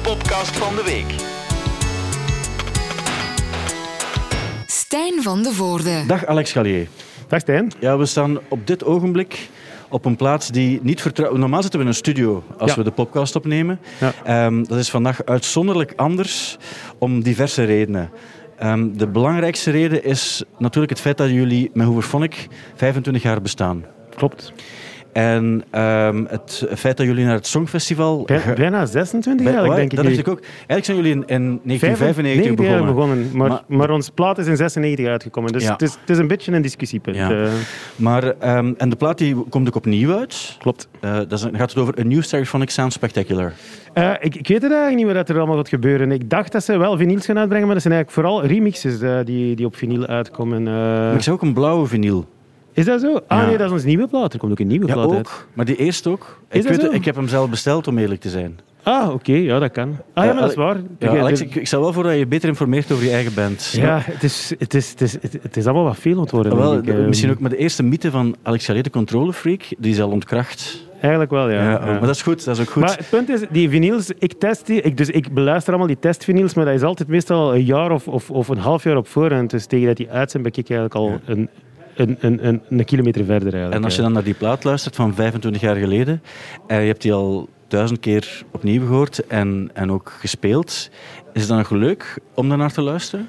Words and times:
podcast 0.00 0.56
van 0.56 0.74
de 0.74 0.82
week. 0.84 1.14
Stijn 4.66 5.22
van 5.22 5.42
de 5.42 5.52
Voorde. 5.52 6.04
Dag 6.06 6.26
Alex 6.26 6.52
Gallier. 6.52 6.88
Dag 7.28 7.40
Stijn. 7.40 7.72
Ja, 7.80 7.98
we 7.98 8.06
staan 8.06 8.38
op 8.48 8.66
dit 8.66 8.84
ogenblik 8.84 9.48
op 9.88 10.04
een 10.04 10.16
plaats 10.16 10.48
die 10.48 10.80
niet 10.82 11.00
vertrouwd... 11.00 11.36
Normaal 11.36 11.62
zitten 11.62 11.78
we 11.80 11.84
in 11.84 11.90
een 11.90 11.96
studio 11.98 12.42
als 12.58 12.70
Ja. 12.70 12.76
we 12.76 12.82
de 12.84 12.90
podcast 12.90 13.36
opnemen. 13.36 13.80
Ja. 14.00 14.12
Ehm, 14.24 14.64
dat 14.64 14.78
is 14.78 14.90
vandaag 14.90 15.24
uitzonderlijk 15.24 15.92
anders 15.96 16.56
om 16.98 17.22
diverse 17.22 17.64
redenen. 17.64 18.10
Ehm, 18.58 18.88
de 18.92 19.06
belangrijkste 19.06 19.70
reden 19.70 20.04
is 20.04 20.42
natuurlijk 20.58 20.92
het 20.92 21.00
feit 21.00 21.16
dat 21.16 21.30
jullie 21.30 21.70
met 21.74 21.86
Hooverphonic 21.86 22.48
25 22.74 23.22
jaar 23.22 23.42
bestaan. 23.42 23.84
Klopt. 24.16 24.52
En 25.12 25.62
ehm, 25.70 26.24
het 26.28 26.66
feit 26.74 26.96
dat 26.96 27.06
jullie 27.06 27.24
naar 27.24 27.34
het 27.34 27.46
Songfestival... 27.46 28.28
Bijna 28.56 28.86
26 28.86 29.22
bij- 29.46 29.54
eigenlijk, 29.54 29.66
waar? 29.66 29.76
denk 29.76 29.90
ik. 29.90 29.96
Dat 29.96 30.06
dacht 30.06 30.18
ik 30.18 30.28
ook. 30.28 30.40
Eigenlijk 30.40 30.84
zijn 30.84 30.96
jullie 30.96 31.12
in, 31.12 31.22
in 31.26 31.60
1995 31.64 32.22
95 32.24 32.66
jaar 32.66 32.84
begonnen. 32.84 32.94
begonnen. 32.94 33.36
Maar, 33.36 33.48
Maar- 33.48 33.78
maar, 33.78 33.90
ons 33.90 34.10
plaat 34.10 34.38
is 34.38 34.46
in 34.46 34.56
96 34.56 35.06
uitgekomen. 35.06 35.52
Dus 35.52 35.62
Ja. 35.62 35.72
het, 35.72 35.82
is, 35.82 35.96
het 36.00 36.10
is 36.10 36.18
een 36.18 36.26
beetje 36.26 36.52
een 36.52 36.62
discussiepunt. 36.62 37.16
Ja. 37.16 37.30
eh. 37.30 37.50
Maar, 37.96 38.24
ehm, 38.38 38.72
en 38.76 38.88
de 38.88 38.96
plaat 38.96 39.18
die 39.18 39.34
komt 39.48 39.68
ook 39.68 39.74
opnieuw 39.76 40.16
uit. 40.16 40.56
klopt. 40.58 40.88
Eh, 41.00 41.14
dat 41.14 41.32
is, 41.32 41.40
dan 41.40 41.56
gaat 41.56 41.70
het 41.70 41.78
over 41.78 41.98
A 42.00 42.02
New 42.02 42.22
Stereophonic 42.22 42.70
Sound 42.70 42.92
Spectacular. 42.92 43.52
Eh, 43.92 44.10
ik, 44.20 44.34
ik 44.34 44.48
weet 44.48 44.62
het 44.62 44.72
eigenlijk 44.72 45.04
niet 45.06 45.16
wat 45.16 45.28
er 45.28 45.36
allemaal 45.38 45.56
gaat 45.56 45.68
gebeuren. 45.68 46.12
Ik 46.12 46.30
dacht 46.30 46.52
dat 46.52 46.64
ze 46.64 46.76
wel 46.76 46.96
vinyls 46.96 47.24
gaan 47.26 47.38
uitbrengen, 47.38 47.66
maar 47.66 47.74
dat 47.74 47.82
zijn 47.84 47.94
eigenlijk 47.94 48.26
vooral 48.26 48.46
remixes 48.46 48.98
die, 49.24 49.56
die 49.56 49.66
op 49.66 49.76
vinyl 49.76 50.06
uitkomen. 50.06 50.62
Maar 50.62 51.14
ik 51.14 51.20
zag 51.22 51.34
ook 51.34 51.42
een 51.42 51.52
blauwe 51.52 51.86
vinyl. 51.86 52.26
Is 52.72 52.84
dat 52.84 53.00
zo? 53.00 53.20
Ah 53.26 53.38
Ja. 53.40 53.46
nee, 53.46 53.56
dat 53.56 53.66
is 53.66 53.72
ons 53.72 53.84
nieuwe 53.84 54.06
plaat. 54.06 54.32
Er 54.32 54.38
komt 54.38 54.52
ook 54.52 54.58
een 54.58 54.66
nieuwe 54.66 54.86
Ja, 54.86 54.92
plaat 54.92 55.10
uit. 55.10 55.18
ook. 55.18 55.46
Maar 55.52 55.64
die 55.64 55.76
eerste 55.76 56.08
ook. 56.08 56.38
Is 56.50 56.56
ik, 56.60 56.62
dat 56.68 56.76
weet, 56.76 56.86
zo? 56.90 56.92
ik 56.96 57.04
heb 57.04 57.14
hem 57.14 57.28
zelf 57.28 57.50
besteld, 57.50 57.86
om 57.86 57.98
eerlijk 57.98 58.20
te 58.20 58.28
zijn. 58.28 58.58
Ah, 58.82 59.12
oké. 59.14 59.32
Ja, 59.32 59.58
dat 59.58 59.70
kan. 59.72 59.88
Ah 60.14 60.24
ja, 60.24 60.30
Eh, 60.30 60.32
maar 60.32 60.40
dat 60.42 60.50
is 60.50 60.56
waar. 60.56 60.76
Ja, 60.98 61.08
Alex, 61.18 61.40
ik, 61.40 61.54
ik 61.54 61.66
stel 61.66 61.80
wel 61.80 61.92
voor 61.92 62.02
dat 62.02 62.16
je 62.18 62.26
beter 62.26 62.48
informeert 62.48 62.92
over 62.92 63.04
je 63.04 63.10
eigen 63.10 63.34
band. 63.34 63.72
ja, 63.76 63.98
het 64.02 64.22
is, 64.22 64.54
het, 64.58 64.74
is, 64.74 64.90
het, 64.90 65.00
is, 65.00 65.12
het, 65.42 65.56
is 65.56 65.64
allemaal 65.64 65.84
wat 65.84 65.96
veel 65.96 66.26
worden. 66.30 66.52
Ah, 66.52 66.58
wel, 66.58 66.70
denk 66.70 66.86
ik. 66.86 66.94
de- 66.94 67.00
Eh, 67.00 67.06
misschien 67.06 67.30
ook 67.30 67.40
met 67.40 67.50
de 67.50 67.56
eerste 67.56 67.82
mythe 67.82 68.10
van 68.10 68.36
Alex 68.42 68.64
Gallet, 68.64 68.84
de 68.84 68.90
controlefreak, 68.90 69.62
die 69.78 69.92
is 69.92 70.00
al 70.00 70.10
ontkracht. 70.10 70.86
Eigenlijk 71.00 71.30
wel, 71.32 71.50
ja. 71.50 71.62
Ja, 71.62 71.70
ja. 71.70 71.78
Maar 71.84 72.00
dat 72.00 72.10
is 72.14 72.22
goed, 72.22 72.44
dat 72.44 72.54
is 72.56 72.62
ook 72.62 72.70
goed. 72.70 72.82
Maar 72.82 72.96
het 72.96 73.08
punt 73.10 73.28
is, 73.28 73.40
die 73.50 73.68
vinyls, 73.68 74.10
ik 74.18 74.32
test 74.38 74.66
die, 74.66 74.80
ik, 74.80 74.96
dus 74.96 75.08
ik 75.10 75.34
beluister 75.34 75.68
allemaal 75.68 75.88
die 75.88 75.98
testvinyls, 76.00 76.54
maar 76.54 76.64
dat 76.64 76.74
is 76.74 76.82
altijd 76.82 77.08
meestal 77.08 77.54
een 77.54 77.64
jaar 77.64 77.90
of, 77.90 78.08
of, 78.08 78.30
of 78.30 78.48
een 78.48 78.58
half 78.58 78.84
jaar 78.84 78.96
op 78.96 79.06
voorhand. 79.08 79.50
Dus 79.50 79.66
tegen 79.66 79.86
dat 79.86 79.96
die 79.96 80.10
uit 80.10 80.30
zijn, 80.30 80.42
ben 80.42 80.52
ik 80.54 80.70
eigenlijk 80.70 80.94
al 80.94 81.20
een, 81.26 81.48
een, 81.94 82.62
een, 82.68 82.84
kilometer 82.84 83.24
verder 83.24 83.52
eigenlijk. 83.52 83.74
en 83.74 83.84
als 83.84 83.96
je 83.96 84.02
dan 84.02 84.12
naar 84.12 84.24
die 84.24 84.34
plaat 84.34 84.64
luistert 84.64 84.96
van 84.96 85.14
25 85.14 85.60
jaar 85.60 85.76
geleden, 85.76 86.22
en 86.66 86.80
je 86.80 86.86
hebt 86.86 87.02
die 87.02 87.12
al 87.12 87.48
duizend 87.68 88.00
keer 88.00 88.44
opnieuw 88.50 88.86
gehoord 88.86 89.26
en, 89.26 89.70
en 89.72 89.92
ook 89.92 90.12
gespeeld, 90.18 90.90
is 91.32 91.40
het 91.40 91.48
dan 91.48 91.58
nog 91.58 91.70
leuk 91.70 92.18
om 92.34 92.48
daarnaar 92.48 92.72
te 92.72 92.82
luisteren? 92.82 93.28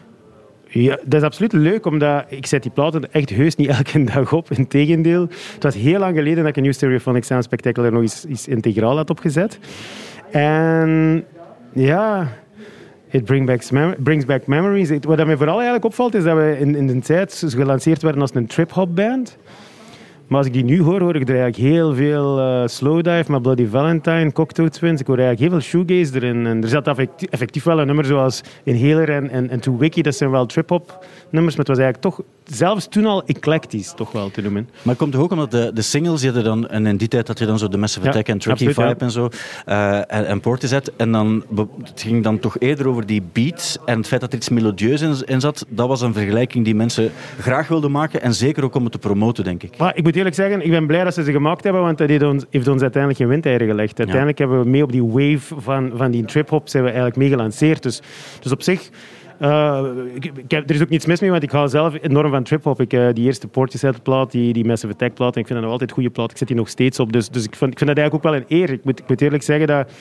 Ja, 0.67 0.99
dat 1.03 1.21
is 1.21 1.27
absoluut 1.27 1.53
leuk, 1.53 1.85
omdat 1.85 2.25
ik 2.27 2.45
zet 2.45 2.61
die 2.61 2.71
platen 2.71 3.11
echt 3.11 3.29
heus 3.29 3.55
niet 3.55 3.67
elke 3.67 4.03
dag 4.13 4.33
op. 4.33 4.51
Integendeel, 4.51 5.27
het 5.53 5.63
was 5.63 5.75
heel 5.75 5.99
lang 5.99 6.15
geleden 6.15 6.37
dat 6.37 6.47
ik 6.47 6.55
een 6.55 6.63
New 6.63 6.73
Stereophonic 6.73 7.23
Sound 7.23 7.43
Spectacular 7.43 7.91
nog 7.91 8.01
eens, 8.01 8.25
eens 8.27 8.47
integraal 8.47 8.95
had 8.95 9.09
opgezet. 9.09 9.59
En 10.31 11.23
ja, 11.73 12.27
it 13.13 13.25
bring 13.25 13.45
back 13.45 13.63
brings 13.97 14.25
back 14.25 14.47
memories. 14.47 14.89
Het- 14.89 15.05
Wat 15.05 15.25
mij 15.25 15.35
vooral 15.37 15.55
eigenlijk 15.55 15.85
opvalt, 15.85 16.13
is 16.15 16.23
dat 16.23 16.37
we 16.37 16.57
in, 16.59 16.75
in 16.75 16.87
de 16.87 16.99
tijd 16.99 17.43
gelanceerd 17.47 18.01
werden 18.01 18.21
als 18.21 18.35
een 18.35 18.47
trip-hop 18.47 18.95
band. 18.95 19.37
Maar 20.27 20.37
als 20.37 20.47
ik 20.47 20.53
die 20.53 20.63
nu 20.63 20.81
hoor, 20.81 20.99
hoor 21.01 21.15
ik 21.15 21.29
er 21.29 21.39
eigenlijk 21.39 21.73
heel 21.73 21.95
veel 21.95 22.39
eh, 22.39 22.67
Slowdive, 22.67 23.31
maar 23.31 23.41
Bloody 23.41 23.67
Valentine, 23.67 24.31
Cocteau 24.31 24.69
Twins. 24.69 25.01
Ik 25.01 25.07
hoor 25.07 25.17
eigenlijk 25.17 25.51
heel 25.51 25.59
veel 25.59 25.69
shoegaze 25.69 26.15
erin. 26.15 26.45
En 26.45 26.63
er 26.63 26.69
zat 26.69 26.87
effectief, 26.87 27.29
effectief 27.29 27.63
wel 27.63 27.79
een 27.79 27.85
nummer 27.87 28.05
zoals 28.05 28.41
Inhaler 28.63 29.09
en, 29.09 29.29
en, 29.29 29.49
en 29.49 29.59
To 29.59 29.77
Wiki. 29.77 30.01
Dat 30.01 30.15
zijn 30.15 30.31
wel 30.31 30.45
trip-hop 30.45 31.05
nummers, 31.29 31.55
maar 31.55 31.65
het 31.65 31.75
was 31.75 31.85
eigenlijk 31.85 32.15
toch 32.15 32.25
zelfs 32.43 32.87
toen 32.87 33.05
al 33.05 33.23
eclectisch, 33.25 33.93
toch 33.95 34.11
wel 34.11 34.31
te 34.31 34.41
noemen. 34.41 34.69
Maar 34.71 34.81
het 34.83 34.97
komt 34.97 35.11
toch 35.11 35.21
ook 35.21 35.31
omdat 35.31 35.51
de, 35.51 35.71
de 35.73 35.81
singles, 35.81 36.21
die 36.21 36.31
hadden 36.31 36.51
dan, 36.51 36.69
en 36.69 36.85
in 36.85 36.97
die 36.97 37.07
tijd 37.07 37.27
had 37.27 37.39
je 37.39 37.45
dan 37.45 37.59
zo 37.59 37.67
de 37.67 37.77
Massive 37.77 38.05
Ja, 38.05 38.11
Attack 38.11 38.27
en 38.27 38.37
Tricky 38.37 38.67
absoluut, 38.67 38.89
Vibe 38.89 38.99
ja. 38.99 39.05
en 39.05 39.11
zo, 39.11 39.29
eh, 39.65 39.97
en, 39.97 40.27
en 40.27 40.39
Portishead. 40.39 40.91
En 40.97 41.11
dan, 41.11 41.43
het 41.83 42.01
ging 42.01 42.23
dan 42.23 42.39
toch 42.39 42.55
eerder 42.59 42.87
over 42.87 43.05
die 43.05 43.23
beat 43.33 43.79
en 43.85 43.97
het 43.97 44.07
feit 44.07 44.21
dat 44.21 44.31
er 44.31 44.37
iets 44.37 44.49
melodieus 44.49 45.01
in, 45.01 45.15
in 45.25 45.39
zat. 45.39 45.65
Dat 45.69 45.87
was 45.87 46.01
een 46.01 46.13
vergelijking 46.13 46.65
die 46.65 46.75
mensen 46.75 47.11
graag 47.39 47.67
wilden 47.67 47.91
maken 47.91 48.21
en 48.21 48.33
zeker 48.33 48.63
ook 48.63 48.75
om 48.75 48.83
het 48.83 48.91
te 48.91 48.99
promoten, 48.99 49.43
denk 49.43 49.63
ik. 49.63 49.77
Maar 49.77 49.95
ik 49.95 50.03
moet 50.13 50.21
eerlijk 50.21 50.41
zeggen, 50.41 50.65
ik 50.65 50.71
ben 50.71 50.87
blij 50.87 51.03
dat 51.03 51.13
ze 51.13 51.23
ze 51.23 51.31
gemaakt 51.31 51.63
hebben, 51.63 51.81
want 51.81 51.97
dat 51.97 52.09
heeft 52.09 52.23
ons, 52.23 52.45
heeft 52.49 52.67
ons 52.67 52.81
uiteindelijk 52.81 53.21
geen 53.21 53.29
windeieren 53.29 53.67
gelegd. 53.67 53.97
Uiteindelijk 53.97 54.37
hebben 54.37 54.63
we 54.63 54.69
mee 54.69 54.83
op 54.83 54.91
die 54.91 55.05
wave 55.05 55.55
van, 55.57 55.91
van 55.95 56.11
die 56.11 56.25
trip-hop 56.25 56.69
zijn 56.69 56.83
we 56.83 56.89
eigenlijk 56.89 57.17
mee 57.19 57.29
gelanceerd. 57.29 57.83
Dus, 57.83 58.01
dus 58.39 58.51
op 58.51 58.61
zich... 58.61 58.89
eh, 59.39 59.85
ik, 60.13 60.25
ik 60.25 60.51
heb, 60.51 60.69
er 60.69 60.75
is 60.75 60.81
ook 60.81 60.89
niets 60.89 61.05
mis 61.05 61.19
mee, 61.19 61.31
want 61.31 61.43
ik 61.43 61.51
hou 61.51 61.67
zelf 61.67 61.97
enorm 62.01 62.31
van 62.31 62.43
trip-hop. 62.43 62.81
Ik, 62.81 62.93
eh, 62.93 63.07
die 63.13 63.25
eerste 63.25 63.47
Portishead-plaat, 63.47 64.31
die, 64.31 64.53
die 64.53 64.65
Massive 64.65 64.93
Attack-plaat, 64.93 65.35
en 65.35 65.41
ik 65.41 65.47
vind 65.47 65.59
dat 65.59 65.61
nog 65.61 65.71
altijd 65.71 65.89
een 65.89 65.95
goede 65.95 66.11
plaat. 66.11 66.31
Ik 66.31 66.37
zet 66.37 66.47
die 66.47 66.57
nog 66.57 66.69
steeds 66.69 66.99
op. 66.99 67.13
Dus, 67.13 67.29
dus 67.29 67.43
ik, 67.43 67.55
vind, 67.55 67.71
ik 67.71 67.77
vind 67.77 67.89
dat 67.89 67.99
eigenlijk 67.99 68.25
ook 68.25 68.31
wel 68.31 68.41
een 68.41 68.61
eer. 68.61 68.69
Ik 68.69 68.83
moet, 68.83 68.99
ik 68.99 69.07
moet 69.07 69.21
eerlijk 69.21 69.43
zeggen 69.43 69.67
dat... 69.67 69.91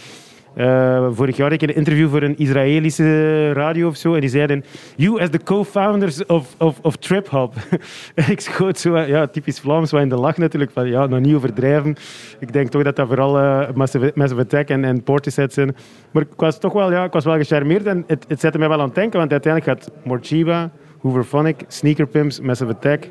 eh, 0.55 1.09
vorig 1.11 1.37
jaar 1.37 1.51
had 1.51 1.63
ik 1.63 1.69
een 1.69 1.75
interview 1.75 2.09
voor 2.09 2.23
een 2.23 2.39
Israëlische 2.39 3.53
radio 3.53 3.89
of 3.89 3.97
zo. 3.97 4.15
En 4.15 4.21
die 4.21 4.29
zeiden: 4.29 4.65
You 4.97 5.21
as 5.21 5.31
the 5.31 5.39
co-founders 5.39 6.27
of, 6.27 6.55
of, 6.59 6.79
of 6.83 6.97
Trip 6.97 7.29
Hop. 7.29 7.55
Ik 8.29 8.41
schoot 8.41 8.79
zo, 8.79 8.99
ja, 8.99 9.27
typisch 9.27 9.61
Vlaams, 9.61 9.91
wat 9.91 10.01
in 10.01 10.09
de 10.09 10.17
lach 10.17 10.37
natuurlijk. 10.37 10.71
Van, 10.71 10.89
ja, 10.89 11.07
nog 11.07 11.21
niet 11.21 11.35
overdrijven. 11.35 11.97
Ik 12.39 12.53
denk 12.53 12.69
toch 12.69 12.83
dat 12.83 12.97
dat 12.97 13.07
vooral 13.07 13.33
Massive, 13.75 14.13
Massive 14.15 14.41
Attack 14.41 14.69
en, 14.69 14.85
en 14.85 15.03
Portishead 15.03 15.53
zijn. 15.53 15.77
Maar 16.11 16.23
ik 16.23 16.29
was 16.37 16.59
toch 16.59 16.73
wel, 16.73 16.91
ja, 16.91 17.05
ik 17.05 17.13
was 17.13 17.25
wel 17.25 17.37
gecharmeerd. 17.37 17.87
En 17.87 18.05
het, 18.07 18.25
het 18.29 18.41
zette 18.41 18.59
mij 18.59 18.69
wel 18.69 18.81
aan 18.81 18.87
het 18.87 18.95
denken. 18.95 19.19
Want 19.19 19.31
uiteindelijk 19.33 19.79
gaat 19.79 19.91
Morchiba, 20.05 20.71
Hooverphonic, 20.99 21.65
Sneaker 21.69 22.07
Pimps, 22.07 22.41
Massive 22.41 22.71
Attack, 22.71 23.09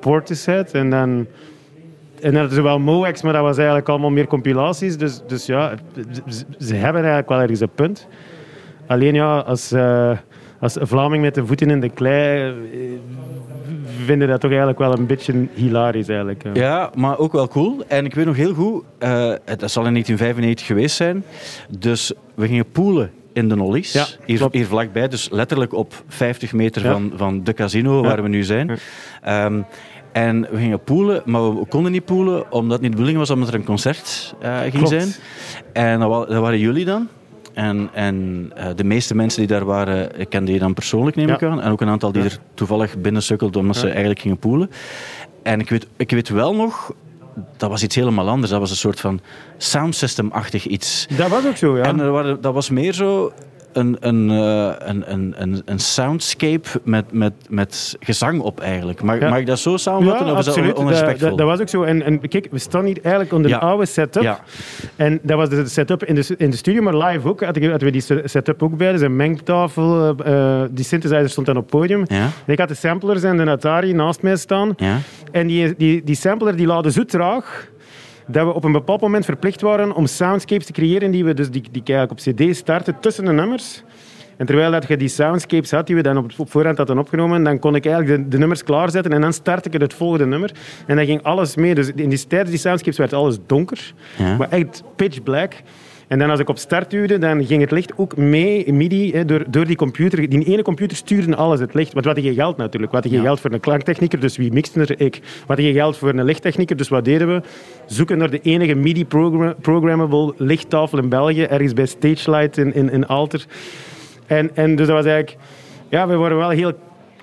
Portishead. 0.00 0.72
En 0.72 0.90
dan. 0.90 1.26
En 2.24 2.34
hadden 2.34 2.54
ze 2.54 2.62
wel 2.62 2.78
Moex, 2.78 3.22
maar 3.22 3.32
dat 3.32 3.42
was 3.42 3.56
eigenlijk 3.56 3.88
allemaal 3.88 4.10
meer 4.10 4.26
compilaties. 4.26 4.96
Dus, 4.96 5.20
dus 5.26 5.46
ja, 5.46 5.74
ze, 6.58 6.74
hebben 6.74 7.00
eigenlijk 7.00 7.28
wel 7.28 7.40
ergens 7.40 7.60
een 7.60 7.70
punt. 7.74 8.06
Alleen 8.86 9.14
ja, 9.14 9.38
als, 9.38 9.72
eh, 9.72 10.10
als 10.60 10.76
Vlaming 10.80 11.22
met 11.22 11.34
de 11.34 11.46
voeten 11.46 11.70
in 11.70 11.80
de 11.80 11.88
klei, 11.88 12.48
eh, 12.48 12.54
vinden 14.04 14.28
dat 14.28 14.40
toch 14.40 14.50
eigenlijk 14.50 14.78
wel 14.78 14.92
een 14.92 15.06
beetje 15.06 15.46
hilarisch 15.54 16.08
eigenlijk. 16.08 16.42
ja. 16.42 16.50
Ja, 16.54 16.90
maar 16.94 17.18
ook 17.18 17.32
wel 17.32 17.48
cool. 17.48 17.84
En 17.88 18.04
ik 18.04 18.14
weet 18.14 18.26
nog 18.26 18.36
heel 18.36 18.54
goed, 18.54 18.84
het 19.44 19.60
dat 19.60 19.70
zal 19.70 19.84
in 19.86 19.92
1995 19.92 20.66
geweest 20.66 20.96
zijn. 20.96 21.24
Dus 21.78 22.12
we 22.34 22.46
gingen 22.46 22.70
poelen 22.72 23.10
in 23.32 23.48
de 23.48 23.54
Nollies, 23.56 23.92
Ja, 23.92 24.06
hier, 24.24 24.48
hier 24.50 24.66
vlakbij. 24.66 25.08
Dus 25.08 25.28
letterlijk 25.30 25.72
op 25.72 26.02
50 26.08 26.52
meter 26.52 26.84
Ja. 26.84 26.92
van, 26.92 27.12
van 27.16 27.44
de 27.44 27.52
casino 27.52 28.02
waar 28.02 28.22
we 28.22 28.28
nu 28.28 28.42
zijn. 28.42 28.78
Ja. 29.22 29.64
En 30.14 30.40
we 30.50 30.56
gingen 30.56 30.80
poelen, 30.84 31.22
maar 31.24 31.58
we 31.58 31.66
konden 31.66 31.92
niet 31.92 32.04
poelen 32.04 32.52
omdat 32.52 32.72
het 32.72 32.80
niet 32.80 32.90
de 32.90 32.96
bedoeling 32.96 33.18
was 33.18 33.30
omdat 33.30 33.48
er 33.48 33.54
een 33.54 33.64
concert 33.64 34.34
eh, 34.40 34.58
ging 34.60 34.72
Klopt. 34.72 34.88
zijn. 34.88 35.12
En 35.72 36.00
dat, 36.00 36.08
wa- 36.08 36.24
dat 36.24 36.40
waren 36.40 36.58
jullie 36.58 36.84
dan. 36.84 37.08
En, 37.52 37.88
en 37.92 38.50
eh, 38.54 38.66
de 38.76 38.84
meeste 38.84 39.14
mensen 39.14 39.38
die 39.38 39.48
daar 39.48 39.64
waren, 39.64 40.20
ik 40.20 40.28
kende 40.28 40.52
je 40.52 40.58
dan 40.58 40.74
persoonlijk, 40.74 41.16
neem 41.16 41.28
Ja. 41.28 41.34
ik 41.34 41.42
aan. 41.42 41.60
En 41.60 41.70
ook 41.70 41.80
een 41.80 41.88
aantal 41.88 42.12
die 42.12 42.22
Ja. 42.22 42.28
er 42.28 42.38
toevallig 42.54 42.98
binnen 42.98 43.22
sukkelden 43.22 43.60
omdat 43.60 43.76
ze 43.76 43.88
eigenlijk 43.88 44.20
gingen 44.20 44.38
poelen. 44.38 44.70
En 45.42 45.60
ik 45.60 45.70
weet, 45.70 45.86
ik 45.96 46.10
weet 46.10 46.28
wel 46.28 46.54
nog, 46.54 46.92
dat 47.56 47.70
was 47.70 47.82
iets 47.82 47.94
helemaal 47.94 48.28
anders. 48.28 48.50
Dat 48.50 48.60
was 48.60 48.70
een 48.70 48.76
soort 48.76 49.00
van 49.00 49.20
soundsystem-achtig 49.58 50.66
iets. 50.66 51.06
Dat 51.16 51.28
was 51.28 51.46
ook 51.46 51.56
zo, 51.56 51.76
ja. 51.76 51.82
En 51.84 52.00
er 52.00 52.10
waren, 52.10 52.40
dat 52.40 52.54
was 52.54 52.70
meer 52.70 52.92
zo 52.92 53.32
een, 53.76 53.96
een, 54.00 54.30
eh, 54.30 54.72
een, 54.78 55.12
een, 55.12 55.34
een, 55.36 55.62
een 55.64 55.78
soundscape 55.78 56.68
met, 56.84 57.12
met, 57.12 57.32
met 57.48 57.96
gezang 58.00 58.40
op 58.40 58.60
eigenlijk. 58.60 59.02
Mag, 59.02 59.18
Ja. 59.20 59.28
mag 59.28 59.38
ik 59.38 59.46
dat 59.46 59.58
zo 59.58 59.76
samenvatten? 59.76 60.30
of 60.32 60.38
is 60.38 60.44
dat 60.44 60.56
on- 60.56 60.66
Dat, 60.66 60.78
onrespectvol? 60.78 61.28
dat, 61.28 61.38
dat 61.38 61.46
was 61.46 61.60
ook 61.60 61.68
zo. 61.68 61.82
En, 61.82 62.02
en 62.02 62.28
kijk, 62.28 62.46
we 62.50 62.58
staan 62.58 62.84
hier 62.84 62.98
eigenlijk 63.02 63.32
onder 63.34 63.50
Ja. 63.50 63.56
een 63.56 63.62
oude 63.68 63.86
setup. 63.86 64.22
Ja. 64.22 64.40
En 64.96 65.20
dat 65.22 65.36
was 65.36 65.48
de 65.48 65.66
setup 65.68 66.04
in 66.04 66.14
de, 66.14 66.34
in 66.38 66.50
de 66.50 66.56
studio, 66.56 66.82
maar 66.82 66.96
live 66.96 67.28
ook. 67.28 67.40
Hadden 67.44 67.62
we, 67.62 67.68
hadden 67.70 67.92
we 67.92 67.98
die 68.06 68.22
setup 68.28 68.62
ook 68.62 68.76
bij. 68.76 68.92
Dus 68.92 69.00
een 69.00 69.16
mengtafel, 69.16 70.16
eh, 70.24 70.62
eh, 70.62 70.68
die 70.70 70.84
synthesizer 70.84 71.28
stond 71.30 71.46
dan 71.46 71.56
op 71.56 71.62
het 71.62 71.70
podium. 71.70 72.04
Ik 72.46 72.58
had 72.58 72.68
de 72.68 72.74
samplers 72.74 73.22
en 73.22 73.36
de 73.36 73.50
Atari 73.50 73.92
naast 73.92 74.22
mij 74.22 74.36
staan. 74.36 74.72
ja. 74.76 74.98
En 75.32 75.46
die, 75.46 75.74
die, 75.76 76.04
die 76.04 76.14
sampler 76.16 76.56
die 76.56 76.66
laadde 76.66 76.90
zo 76.92 77.04
traag 77.04 77.66
dat 78.26 78.46
we 78.46 78.52
op 78.52 78.64
een 78.64 78.72
bepaald 78.72 79.00
moment 79.00 79.24
verplicht 79.24 79.60
waren 79.60 79.94
om 79.94 80.06
soundscapes 80.06 80.66
te 80.66 80.72
creëren 80.72 81.10
die 81.10 81.24
we 81.24 81.34
dus 81.34 81.50
die, 81.50 81.62
die 81.72 81.82
eigenlijk 81.84 82.10
op 82.10 82.34
cd 82.34 82.56
starten 82.56 82.96
tussen 83.00 83.24
de 83.24 83.32
nummers. 83.32 83.82
En 84.36 84.46
terwijl 84.46 84.70
dat 84.70 84.88
je 84.88 84.96
die 84.96 85.08
soundscapes 85.08 85.70
had 85.70 85.86
die 85.86 85.96
we 85.96 86.02
dan 86.02 86.16
op, 86.18 86.30
op 86.36 86.50
voorhand 86.50 86.76
hadden 86.76 86.98
opgenomen, 86.98 87.44
dan 87.44 87.58
kon 87.58 87.74
ik 87.74 87.86
eigenlijk 87.86 88.22
de, 88.22 88.28
de 88.28 88.38
nummers 88.38 88.62
klaarzetten 88.64 89.12
en 89.12 89.20
dan 89.20 89.32
startte 89.32 89.68
ik 89.70 89.80
het 89.80 89.94
volgende 89.94 90.26
nummer. 90.26 90.52
En 90.86 90.96
dan 90.96 91.04
ging 91.06 91.22
alles 91.22 91.56
mee. 91.56 91.74
Dus 91.74 91.90
in 91.94 92.08
die 92.08 92.26
tijdens 92.26 92.50
die 92.50 92.58
soundscapes 92.58 92.98
werd 92.98 93.12
alles 93.12 93.36
donker, 93.46 93.92
Ja. 94.16 94.36
maar 94.36 94.48
echt 94.50 94.82
pitch 94.96 95.22
black. 95.22 95.52
En 96.08 96.18
dan 96.18 96.30
als 96.30 96.40
ik 96.40 96.48
op 96.48 96.58
start 96.58 96.90
duwde, 96.90 97.18
dan 97.18 97.46
ging 97.46 97.60
het 97.60 97.70
licht 97.70 97.92
ook 97.96 98.16
mee, 98.16 98.72
MIDI, 98.72 99.12
hè, 99.12 99.24
door, 99.24 99.44
door 99.48 99.66
die 99.66 99.76
computer. 99.76 100.28
Die 100.28 100.44
ene 100.44 100.62
computer 100.62 100.96
stuurde 100.96 101.36
alles 101.36 101.60
het 101.60 101.74
licht. 101.74 101.92
Want 101.92 102.04
wat 102.04 102.14
had 102.14 102.24
je 102.24 102.34
geld 102.34 102.56
natuurlijk. 102.56 102.92
Wat 102.92 103.02
had 103.02 103.12
je 103.12 103.20
geld 103.20 103.40
voor 103.40 103.52
een 103.52 103.60
klanktechnieker, 103.60 104.20
dus 104.20 104.36
wie 104.36 104.52
mixte 104.52 104.80
er? 104.80 105.00
Ik. 105.00 105.20
Wat 105.46 105.56
had 105.56 105.66
je 105.66 105.72
geld 105.72 105.96
voor 105.96 106.08
een 106.08 106.24
lichttechnieker, 106.24 106.76
dus 106.76 106.88
wat 106.88 107.04
deden 107.04 107.28
we? 107.28 107.42
Zoeken 107.86 108.18
naar 108.18 108.30
de 108.30 108.40
enige 108.40 108.74
MIDI-programmable 108.74 110.34
lichttafel 110.36 110.98
in 110.98 111.08
België, 111.08 111.42
ergens 111.42 111.72
bij 111.72 111.86
Stagelight 111.86 112.56
in, 112.56 112.74
in, 112.74 112.90
in 112.90 113.06
Alter. 113.06 113.44
En, 114.26 114.56
en 114.56 114.76
dus 114.76 114.86
dat 114.86 114.96
was 114.96 115.04
eigenlijk... 115.04 115.42
Ja, 115.88 116.08
we 116.08 116.16
worden 116.16 116.38
wel 116.38 116.50
heel 116.50 116.72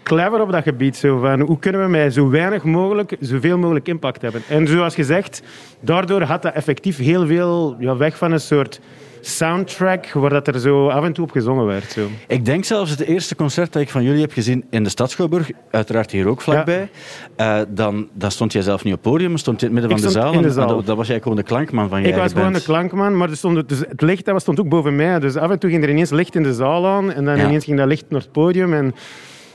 clever 0.03 0.41
op 0.41 0.51
dat 0.51 0.63
gebied. 0.63 0.97
Zo 0.97 1.19
van, 1.19 1.39
hoe 1.39 1.59
kunnen 1.59 1.81
we 1.81 1.87
met 1.87 2.13
zo 2.13 2.29
weinig 2.29 2.63
mogelijk 2.63 3.15
zoveel 3.19 3.57
mogelijk 3.57 3.87
impact 3.87 4.21
hebben? 4.21 4.41
En 4.49 4.67
zoals 4.67 4.95
gezegd, 4.95 5.41
daardoor 5.79 6.21
had 6.21 6.41
dat 6.41 6.53
effectief 6.53 6.97
heel 6.97 7.27
veel 7.27 7.75
ja, 7.79 7.97
weg 7.97 8.17
van 8.17 8.31
een 8.31 8.39
soort 8.39 8.79
soundtrack 9.21 10.11
waar 10.11 10.29
dat 10.29 10.47
er 10.47 10.59
zo 10.59 10.87
af 10.87 11.03
en 11.03 11.13
toe 11.13 11.23
op 11.23 11.31
gezongen 11.31 11.65
werd. 11.65 11.91
Zo. 11.91 12.07
Ik 12.27 12.45
denk 12.45 12.63
zelfs 12.65 12.91
het 12.91 12.99
eerste 12.99 13.35
concert 13.35 13.73
dat 13.73 13.81
ik 13.81 13.89
van 13.89 14.03
jullie 14.03 14.21
heb 14.21 14.31
gezien 14.31 14.65
in 14.69 14.83
de 14.83 14.89
Stad 14.89 15.11
Schouwburg, 15.11 15.51
uiteraard 15.71 16.11
hier 16.11 16.27
ook 16.27 16.41
vlakbij, 16.41 16.89
ja. 17.37 17.59
uh, 17.59 17.65
dan, 17.69 18.07
dan 18.13 18.31
stond 18.31 18.53
jij 18.53 18.61
zelf 18.61 18.83
niet 18.83 18.93
op 18.93 19.03
het 19.03 19.11
podium, 19.11 19.37
stond 19.37 19.59
je 19.59 19.67
in 19.67 19.75
het 19.75 19.81
midden 19.81 19.99
van 19.99 20.09
de 20.09 20.19
zaal. 20.19 20.33
In 20.33 20.41
de 20.41 20.51
zaal. 20.51 20.67
Dat, 20.67 20.85
dat, 20.85 20.97
was 20.97 21.07
jij 21.07 21.21
gewoon 21.21 21.37
de 21.37 21.43
klankman 21.43 21.89
van 21.89 22.01
je 22.01 22.07
Ik 22.07 22.15
was 22.15 22.31
gewoon 22.31 22.53
de 22.53 22.63
klankman, 22.63 23.17
maar 23.17 23.29
er 23.29 23.37
stond, 23.37 23.69
dus 23.69 23.79
het 23.79 24.01
licht 24.01 24.25
dat 24.25 24.41
stond 24.41 24.59
ook 24.59 24.69
boven 24.69 24.95
mij. 24.95 25.19
Dus 25.19 25.35
af 25.35 25.51
en 25.51 25.59
toe 25.59 25.69
ging 25.69 25.83
er 25.83 25.89
ineens 25.89 26.09
licht 26.09 26.35
in 26.35 26.43
de 26.43 26.53
zaal 26.53 26.87
aan 26.87 27.11
en 27.11 27.25
dan 27.25 27.37
ja. 27.37 27.45
ineens 27.45 27.63
ging 27.63 27.77
dat 27.77 27.87
licht 27.87 28.05
naar 28.09 28.21
het 28.21 28.31
podium. 28.31 28.73
En, 28.73 28.95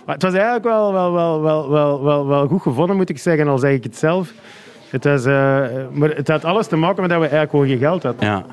maar 0.06 0.14
het 0.14 0.23
was 0.23 0.32
eigenlijk 0.32 0.64
wel, 0.64 0.93
wel, 0.93 1.12
wel, 1.12 1.41
wel, 1.43 1.70
wel, 1.70 2.05
wel, 2.05 2.26
wel 2.26 2.47
goed 2.47 2.62
gevonden, 2.62 2.97
moet 2.97 3.11
ik 3.11 3.19
zeggen, 3.19 3.49
al 3.49 3.58
zeg 3.58 3.73
ik 3.73 3.82
het 3.82 3.97
zelf. 3.97 4.32
Het, 4.91 5.05
was, 5.05 5.26
uh, 5.26 5.32
maar 5.93 6.11
het 6.11 6.29
had 6.29 6.44
alles 6.44 6.67
te 6.67 6.76
maken 6.76 7.00
met 7.00 7.11
dat 7.11 7.20
we 7.20 7.26
eigenlijk 7.26 7.50
gewoon 7.50 7.67
geen 7.67 7.79
geld 7.79 8.03
hadden. 8.03 8.26
Ja. 8.26 8.44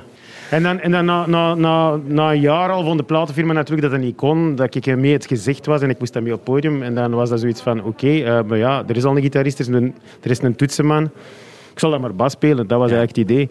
En 0.50 0.64
dan, 0.64 0.80
en 0.80 0.92
dan 0.92 1.06
na, 1.06 1.26
na, 1.28 1.54
na, 1.54 2.00
na 2.06 2.32
een 2.32 2.40
jaar 2.40 2.70
al 2.70 2.84
vond 2.84 2.98
de 2.98 3.04
platenfirma 3.04 3.54
natuurlijk 3.54 3.82
dat 3.82 3.92
dat 3.92 4.00
niet 4.00 4.16
kon. 4.16 4.56
Dat 4.56 4.76
ik 4.76 4.96
mee 4.96 5.14
het 5.14 5.26
gezicht 5.26 5.66
was 5.66 5.82
en 5.82 5.90
ik 5.90 6.00
moest 6.00 6.14
dan 6.14 6.24
mee 6.24 6.32
op 6.34 6.40
het 6.40 6.50
podium. 6.50 6.82
En 6.82 6.96
dan 6.96 7.12
was 7.12 7.30
dat 7.30 7.40
zoiets 7.40 7.62
van, 7.62 7.80
oké, 7.80 7.88
okay, 7.88 8.22
uh, 8.22 8.44
maar 8.48 8.58
ja, 8.58 8.84
er 8.88 8.96
is 8.96 9.04
al 9.04 9.16
een 9.16 9.22
gitarist, 9.22 9.60
er 9.60 9.68
is 9.68 9.74
een, 9.74 9.96
er 10.22 10.30
is 10.30 10.42
een 10.42 10.56
toetsenman. 10.56 11.04
Ik 11.74 11.80
zal 11.80 11.90
dat 11.90 12.00
maar 12.00 12.16
bas 12.16 12.32
spelen, 12.32 12.68
dat 12.68 12.80
was 12.80 12.90
ja. 12.90 12.98
eigenlijk 12.98 13.30
het 13.30 13.38
idee. 13.38 13.50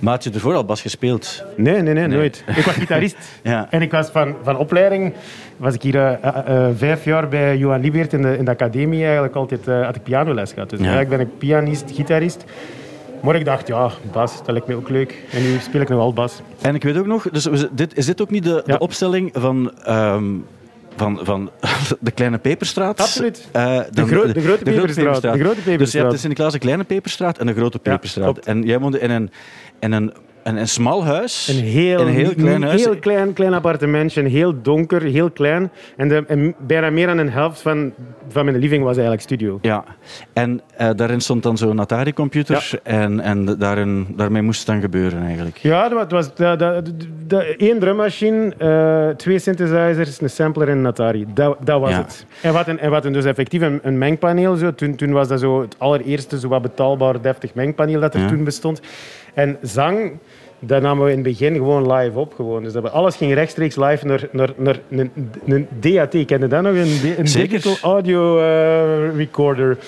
Maar 0.00 0.12
had 0.12 0.24
je 0.24 0.30
ervoor 0.30 0.54
al 0.54 0.64
bas 0.64 0.80
gespeeld? 0.80 1.44
Nee, 1.56 1.82
nee, 1.82 1.94
nee, 1.94 2.06
nee. 2.06 2.16
nooit. 2.16 2.44
Ik 2.56 2.64
was 2.64 2.74
gitarist. 2.74 3.16
ja. 3.42 3.66
En 3.70 3.82
ik 3.82 3.90
was 3.90 4.08
van, 4.08 4.36
van 4.42 4.56
opleiding... 4.56 5.14
Was 5.56 5.74
ik 5.74 5.82
hier 5.82 5.94
uh, 5.94 6.12
uh, 6.48 6.66
vijf 6.76 7.04
jaar 7.04 7.28
bij 7.28 7.56
Johan 7.56 7.80
Liebert 7.80 8.12
in 8.12 8.22
de, 8.22 8.36
in 8.38 8.44
de 8.44 8.50
academie 8.50 9.04
eigenlijk 9.04 9.34
altijd... 9.34 9.66
had 9.66 9.96
ik 9.96 10.02
pianoles 10.02 10.52
gehad. 10.52 10.70
Dus 10.70 10.78
ja. 10.78 10.84
eigenlijk 10.84 11.16
ben 11.16 11.26
ik 11.26 11.38
pianist, 11.38 11.90
gitarist. 11.94 12.44
Maar 13.22 13.34
ik 13.34 13.44
dacht, 13.44 13.66
ja, 13.66 13.90
bas, 14.12 14.36
dat 14.36 14.50
lijkt 14.50 14.66
me 14.66 14.74
ook 14.74 14.88
leuk. 14.88 15.24
En 15.32 15.42
nu 15.42 15.58
speel 15.58 15.80
ik 15.80 15.88
nog 15.88 15.98
wel 15.98 16.12
bas. 16.12 16.40
En 16.60 16.74
ik 16.74 16.82
weet 16.82 16.98
ook 16.98 17.06
nog, 17.06 17.28
dus 17.30 17.48
dit, 17.70 17.96
is 17.96 18.06
dit 18.06 18.20
ook 18.20 18.30
niet 18.30 18.44
de, 18.44 18.62
ja. 18.66 18.72
de 18.72 18.78
opstelling 18.78 19.30
van... 19.34 19.72
Um, 19.88 20.44
van, 20.96 21.20
van 21.22 21.50
de 22.00 22.10
Kleine 22.10 22.38
Peperstraat. 22.38 23.00
Absoluut. 23.00 23.48
Uh, 23.56 23.78
de, 23.90 24.06
gro 24.06 24.32
de, 24.32 24.40
grote 24.40 24.64
de, 24.64 24.70
Peperstraat. 24.70 25.22
De 25.22 25.38
grote 25.38 25.60
Peperstraat. 25.60 25.78
Dus 25.78 25.92
je 25.92 25.98
hebt 25.98 26.12
in 26.12 26.18
Sint-Niklaas 26.18 26.52
een 26.52 26.60
Kleine 26.60 26.84
Peperstraat 26.84 27.38
en 27.38 27.48
een 27.48 27.54
Grote 27.54 27.78
Peperstraat. 27.78 28.36
Ja, 28.36 28.52
en 28.52 28.62
jij 28.62 28.78
woonde 28.78 29.00
in 29.00 29.10
een, 29.10 29.30
in 29.80 29.92
een 29.92 30.12
een, 30.46 30.56
een 30.56 30.68
smal 30.68 31.04
huis. 31.04 31.48
Een 31.48 31.64
heel, 31.64 32.00
een 32.00 32.08
heel 32.08 32.34
klein 32.34 32.62
huis. 32.62 32.84
Heel 32.84 32.98
klein, 32.98 33.32
klein 33.32 33.54
appartementje. 33.54 34.22
Heel 34.22 34.62
donker, 34.62 35.02
heel 35.02 35.30
klein. 35.30 35.70
En, 35.96 36.08
de, 36.08 36.24
en 36.26 36.54
bijna 36.58 36.90
meer 36.90 37.06
dan 37.06 37.18
een 37.18 37.30
helft 37.30 37.60
van, 37.60 37.92
van 38.28 38.44
mijn 38.44 38.56
living 38.56 38.82
was 38.82 38.92
eigenlijk 38.92 39.22
studio. 39.22 39.58
Ja. 39.62 39.84
En 40.32 40.60
uh, 40.80 40.90
daarin 40.96 41.20
stond 41.20 41.42
dan 41.42 41.56
zo'n 41.56 41.80
Atari-computer. 41.80 42.68
Ja. 42.70 42.78
En, 42.82 43.20
en 43.20 43.44
daarin, 43.58 44.06
daarmee 44.16 44.42
moest 44.42 44.58
het 44.58 44.68
dan 44.68 44.80
gebeuren 44.80 45.22
eigenlijk. 45.22 45.56
Ja, 45.56 45.88
dat 45.88 46.10
was 46.10 46.30
één 47.56 47.78
drummachine, 47.78 48.52
uh, 48.58 49.16
twee 49.16 49.38
synthesizers, 49.38 50.20
een 50.20 50.30
sampler 50.30 50.68
en 50.68 50.78
een 50.78 50.86
Atari. 50.86 51.26
Dat, 51.34 51.56
dat 51.64 51.80
was 51.80 51.90
ja. 51.90 51.96
het. 51.96 52.26
En 52.42 52.52
wat, 52.52 52.68
een, 52.68 52.78
en 52.78 52.90
wat 52.90 53.04
een 53.04 53.12
dus 53.12 53.24
effectief 53.24 53.60
een, 53.60 53.80
een 53.82 53.98
mengpaneel. 53.98 54.56
Zo. 54.56 54.74
Toen, 54.74 54.94
toen 54.94 55.12
was 55.12 55.28
dat 55.28 55.40
zo 55.40 55.60
het 55.60 55.74
allereerste 55.78 56.38
zo 56.38 56.48
wat 56.48 56.62
betaalbaar, 56.62 57.20
deftig 57.20 57.54
mengpaneel 57.54 58.00
dat 58.00 58.14
er 58.14 58.20
ja. 58.20 58.28
toen 58.28 58.44
bestond. 58.44 58.80
En 59.36 59.56
zang, 59.62 60.12
dat 60.58 60.82
namen 60.82 61.04
we 61.04 61.10
in 61.10 61.16
het 61.16 61.26
begin 61.26 61.54
gewoon 61.54 61.92
live 61.92 62.18
op. 62.18 62.34
Gewoon. 62.34 62.62
Dus 62.62 62.72
dat 62.72 62.92
alles 62.92 63.16
ging 63.16 63.34
rechtstreeks 63.34 63.76
live 63.76 64.06
naar, 64.06 64.28
naar, 64.30 64.50
naar 64.56 64.78
een, 64.90 65.10
een 65.46 65.68
DAT. 65.80 66.24
Kende 66.24 66.46
dat 66.46 66.62
nog? 66.62 66.74
Een, 66.74 67.14
een 67.18 67.24
digital 67.24 67.76
audio 67.82 68.38
uh, 68.38 69.16
recorder. 69.16 69.78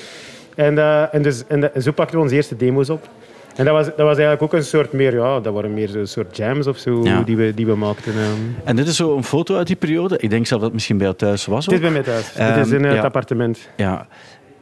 En, 0.54 0.74
uh, 0.74 1.14
en, 1.14 1.22
dus, 1.22 1.46
en, 1.46 1.74
en 1.74 1.82
zo 1.82 1.92
pakten 1.92 2.16
we 2.16 2.22
onze 2.22 2.34
eerste 2.34 2.56
demo's 2.56 2.90
op. 2.90 3.08
En 3.56 3.64
dat 3.64 3.74
was, 3.74 3.86
dat 3.86 3.96
was 3.96 4.06
eigenlijk 4.06 4.42
ook 4.42 4.52
een 4.52 4.64
soort 4.64 4.92
meer, 4.92 5.14
ja, 5.14 5.40
dat 5.40 5.54
waren 5.54 5.74
meer 5.74 5.96
een 5.96 6.08
soort 6.08 6.36
jams 6.36 6.66
of 6.66 6.78
zo 6.78 7.00
ja. 7.02 7.22
die, 7.22 7.36
we, 7.36 7.54
die 7.54 7.66
we 7.66 7.74
maakten. 7.74 8.12
Um. 8.12 8.56
En 8.64 8.76
dit 8.76 8.86
is 8.86 8.96
zo 8.96 9.16
een 9.16 9.24
foto 9.24 9.56
uit 9.56 9.66
die 9.66 9.76
periode. 9.76 10.18
Ik 10.18 10.30
denk 10.30 10.46
zelf 10.46 10.60
dat 10.60 10.62
het 10.62 10.72
misschien 10.72 10.96
bij 10.96 11.06
jou 11.06 11.18
thuis 11.18 11.46
was. 11.46 11.68
Ook. 11.68 11.74
Dit 11.74 11.84
is 11.84 11.92
bij 11.92 12.02
mij 12.02 12.02
thuis. 12.02 12.38
Um, 12.38 12.54
dit 12.54 12.66
is 12.66 12.72
in 12.72 12.82
ja. 12.82 12.94
het 12.94 13.04
appartement. 13.04 13.68
Ja. 13.76 14.06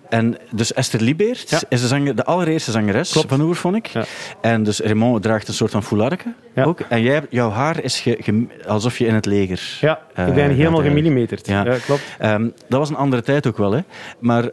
En 0.08 0.36
dus 0.50 0.72
Esther 0.72 1.00
Liebeert 1.00 1.50
ja. 1.50 1.60
is 1.68 1.80
de, 1.80 1.86
zanger, 1.86 2.16
de 2.16 2.24
allereerste 2.24 2.70
zangeres 2.70 3.12
Klopt. 3.12 3.28
van 3.28 3.40
Oerphonic. 3.40 3.86
Ja. 3.86 4.04
En 4.40 4.62
dus 4.62 4.80
Raymond 4.80 5.22
draagt 5.22 5.48
een 5.48 5.54
soort 5.54 5.70
van 5.70 5.82
foularke 5.82 6.34
ja. 6.54 6.64
ook. 6.64 6.80
En 6.80 7.02
jij, 7.02 7.22
jouw 7.30 7.50
haar 7.50 7.82
is 7.82 8.00
ge, 8.00 8.16
ge, 8.20 8.46
alsof 8.66 8.98
je 8.98 9.06
in 9.06 9.14
het 9.14 9.26
leger... 9.26 9.78
Ja, 9.80 10.00
uh, 10.18 10.28
ik 10.28 10.34
ben 10.34 10.50
helemaal 10.50 10.82
gemillimeterd. 10.82 11.46
Ja. 11.46 11.62
klopt. 11.84 12.02
Um, 12.22 12.52
dat 12.68 12.78
was 12.78 12.88
een 12.88 12.96
andere 12.96 13.22
tijd 13.22 13.46
ook 13.46 13.56
wel, 13.56 13.72
hè. 13.72 13.80
Maar 14.18 14.50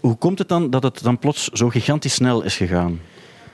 hoe 0.00 0.16
komt 0.16 0.38
het 0.38 0.48
dan 0.48 0.70
dat 0.70 0.82
het 0.82 1.02
dan 1.02 1.18
plots 1.18 1.48
zo 1.48 1.68
gigantisch 1.68 2.14
snel 2.14 2.42
is 2.42 2.56
gegaan? 2.56 3.00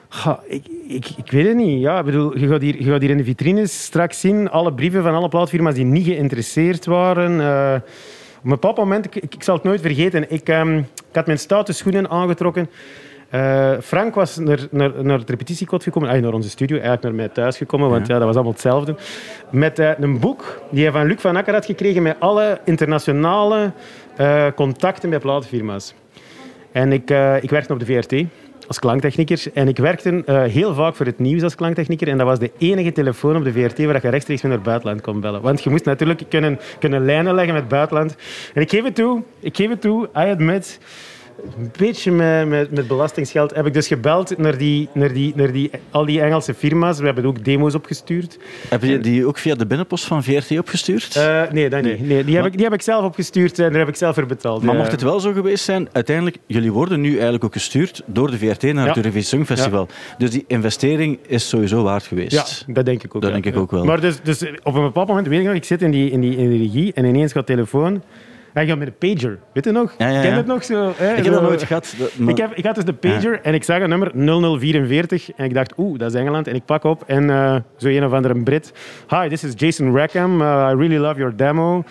Ha, 0.08 0.40
ik, 0.46 0.66
ik, 0.88 1.06
ik, 1.16 1.30
weet 1.30 1.46
het 1.46 1.56
niet. 1.56 1.80
Ja, 1.80 1.98
ik 1.98 2.04
bedoel, 2.04 2.38
je, 2.38 2.48
gaat 2.48 2.60
hier, 2.60 2.82
je 2.82 2.90
gaat 2.90 3.00
hier 3.00 3.10
in 3.10 3.16
de 3.16 3.24
vitrines 3.24 3.82
straks 3.82 4.20
zien 4.20 4.50
alle 4.50 4.72
brieven 4.72 5.02
van 5.02 5.14
alle 5.14 5.28
plaatfirma's 5.28 5.74
die 5.74 5.84
niet 5.84 6.06
geïnteresseerd 6.06 6.86
waren... 6.86 7.32
Uh, 7.32 7.74
op 8.38 8.44
een 8.44 8.50
bepaald 8.50 8.76
moment, 8.76 9.04
ik, 9.04 9.14
ik, 9.16 9.42
zal 9.42 9.54
het 9.54 9.64
nooit 9.64 9.80
vergeten, 9.80 10.30
ik, 10.30 10.48
um, 10.48 10.78
ik 10.78 11.14
had 11.14 11.26
mijn 11.26 11.38
stoute 11.38 11.72
schoenen 11.72 12.10
aangetrokken. 12.10 12.70
Uh, 13.34 13.72
Frank 13.82 14.14
was 14.14 14.36
naar, 14.36 14.58
naar, 14.70 15.04
naar 15.04 15.18
het 15.18 15.30
repetitiekot 15.30 15.82
gekomen, 15.82 16.08
ah, 16.08 16.22
naar 16.22 16.32
onze 16.32 16.50
studio, 16.50 16.76
eigenlijk 16.76 17.04
naar 17.04 17.14
mij 17.14 17.28
thuis 17.28 17.56
gekomen, 17.56 17.90
want 17.90 18.06
ja. 18.06 18.12
ja 18.12 18.18
dat 18.18 18.26
was 18.26 18.36
allemaal 18.36 18.52
hetzelfde. 18.52 18.96
Met 19.50 19.78
uh, 19.78 19.90
een 19.98 20.18
boek 20.18 20.60
die 20.70 20.82
hij 20.82 20.92
van 20.92 21.06
Luc 21.06 21.20
van 21.20 21.36
Akker 21.36 21.54
had 21.54 21.66
gekregen 21.66 22.02
met 22.02 22.16
alle 22.18 22.60
internationale 22.64 23.72
uh, 24.20 24.46
contacten 24.54 25.10
bij 25.10 25.18
platenfirma's. 25.18 25.94
En 26.72 26.92
ik, 26.92 27.10
ik 27.40 27.50
werkte 27.50 27.72
op 27.72 27.78
de 27.78 27.86
VRT 27.86 28.24
als 28.68 28.78
klanktechnieker. 28.78 29.42
En 29.54 29.68
ik 29.68 29.76
werkte 29.76 30.22
uh, 30.26 30.42
heel 30.42 30.74
vaak 30.74 30.94
voor 30.94 31.06
het 31.06 31.18
nieuws 31.18 31.42
als 31.42 31.54
klanktechnieker. 31.54 32.08
En 32.08 32.18
dat 32.18 32.26
was 32.26 32.38
de 32.38 32.50
enige 32.58 32.92
telefoon 32.92 33.36
op 33.36 33.44
de 33.44 33.52
VRT 33.52 33.84
waar 33.84 33.98
je 34.02 34.08
rechtstreeks 34.08 34.42
met 34.42 34.50
naar 34.50 34.60
het 34.60 34.62
buitenland 34.62 35.00
kon 35.00 35.20
bellen. 35.20 35.40
Want 35.40 35.62
je 35.62 35.70
moest 35.70 35.84
natuurlijk 35.84 36.22
kunnen, 36.28 36.60
kunnen 36.78 37.04
lijnen 37.04 37.34
leggen 37.34 37.52
met 37.52 37.62
het 37.62 37.72
buitenland. 37.72 38.16
En 38.54 38.62
ik 38.62 38.70
geef 38.70 38.84
het 38.84 38.94
toe, 38.94 39.22
ik 39.40 39.56
geef 39.56 39.68
het 39.68 39.80
toe, 39.80 40.04
I 40.04 40.30
admit 40.30 40.78
een 41.58 41.70
beetje 41.78 42.10
met, 42.10 42.48
met, 42.48 42.70
met, 42.70 42.88
belastingsgeld 42.88 43.54
heb 43.54 43.66
ik 43.66 43.74
dus 43.74 43.86
gebeld 43.86 44.38
naar, 44.38 44.58
die, 44.58 44.88
naar, 44.92 45.12
die, 45.12 45.32
naar 45.36 45.52
die, 45.52 45.70
al 45.90 46.04
die 46.04 46.20
Engelse 46.20 46.54
firma's. 46.54 46.98
We 46.98 47.04
hebben 47.04 47.24
ook 47.24 47.44
demo's 47.44 47.74
opgestuurd. 47.74 48.38
Heb 48.68 48.82
je 48.82 48.98
die 48.98 49.26
ook 49.26 49.38
via 49.38 49.54
de 49.54 49.66
binnenpost 49.66 50.04
van 50.04 50.24
VRT 50.24 50.58
opgestuurd? 50.58 51.16
Uh, 51.16 51.42
nee, 51.50 51.70
dat 51.70 51.82
niet. 51.82 52.06
Nee, 52.06 52.24
die, 52.24 52.36
heb 52.36 52.46
ik, 52.46 52.52
die 52.52 52.64
heb 52.64 52.72
ik 52.72 52.82
zelf 52.82 53.04
opgestuurd 53.04 53.58
en 53.58 53.70
daar 53.70 53.78
heb 53.78 53.88
ik 53.88 53.96
zelf 53.96 54.14
voor 54.14 54.26
betaald. 54.26 54.62
Maar 54.62 54.74
mocht 54.74 54.90
het 54.90 55.02
wel 55.02 55.20
zo 55.20 55.32
geweest 55.32 55.64
zijn, 55.64 55.88
uiteindelijk, 55.92 56.36
jullie 56.46 56.72
worden 56.72 57.00
nu 57.00 57.12
eigenlijk 57.12 57.44
ook 57.44 57.52
gestuurd 57.52 58.02
door 58.06 58.30
de 58.30 58.38
VRT 58.38 58.62
naar 58.62 58.86
het. 58.86 58.96
Eurovisie 58.96 59.28
Songfestival. 59.28 59.86
Ja. 59.88 60.16
Dus 60.18 60.30
die 60.30 60.44
investering 60.46 61.18
is 61.26 61.48
sowieso 61.48 61.82
waard 61.82 62.06
geweest. 62.06 62.64
Ja, 62.66 62.72
dat 62.72 62.84
denk 62.84 63.02
ik 63.02 63.16
ook. 63.16 63.22
Dat 63.22 63.32
denk 63.32 63.46
ik 63.46 63.56
ook 63.56 63.70
wel. 63.70 63.84
Maar 63.84 64.00
dus, 64.00 64.22
dus 64.22 64.42
op 64.62 64.74
een 64.74 64.82
bepaald 64.82 65.08
moment, 65.08 65.26
weet 65.26 65.40
ik 65.40 65.46
nog, 65.46 65.54
ik 65.54 65.64
zit 65.64 65.82
in 65.82 65.90
die, 65.90 66.10
in 66.10 66.20
die, 66.20 66.36
in 66.36 66.50
die 66.50 66.58
regie 66.58 66.92
en 66.92 67.04
ineens 67.04 67.32
gaat 67.32 67.46
telefoon... 67.46 68.02
Hij 68.52 68.66
gaat 68.66 68.78
met 68.78 68.88
een 68.88 69.14
pager. 69.14 69.38
Weet 69.52 69.64
je 69.64 69.70
nog? 69.70 69.94
Ja, 69.98 70.06
ja, 70.06 70.14
ja. 70.14 70.20
Ken 70.20 70.30
je 70.30 70.36
het 70.36 70.46
nog 70.46 70.64
zo? 70.64 70.92
Hè? 70.96 71.14
Ik 71.14 71.24
heb 71.24 71.32
dat 71.32 71.42
nooit 71.42 71.62
gehad. 71.62 71.94
Ik, 72.26 72.36
heb, 72.36 72.52
ik 72.54 72.64
had 72.64 72.74
dus 72.74 72.84
de 72.84 72.92
pager 72.92 73.40
en 73.42 73.54
ik 73.54 73.64
zag 73.64 73.80
een 73.80 73.88
nummer 73.88 74.10
0044 74.14 75.30
en 75.36 75.44
ik 75.44 75.54
dacht, 75.54 75.72
oeh, 75.76 75.98
dat 75.98 76.14
is 76.14 76.20
Engeland. 76.20 76.46
En 76.46 76.54
ik 76.54 76.64
pak 76.64 76.84
op 76.84 77.04
en 77.06 77.22
uh, 77.22 77.56
zo 77.76 77.88
een 77.88 78.04
of 78.04 78.12
andere 78.12 78.42
Brit. 78.42 78.72
Hi, 79.08 79.28
this 79.28 79.44
is 79.44 79.52
Jason 79.56 79.96
Rackham. 79.96 80.40
Uh, 80.40 80.46
I 80.46 80.76
really 80.76 80.96
love 80.96 81.18
your 81.18 81.36
demo. 81.36 81.84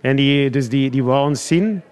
En 0.00 0.16
die, 0.16 0.50
dus 0.50 0.68
die, 0.68 0.90
die 0.90 1.04
wou 1.04 1.28
ons 1.28 1.46
zien. 1.46 1.82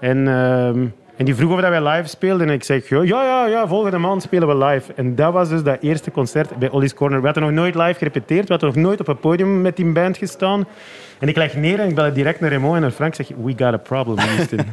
En... 0.00 0.26
Uh, 0.26 0.70
en 1.18 1.24
die 1.24 1.34
vroeg 1.34 1.52
of 1.52 1.60
dat 1.60 1.70
wij 1.70 1.88
live 1.88 2.08
speelden. 2.08 2.48
En 2.48 2.52
ik 2.52 2.64
zeg, 2.64 2.88
ja, 2.88 3.02
ja, 3.02 3.46
ja, 3.46 3.66
volgende 3.66 3.98
maand 3.98 4.22
spelen 4.22 4.48
we 4.48 4.64
live. 4.64 4.92
En 4.92 5.14
dat 5.14 5.32
was 5.32 5.48
dus 5.48 5.62
dat 5.62 5.76
eerste 5.80 6.10
concert 6.10 6.56
bij 6.58 6.70
Ollie's 6.70 6.94
Corner. 6.94 7.18
We 7.18 7.24
hadden 7.24 7.42
nog 7.42 7.52
nooit 7.52 7.74
live 7.74 7.94
gerepeteerd. 7.94 8.46
We 8.46 8.52
hadden 8.52 8.68
nog 8.68 8.84
nooit 8.84 9.00
op 9.00 9.08
een 9.08 9.18
podium 9.18 9.60
met 9.60 9.76
die 9.76 9.92
band 9.92 10.16
gestaan. 10.16 10.66
En 11.18 11.28
ik 11.28 11.36
leg 11.36 11.56
neer 11.56 11.80
en 11.80 11.88
ik 11.88 11.94
bel 11.94 12.12
direct 12.12 12.40
naar 12.40 12.50
Raymond 12.50 12.74
en 12.74 12.80
naar 12.80 12.90
Frank. 12.90 13.14
zeg 13.14 13.28
we 13.28 13.52
got 13.56 13.60
a 13.60 13.76
problem, 13.76 14.18
Houston. 14.18 14.58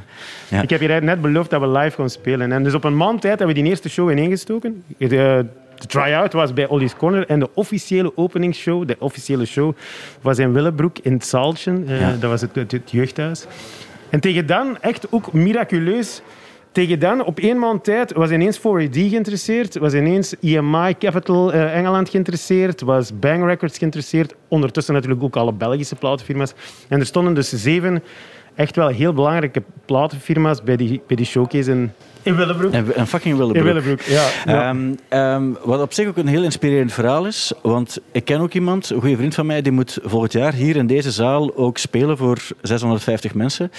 ja. 0.50 0.62
Ik 0.62 0.70
heb 0.70 0.82
je 0.82 0.88
net 0.88 1.22
beloofd 1.22 1.50
dat 1.50 1.62
we 1.62 1.68
live 1.68 1.96
gaan 1.96 2.10
spelen. 2.10 2.52
En 2.52 2.64
dus 2.64 2.74
op 2.74 2.84
een 2.84 2.98
maand 2.98 3.22
tijd 3.22 3.38
hebben 3.38 3.56
we 3.56 3.62
die 3.62 3.72
eerste 3.72 3.90
show 3.90 4.12
ineengestoken. 4.12 4.84
De, 4.98 5.08
de 5.08 5.86
try-out 5.88 6.34
was 6.34 6.54
bij 6.54 6.68
Ollie's 6.68 6.96
Corner. 6.96 7.28
En 7.28 7.40
de 7.40 7.50
officiële 7.54 8.18
openingsshow, 8.18 8.88
de 8.88 8.96
officiële 9.00 9.46
show, 9.46 9.76
was 10.22 10.40
in 10.40 10.54
Willebroek 10.54 10.98
in 11.02 11.14
het 11.14 11.26
Zaaltje. 11.26 11.72
Uh, 11.72 12.00
ja. 12.00 12.16
Dat 12.20 12.30
was 12.30 12.42
het, 12.42 12.56
het, 12.56 12.72
het 12.72 12.92
jeugdhuis. 12.92 13.46
En 14.10 14.20
tegen 14.20 14.46
dan, 14.46 14.78
echt 14.82 15.12
ook 15.12 15.34
miraculeus, 15.34 16.22
tegen 16.76 17.00
dan, 17.00 17.26
op 17.26 17.40
één 17.40 17.60
maand 17.60 17.84
tijd, 17.84 18.14
was 18.14 18.32
ineens 18.32 18.60
4AD 18.60 18.92
geïnteresseerd, 18.92 19.78
was 19.78 19.94
ineens 19.94 20.36
EMI 20.40 20.98
Capital 20.98 21.54
uh, 21.54 21.78
Engeland 21.78 22.10
geïnteresseerd, 22.10 22.82
was 22.82 23.20
Bang 23.20 23.46
Records 23.46 23.78
geïnteresseerd, 23.78 24.36
ondertussen 24.48 24.94
natuurlijk 24.94 25.24
ook 25.24 25.36
alle 25.36 25.54
Belgische 25.54 25.96
platenfirma's. 25.96 26.54
En 26.88 27.00
er 27.00 27.06
stonden 27.06 27.34
dus 27.34 27.50
zeven 27.50 28.04
echt 28.56 28.76
wel 28.76 28.88
heel 28.88 29.14
belangrijke 29.14 29.64
platenfirma's 29.86 30.64
bij 30.64 30.76
die, 30.76 31.02
bij 31.08 31.16
die 31.16 31.26
showcase 31.26 31.72
in, 31.72 31.92
in 32.26 32.36
Willebroek. 32.36 32.72
En, 32.72 33.08
fucking 33.08 33.38
Willebroek. 33.38 33.66
In 33.66 33.74
Willebroek, 33.74 34.02
ja. 34.02 34.28
ja. 34.46 34.70
Um, 34.70 34.96
um, 35.10 35.58
wat 35.64 35.82
op 35.82 35.94
zich 35.94 36.08
ook 36.08 36.18
een 36.18 36.28
heel 36.28 36.44
inspirerend 36.44 36.94
verhaal 36.94 37.26
is, 37.26 37.54
want 37.62 37.98
ik 38.12 38.26
ken 38.26 38.40
ook 38.40 38.54
iemand, 38.54 38.90
een 38.90 39.00
goede 39.00 39.16
vriend 39.16 39.36
van 39.36 39.46
mij, 39.46 39.62
die 39.62 39.72
moet 39.72 40.00
volgend 40.04 40.32
jaar 40.34 40.54
hier 40.54 40.76
in 40.76 40.88
deze 40.88 41.12
zaal 41.12 41.56
ook 41.56 41.78
spelen 41.78 42.18
voor 42.18 42.38
650 42.62 43.34
mensen. 43.34 43.72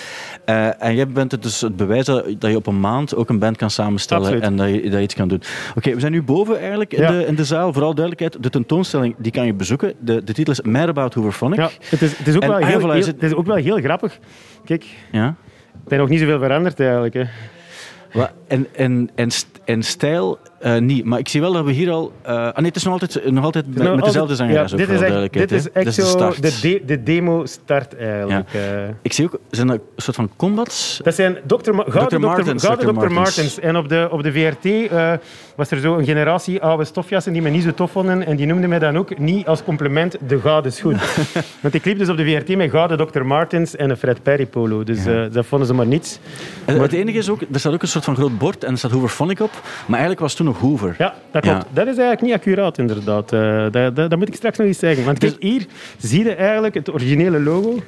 Uh, 0.47 0.83
en 0.83 0.95
jij 0.95 1.09
bent 1.09 1.33
het 1.33 1.43
dus 1.43 1.61
het 1.61 1.77
bewijs 1.77 2.05
dat, 2.05 2.25
dat, 2.39 2.51
je 2.51 2.57
op 2.57 2.67
een 2.67 2.81
maand 2.81 3.15
ook 3.15 3.29
een 3.29 3.39
band 3.39 3.57
kan 3.57 3.71
samenstellen 3.71 4.23
Absoluut. 4.23 4.45
en 4.45 4.57
dat 4.57 4.69
je, 4.69 4.83
dat 4.83 4.93
je 4.93 5.01
iets 5.03 5.15
kan 5.15 5.29
doen. 5.29 5.41
Oké, 5.69 5.79
okay, 5.79 5.95
we 5.95 6.01
zijn 6.01 6.13
nu 6.13 6.23
boven 6.23 6.59
eigenlijk 6.61 6.93
in, 6.93 7.03
Ja. 7.03 7.11
de, 7.11 7.27
in 7.27 7.35
de 7.35 7.45
zaal. 7.45 7.73
Vooral 7.73 7.95
duidelijkheid, 7.95 8.43
de 8.43 8.51
tentoonstelling 8.51 9.15
die 9.19 9.33
kan 9.33 9.47
je 9.47 9.55
bezoeken. 9.55 9.95
De, 10.01 10.25
de 10.25 10.33
titel 10.33 10.53
is 10.53 10.61
Mad 10.61 10.89
About 10.89 11.15
Hooverphonic. 11.15 11.59
Ja, 11.59 11.71
het 11.89 12.03
is, 12.03 12.19
het, 12.19 12.27
is 12.27 12.35
ook 12.37 12.43
En- 12.43 12.49
wel 12.49 12.59
heel, 12.59 12.89
het- 12.89 13.07
het 13.07 13.23
is 13.23 13.35
ook 13.35 13.47
wel 13.47 13.57
heel 13.57 13.77
grappig. 13.81 14.19
Kijk, 14.65 14.85
Ja. 15.13 15.35
er 15.87 15.93
is 15.93 15.99
nog 15.99 16.09
niet 16.09 16.21
zoveel 16.21 16.39
veranderd 16.39 16.81
eigenlijk. 16.81 17.15
Hè. 17.15 17.25
En, 18.49 18.69
en, 18.73 19.11
en, 19.15 19.31
en 19.65 19.83
stijl 19.83 20.39
eh, 20.67 20.81
niet. 20.81 21.05
Maar 21.05 21.19
ik 21.19 21.29
zie 21.29 21.41
wel 21.41 21.53
dat 21.53 21.65
we 21.65 21.73
hier 21.73 21.91
al... 21.91 22.13
eh, 22.23 22.33
ah 22.35 22.57
nee, 22.57 22.67
het 22.67 22.77
is 22.77 22.83
nog 22.85 22.93
altijd, 22.93 23.31
nog 23.31 23.45
altijd 23.45 23.75
met, 23.75 23.95
met 23.95 24.05
dezelfde 24.05 24.35
zangeres. 24.35 24.71
ja, 24.71 24.77
dit, 24.77 24.89
is 24.89 25.01
echt, 25.01 25.33
dit 25.33 25.53
is 25.53 25.71
echt 25.73 25.95
zo 25.95 26.33
de, 26.41 26.59
de, 26.61 26.83
de 26.87 27.03
demo 27.03 27.47
start 27.47 27.97
eigenlijk. 27.97 28.49
eh. 28.53 28.61
Ik 29.03 29.13
zie 29.13 29.25
ook, 29.25 29.39
zijn 29.51 29.67
dat 29.67 29.77
een 29.77 29.83
soort 30.03 30.17
van 30.17 30.31
combats? 30.37 31.01
Dat 31.03 31.15
zijn 31.15 31.37
Dr. 31.47 31.73
Ma 31.73 31.85
gouden 31.89 32.21
Dr. 32.21 32.27
Martens, 32.27 32.65
gouden 32.65 32.95
Dr. 32.95 33.01
Dr. 33.01 33.11
Martens. 33.13 33.59
En 33.61 33.77
op 33.77 33.89
de, 33.89 34.09
op 34.11 34.23
de 34.23 34.33
VRT 34.33 34.91
was 35.57 35.71
er 35.71 35.79
zo 35.81 35.97
een 35.97 36.05
generatie 36.05 36.63
oude 36.63 36.85
stofjassen 36.85 37.33
die 37.33 37.43
me 37.43 37.51
niet 37.51 37.63
zo 37.63 37.75
tof 37.75 37.91
vonden. 37.91 38.27
En 38.27 38.37
die 38.37 38.47
noemden 38.47 38.69
mij 38.69 38.79
dan 38.79 38.99
ook 38.99 39.19
niet 39.19 39.47
als 39.47 39.65
compliment 39.65 40.17
de 40.27 40.41
gouden 40.41 40.73
schoen. 40.73 40.97
Want 41.63 41.75
ik 41.75 41.85
liep 41.85 41.99
dus 41.99 42.09
op 42.09 42.17
de 42.17 42.25
VRT 42.25 42.57
met 42.57 42.71
gouden 42.71 43.07
Dr. 43.07 43.23
Martens 43.23 43.77
en 43.77 43.91
een 43.91 43.97
Fred 43.97 44.23
Perry 44.23 44.47
polo. 44.47 44.85
Dus 44.85 45.07
eh, 45.07 45.23
dat 45.33 45.47
vonden 45.47 45.67
ze 45.67 45.75
maar 45.75 45.87
niets. 45.87 46.19
En 46.65 46.81
het 46.81 46.93
enige 46.93 47.19
is 47.19 47.29
ook, 47.31 47.41
er 47.53 47.61
staat 47.61 47.73
ook 47.73 47.83
een 47.83 47.89
soort 47.89 48.05
van 48.05 48.17
groot 48.17 48.39
bord 48.39 48.65
en 48.65 48.73
er 48.73 48.79
staat 48.79 48.91
Hooverphonic 48.91 49.41
op. 49.41 49.51
Maar 49.63 49.99
eigenlijk 49.99 50.21
was 50.21 50.35
toen 50.35 50.47
nog 50.47 50.56
Hoover. 50.61 50.95
Ja, 50.99 51.15
dat 51.31 51.43
klopt. 51.43 51.57
Ja. 51.57 51.67
Dat 51.73 51.87
is 51.87 51.99
eigenlijk 51.99 52.21
niet 52.21 52.33
accuraat, 52.33 52.79
inderdaad. 52.79 53.33
Eh, 53.33 53.67
dat, 53.71 53.97
dat, 53.97 54.11
dat 54.11 54.17
moet 54.19 54.29
ik 54.29 54.35
straks 54.35 54.59
nog 54.59 54.67
eens 54.67 54.79
zeggen. 54.79 55.05
Want 55.05 55.19
kijk, 55.19 55.37
hier 55.39 55.67
zie 55.99 56.25
je 56.25 56.35
eigenlijk 56.35 56.75
het 56.75 56.93
originele 56.93 57.41
logo. 57.41 57.79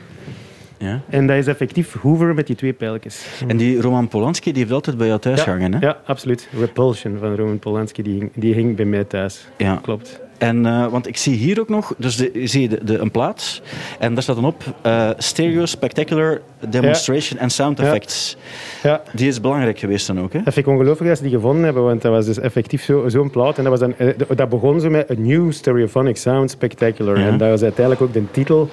Ja. 0.78 1.00
En 1.08 1.26
dat 1.26 1.36
is 1.36 1.46
effectief 1.46 1.92
Hoover 2.00 2.34
met 2.34 2.46
die 2.46 2.56
twee 2.56 2.72
pijltjes. 2.72 3.26
En 3.46 3.56
die 3.56 3.80
Roman 3.80 4.08
Polanski 4.08 4.52
die 4.52 4.60
heeft 4.62 4.74
altijd 4.74 4.96
bij 4.98 5.06
jou 5.06 5.20
thuis 5.20 5.38
Ja, 5.38 5.44
gehangen. 5.44 5.72
Hè? 5.74 5.78
ja, 5.86 5.98
absoluut. 6.06 6.48
Repulsion 6.58 7.16
van 7.18 7.34
Roman 7.34 7.58
Polanski, 7.58 8.02
die 8.02 8.30
die 8.34 8.54
hing 8.54 8.76
bij 8.76 8.84
mij 8.84 9.04
thuis. 9.04 9.48
Ja. 9.56 9.78
Klopt. 9.82 10.20
En, 10.38 10.66
eh, 10.66 10.86
want 10.86 11.06
ik 11.06 11.16
zie 11.16 11.34
hier 11.36 11.60
ook 11.60 11.68
nog, 11.68 11.94
dus 11.96 12.16
de, 12.16 12.30
zie 12.44 12.62
je 12.62 12.68
de, 12.68 12.84
de, 12.84 12.98
een 12.98 13.10
plaats. 13.10 13.62
En 13.98 14.14
daar 14.14 14.22
staat 14.22 14.36
dan 14.36 14.44
op 14.44 14.62
eh, 14.82 15.10
Stereo 15.18 15.66
Spectacular 15.66 16.40
Demonstration 16.68 17.40
and 17.40 17.52
Sound. 17.52 17.80
Effects. 17.80 18.36
Ja, 18.82 19.02
Die 19.14 19.28
is 19.28 19.40
belangrijk 19.40 19.78
geweest 19.78 20.06
dan 20.06 20.20
ook. 20.20 20.32
Hè? 20.32 20.42
dat 20.42 20.54
vind 20.54 20.66
ik 20.66 20.72
ongelooflijk 20.72 21.08
dat 21.08 21.16
ze 21.16 21.22
die 21.22 21.32
gevonden 21.32 21.64
hebben, 21.64 21.82
want 21.84 22.02
dat 22.02 22.12
was 22.12 22.26
dus 22.26 22.38
effectief 22.38 22.84
zo- 22.84 23.08
zo'n 23.08 23.30
plaat. 23.30 23.56
En 23.58 23.64
dat, 23.64 23.78
was 23.78 23.80
dan, 23.80 23.94
eh, 23.98 24.36
dat 24.36 24.48
begon 24.48 24.80
zo 24.80 24.90
met 24.90 25.10
A 25.10 25.14
New 25.16 25.52
Stereophonic 25.52 26.16
Sound 26.16 26.50
Spectacular. 26.50 27.18
Ja. 27.18 27.26
En 27.26 27.38
dat 27.38 27.48
was 27.50 27.62
uiteindelijk 27.62 28.04
ook 28.04 28.12
de 28.12 28.30
titel 28.30 28.68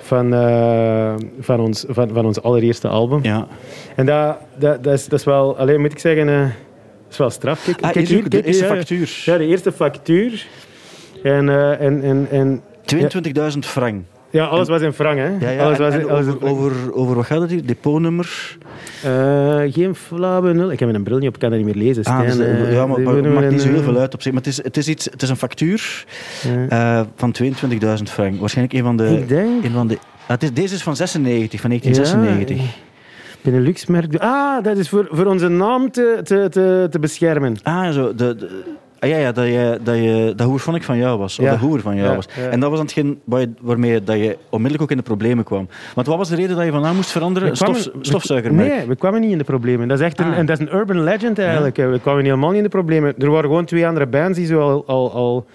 van, 0.00 0.30
van, 1.40 1.60
ons, 1.60 1.84
van, 1.88 2.10
van 2.12 2.26
ons 2.26 2.42
allereerste 2.42 2.88
album. 2.88 3.18
Ja. 3.22 3.46
En 3.96 4.06
dat, 4.06 4.36
dat, 4.58 4.84
dat, 4.84 4.92
is, 4.94 5.04
dat 5.08 5.18
is 5.18 5.24
wel, 5.24 5.56
alleen 5.58 5.80
moet 5.80 5.92
ik 5.92 5.98
zeggen, 5.98 6.26
dat 6.26 6.50
is 7.10 7.16
wel 7.16 7.30
straf. 7.30 7.64
Kijk, 7.64 7.80
Ah, 7.80 7.90
kijk 7.92 8.08
hier 8.08 8.28
de 8.28 8.42
eerste 8.42 8.64
ja, 8.64 8.74
factuur. 8.74 9.22
Ja, 9.24 9.36
de 9.38 9.46
eerste 9.46 9.72
factuur. 9.72 10.46
En, 11.22 11.48
eh, 11.48 11.80
en, 11.80 12.02
en, 12.02 12.26
en 12.30 12.62
22.000 13.52 13.58
frank. 13.58 14.04
ja, 14.30 14.44
alles 14.44 14.68
was 14.68 14.80
in 14.80 14.92
frank, 14.92 15.18
hè? 15.18 15.28
Ja, 15.40 15.50
ja. 15.50 15.62
Alles 15.64 15.78
en- 15.78 15.84
was, 15.84 15.94
en 15.94 16.08
alles 16.10 16.26
over, 16.26 16.48
over, 16.48 16.94
over 16.94 17.14
wat 17.16 17.26
gaat 17.26 17.40
het 17.40 17.50
hier? 17.50 17.66
Depotnummer? 17.66 18.56
Eh, 19.02 19.60
geen 19.72 19.94
flauwe 19.94 20.52
nul. 20.52 20.70
Ik 20.72 20.80
heb 20.80 20.94
een 20.94 21.02
bril 21.02 21.18
niet 21.18 21.28
op, 21.28 21.34
ik 21.34 21.40
kan 21.40 21.50
dat 21.50 21.58
niet 21.58 21.74
meer 21.74 21.84
lezen. 21.84 22.04
Ah, 22.04 22.20
Stijn, 22.20 22.36
dus, 22.38 22.46
eh, 22.46 22.72
ja, 22.72 22.86
maar 22.86 22.98
het 22.98 23.34
maakt 23.34 23.50
niet 23.50 23.60
zo 23.60 23.68
heel 23.68 23.82
veel 23.82 23.96
uit 23.98 24.14
op 24.14 24.22
zich. 24.22 24.32
Maar 24.32 24.42
het 24.42 24.50
is, 24.50 24.62
het 24.62 24.76
is, 24.76 24.88
iets, 24.88 25.04
het 25.04 25.22
is 25.22 25.28
een 25.28 25.36
factuur 25.36 26.04
van 27.16 27.32
22.000 27.42 28.10
frank. 28.10 28.40
Waarschijnlijk 28.40 28.76
een 28.78 28.84
van 28.84 28.96
de... 28.96 29.18
Ik 29.18 29.28
denk- 29.28 29.64
Een 29.64 29.70
van 29.70 29.86
de 29.86 29.94
ah, 29.94 30.28
het 30.28 30.42
is, 30.42 30.52
deze 30.52 30.74
is 30.74 30.82
van 30.82 30.96
96, 30.96 31.60
van 31.60 31.70
1996. 31.70 32.56
Ja, 32.66 32.84
Benelux-merk. 33.42 34.16
Ah, 34.16 34.64
dat 34.64 34.76
is 34.76 34.88
voor, 34.88 35.08
voor 35.10 35.26
onze 35.26 35.48
naam 35.48 35.90
te, 35.90 36.20
te, 36.24 36.46
te, 36.50 36.86
te 36.90 36.98
beschermen. 36.98 37.56
Ah, 37.62 37.90
zo. 37.90 38.14
De, 38.14 38.36
de- 38.36 38.62
ah, 39.06 39.18
ja, 39.18 39.24
ja, 39.26 39.32
dat, 39.32 39.46
je, 39.46 39.78
dat, 39.82 39.94
je, 39.96 40.32
dat 40.36 40.46
Hoerphonic 40.46 40.82
van 40.82 40.96
jou 40.98 41.18
was. 41.18 41.38
Of 41.38 41.44
Ja. 41.44 41.50
de 41.52 41.58
Hoer 41.58 41.80
van 41.80 41.96
jou 41.96 42.08
Ja, 42.08 42.14
was. 42.14 42.26
ja. 42.36 42.48
En 42.48 42.60
dat 42.60 42.68
was 42.70 42.78
dan 42.78 42.86
hetgeen 42.86 43.20
waar 43.24 43.40
je- 43.40 43.52
waarmee 43.60 43.90
je- 43.92 44.04
dat 44.04 44.16
je 44.16 44.36
onmiddellijk 44.48 44.82
ook 44.82 44.90
in 44.90 44.96
de 44.96 45.02
problemen 45.02 45.44
kwam. 45.44 45.68
Want 45.94 46.06
wat 46.06 46.16
was 46.16 46.28
de 46.28 46.36
reden 46.36 46.56
dat 46.56 46.64
je 46.64 46.70
van 46.70 46.80
naam 46.82 46.96
moest 46.96 47.10
veranderen? 47.10 47.52
Kwamen- 47.52 47.80
Stof, 47.80 47.94
stofzuigermerk. 48.00 48.68
Nee, 48.68 48.86
we 48.86 48.96
kwamen 48.96 49.20
niet 49.20 49.30
in 49.30 49.38
de 49.38 49.44
problemen. 49.44 49.88
Dat 49.88 49.98
is 50.00 50.04
echt 50.04 50.20
een, 50.20 50.26
Ah. 50.32 50.38
en 50.38 50.46
dat 50.46 50.60
is 50.60 50.66
een 50.66 50.74
urban 50.74 51.02
legend 51.02 51.38
eigenlijk. 51.38 51.76
We 51.76 51.98
kwamen 52.02 52.24
helemaal 52.24 52.48
niet 52.48 52.58
in 52.58 52.62
de 52.64 52.68
problemen. 52.68 53.14
Er 53.18 53.30
waren 53.30 53.48
gewoon 53.48 53.64
twee 53.64 53.86
andere 53.86 54.06
bands 54.06 54.38
die 54.38 54.46
zo 54.46 54.60
al, 54.60 54.84
al, 54.86 55.12
al 55.12 55.46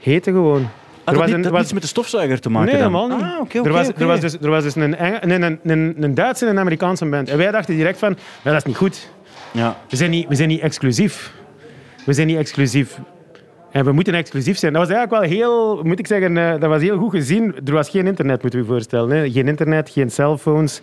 heten 0.00 0.32
gewoon. 0.32 0.68
Ah, 1.04 1.14
er 1.14 1.20
was 1.20 1.30
niet, 1.32 1.44
een- 1.44 1.50
was- 1.50 1.60
niets 1.60 1.72
met 1.72 1.82
de 1.82 1.88
stofzuiger 1.88 2.40
te 2.40 2.50
maken 2.50 2.72
Nee, 2.72 2.82
dan? 2.82 2.92
helemaal 2.94 3.16
niet. 3.16 3.26
Ah, 3.54 3.64
er, 3.66 3.72
was, 3.72 3.88
er 3.96 4.06
was 4.06 4.20
dus, 4.20 4.36
er 4.40 4.50
was 4.50 4.62
dus 4.62 4.74
een, 4.74 4.96
Eng- 4.96 5.18
een, 5.20 5.42
een, 5.42 5.58
een, 5.64 5.96
een 6.00 6.14
Duitse 6.14 6.44
en 6.44 6.50
een 6.50 6.58
Amerikaanse 6.58 7.06
band. 7.06 7.28
En 7.28 7.36
wij 7.38 7.50
dachten 7.50 7.76
direct 7.76 7.98
van, 7.98 8.16
dat 8.42 8.54
is 8.54 8.64
niet 8.64 8.76
goed. 8.76 9.10
Ja. 9.52 9.76
We 9.88 9.96
zijn 9.96 10.10
niet, 10.10 10.28
we 10.28 10.34
zijn 10.34 10.48
niet 10.48 10.60
exclusief. 10.60 11.32
We 12.06 12.12
zijn 12.12 12.26
niet 12.26 12.36
exclusief. 12.36 12.98
En 13.70 13.84
we 13.84 13.92
moeten 13.92 14.14
exclusief 14.14 14.58
zijn. 14.58 14.72
Dat 14.72 14.86
was 14.86 14.96
eigenlijk 14.96 15.22
wel 15.22 15.38
heel, 15.38 15.82
moet 15.82 15.98
ik 15.98 16.06
zeggen, 16.06 16.36
eh, 16.36 16.50
dat 16.60 16.68
was 16.70 16.82
heel 16.82 16.98
goed 16.98 17.10
gezien. 17.10 17.54
Er 17.64 17.72
was 17.72 17.88
geen 17.90 18.06
internet, 18.06 18.42
moeten 18.42 18.60
we 18.60 18.66
je 18.66 18.72
voorstellen. 18.72 19.10
Hè. 19.16 19.30
Geen 19.30 19.48
internet, 19.48 19.90
geen 19.90 20.10
cellphones. 20.10 20.80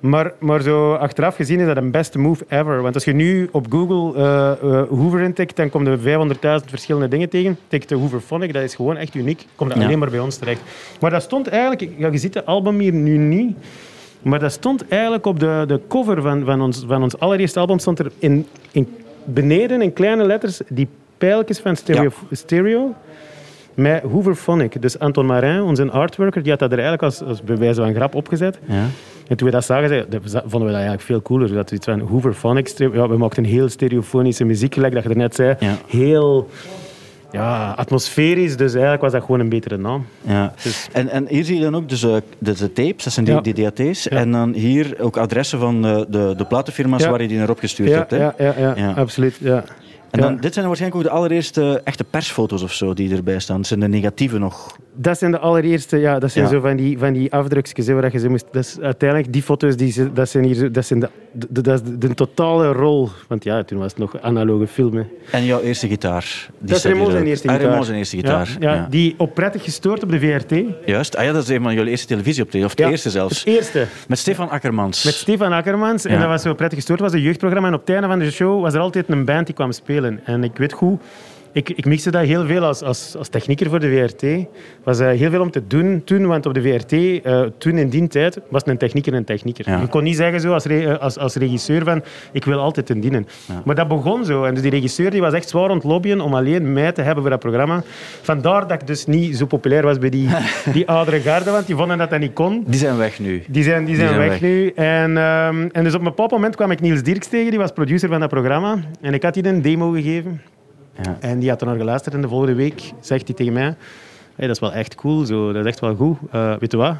Maar, 0.00 0.32
maar 0.38 0.62
zo 0.62 0.94
achteraf 0.94 1.36
gezien 1.36 1.60
is 1.60 1.66
dat 1.66 1.76
een 1.76 1.90
beste 1.90 2.18
move 2.18 2.44
ever. 2.48 2.82
Want 2.82 2.94
als 2.94 3.04
je 3.04 3.12
nu 3.12 3.48
op 3.52 3.66
Google 3.70 4.22
eh 4.22 4.50
eh, 4.52 4.88
Hoover 4.88 5.20
intikt, 5.20 5.56
dan 5.56 5.70
kom 5.70 5.86
je 5.86 5.98
500.000 5.98 6.70
verschillende 6.70 7.08
dingen 7.08 7.28
tegen. 7.28 7.58
Tik 7.68 7.88
de 7.88 7.94
Hooverphonic, 7.94 8.52
dat 8.52 8.62
is 8.62 8.74
gewoon 8.74 8.96
echt 8.96 9.14
uniek. 9.14 9.46
Komt 9.54 9.70
dat 9.70 9.78
Ja. 9.78 9.84
alleen 9.84 9.98
maar 9.98 10.10
bij 10.10 10.18
ons 10.20 10.36
terecht. 10.36 10.60
Maar 11.00 11.10
dat 11.10 11.22
stond 11.22 11.48
eigenlijk, 11.48 11.90
ja, 11.98 12.08
je 12.08 12.18
ziet 12.18 12.34
het 12.34 12.46
album 12.46 12.78
hier 12.78 12.92
nu 12.92 13.16
niet, 13.16 13.56
maar 14.22 14.38
dat 14.38 14.52
stond 14.52 14.88
eigenlijk 14.88 15.26
op 15.26 15.40
de, 15.40 15.64
de 15.66 15.80
cover 15.88 16.22
van, 16.22 16.44
van, 16.44 16.60
ons, 16.60 16.84
van 16.86 17.02
ons 17.02 17.18
allereerste 17.18 17.58
album, 17.60 17.78
stond 17.78 17.98
er 17.98 18.10
in, 18.18 18.46
in, 18.72 18.88
beneden 19.26 19.82
in 19.82 19.92
kleine 19.92 20.24
letters 20.24 20.60
die 20.68 20.88
pijltjes 21.18 21.58
van 21.58 21.76
stereo, 21.76 22.10
stereo 22.30 22.94
met 23.74 24.02
Hooverphonic. 24.02 24.82
Dus 24.82 24.98
Anton 24.98 25.26
Marin, 25.26 25.62
onze 25.62 25.90
artworker, 25.90 26.42
die 26.42 26.50
had 26.50 26.60
dat 26.60 26.72
er 26.72 26.78
eigenlijk 26.78 27.02
als, 27.02 27.22
als 27.22 27.42
bij 27.42 27.56
wijze 27.56 27.80
van 27.82 27.94
grap 27.94 28.14
opgezet. 28.14 28.58
Ja. 28.66 28.84
En 29.28 29.36
toen 29.36 29.46
we 29.46 29.52
dat 29.52 29.64
zagen, 29.64 29.88
zei- 29.88 30.04
dat- 30.08 30.22
vonden 30.30 30.50
we 30.60 30.64
dat 30.66 30.72
eigenlijk 30.74 31.02
veel 31.02 31.22
cooler. 31.22 31.52
Dat 31.52 31.70
we 31.70 31.76
iets 31.76 31.84
van 31.86 32.00
Hooverphonic. 32.00 32.68
Ja, 32.68 33.08
we 33.08 33.16
maakten 33.16 33.44
heel 33.44 33.68
stereofonische 33.68 34.44
muziek, 34.44 34.74
gelijk 34.74 34.94
dat 34.94 35.02
je 35.02 35.08
er 35.08 35.16
net 35.16 35.34
zei. 35.34 35.54
Ja. 35.60 35.74
Heel 35.86 36.48
ja, 37.36 37.70
atmosferisch, 37.76 38.56
dus 38.56 38.72
eigenlijk 38.72 39.02
was 39.02 39.12
dat 39.12 39.20
gewoon 39.24 39.40
een 39.40 39.48
betere 39.48 39.76
naam. 39.76 40.06
Ja. 40.22 40.52
Dus- 40.62 40.88
En, 40.92 41.08
en 41.08 41.26
hier 41.28 41.44
zie 41.44 41.56
je 41.56 41.62
dan 41.62 41.76
ook 41.76 41.88
dus, 41.88 42.02
eh, 42.02 42.16
de, 42.38 42.52
de 42.54 42.72
tapes, 42.72 43.04
dat 43.04 43.12
zijn 43.12 43.26
die, 43.26 43.34
Ja. 44.04 44.10
En 44.10 44.30
dan 44.32 44.52
hier 44.52 44.94
ook 45.00 45.16
adressen 45.16 45.58
van 45.58 45.86
eh, 45.86 46.00
de, 46.08 46.34
de 46.36 46.44
platenfirma's 46.44 47.06
waar 47.06 47.22
je 47.22 47.28
die 47.28 47.38
naar 47.38 47.50
opgestuurd 47.50 47.90
hebt. 47.90 48.10
Hè? 48.10 48.16
ja, 48.16 48.34
ja, 48.38 48.54
ja, 48.58 48.72
Ja. 48.76 48.92
absoluut. 48.92 49.36
Ja. 49.40 49.64
En 50.16 50.22
dan, 50.22 50.34
Ja. 50.34 50.40
dit 50.40 50.54
zijn 50.54 50.66
waarschijnlijk 50.66 51.04
ook 51.04 51.10
de 51.10 51.16
allereerste 51.18 51.80
echte 51.84 52.04
persfoto's 52.04 52.62
of 52.62 52.72
zo 52.72 52.94
die 52.94 53.14
erbij 53.16 53.38
staan. 53.38 53.56
Dat 53.56 53.66
zijn 53.66 53.80
de 53.80 53.88
negatieve 53.88 54.38
nog. 54.38 54.76
Dat 54.98 55.18
zijn 55.18 55.30
de 55.30 55.38
allereerste, 55.38 55.96
ja, 55.96 56.18
dat 56.18 56.30
zijn 56.30 56.44
Ja. 56.44 56.50
zo 56.50 56.60
van 56.60 56.76
die, 56.76 56.98
van 56.98 57.12
die 57.12 57.32
afdrukjes 57.32 57.86
waar 57.88 58.12
je 58.12 58.18
ze 58.18 58.28
moest. 58.28 58.44
Dat 58.52 58.64
is 58.64 58.76
uiteindelijk 58.80 59.32
die 59.32 59.42
foto's, 59.42 59.76
die, 59.76 60.12
dat 60.12 60.28
zijn 60.28 60.44
hier, 60.44 60.72
dat 60.72 60.86
zijn 60.86 61.00
de, 61.00 61.08
de, 61.32 61.60
dat 61.60 61.82
is 61.82 61.90
de, 61.98 62.14
totale 62.14 62.72
rol. 62.72 63.08
Want 63.28 63.44
ja, 63.44 63.64
toen 63.64 63.78
was 63.78 63.90
het 63.90 63.98
nog 63.98 64.20
analoge 64.20 64.66
filmen. 64.66 65.08
En 65.30 65.44
jouw 65.44 65.60
eerste 65.60 65.88
gitaar. 65.88 66.48
Die 66.58 66.68
Dat 66.68 66.76
is 66.76 66.84
Raymond 66.84 67.10
zijn 67.10 67.26
eerste 67.26 67.46
Ah, 67.46 67.52
gitaar. 67.52 67.66
Raymond 67.66 67.86
zijn 67.86 67.98
eerste 67.98 68.16
gitaar. 68.16 68.56
Ja. 68.60 68.86
Die 68.90 69.14
op 69.18 69.34
prettig 69.34 69.64
gestoord 69.64 70.02
op 70.02 70.10
de 70.10 70.18
VRT. 70.20 70.54
Juist. 70.86 71.16
Ah 71.16 71.24
ja, 71.24 71.32
dat 71.32 71.42
is 71.42 71.48
een 71.48 71.62
van 71.62 71.74
jullie 71.74 71.90
eerste 71.90 72.06
televisieoptreden. 72.06 72.66
Of 72.66 72.74
de 72.74 72.84
eerste 72.84 73.10
zelfs. 73.10 73.38
Het 73.44 73.54
eerste. 73.54 73.86
Met 74.08 74.18
Stefan 74.18 74.50
Akkermans. 74.50 75.04
Met 75.04 75.14
Stefan 75.14 75.52
Akkermans. 75.52 76.04
En 76.04 76.18
dat 76.20 76.28
was 76.28 76.42
zo 76.42 76.54
prettig 76.54 76.78
gestoord. 76.78 77.00
was 77.00 77.12
een 77.12 77.20
jeugdprogramma. 77.20 77.68
En 77.68 77.74
op 77.74 77.80
het 77.80 77.90
einde 77.90 78.06
van 78.06 78.18
de 78.18 78.30
show 78.30 78.62
was 78.62 78.74
er 78.74 78.80
altijd 78.80 79.08
een 79.08 79.24
band 79.24 79.46
die 79.46 79.54
kwam 79.54 79.72
spelen. 79.72 80.05
En 80.24 80.44
ik 80.44 80.56
weet 80.56 80.72
goed, 80.72 81.02
ik, 81.56 81.70
ik 81.70 81.84
mixte 81.84 82.10
dat 82.10 82.22
heel 82.22 82.46
veel 82.46 82.64
als, 82.64 82.82
als, 82.82 83.14
als 83.18 83.28
technieker 83.28 83.68
voor 83.68 83.80
de 83.80 83.88
VRT. 83.88 84.46
was 84.82 85.00
uh, 85.00 85.08
heel 85.08 85.30
veel 85.30 85.40
om 85.40 85.50
te 85.50 85.66
doen 85.66 86.02
toen, 86.04 86.26
want 86.26 86.46
op 86.46 86.54
de 86.54 86.62
VRT, 86.62 86.92
uh, 86.92 87.42
toen 87.58 87.78
in 87.78 87.88
die 87.88 88.08
tijd, 88.08 88.40
was 88.48 88.62
een 88.64 88.78
technieker 88.78 89.14
een 89.14 89.24
technieker. 89.24 89.70
Ja. 89.70 89.80
Je 89.80 89.86
kon 89.86 90.02
niet 90.02 90.16
zeggen 90.16 90.40
zo 90.40 90.52
als, 90.52 90.64
re, 90.64 90.98
als, 90.98 91.18
als 91.18 91.34
regisseur 91.34 91.84
van, 91.84 92.02
ik 92.32 92.44
wil 92.44 92.58
altijd 92.58 92.86
ten 92.86 93.00
dienen. 93.00 93.26
Ja. 93.46 93.62
Maar 93.64 93.74
dat 93.74 93.88
begon 93.88 94.24
zo. 94.24 94.44
En 94.44 94.54
dus 94.54 94.62
die 94.62 94.70
regisseur 94.70 95.10
die 95.10 95.20
was 95.20 95.32
echt 95.32 95.48
zwaar 95.48 95.68
aan 95.68 95.76
het 95.76 95.84
lobbyen 95.84 96.20
om 96.20 96.34
alleen 96.34 96.72
mij 96.72 96.92
te 96.92 97.02
hebben 97.02 97.22
voor 97.22 97.30
dat 97.30 97.40
programma. 97.40 97.82
Vandaar 98.22 98.66
dat 98.66 98.80
ik 98.80 98.86
dus 98.86 99.06
niet 99.06 99.36
zo 99.36 99.46
populair 99.46 99.82
was 99.82 99.98
bij 99.98 100.10
die, 100.10 100.28
die 100.72 100.88
oudere 100.88 101.20
garde, 101.20 101.50
want 101.50 101.66
die 101.66 101.76
vonden 101.76 101.98
dat 101.98 102.10
dat 102.10 102.20
niet 102.20 102.32
kon. 102.32 102.64
Die 102.66 102.78
zijn 102.78 102.96
weg 102.96 103.18
nu. 103.18 103.42
Die 103.48 103.62
zijn, 103.62 103.84
die 103.84 103.96
zijn, 103.96 104.16
weg, 104.16 104.28
weg, 104.28 104.40
nu. 104.40 104.68
En, 104.74 105.16
um, 105.16 105.68
en 105.72 105.84
dus 105.84 105.94
op 105.94 105.98
een 105.98 106.04
bepaald 106.04 106.30
moment 106.30 106.56
kwam 106.56 106.70
ik 106.70 106.80
Niels 106.80 107.02
Dirks 107.02 107.26
tegen, 107.26 107.50
die 107.50 107.58
was 107.58 107.72
producer 107.72 108.08
van 108.08 108.20
dat 108.20 108.28
programma. 108.28 108.78
En 109.00 109.14
ik 109.14 109.22
had 109.22 109.34
die 109.34 109.46
een 109.46 109.62
demo 109.62 109.90
gegeven. 109.90 110.40
En 111.20 111.38
die 111.38 111.48
had 111.48 111.60
er 111.60 111.66
naar 111.66 111.76
geluisterd 111.76 112.14
en 112.14 112.20
de 112.20 112.28
volgende 112.28 112.54
week 112.54 112.92
zegt 113.00 113.26
hij 113.26 113.36
tegen 113.36 113.52
mij... 113.52 113.74
Dat 114.36 114.50
is 114.50 114.58
wel 114.58 114.72
echt 114.72 114.94
cool, 114.94 115.24
zo. 115.24 115.52
dat 115.52 115.64
is 115.64 115.70
echt 115.70 115.80
wel 115.80 115.94
goed. 115.94 116.18
Uh, 116.34 116.56
weet 116.56 116.70
je 116.70 116.76
wat? 116.76 116.96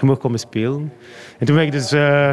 Je 0.00 0.06
mag 0.06 0.18
komen 0.18 0.38
spelen. 0.38 0.92
En 1.38 1.46
toen 1.46 1.56
ben 1.56 1.64
ik 1.64 1.72
dus... 1.72 1.92
Uh, 1.92 2.30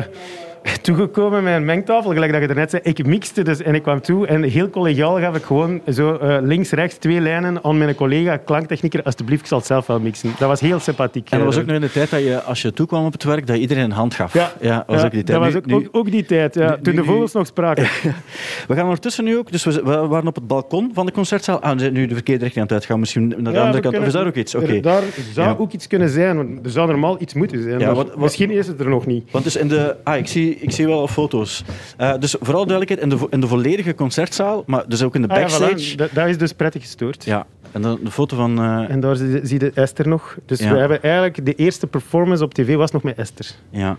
toegekomen 0.81 1.43
met 1.43 1.53
een 1.53 1.65
mengtafel, 1.65 2.12
gelijk 2.12 2.31
dat 2.31 2.41
je 2.41 2.47
net 2.47 2.69
zei. 2.69 2.81
Ik 2.83 3.05
mixte 3.05 3.43
dus 3.43 3.62
en 3.62 3.75
ik 3.75 3.83
kwam 3.83 4.01
toe 4.01 4.27
en 4.27 4.43
heel 4.43 4.69
collegiaal 4.69 5.19
gaf 5.19 5.36
ik 5.36 5.43
gewoon 5.43 5.81
zo 5.93 6.19
uh, 6.21 6.38
links, 6.41 6.69
rechts 6.71 6.97
twee 6.97 7.19
lijnen 7.19 7.63
aan 7.63 7.77
mijn 7.77 7.95
collega 7.95 8.38
klanktechnieker. 8.38 9.03
Alsjeblieft, 9.03 9.41
ik 9.41 9.47
zal 9.47 9.57
het 9.57 9.67
zelf 9.67 9.88
wel 9.88 10.00
mixen. 10.00 10.33
Dat 10.39 10.47
was 10.47 10.59
heel 10.59 10.79
sympathiek. 10.79 11.29
En 11.29 11.38
dat 11.38 11.47
was 11.47 11.57
ook 11.57 11.65
nog 11.65 11.75
in 11.75 11.81
de 11.81 11.91
tijd 11.91 12.09
dat 12.09 12.24
je, 12.24 12.41
als 12.41 12.62
je 12.62 12.74
toekwam 12.74 13.05
op 13.05 13.12
het 13.12 13.24
werk, 13.24 13.47
dat 13.47 13.57
iedereen 13.57 13.83
een 13.83 13.91
hand 13.91 14.13
gaf. 14.13 14.33
Ja, 14.33 14.53
ja, 14.62 14.83
was 14.88 15.03
ook 15.03 15.12
die 15.12 15.24
tijd. 15.24 15.39
dat 15.39 15.53
was 15.53 15.63
ook, 15.63 15.71
ook, 15.71 15.88
ook 15.91 16.12
die 16.12 16.25
tijd, 16.25 16.55
ja, 16.55 16.75
nu, 16.75 16.81
toen 16.81 16.95
de 16.95 17.03
vogels 17.03 17.33
nog 17.33 17.47
spraken. 17.47 17.83
we 18.67 18.75
gaan 18.75 18.83
ondertussen 18.83 19.24
nu 19.24 19.38
ook, 19.38 19.51
dus 19.51 19.63
we, 19.63 19.81
waren 19.81 20.27
op 20.27 20.36
het 20.36 20.47
balkon 20.47 20.91
van 20.93 21.05
de 21.05 21.12
concertzaal. 21.12 21.59
Ah, 21.59 21.74
we 21.74 21.79
zijn 21.79 21.93
nu 21.93 22.07
de 22.07 22.13
verkeerde 22.13 22.43
richting 22.43 22.62
aan 22.62 22.75
het 22.75 22.77
uitgaan, 22.77 23.00
misschien 23.00 23.27
naar 23.38 23.53
de 23.53 23.59
andere 23.59 23.79
kant. 23.79 23.97
Of 23.97 24.05
is 24.05 24.13
daar 24.13 24.27
ook 24.27 24.36
iets? 24.36 24.55
Okay. 24.55 24.81
Daar 24.81 25.03
zou 25.33 25.57
ook 25.57 25.71
iets 25.71 25.88
kunnen 25.88 26.09
zijn, 26.09 26.36
want 26.36 26.65
er 26.65 26.71
zou 26.71 26.88
normaal 26.88 27.21
iets 27.21 27.33
moeten 27.33 27.63
zijn. 27.63 27.86
Wat, 27.86 27.95
wat, 27.95 28.17
misschien 28.17 28.51
is 28.51 28.67
het 28.67 28.79
er 28.79 28.89
nog 28.89 29.05
niet. 29.05 29.31
Want 29.31 29.43
dus 29.43 29.55
in 29.55 29.67
de... 29.67 29.95
Ah, 30.03 30.17
ik 30.17 30.27
zie, 30.27 30.56
ik 30.61 30.71
zie 30.71 30.87
wel 30.87 31.07
foto's. 31.07 31.63
Uh, 32.01 32.13
dus 32.19 32.35
vooral 32.39 32.65
duidelijkheid, 32.65 33.11
in 33.11 33.17
de, 33.17 33.27
in 33.29 33.41
de 33.41 33.47
volledige 33.47 33.95
concertzaal, 33.95 34.63
maar 34.65 34.83
dus 34.87 35.03
ook 35.03 35.15
in 35.15 35.21
de 35.21 35.27
backstage. 35.27 35.73
Ah, 35.73 35.79
ja, 35.79 35.95
dat, 35.95 36.09
dat, 36.13 36.27
is 36.27 36.37
dus 36.37 36.53
prettig 36.53 36.81
gestoord. 36.81 37.23
Ja, 37.23 37.45
en 37.71 37.81
de, 37.81 37.99
de 38.03 38.11
foto 38.11 38.35
van... 38.35 38.63
Uh... 38.63 38.89
En 38.89 38.99
daar 38.99 39.15
zie, 39.15 39.39
zie 39.43 39.59
je 39.59 39.71
Esther 39.73 40.07
nog. 40.07 40.37
Dus 40.45 40.59
ja. 40.59 40.71
we 40.71 40.79
hebben 40.79 41.01
eigenlijk... 41.01 41.45
De 41.45 41.55
eerste 41.55 41.87
performance 41.87 42.43
op 42.43 42.53
tv 42.53 42.75
was 42.75 42.91
nog 42.91 43.03
met 43.03 43.17
Esther. 43.17 43.51
Ja. 43.69 43.97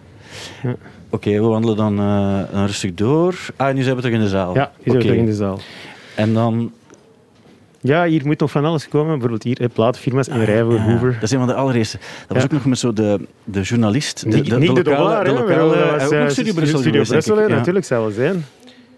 ja. 0.63 0.71
Oké, 0.71 0.79
okay, 1.11 1.41
we 1.41 1.47
wandelen 1.47 1.77
dan, 1.77 2.01
uh, 2.01 2.53
dan, 2.53 2.67
rustig 2.67 2.95
door. 2.95 3.35
Ah, 3.57 3.75
nu 3.75 3.83
zijn 3.83 3.97
we 3.97 4.03
terug 4.03 4.17
in 4.17 4.23
de 4.23 4.29
zaal. 4.29 4.55
Ja, 4.55 4.73
nu 4.77 4.85
zijn 4.85 4.97
we 4.97 5.03
terug 5.03 5.19
in 5.19 5.27
de 5.27 5.35
zaal. 5.35 5.59
En 6.15 6.35
dan 6.35 6.73
ja, 7.81 8.05
hier 8.05 8.27
moet 8.27 8.41
nog 8.41 8.51
van 8.51 8.65
alles 8.65 8.89
komen. 8.89 9.11
Bijvoorbeeld 9.19 9.43
hier, 9.43 9.69
platenfirma's 9.69 10.29
in 10.29 10.45
Rij 10.45 10.63
voor 10.63 10.79
Hoover. 10.79 11.13
Dat 11.13 11.23
is 11.23 11.31
een 11.31 11.39
van 11.39 11.47
de 11.49 11.55
allereerste. 11.55 11.99
Dat 12.27 12.37
was 12.37 12.45
ook 12.45 12.53
nog 12.53 12.65
met 12.65 12.79
zo 12.79 12.93
de, 12.93 13.21
de 13.45 13.61
journalist. 13.61 14.23
De, 14.23 14.31
de, 14.31 14.43
de, 14.43 14.43
de, 14.43 14.59
de 14.59 14.91
lokale, 14.91 15.25
de 15.25 15.31
lokale, 15.31 15.73
de 15.73 16.07
lokale, 16.09 16.31
Studio 16.31 16.53
Brussel. 16.53 16.79
Studio 16.79 17.03
Brussel, 17.03 17.49
natuurlijk 17.49 17.85
zal 17.85 18.01
wel 18.01 18.11
zijn. 18.11 18.45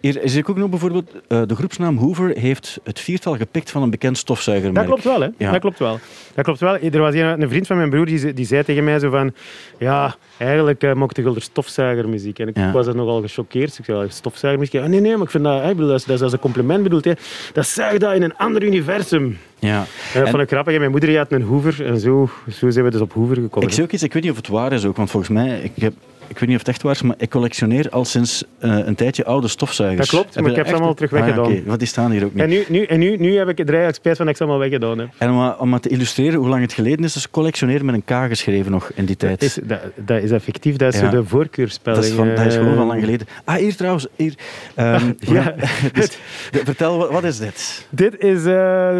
Hier 0.01 0.23
is 0.23 0.39
ook 0.39 0.57
nog 0.57 0.69
bijvoorbeeld, 0.69 1.13
uh, 1.29 1.43
de 1.47 1.55
groepsnaam 1.55 1.97
Hoover 1.97 2.37
heeft 2.39 2.81
het 2.85 3.01
viertal 3.01 3.37
gepikt 3.37 3.71
van 3.71 3.83
een 3.83 3.91
bekend 3.91 4.19
stofzuigermerk. 4.19 4.87
Dat 4.87 5.01
klopt 5.01 5.05
wel, 5.05 5.21
hè? 5.21 5.29
Ja. 5.39 5.51
Dat 5.51 5.61
klopt 5.61 5.79
wel. 5.79 5.99
Dat 6.35 6.45
klopt 6.45 6.61
wel. 6.61 6.79
Er 6.79 7.01
was 7.01 7.15
een, 7.15 7.43
een 7.43 7.49
vriend 7.49 7.67
van 7.67 7.77
mijn 7.77 7.91
broer 7.91 8.07
die, 8.07 8.33
die 8.33 8.47
zei 8.47 8.65
tegen 8.65 8.85
mij 8.85 8.99
zo 8.99 9.11
van, 9.11 9.33
ja, 9.79 10.15
eigenlijk 10.39 10.83
uh, 10.83 10.93
mocht 10.93 11.19
ik 11.19 11.25
wel 11.25 11.35
stofzuigermuziek. 11.39 12.39
En 12.39 12.49
ik 12.49 12.57
ja. 12.57 12.73
was 12.73 12.87
er 12.87 12.95
nogal 12.95 13.21
gechoqueerd. 13.21 13.79
Ik 13.79 13.85
zei, 13.85 14.07
stofzuigermuziek? 14.09 14.83
Oh, 14.83 14.89
nee, 14.89 15.01
nee, 15.01 15.13
maar 15.13 15.23
ik 15.23 15.31
vind 15.31 15.45
dat, 15.45 15.63
ik 15.63 15.69
bedoel, 15.69 15.87
dat, 15.87 15.99
is, 15.99 16.05
dat 16.05 16.17
is 16.17 16.23
als 16.23 16.33
een 16.33 16.39
compliment 16.39 16.83
bedoeld. 16.83 17.05
Hè. 17.05 17.13
Dat 17.53 17.67
zuigt 17.67 18.01
dat 18.01 18.15
in 18.15 18.23
een 18.23 18.37
ander 18.37 18.63
universum. 18.63 19.39
Ja. 19.59 19.87
En 20.15 20.21
dat 20.21 20.31
vond 20.31 20.43
ik 20.43 20.49
grappig. 20.49 20.79
Mijn 20.79 20.91
moeder 20.91 21.17
had 21.17 21.33
een 21.33 21.43
Hoover 21.43 21.87
en 21.87 22.01
zo, 22.01 22.31
zo 22.53 22.71
zijn 22.71 22.85
we 22.85 22.91
dus 22.91 23.01
op 23.01 23.13
Hoover 23.13 23.37
gekomen. 23.37 23.69
Ik 23.69 23.75
zie 23.75 23.85
ook 23.85 23.93
iets, 23.93 24.03
ik 24.03 24.13
weet 24.13 24.23
niet 24.23 24.33
of 24.33 24.37
het 24.37 24.49
waar 24.49 24.73
is 24.73 24.85
ook, 24.85 24.97
want 24.97 25.11
volgens 25.11 25.33
mij, 25.33 25.61
ik 25.61 25.83
heb 25.83 25.93
ik 26.31 26.39
weet 26.39 26.49
niet 26.49 26.59
of 26.59 26.67
het 26.67 26.69
echt 26.69 26.83
waar 26.83 26.93
is, 26.93 27.03
maar 27.03 27.17
ik 27.19 27.31
collectioneer 27.31 27.91
al 27.91 28.05
sinds 28.05 28.45
uh, 28.61 28.79
een 28.87 28.95
tijdje 28.95 29.25
oude 29.25 29.49
stofzuigers. 29.49 30.11
Dat 30.11 30.21
klopt, 30.21 30.41
maar 30.41 30.51
ik 30.51 30.57
heb 30.57 30.67
ze 30.67 30.75
allemaal 30.75 30.95
terug 30.95 31.11
weggedaan. 31.11 31.45
Ah, 31.45 31.51
okay. 31.51 31.63
Want 31.67 31.79
die 31.79 31.89
staan 31.89 32.11
hier 32.11 32.25
ook 32.25 32.35
niet. 32.35 32.43
En 32.43 32.49
nu, 32.49 32.65
nu, 32.69 32.85
en 32.85 32.99
nu, 32.99 33.17
nu 33.17 33.37
heb 33.37 33.49
ik 33.49 33.59
er 33.59 33.67
eigenlijk 33.67 33.97
spijt 33.97 34.17
van 34.17 34.27
dat 34.27 34.35
ik 34.35 34.41
ze 34.41 34.49
allemaal 34.49 34.69
weggedaan 34.69 34.99
heb. 34.99 35.09
En 35.19 35.31
om, 35.31 35.55
om 35.59 35.69
maar 35.69 35.81
te 35.81 35.89
illustreren 35.89 36.39
hoe 36.39 36.49
lang 36.49 36.63
het 36.63 36.73
geleden 36.73 37.05
is, 37.05 37.17
is 37.17 37.31
collectioneren 37.31 37.87
met 37.87 37.95
een 37.95 38.05
K 38.05 38.29
geschreven 38.29 38.71
nog 38.71 38.91
in 38.95 39.05
die 39.05 39.17
tijd. 39.17 39.41
Dat 39.41 39.49
is, 39.49 39.59
dat, 39.63 39.81
dat 39.95 40.23
is 40.23 40.31
effectief, 40.31 40.77
dat 40.77 40.95
is 40.95 41.01
ja. 41.01 41.11
de 41.11 41.25
voorkeurspelling. 41.25 42.03
Dat 42.03 42.11
is, 42.11 42.17
van, 42.17 42.35
dat 42.35 42.47
is 42.47 42.55
gewoon 42.55 42.75
van 42.75 42.87
lang 42.87 43.01
geleden. 43.01 43.27
Ah, 43.45 43.55
hier 43.55 43.77
trouwens. 43.77 44.07
Hier, 44.17 44.35
um, 44.77 45.17
ja. 45.37 45.55
dus, 45.93 46.19
de, 46.51 46.61
vertel, 46.65 46.99
wat, 46.99 47.11
wat, 47.11 47.25
is 47.25 47.39
dit? 47.39 47.87
Dit 47.91 48.19
is, 48.19 48.39
uh, 48.39 48.45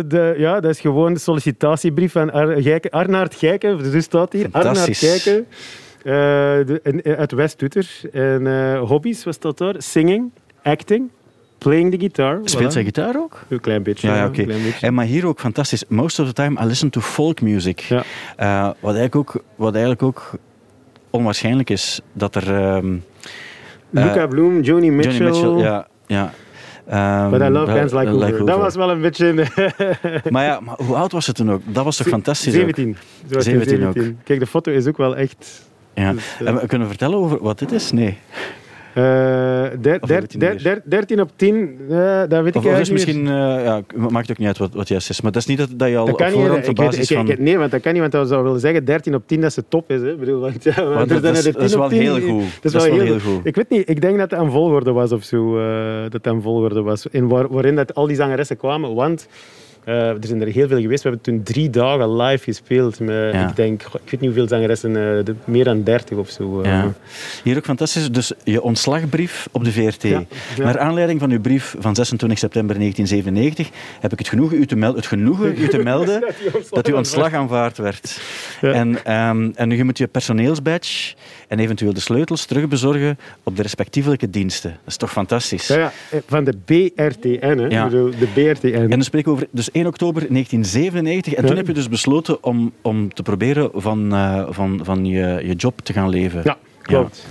de, 0.07 0.35
ja, 0.37 0.61
dat 0.61 0.71
is 0.71 0.81
gewoon 0.81 1.13
de 1.13 1.21
sollicitatiebrief 1.21 2.13
van 2.13 2.33
Ar 2.33 2.63
Gijken, 2.63 2.91
Arnaard 2.91 3.35
Gijken. 3.35 3.91
Dus 3.91 4.05
staat 4.05 4.33
hier. 4.33 4.49
Arnaard 4.51 4.97
Gijken. 4.97 5.47
Uh, 6.05 6.13
de, 6.67 6.81
in, 6.83 7.17
uit 7.17 7.33
West 7.33 7.59
Tutter. 7.59 8.01
En 8.13 8.47
uh, 8.47 8.81
hobby's, 8.81 9.25
was 9.25 9.39
dat 9.39 9.59
daar? 9.59 9.75
Singing, 9.79 10.31
acting, 10.63 11.11
playing 11.59 11.91
the 11.91 11.99
guitar. 11.99 12.41
Speelt 12.45 12.71
voilà. 12.71 12.73
zij 12.73 12.85
gitaar 12.85 13.17
ook? 13.17 13.45
Een 13.49 13.61
klein 13.61 13.83
beetje. 13.83 14.09
Ja, 14.09 14.17
ja 14.17 14.27
oké. 14.27 14.43
Okay. 14.43 14.75
En 14.81 14.95
maar 14.95 15.05
hier 15.05 15.27
ook 15.27 15.41
fantastisch. 15.41 15.85
Most 15.89 16.19
of 16.19 16.27
the 16.27 16.33
time 16.33 16.61
I 16.63 16.65
listen 16.65 16.91
to 16.91 17.01
folk 17.01 17.41
music. 17.41 17.81
Ja. 17.81 18.03
Uh, 18.41 18.71
wat, 18.81 18.95
eigenlijk 18.95 19.17
ook, 19.17 19.43
wat 19.57 19.73
eigenlijk 19.73 20.03
ook 20.03 20.31
onwaarschijnlijk 21.11 21.71
is, 21.71 22.01
dat 22.13 22.35
er... 22.35 22.75
Um, 22.77 23.05
Luca 23.91 24.27
Bloom, 24.27 24.61
Joni 24.61 24.91
Mitchell... 24.91 25.27
Johnny 25.27 25.31
Mitchell, 25.31 25.71
ja. 25.71 25.87
ja. 26.07 26.33
Um, 27.25 27.31
But 27.31 27.41
I 27.41 27.49
love 27.49 27.73
bands 27.73 27.93
like, 27.93 28.11
like 28.11 28.25
Hoover. 28.25 28.47
Dat 28.47 28.59
was 28.59 28.75
wel 28.75 28.91
een 28.91 29.01
beetje... 29.01 29.35
maar 30.31 30.45
ja, 30.45 30.61
maar 30.61 30.75
hoe 30.77 30.97
oud 30.97 31.13
was 31.13 31.27
het 31.27 31.37
toen 31.37 31.51
ook? 31.51 31.63
Dat 31.67 31.85
was 31.85 31.97
toch 31.97 32.07
fantastisch 32.07 32.53
17. 32.53 32.89
Ook? 32.89 33.43
17, 33.43 33.69
17 33.69 33.87
ook. 33.87 34.15
Kijk, 34.25 34.41
de 34.41 34.47
foto 34.47 34.71
is 34.71 34.87
ook 34.87 34.97
wel 34.97 35.17
echt 35.17 35.70
ja. 35.95 36.13
Dus, 36.13 36.37
uh, 36.41 36.49
en 36.49 36.55
we 36.55 36.67
kunnen 36.67 36.89
vertellen 36.89 37.19
over 37.19 37.43
wat 37.43 37.59
dit 37.59 37.73
is? 37.73 37.93
Nee. 37.93 38.19
Uh, 38.95 39.05
der, 39.81 40.01
der, 40.07 40.63
der, 40.63 40.83
13 40.85 41.21
op 41.21 41.31
10, 41.37 41.79
uh, 41.89 42.23
dat 42.29 42.43
weet 42.43 42.57
of, 42.57 42.65
ik 42.65 42.71
eigenlijk 42.71 42.91
misschien, 42.91 43.21
uh, 43.21 43.65
ja, 43.65 43.83
maakt 43.95 44.31
ook 44.31 44.39
niet 44.39 44.47
uit 44.47 44.59
wat, 44.59 44.75
wat 44.75 44.89
juist 44.89 45.11
is. 45.11 45.21
Maar 45.21 45.33
dat 45.33 45.43
is 45.43 45.49
niet 45.49 45.59
dat, 45.59 45.69
dat 45.73 45.89
je 45.89 45.97
al 45.97 46.07
dat 46.17 46.31
voorhand 46.31 46.69
op 46.69 46.75
basis 46.75 47.09
weet, 47.09 47.19
van... 47.19 47.31
Ik, 47.31 47.39
nee, 47.39 47.59
want 47.59 47.71
dat 47.71 47.81
kan 47.81 47.93
niet, 47.93 48.01
want 48.01 48.13
dat 48.13 48.29
zou 48.29 48.43
willen 48.43 48.61
zeggen 48.61 48.85
13 48.85 49.15
op 49.15 49.23
10 49.27 49.41
dat 49.41 49.53
ze 49.53 49.65
top 49.69 49.91
is. 49.91 50.01
Hè. 50.01 50.17
Bedoel, 50.17 50.41
want, 50.41 50.65
ja, 50.65 50.85
want 50.85 51.09
dat, 51.09 51.23
dat, 51.23 51.37
is, 51.37 51.45
dat 51.45 51.63
is 51.63 51.75
wel 51.75 51.89
10, 51.89 52.01
heel 52.01 52.21
goed. 52.21 52.45
Dat 52.63 52.75
is 52.75 52.87
wel 52.87 52.95
heel, 52.95 53.05
heel 53.05 53.21
goed. 53.21 53.47
Ik 53.47 53.55
weet 53.55 53.71
niet, 53.71 53.89
ik 53.89 54.01
denk 54.01 54.19
dat 54.19 54.31
het 54.31 54.41
een 54.41 54.51
volgorde 54.51 54.93
was 54.93 55.13
of 55.13 55.25
zo. 55.25 55.55
dat 56.03 56.13
het 56.13 56.27
een 56.27 56.43
volgorde 56.43 56.83
was. 56.83 57.07
In 57.11 57.29
waar, 57.29 57.49
waarin 57.49 57.77
dat 57.77 57.95
al 57.95 58.07
die 58.07 58.17
zangeressen 58.17 58.57
kwamen, 58.57 58.95
want... 58.95 59.29
Uh, 59.85 60.09
er 60.09 60.27
zijn 60.27 60.41
er 60.41 60.47
heel 60.47 60.69
veel 60.69 60.81
geweest. 60.81 61.03
We 61.03 61.09
hebben 61.09 61.27
toen 61.27 61.43
drie 61.43 61.71
dagen 61.71 62.17
live 62.17 62.45
gespeeld. 62.45 63.01
Met, 63.01 63.33
ja. 63.33 63.49
Ik 63.49 63.57
denk, 63.57 63.83
ik 63.83 64.11
weet 64.11 64.21
niet 64.21 64.31
hoeveel 64.31 64.49
zangeressen, 64.49 64.91
uh, 64.91 64.97
de, 64.97 65.35
meer 65.45 65.65
dan 65.65 65.83
dertig 65.83 66.19
of 66.19 66.31
zo. 66.31 66.61
Uh. 66.61 66.67
Ja. 66.67 66.93
Hier 67.45 67.57
ook 67.57 67.65
fantastisch. 67.65 68.11
Dus 68.11 68.33
je 68.45 68.63
ontslagbrief 68.63 69.49
op 69.53 69.65
de 69.65 69.73
VRT. 69.73 70.03
Ja. 70.03 70.25
Naar 70.57 70.79
aanleiding 70.79 71.21
van 71.21 71.31
uw 71.31 71.41
brief 71.41 71.75
van 71.79 71.95
26 71.95 72.39
september 72.39 72.77
1997 72.77 73.79
heb 74.01 74.13
ik 74.13 74.19
het 74.19 74.29
genoegen 74.29 74.59
u 74.59 74.67
te, 74.67 74.77
mel 74.77 74.95
het 74.95 75.07
genoegen 75.07 75.55
u 75.59 75.69
te 75.69 75.79
melden 75.79 76.25
dat 76.71 76.87
uw 76.87 76.97
ontslag 76.97 77.35
aanvaard 77.35 77.79
werd. 77.79 78.21
En, 78.61 78.89
um, 79.29 79.53
en 79.55 79.69
nu 79.69 79.85
moet 79.85 79.99
je 79.99 80.07
personeelsbadge 80.07 81.15
en 81.49 81.59
eventueel 81.59 81.93
de 81.93 82.01
sleutels 82.01 82.45
terugbezorgen 82.45 83.19
op 83.43 83.57
de 83.57 83.63
respectievelijke 83.63 84.31
diensten. 84.31 84.71
Dat 84.71 84.81
is 84.87 84.97
toch 84.97 85.13
fantastisch? 85.13 85.67
Ja, 85.67 85.93
van 86.27 86.45
de 86.45 86.57
BRTN, 86.65 87.59
hè? 87.59 87.67
Ja. 87.67 87.89
de 87.89 88.29
BRTN. 88.35 88.75
En 88.75 88.91
dan 88.91 89.03
spreek 89.03 89.27
ik 89.27 89.29
over 89.29 89.47
dus 89.51 89.70
1 89.73 89.87
oktober 89.87 90.21
1997. 90.29 91.35
En 91.35 91.47
toen 91.47 91.57
heb 91.57 91.67
je 91.67 91.73
dus 91.73 91.89
besloten 91.89 92.45
om, 92.45 92.73
om 92.83 93.15
te 93.15 93.23
proberen 93.23 93.71
van, 93.75 94.15
uh, 94.15 94.47
van, 94.49 94.81
van 94.83 95.07
je, 95.07 95.41
je 95.45 95.55
job 95.55 95.81
te 95.81 95.93
gaan 95.93 96.09
leven. 96.09 96.41
Ja, 96.45 96.59
klopt. 96.83 97.27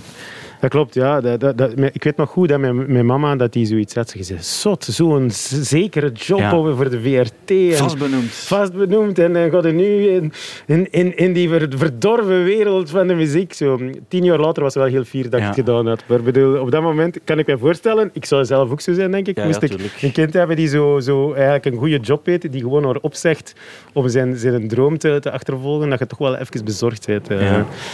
Dat 0.60 0.70
klopt, 0.70 0.94
ja. 0.94 1.20
Dat, 1.20 1.40
dat, 1.40 1.58
dat, 1.58 1.72
ik 1.92 2.04
weet 2.04 2.16
nog 2.16 2.30
goed 2.30 2.48
dat 2.48 2.58
mijn, 2.58 2.92
mijn 2.92 3.06
mama 3.06 3.36
dat 3.36 3.52
die 3.52 3.66
zoiets 3.66 3.94
had. 3.94 4.10
Ze 4.10 4.22
zei, 4.22 4.38
zot, 4.42 4.84
zo'n 4.84 5.30
zekere 5.30 6.12
job 6.12 6.38
ja. 6.38 6.50
voor 6.50 6.90
de 6.90 7.00
VRT. 7.00 7.50
En 7.50 7.76
vastbenoemd. 7.76 8.30
Vastbenoemd. 8.30 9.18
En 9.18 9.32
dan 9.32 9.50
gaat 9.50 9.64
er 9.64 9.72
nu 9.72 10.08
in, 10.08 10.32
in, 10.66 10.90
in, 10.90 11.16
in 11.16 11.32
die 11.32 11.48
verdorven 11.48 12.44
wereld 12.44 12.90
van 12.90 13.06
de 13.06 13.14
muziek. 13.14 13.52
Zo. 13.52 13.80
Tien 14.08 14.24
jaar 14.24 14.38
later 14.38 14.62
was 14.62 14.74
het 14.74 14.82
wel 14.82 14.92
heel 14.92 15.04
fier 15.04 15.30
dat 15.30 15.40
ja. 15.40 15.48
ik 15.50 15.56
het 15.56 15.66
gedaan 15.66 15.86
had. 15.86 16.02
Maar 16.06 16.22
bedoel, 16.22 16.60
op 16.60 16.70
dat 16.70 16.82
moment 16.82 17.18
kan 17.24 17.38
ik 17.38 17.46
me 17.46 17.58
voorstellen, 17.58 18.10
ik 18.12 18.24
zou 18.24 18.44
zelf 18.44 18.70
ook 18.70 18.80
zo 18.80 18.92
zijn, 18.92 19.10
denk 19.10 19.26
ik. 19.26 19.36
Ja, 19.36 19.44
Moest 19.44 19.60
ja, 19.60 19.68
ik 19.68 20.02
een 20.02 20.12
kind 20.12 20.32
hebben 20.32 20.56
die 20.56 20.68
zo, 20.68 21.00
zo 21.00 21.32
eigenlijk 21.32 21.64
een 21.64 21.76
goede 21.76 21.98
job 21.98 22.26
heeft, 22.26 22.52
die 22.52 22.60
gewoon 22.60 22.88
erop 22.88 23.14
zegt 23.14 23.54
om 23.92 24.08
zijn, 24.08 24.36
zijn 24.36 24.68
droom 24.68 24.98
te, 24.98 25.18
te 25.20 25.30
achtervolgen, 25.30 25.90
dat 25.90 25.98
je 25.98 26.06
toch 26.06 26.18
wel 26.18 26.36
even 26.36 26.64
bezorgd 26.64 27.06
bent. 27.06 27.30
Uh. 27.30 27.40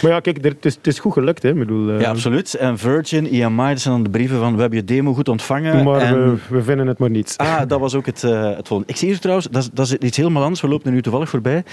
Maar 0.02 0.11
ja, 0.11 0.20
kijk, 0.20 0.44
het 0.44 0.64
is, 0.64 0.74
het 0.74 0.87
is 0.87 0.98
goed 0.98 1.12
gelukt. 1.12 1.42
Hè. 1.42 1.55
Bedoel, 1.55 1.88
uh, 1.90 2.00
ja, 2.00 2.11
absoluut. 2.11 2.56
En 2.59 2.79
Virgin, 2.79 3.27
EMI, 3.27 3.69
dat 3.69 3.81
zijn 3.81 3.95
dan 3.95 4.03
de 4.03 4.11
brieven 4.11 4.38
van 4.38 4.55
we 4.55 4.61
hebben 4.61 4.79
je 4.79 4.85
demo 4.85 5.14
goed 5.14 5.29
ontvangen. 5.29 5.85
Maar 5.85 6.01
en... 6.01 6.33
we, 6.33 6.38
we, 6.49 6.62
vinden 6.62 6.87
het 6.87 6.99
maar 6.99 7.11
niets. 7.11 7.37
Ah, 7.37 7.61
dat 7.66 7.81
was 7.81 7.95
ook 7.95 8.07
het, 8.07 8.23
uh, 8.23 8.57
het 8.57 8.69
volgende. 8.69 8.92
Ik 8.92 8.99
zie 8.99 9.09
hier 9.09 9.19
trouwens, 9.19 9.49
dat 9.51 9.62
is, 9.62 9.71
dat 9.73 9.87
is 9.87 9.95
iets 9.95 10.16
helemaal 10.16 10.42
anders. 10.42 10.61
We 10.61 10.69
lopen 10.69 10.87
er 10.87 10.92
nu 10.92 11.03
toevallig 11.03 11.29
voorbij. 11.29 11.64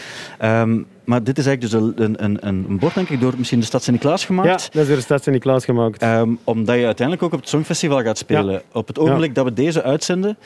Um, 0.41 0.85
maar 1.03 1.23
dit 1.23 1.37
is 1.37 1.45
eigenlijk 1.45 1.95
dus 1.95 2.05
een, 2.05 2.23
een, 2.23 2.47
een 2.47 2.77
bord, 2.79 2.93
denk 2.93 3.09
ik, 3.09 3.19
door 3.19 3.33
misschien 3.37 3.59
de 3.59 3.65
Stad 3.65 3.83
Sint-Niklaas 3.83 4.25
gemaakt. 4.25 4.47
Ja, 4.47 4.69
dat 4.71 4.81
is 4.81 4.87
door 4.87 4.95
de 4.95 5.01
Stad 5.01 5.23
Sint-Niklaas 5.23 5.65
gemaakt. 5.65 6.03
Um, 6.03 6.39
omdat 6.43 6.75
je 6.75 6.85
uiteindelijk 6.85 7.25
ook 7.25 7.33
op 7.33 7.39
het 7.39 7.49
Songfestival 7.49 8.01
gaat 8.01 8.17
spelen. 8.17 8.53
Ja. 8.53 8.61
Op 8.71 8.87
het 8.87 8.99
ogenblik 8.99 9.27
ja. 9.27 9.33
dat 9.33 9.45
we 9.45 9.53
deze 9.53 9.83
uitzenden, 9.83 10.37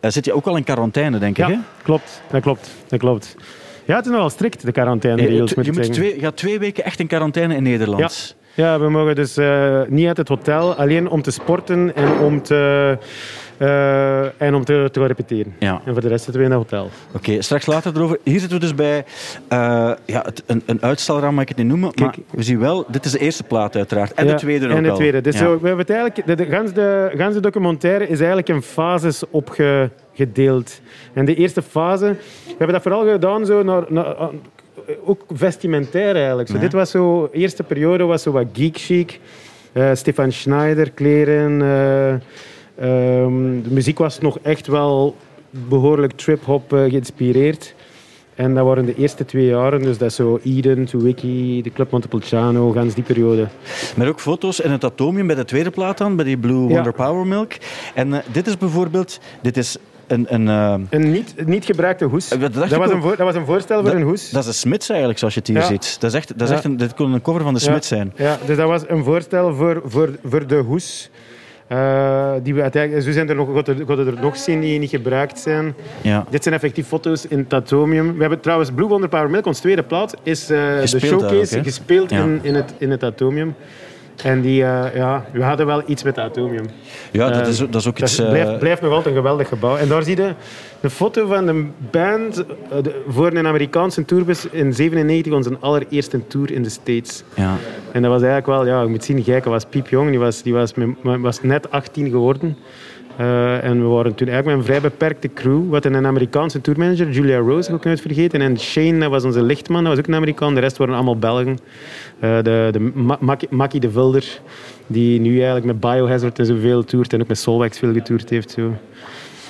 uh, 0.00 0.10
zit 0.10 0.24
je 0.24 0.32
ook 0.32 0.46
al 0.46 0.56
in 0.56 0.64
quarantaine, 0.64 1.18
denk 1.18 1.38
ik. 1.38 1.46
Ja, 1.46 1.52
hè? 1.52 1.58
klopt. 1.82 2.22
Dat 2.30 2.42
klopt. 2.42 2.70
Dat 2.88 2.98
klopt. 2.98 3.36
Ja, 3.86 3.96
het 3.96 4.06
is 4.06 4.12
nogal 4.12 4.30
strikt, 4.30 4.64
de 4.64 4.72
quarantaineregels, 4.72 5.50
je, 5.50 5.72
moet 5.72 5.86
je 5.86 5.92
twee, 5.92 6.18
gaat 6.18 6.36
twee 6.36 6.58
weken 6.58 6.84
echt 6.84 7.00
in 7.00 7.06
quarantaine 7.06 7.54
in 7.54 7.62
Nederland. 7.62 8.00
Ja, 8.00 8.43
ja 8.54 8.80
we 8.80 8.88
mogen 8.88 9.14
dus 9.14 9.38
uh, 9.38 9.80
niet 9.88 10.06
uit 10.06 10.16
het 10.16 10.28
hotel, 10.28 10.74
alleen 10.74 11.08
om 11.08 11.22
te 11.22 11.30
sporten 11.30 11.94
en 11.94 12.18
om 12.18 12.42
te... 12.42 12.98
Uh, 13.58 14.42
en 14.42 14.54
om 14.54 14.64
te, 14.64 14.88
te 14.92 15.06
repeteren. 15.06 15.54
Ja. 15.58 15.80
En 15.84 15.92
voor 15.92 16.02
de 16.02 16.08
rest 16.08 16.24
zitten 16.24 16.42
we 16.42 16.48
in 16.48 16.54
het 16.54 16.62
hotel. 16.62 16.84
Oké, 16.84 17.16
okay, 17.16 17.40
straks 17.40 17.66
later 17.66 17.96
erover. 17.96 18.18
Hier 18.22 18.40
zitten 18.40 18.58
we 18.58 18.64
dus 18.64 18.74
bij 18.74 19.04
uh, 19.52 19.92
ja, 20.04 20.22
het, 20.22 20.42
een, 20.46 20.62
een 20.66 20.82
uitstelraam, 20.82 21.34
mag 21.34 21.42
ik 21.42 21.48
het 21.48 21.58
niet 21.58 21.66
noemen. 21.66 21.94
Kijk, 21.94 22.16
maar 22.16 22.24
we 22.30 22.42
zien 22.42 22.58
wel, 22.58 22.84
dit 22.88 23.04
is 23.04 23.12
de 23.12 23.18
eerste 23.18 23.42
plaat 23.42 23.76
uiteraard. 23.76 24.14
En 24.14 24.26
ja, 24.26 24.32
de 24.32 24.38
tweede 24.38 24.68
ook 24.68 24.76
En 24.76 24.82
de 24.82 24.90
al. 24.90 24.96
tweede. 24.96 25.20
Dus 25.20 25.34
ja. 25.34 25.40
zo, 25.40 25.60
we 25.60 25.66
hebben 25.66 25.86
het 25.86 25.90
eigenlijk, 25.90 26.26
de, 26.26 26.34
de, 26.34 26.72
de, 26.72 27.10
gans 27.16 27.34
de 27.34 27.40
documentaire 27.40 28.08
is 28.08 28.18
eigenlijk 28.18 28.48
in 28.48 28.62
fases 28.62 29.22
opgedeeld. 29.30 30.80
En 31.12 31.24
de 31.24 31.34
eerste 31.34 31.62
fase, 31.62 32.06
we 32.44 32.54
hebben 32.58 32.72
dat 32.72 32.82
vooral 32.82 33.06
gedaan 33.06 33.46
zo 33.46 33.62
naar, 33.62 33.84
naar 33.88 34.16
ook 35.04 35.22
vestimentair 35.32 36.16
eigenlijk. 36.16 36.48
Zo, 36.48 36.54
Ja. 36.54 36.60
Dit 36.60 36.72
was 36.72 36.90
zo, 36.90 37.28
de 37.32 37.38
eerste 37.38 37.62
periode 37.62 38.04
was 38.04 38.22
zo 38.22 38.30
wat 38.30 38.46
geek 38.52 38.76
chic. 38.78 39.20
Uh, 39.72 39.90
Stefan 39.94 40.32
Schneider 40.32 40.90
kleren. 40.90 41.60
Uh, 41.60 43.22
um, 43.22 43.62
de 43.62 43.70
muziek 43.70 43.98
was 43.98 44.18
nog 44.18 44.38
echt 44.42 44.66
wel 44.66 45.16
behoorlijk 45.50 46.12
trip-hop 46.12 46.64
geïnspireerd. 46.68 47.74
En 48.34 48.54
dat 48.54 48.64
waren 48.64 48.86
de 48.86 48.94
eerste 48.94 49.24
twee 49.24 49.46
jaren, 49.46 49.82
dus 49.82 49.98
dat 49.98 50.08
is 50.08 50.14
zo 50.14 50.40
Eden, 50.44 50.88
Wiki, 50.92 51.62
de 51.62 51.72
Club 51.72 51.90
Montepulciano, 51.90 52.70
gans 52.70 52.94
die 52.94 53.04
periode. 53.04 53.48
Maar 53.96 54.08
ook 54.08 54.20
foto's 54.20 54.60
in 54.60 54.70
het 54.70 54.84
atomium 54.84 55.26
bij 55.26 55.36
de 55.36 55.44
tweede 55.44 55.70
plaat 55.70 55.98
dan, 55.98 56.16
bij 56.16 56.24
die 56.24 56.36
Blue 56.36 56.56
Wonder 56.56 56.84
Ja. 56.84 56.90
Power 56.90 57.26
Milk. 57.26 57.52
En 57.94 58.08
uh, 58.08 58.18
dit 58.32 58.46
is 58.46 58.58
bijvoorbeeld, 58.58 59.20
dit 59.42 59.56
is 59.56 59.76
een... 60.06 60.26
een 60.34 60.46
uh, 60.46 60.74
Een 60.90 61.10
niet, 61.12 61.46
niet 61.46 61.64
gebruikte 61.64 62.04
hoes. 62.04 62.28
dat, 62.28 62.40
dacht 62.40 62.70
Dat 62.70 62.78
was, 62.78 62.90
een 62.90 63.02
voor, 63.02 63.16
dat 63.16 63.26
was 63.26 63.34
een 63.34 63.44
voorstel 63.46 63.82
voor 63.84 63.94
een 63.94 64.02
hoes. 64.02 64.30
Dat 64.30 64.40
is 64.42 64.48
de 64.48 64.54
Smits 64.54 64.88
eigenlijk, 64.88 65.18
zoals 65.18 65.34
je 65.34 65.40
het 65.40 65.48
hier 65.48 65.58
Ja. 65.58 65.66
ziet. 65.66 65.96
Dat 66.00 66.10
is 66.10 66.16
echt, 66.16 66.38
dat 66.38 66.48
is 66.48 66.54
echt 66.54 66.64
een, 66.64 66.76
dit 66.76 66.94
kon 66.94 67.12
een 67.12 67.22
cover 67.22 67.42
van 67.42 67.54
de. 67.54 67.60
Smits 67.60 67.88
zijn. 67.88 68.12
Ja, 68.16 68.38
dus 68.46 68.56
dat 68.56 68.68
was 68.68 68.82
een 68.88 69.04
voorstel 69.04 69.54
voor, 69.54 69.82
voor, 69.84 70.10
voor 70.24 70.46
de 70.46 70.56
hoes. 70.56 71.10
Eh, 71.66 72.32
die 72.42 72.54
we 72.54 72.62
uiteindelijk, 72.62 73.04
zo 73.04 73.12
zijn 73.12 73.28
er 73.28 73.34
nog, 73.34 73.48
God 73.48 73.68
er, 73.68 74.14
nog 74.20 74.36
zien 74.36 74.60
die 74.60 74.78
niet 74.78 74.90
gebruikt 74.90 75.38
zijn. 75.38 75.74
Ja. 76.00 76.24
Dit 76.30 76.42
zijn 76.42 76.54
effectief 76.54 76.86
foto's 76.86 77.26
in 77.26 77.38
het 77.38 77.52
atomium. 77.54 78.14
We 78.14 78.20
hebben 78.20 78.40
trouwens 78.40 78.70
Blue 78.70 78.88
Wonder 78.88 79.08
Power 79.08 79.30
Milk, 79.30 79.46
onze 79.46 79.60
tweede 79.60 79.82
plaat, 79.82 80.14
is 80.22 80.42
eh, 80.50 80.80
de 80.80 80.86
showcase 81.00 81.58
ook, 81.58 81.64
gespeeld 81.64 82.10
Ja. 82.10 82.22
in, 82.22 82.38
in, 82.42 82.54
het, 82.54 82.74
in 82.78 82.90
het 82.90 83.02
atomium. 83.02 83.54
En 84.22 84.40
die, 84.40 84.62
eh, 84.64 84.94
ja, 84.94 85.24
we 85.32 85.42
hadden 85.42 85.66
wel 85.66 85.82
iets 85.86 86.02
met 86.02 86.16
het 86.16 86.24
atomium. 86.24 86.64
Ja, 87.10 87.28
dat 87.30 87.40
Eh, 87.42 87.48
is, 87.48 87.58
dat 87.58 87.74
is 87.74 87.88
ook 87.88 87.98
iets... 87.98 88.18
eh, 88.18 88.28
blijft, 88.28 88.58
blijft 88.58 88.82
nog 88.82 88.90
altijd 88.90 89.14
een 89.14 89.20
geweldig 89.20 89.48
gebouw. 89.48 89.76
En 89.76 89.88
daar 89.88 90.02
zie 90.02 90.16
je 90.16 90.32
de 90.80 90.90
foto 90.90 91.26
van 91.26 91.46
de 91.46 91.66
band 91.90 92.38
eh, 92.44 92.82
de- 92.82 93.02
voor 93.08 93.26
een 93.32 93.46
Amerikaanse 93.46 94.04
tourbus 94.04 94.46
in 94.50 94.72
97, 94.74 95.32
onze 95.32 95.56
allereerste 95.60 96.26
tour 96.26 96.50
in 96.52 96.62
de 96.62 96.68
States. 96.68 97.22
ja. 97.34 97.56
En 97.92 98.02
dat 98.02 98.10
was 98.10 98.22
eigenlijk 98.22 98.46
wel, 98.46 98.66
ja, 98.66 98.82
je 98.82 98.88
moet 98.88 99.04
zien, 99.04 99.22
Gijke 99.22 99.50
was 99.50 99.64
piepjong. 99.64 100.10
Die 100.10 100.18
was, 100.18 100.42
die 100.42 100.52
was, 100.54 100.72
was 101.02 101.42
net 101.42 101.70
18 101.70 102.10
geworden. 102.10 102.56
Eh, 103.16 103.64
en 103.64 103.80
we 103.80 103.86
waren 103.86 104.14
toen 104.14 104.28
eigenlijk 104.28 104.46
met 104.58 104.66
een 104.68 104.72
vrij 104.74 104.90
beperkte 104.90 105.30
crew. 105.34 105.72
Hadden 105.72 105.94
een 105.94 106.06
Amerikaanse 106.06 106.60
tourmanager, 106.60 107.10
Julia 107.10 107.38
Rose, 107.38 107.68
ik 107.68 107.74
ook 107.74 107.84
nooit 107.84 108.00
vergeten. 108.00 108.40
En 108.40 108.58
Shane 108.58 108.98
dat 108.98 109.10
was 109.10 109.24
onze 109.24 109.42
lichtman, 109.42 109.82
dat 109.84 109.90
was 109.92 109.98
ook 110.00 110.06
een 110.06 110.14
Amerikaan. 110.14 110.54
De 110.54 110.60
rest 110.60 110.76
waren 110.76 110.94
allemaal 110.94 111.16
Belgen. 111.18 111.58
Eh, 112.18 112.36
de, 112.42 112.68
de 112.72 112.90
Ma- 112.94 113.36
de 113.78 113.90
Vilder, 113.90 114.40
die 114.86 115.20
nu 115.20 115.34
eigenlijk 115.36 115.64
met 115.66 115.80
Biohazard 115.80 116.38
en 116.38 116.46
zoveel 116.46 116.84
toert. 116.84 117.12
En 117.12 117.20
ook 117.20 117.28
met 117.28 117.38
Solwax 117.38 117.78
veel 117.78 117.92
getoerd 117.92 118.30
heeft. 118.30 118.50
Zo. 118.50 118.72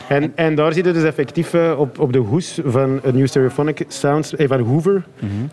En, 0.09 0.33
en 0.35 0.55
daar 0.55 0.73
zie 0.73 0.85
je 0.85 0.93
dus 0.93 1.03
effectief 1.03 1.55
eh, 1.55 1.75
op, 1.79 1.99
op 1.99 2.13
de 2.13 2.19
hoes 2.19 2.59
van 2.65 3.01
een 3.03 3.17
New 3.17 3.27
Stereophonic 3.27 3.85
Sounds, 3.89 4.37
eh, 4.37 4.49
van 4.49 4.61
Hoover, 4.61 5.05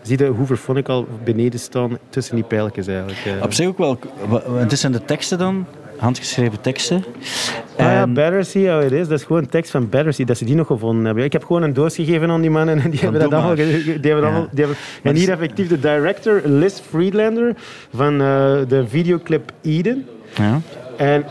zie 0.02 0.18
je 0.18 0.24
Hooverphonic 0.24 0.88
al 0.88 1.06
beneden 1.24 1.60
staan 1.60 1.98
tussen 2.08 2.34
die 2.34 2.44
pijltjes 2.44 2.86
eigenlijk. 2.86 3.44
Op 3.44 3.52
zich 3.52 3.66
ook 3.66 3.78
wel... 3.78 3.98
wa- 4.28 4.42
wa- 4.46 4.58
Het 4.58 4.78
zijn 4.78 4.92
de 4.92 5.04
teksten 5.04 5.38
dan, 5.38 5.66
handgeschreven 6.02 6.60
teksten. 6.60 7.04
Ah 7.76 7.86
ja, 7.86 8.06
Battersea, 8.06 8.76
oh, 8.76 8.82
het 8.82 8.92
is. 8.92 9.08
Dat 9.08 9.18
is 9.18 9.24
gewoon 9.24 9.42
een 9.42 9.48
tekst 9.48 9.70
van 9.70 9.88
Battersea, 9.88 10.24
dat 10.24 10.38
ze 10.38 10.44
die 10.44 10.54
nog 10.54 10.66
gevonden 10.66 11.04
hebben. 11.04 11.24
Ik 11.24 11.32
heb 11.32 11.44
gewoon 11.44 11.62
een 11.62 11.72
doos 11.72 11.94
gegeven 11.94 12.30
aan 12.30 12.40
die 12.40 12.50
mannen 12.50 12.80
en 12.80 12.90
die 12.90 13.00
hebben 13.00 13.20
dat 13.20 13.32
allemaal... 13.32 13.54
Die 13.54 13.98
hebben 14.00 14.24
allemaal 14.24 14.48
die 14.50 14.64
hebben, 14.64 14.76
en 15.02 15.14
hier 15.14 15.30
effectief 15.30 15.68
de 15.68 15.80
director, 15.80 16.40
Liz 16.44 16.80
Friedlander, 16.88 17.54
van 17.94 18.12
eh, 18.12 18.56
de 18.68 18.84
videoclip 18.86 19.52
Eden. 19.62 20.06
Ja. 20.34 20.60
En 20.96 21.24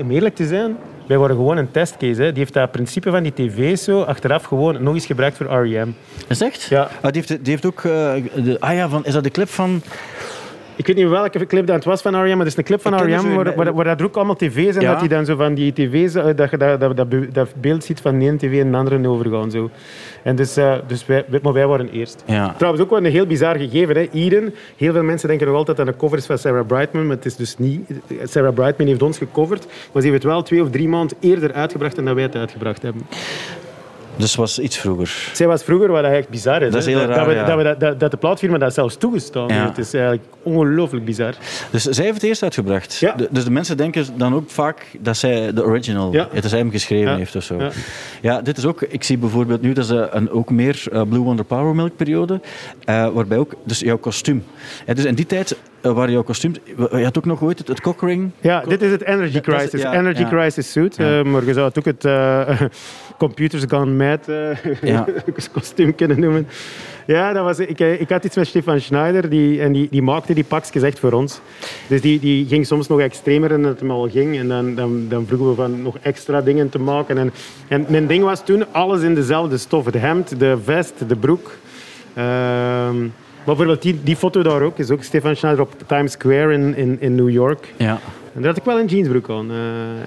om 0.00 0.10
eerlijk 0.10 0.34
te 0.34 0.46
zijn, 0.46 0.76
wij 1.06 1.18
waren 1.18 1.36
gewoon 1.36 1.56
een 1.56 1.70
testcase. 1.70 2.22
Hè. 2.22 2.28
Die 2.28 2.38
heeft 2.38 2.52
dat 2.52 2.70
principe 2.70 3.10
van 3.10 3.22
die 3.22 3.32
tv's 3.32 3.84
zo 3.84 4.02
achteraf 4.02 4.44
gewoon 4.44 4.82
nog 4.82 4.94
eens 4.94 5.06
gebruikt 5.06 5.36
voor 5.36 5.66
REM. 5.66 5.94
Is 6.28 6.40
echt? 6.40 6.62
Ja. 6.62 6.88
Ah, 7.00 7.12
die, 7.12 7.22
heeft, 7.26 7.28
die 7.28 7.52
heeft 7.52 7.66
ook... 7.66 7.78
eh, 7.78 8.12
de, 8.44 8.56
ah 8.60 8.74
ja, 8.74 8.88
van, 8.88 9.04
is 9.04 9.12
dat 9.12 9.24
de 9.24 9.30
clip 9.30 9.48
van... 9.48 9.82
Ik 10.76 10.86
weet 10.86 10.96
niet 10.96 11.08
welke 11.08 11.46
clip 11.46 11.66
dat 11.66 11.74
het 11.76 11.84
was 11.84 12.02
van 12.02 12.14
R.E.M., 12.22 12.28
maar 12.28 12.38
het 12.38 12.46
is 12.46 12.56
een 12.56 12.64
clip 12.64 12.80
van 12.80 12.94
R.E.M. 12.94 13.06
dus 13.10 13.22
een- 13.22 13.34
waar, 13.34 13.54
waar, 13.54 13.74
waar 13.74 13.84
dat 13.84 14.00
er 14.00 14.06
ook 14.06 14.16
allemaal 14.16 14.34
tv's 14.36 14.74
en 14.76 14.80
Ja. 14.80 14.90
dat 14.90 14.98
hij 14.98 15.08
dan 15.08 15.24
zo 15.24 15.36
van 15.36 15.54
die 15.54 15.72
tv's, 15.72 16.14
eh, 16.14 16.24
dat 16.36 16.50
je 16.50 16.56
dat, 16.56 16.80
dat, 16.80 16.96
dat, 16.96 17.08
be- 17.08 17.28
dat 17.32 17.48
beeld 17.60 17.84
ziet 17.84 18.00
van 18.00 18.18
de 18.18 18.24
ene 18.24 18.36
tv 18.36 18.60
en 18.60 18.70
de 18.70 18.76
andere 18.76 19.08
overgaan. 19.08 19.50
Zo. 19.50 19.70
En 20.22 20.36
dus, 20.36 20.56
eh, 20.56 20.74
dus 20.86 21.06
wij, 21.06 21.24
maar 21.42 21.52
wij 21.52 21.66
waren 21.66 21.88
eerst. 21.90 22.22
Ja. 22.26 22.54
Trouwens, 22.56 22.84
ook 22.84 22.90
wel 22.90 22.98
een 22.98 23.04
heel 23.12 23.26
bizar 23.26 23.56
gegeven. 23.58 23.96
Hè. 23.96 24.08
Eden, 24.12 24.54
heel 24.76 24.92
veel 24.92 25.02
mensen 25.02 25.28
denken 25.28 25.46
nog 25.46 25.56
altijd 25.56 25.76
dat 25.76 25.86
een 25.86 25.96
cover 25.96 26.18
is 26.18 26.26
van 26.26 26.38
Sarah 26.38 26.66
Brightman, 26.66 27.06
maar 27.06 27.16
het 27.16 27.24
is 27.26 27.36
dus 27.36 27.58
niet. 27.58 27.90
Sarah 28.24 28.54
Brightman 28.54 28.86
heeft 28.88 29.02
ons 29.02 29.18
gecoverd, 29.18 29.66
maar 29.92 30.02
ze 30.02 30.08
heeft 30.08 30.22
het 30.22 30.32
wel 30.32 30.42
twee 30.42 30.62
of 30.62 30.70
drie 30.70 30.88
maanden 30.88 31.16
eerder 31.20 31.52
uitgebracht 31.52 31.96
dan 31.96 32.04
dat 32.04 32.14
wij 32.14 32.22
het 32.22 32.36
uitgebracht 32.36 32.82
hebben. 32.82 33.02
Dus 34.16 34.34
was 34.34 34.58
iets 34.58 34.76
vroeger. 34.78 35.30
Zij 35.32 35.46
was 35.46 35.62
vroeger, 35.62 35.90
wat 35.90 36.04
echt 36.04 36.28
bizar 36.28 36.62
is. 36.62 36.72
Dat 36.72 36.80
is 36.80 36.86
heel 36.86 36.98
dat, 36.98 37.08
raar, 37.08 37.26
we, 37.26 37.34
ja. 37.34 37.44
dat, 37.44 37.56
we, 37.56 37.62
dat, 37.62 37.80
dat, 37.80 38.00
dat 38.00 38.10
de 38.10 38.16
plaatfirma 38.16 38.58
dat 38.58 38.74
zelfs 38.74 38.96
toegestaan 38.96 39.48
Ja. 39.48 39.54
heeft. 39.54 39.76
Het 39.76 39.86
is 39.86 39.94
eigenlijk 39.94 40.24
ongelooflijk 40.42 41.04
bizar. 41.04 41.34
Dus 41.70 41.82
zij 41.82 42.04
heeft 42.04 42.16
het 42.16 42.24
eerst 42.24 42.42
uitgebracht. 42.42 42.96
Ja. 42.98 43.12
De- 43.12 43.28
dus 43.30 43.44
de 43.44 43.50
mensen 43.50 43.76
denken 43.76 44.06
dan 44.16 44.34
ook 44.34 44.50
vaak 44.50 44.86
dat 45.00 45.16
zij 45.16 45.52
de 45.52 45.64
original, 45.64 46.12
Ja. 46.12 46.28
het 46.32 46.44
is 46.44 46.50
hem 46.52 46.70
geschreven 46.70 47.16
heeft 47.16 47.36
of 47.36 47.42
zo. 47.44 47.58
Ja. 48.22 48.40
Dit 48.42 48.58
is 48.58 48.64
ook, 48.64 48.82
ik 48.82 49.02
zie 49.04 49.18
bijvoorbeeld 49.18 49.62
nu, 49.62 49.72
dat 49.72 49.84
is 49.84 49.90
eh, 49.90 50.04
een 50.10 50.30
ook 50.30 50.50
meer 50.50 50.82
eh, 50.92 51.02
Blue 51.08 51.20
Wonder 51.22 51.44
Power 51.44 51.74
Milk 51.74 51.96
periode, 51.96 52.40
eh, 52.84 53.08
waarbij 53.08 53.38
ook, 53.38 53.54
dus 53.64 53.78
jouw 53.78 53.98
kostuum. 53.98 54.44
Dus 54.94 55.04
in 55.04 55.14
die 55.14 55.26
tijd 55.26 55.56
eh, 55.84 55.92
waren 55.92 56.12
jouw 56.12 56.22
kostuums, 56.22 56.58
je 56.76 57.04
had 57.04 57.18
ook 57.18 57.24
nog 57.24 57.42
ooit 57.42 57.58
het, 57.58 57.68
het 57.68 57.80
cockring. 57.80 58.30
Ja, 58.40 58.60
dit 58.60 58.82
is 58.82 58.90
het 58.90 59.02
Energy 59.02 59.40
Crisis. 59.40 59.82
ja, 59.82 59.92
Energy 59.92 60.20
ja. 60.20 60.28
Crisis 60.28 60.72
suit. 60.72 60.96
Ja. 60.96 61.18
Eh, 61.18 61.24
maar 61.24 61.44
je 61.44 61.52
zou 61.52 61.66
het 61.66 61.78
ook 61.78 61.84
het 61.84 62.04
eh, 62.04 62.60
Computers 63.18 63.64
Gone 63.68 63.90
Mad 63.90 64.28
eh, 64.28 65.00
kostuum 65.52 65.94
kunnen 65.94 66.20
noemen. 66.20 66.46
Ja, 67.06 67.32
dat 67.32 67.44
was, 67.44 67.58
ik, 67.58 67.80
eh, 67.80 68.00
ik 68.00 68.08
had 68.08 68.24
iets 68.24 68.36
met 68.36 68.46
Stefan 68.46 68.80
Schneider 68.80 69.28
die, 69.28 69.60
en 69.60 69.72
die, 69.72 69.88
die 69.90 70.02
maakte 70.02 70.34
die 70.34 70.44
pakjes 70.44 70.82
echt 70.82 70.98
voor 70.98 71.12
ons. 71.12 71.40
Dus 71.86 72.00
die, 72.00 72.20
die 72.20 72.46
ging 72.46 72.66
soms 72.66 72.88
nog 72.88 73.00
extremer 73.00 73.48
dan 73.48 73.64
het 73.64 73.80
hem 73.80 73.90
al 73.90 74.08
ging. 74.10 74.38
En 74.38 74.48
dan, 74.48 74.74
dan, 74.74 75.08
dan 75.08 75.26
vroegen 75.26 75.48
we 75.48 75.54
van 75.54 75.82
nog 75.82 75.98
extra 76.02 76.40
dingen 76.40 76.68
te 76.68 76.78
maken. 76.78 77.18
En, 77.18 77.32
en 77.68 77.86
mijn 77.88 78.06
ding 78.06 78.24
was 78.24 78.44
toen 78.44 78.72
alles 78.72 79.02
in 79.02 79.14
dezelfde 79.14 79.58
stof. 79.58 79.84
Het 79.84 79.94
hemd, 79.94 80.38
de 80.38 80.58
vest, 80.64 81.08
de 81.08 81.16
broek. 81.16 81.50
Ehm, 82.14 82.96
maar 83.44 83.54
bijvoorbeeld 83.56 83.82
die, 83.82 84.00
die 84.04 84.16
foto 84.16 84.42
daar 84.42 84.60
ook, 84.62 84.78
is 84.78 84.90
ook 84.90 85.02
Stefan 85.02 85.36
Schneider 85.36 85.62
op 85.62 85.72
Times 85.86 86.12
Square 86.12 86.52
in, 86.52 86.76
in, 86.76 86.96
in 87.00 87.14
New 87.14 87.30
York. 87.30 87.74
Ja. 87.76 87.98
En 88.34 88.40
daar 88.42 88.48
had 88.50 88.58
ik 88.58 88.64
wel 88.64 88.78
een 88.78 88.86
jeansbroek 88.86 89.30
aan. 89.30 89.50
eh, 89.50 89.56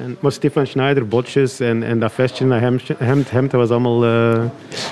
en, 0.06 0.18
maar 0.20 0.32
Stefan 0.32 0.68
Schneider, 0.68 1.08
botjes 1.08 1.60
en, 1.60 1.84
en 1.84 2.00
dat 2.00 2.12
vestje, 2.12 2.48
dat 2.48 2.60
hemd, 2.60 2.82
hemd, 2.98 3.32
hemd 3.32 3.52
dat 3.52 3.60
was 3.60 3.70
allemaal... 3.70 4.06
eh, 4.06 4.42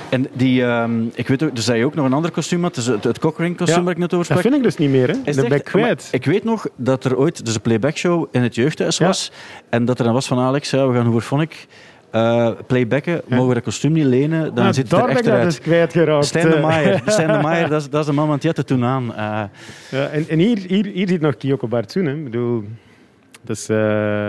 En 0.09 0.27
die, 0.33 0.63
ehm, 0.63 0.91
ik 1.13 1.27
weet 1.27 1.43
ook, 1.43 1.55
dat 1.55 1.65
je 1.65 1.85
ook 1.85 1.95
nog 1.95 2.05
een 2.05 2.13
ander 2.13 2.31
kostuum 2.31 2.61
had, 2.63 2.75
dus 2.75 2.85
het, 2.85 3.03
het 3.03 3.19
cockring 3.19 3.57
kostuum 3.57 3.77
Ja. 3.77 3.83
waar 3.83 3.93
ik 3.93 3.99
net 3.99 4.13
over 4.13 4.27
dat 4.27 4.37
sprak. 4.37 4.41
vind 4.41 4.55
ik 4.55 4.63
dus 4.63 4.77
niet 4.77 4.89
meer. 4.89 5.07
Hè. 5.07 5.15
Is 5.23 5.35
dat 5.35 5.47
ben 5.47 5.57
ik 5.57 5.63
kwijt. 5.63 6.07
Ik 6.11 6.25
weet 6.25 6.43
nog 6.43 6.67
dat 6.75 7.03
er 7.05 7.17
ooit 7.17 7.45
dus 7.45 7.55
een 7.55 7.61
playbackshow 7.61 8.25
in 8.31 8.41
het 8.41 8.55
jeugdhuis 8.55 8.97
Ja. 8.97 9.05
was. 9.05 9.31
En 9.69 9.85
dat 9.85 9.97
er 9.99 10.05
dan 10.05 10.13
was 10.13 10.27
van 10.27 10.39
Alex, 10.39 10.69
ja, 10.69 10.87
we 10.87 10.95
gaan 10.95 11.05
Hooverphonic 11.05 11.67
uh, 12.15 12.49
playbacken. 12.67 13.21
Mogen 13.27 13.47
we 13.47 13.53
dat 13.53 13.63
kostuum 13.63 13.91
niet 13.91 14.05
lenen? 14.05 14.55
Dan 14.55 14.65
Ja, 14.65 14.73
zit 14.73 14.91
het 14.91 15.01
er 15.01 15.07
echt 15.09 15.23
dat 15.23 15.33
uit. 15.33 15.43
dus 15.43 15.59
kwijtgeraakt. 15.59 16.25
Stijn 16.25 16.49
de. 16.49 16.59
Maier, 16.59 17.01
Stijn 17.05 17.31
de 17.31 17.39
Maier 17.41 17.69
dat, 17.69 17.81
is, 17.81 17.89
dat 17.89 17.99
is 18.01 18.05
de 18.07 18.13
man, 18.13 18.27
want 18.27 18.41
die 18.41 18.49
had 18.49 18.57
het 18.57 18.67
toen 18.67 18.83
aan. 18.83 19.03
Uh, 19.03 19.43
Ja, 19.91 20.07
en, 20.07 20.25
en 20.29 20.39
hier, 20.39 20.57
hier, 20.67 20.85
hier 20.85 21.07
zit 21.07 21.21
nog 21.21 21.37
Kyoko 21.37 21.67
Bartsoen. 21.67 22.05
Hè. 22.05 22.13
Ik 22.13 22.23
bedoel... 22.23 22.63
Dus, 23.41 23.69
uh, 23.69 23.77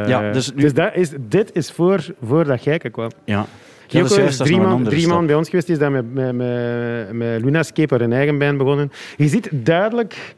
Ja, 0.07 0.33
dus 0.33 0.55
nu- 0.55 0.63
dus 0.63 0.75
dat 0.75 0.91
is, 0.95 1.11
dit 1.21 1.51
is 1.55 1.71
voor, 1.71 2.05
voor 2.23 2.45
dat 2.45 2.61
Gijken 2.63 2.91
kwam. 2.91 3.11
ja. 3.25 3.35
Ja, 3.37 3.47
Kyoko 3.87 4.09
dat 4.17 4.19
is, 4.29 4.37
dat 4.37 4.47
drie 4.47 4.59
een 4.61 4.67
man, 4.69 4.85
drie 4.85 5.09
man 5.09 5.27
bij 5.27 5.35
ons 5.35 5.49
geweest. 5.49 5.67
Die 5.67 5.77
is 5.77 5.81
dan 5.83 5.93
met, 5.93 6.15
met, 6.15 6.33
met, 6.35 7.13
met 7.13 7.43
Luna 7.43 7.63
Scape, 7.63 7.97
haar 7.97 8.11
eigen 8.11 8.39
band 8.39 8.59
begonnen. 8.59 8.93
Je 9.17 9.29
ziet 9.29 9.49
duidelijk 9.53 10.35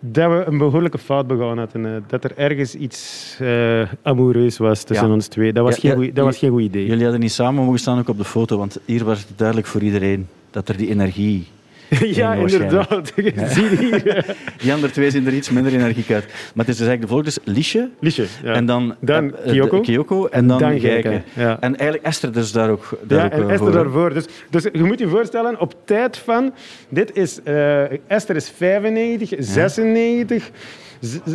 dat 0.00 0.30
we 0.30 0.44
een 0.46 0.58
behoorlijke 0.58 0.98
fout 0.98 1.26
begaan 1.26 1.58
hadden. 1.58 1.86
eh, 1.86 1.92
dat 2.06 2.24
er 2.24 2.32
ergens 2.36 2.74
iets 2.74 3.36
eh 3.40 3.82
amoureus 4.02 4.58
was 4.58 4.82
tussen 4.82 5.06
Ja. 5.06 5.12
ons 5.12 5.26
twee. 5.26 5.52
Dat 5.52 5.64
was, 5.64 5.74
Ja, 5.74 5.80
geen, 5.80 5.92
goeie- 5.94 6.12
dat 6.12 6.24
was 6.24 6.38
geen 6.38 6.50
goed 6.50 6.62
idee. 6.62 6.86
Jullie 6.86 7.02
hadden 7.02 7.20
niet 7.20 7.32
samen 7.32 7.64
mogen 7.64 7.78
staan 7.78 7.98
ook 7.98 8.08
op 8.08 8.18
de 8.18 8.24
foto, 8.24 8.58
want 8.58 8.78
hier 8.84 9.04
was 9.04 9.18
het 9.18 9.28
duidelijk 9.38 9.66
voor 9.68 9.80
iedereen 9.80 10.26
dat 10.50 10.68
er 10.68 10.76
die 10.76 10.88
energie... 10.88 11.46
ja, 12.20 12.34
inderdaad. 12.34 13.12
Die 14.62 14.72
andere 14.72 14.92
twee 14.92 15.10
zien 15.10 15.26
er 15.26 15.32
iets 15.34 15.50
minder 15.50 15.72
energiek 15.72 16.10
uit. 16.10 16.24
Maar 16.26 16.64
het 16.66 16.68
is 16.68 16.76
dus 16.76 16.86
eigenlijk 16.86 17.00
de 17.00 17.06
volgende, 17.06 17.32
dus 17.44 17.54
Liesje, 17.54 17.88
Liesje. 18.00 18.26
Ja. 18.42 18.52
en 18.52 18.66
dan, 18.66 18.94
Dan 19.00 19.36
eh, 19.36 19.52
de- 19.52 19.80
Kyoko. 19.82 20.26
En 20.26 20.46
dan, 20.46 20.58
Dan 20.58 20.80
ja. 20.80 21.56
En 21.60 21.76
eigenlijk 21.76 22.02
Esther 22.02 22.32
dus 22.32 22.52
daar 22.52 22.70
ook, 22.70 22.98
daar 23.02 23.18
Ja, 23.18 23.24
ook 23.24 23.32
en 23.32 23.38
eh, 23.38 23.42
Esther 23.50 23.58
voor. 23.58 23.72
daarvoor. 23.72 24.14
Dus, 24.14 24.24
dus 24.50 24.62
je 24.72 24.84
moet 24.84 24.98
je 24.98 25.08
voorstellen, 25.08 25.60
op 25.60 25.74
tijd 25.84 26.16
van... 26.16 26.52
Dit 26.88 27.16
is... 27.16 27.42
eh, 27.42 27.82
Esther 28.10 28.36
is 28.36 28.52
95, 28.56 29.32
96, 29.38 30.50
z- 31.00 31.18
z- 31.24 31.34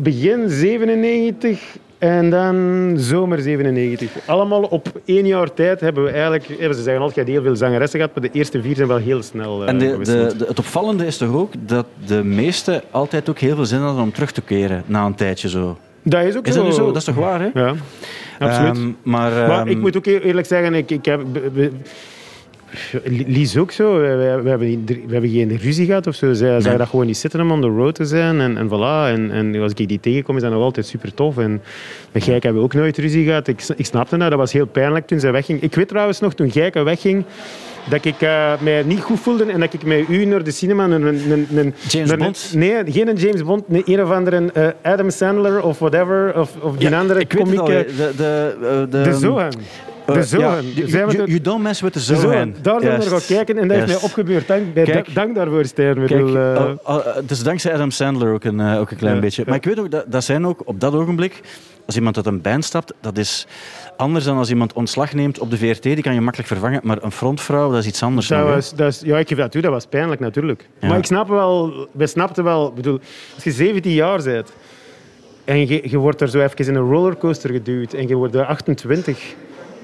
begin 0.00 0.48
97 0.48 1.60
en 2.02 2.30
dan 2.30 2.92
zomer 2.96 3.40
97. 3.40 4.10
Allemaal 4.26 4.62
op 4.62 4.88
één 5.04 5.26
jaar 5.26 5.54
tijd 5.54 5.80
hebben 5.80 6.04
we 6.04 6.10
eigenlijk... 6.10 6.48
eh, 6.48 6.70
Ze 6.72 6.82
zeggen 6.82 7.02
altijd, 7.02 7.28
heel 7.28 7.42
veel 7.42 7.56
zangeressen 7.56 7.98
gehad, 8.00 8.14
maar 8.20 8.30
de 8.30 8.38
eerste 8.38 8.62
vier 8.62 8.76
zijn 8.76 8.88
wel 8.88 8.96
heel 8.96 9.22
snel 9.22 9.62
eh, 9.62 9.68
En 9.68 9.78
de, 9.78 9.98
de, 9.98 10.34
de- 10.36 10.44
het 10.48 10.58
opvallende 10.58 11.06
is 11.06 11.16
toch 11.16 11.34
ook 11.34 11.52
dat 11.58 11.86
de 12.06 12.24
meesten 12.24 12.82
altijd 12.90 13.28
ook 13.28 13.38
heel 13.38 13.54
veel 13.54 13.66
zin 13.66 13.78
hadden 13.80 14.02
om 14.02 14.12
terug 14.12 14.32
te 14.32 14.42
keren 14.42 14.82
na 14.86 15.04
een 15.06 15.14
tijdje 15.14 15.48
zo. 15.48 15.76
Dat 16.02 16.24
is 16.24 16.36
ook 16.36 16.46
Is 16.46 16.54
zo. 16.54 16.58
dat 16.60 16.68
nu 16.68 16.74
zo? 16.76 16.86
Dat 16.86 16.96
is 16.96 17.04
toch 17.04 17.14
waar, 17.14 17.40
hè? 17.40 17.48
Ja, 17.54 17.74
absoluut. 18.38 18.76
Ehm, 18.76 18.86
maar, 19.02 19.30
Maar 19.32 19.58
ehm, 19.60 19.68
ik 19.68 19.78
moet 19.78 19.96
ook 19.96 20.06
eerlijk 20.06 20.46
zeggen, 20.46 20.74
ik, 20.74 20.90
ik 20.90 21.04
heb... 21.04 21.20
Lies 23.26 23.56
ook 23.56 23.70
zo. 23.70 24.00
We, 24.00 24.06
we- 24.08 24.40
we 24.42 24.48
hebben, 24.48 24.84
we 25.06 25.12
hebben 25.12 25.30
geen 25.30 25.56
ruzie 25.56 25.86
gehad 25.86 26.06
of 26.06 26.14
zo. 26.14 26.32
Zij 26.32 26.60
zag 26.60 26.76
dat 26.76 26.88
gewoon 26.88 27.06
niet 27.06 27.16
zitten 27.16 27.40
om 27.40 27.50
on 27.50 27.60
the 27.60 27.66
road 27.66 27.94
te 27.94 28.04
zijn. 28.04 28.40
En, 28.40 28.56
en 28.56 28.68
voilà. 28.68 29.14
En, 29.18 29.30
en 29.30 29.60
als 29.62 29.72
ik 29.74 29.88
die 29.88 30.00
tegenkom, 30.00 30.36
is 30.36 30.42
dat 30.42 30.52
nog 30.52 30.62
altijd 30.62 30.86
super 30.86 31.14
tof. 31.14 31.38
En 31.38 31.62
met 32.12 32.24
Gijke 32.24 32.40
hebben 32.46 32.62
we 32.62 32.68
ook 32.68 32.74
nooit 32.74 32.98
ruzie 32.98 33.24
gehad. 33.24 33.48
Ik, 33.48 33.62
ik 33.76 33.86
snapte 33.86 34.16
dat. 34.16 34.30
Dat 34.30 34.38
was 34.38 34.52
heel 34.52 34.66
pijnlijk 34.66 35.06
toen 35.06 35.20
zij 35.20 35.32
wegging. 35.32 35.60
Ik 35.62 35.74
weet 35.74 35.88
trouwens 35.88 36.20
nog, 36.20 36.34
toen 36.34 36.50
Gijke 36.50 36.82
wegging, 36.82 37.24
dat 37.90 38.04
ik 38.04 38.20
eh, 38.20 38.52
mij 38.60 38.82
niet 38.82 39.00
goed 39.00 39.20
voelde 39.20 39.44
en 39.44 39.60
dat 39.60 39.72
ik 39.72 39.84
met 39.84 40.08
u 40.08 40.24
naar 40.24 40.44
de 40.44 40.50
cinema... 40.50 40.84
Een, 40.84 40.92
een, 41.02 41.30
een, 41.30 41.46
een- 41.54 41.74
James 41.88 42.10
een- 42.10 42.18
Bond? 42.18 42.52
nee, 42.56 42.82
geen 42.86 43.08
een 43.08 43.16
James 43.16 43.44
Bond. 43.44 43.68
Nee, 43.68 43.82
een 43.86 44.02
of 44.02 44.10
andere 44.10 44.50
eh, 44.52 44.68
Adam 44.92 45.10
Sandler 45.10 45.62
of 45.62 45.78
whatever. 45.78 46.38
Of, 46.38 46.50
of 46.60 46.76
die 46.76 46.88
ja, 46.90 46.98
andere 46.98 47.20
ik 47.20 47.32
weet 47.32 47.46
het 47.48 47.58
al, 47.58 47.64
komiek. 47.66 47.86
de, 47.96 48.12
de, 48.16 48.56
eh, 48.62 48.68
de, 48.90 49.02
De 49.10 49.14
Zohan. 49.14 49.52
Eh, 50.06 50.14
De 50.14 50.20
ja, 50.20 50.22
Zohan. 50.26 50.64
you- 50.74 51.06
we 51.06 51.16
you, 51.26 51.40
don't 51.40 51.62
mess 51.62 51.80
with 51.80 51.92
the. 51.92 51.98
Daar 51.98 52.16
zijn 52.20 52.60
we 52.62 52.86
naar 52.86 53.02
gaan 53.02 53.20
kijken 53.26 53.58
en 53.58 53.68
dat 53.68 53.76
is 53.76 53.82
Juist. 53.84 54.00
mij 54.00 54.10
opgebeurd. 54.10 54.46
Dank, 54.48 54.74
bij- 54.74 54.84
Kijk. 54.84 55.14
dank 55.14 55.34
daarvoor, 55.34 55.64
Stijn. 55.64 56.06
Kijk, 56.06 56.34
eh, 56.34 56.70
oh, 56.84 57.06
eh, 57.06 57.22
dus 57.26 57.42
dankzij 57.42 57.74
Adam 57.74 57.90
Sandler 57.90 58.32
ook 58.32 58.44
een, 58.44 58.60
eh, 58.60 58.80
ook 58.80 58.90
een 58.90 58.96
klein 58.96 59.20
beetje. 59.20 59.44
Maar 59.46 59.54
ik 59.56 59.64
weet 59.64 59.78
ook, 59.78 59.90
dat, 59.90 60.04
dat 60.08 60.24
zijn 60.24 60.46
ook 60.46 60.62
op 60.64 60.80
dat 60.80 60.94
ogenblik, 60.94 61.40
als 61.86 61.96
iemand 61.96 62.16
uit 62.16 62.26
een 62.26 62.40
band 62.40 62.64
stapt, 62.64 62.92
dat 63.00 63.18
is 63.18 63.46
anders 63.96 64.24
dan 64.24 64.36
als 64.36 64.50
iemand 64.50 64.72
ontslag 64.72 65.12
neemt 65.12 65.38
op 65.38 65.50
de 65.50 65.56
VRT, 65.56 65.82
die 65.82 66.02
kan 66.02 66.14
je 66.14 66.20
makkelijk 66.20 66.48
vervangen. 66.48 66.80
Maar 66.82 66.98
een 67.02 67.12
frontvrouw, 67.12 67.70
dat 67.70 67.78
is 67.78 67.86
iets 67.86 68.02
anders. 68.02 68.26
dat 68.28 68.38
nog, 68.38 68.48
was, 68.48 68.74
dat 68.74 68.88
is, 68.92 69.00
ja, 69.04 69.18
ik 69.18 69.28
geef 69.28 69.38
dat 69.38 69.52
toe, 69.52 69.62
dat 69.62 69.70
was 69.70 69.86
pijnlijk 69.86 70.20
natuurlijk. 70.20 70.68
Ja. 70.80 70.88
Maar 70.88 70.98
ik 70.98 71.04
snap 71.04 71.28
wel, 71.28 71.88
we 71.92 72.06
snapten 72.06 72.44
wel, 72.44 72.72
bedoel, 72.72 72.98
als 73.34 73.44
je 73.44 73.50
17 73.52 73.92
jaar 73.92 74.22
bent 74.22 74.52
en 75.44 75.66
je, 75.68 75.88
je 75.90 75.98
wordt 75.98 76.20
er 76.20 76.28
zo 76.28 76.40
even 76.40 76.66
in 76.66 76.74
een 76.74 76.90
rollercoaster 76.90 77.50
geduwd 77.50 77.92
en 77.92 78.08
je 78.08 78.14
wordt 78.14 78.34
er 78.34 78.44
28, 78.44 79.18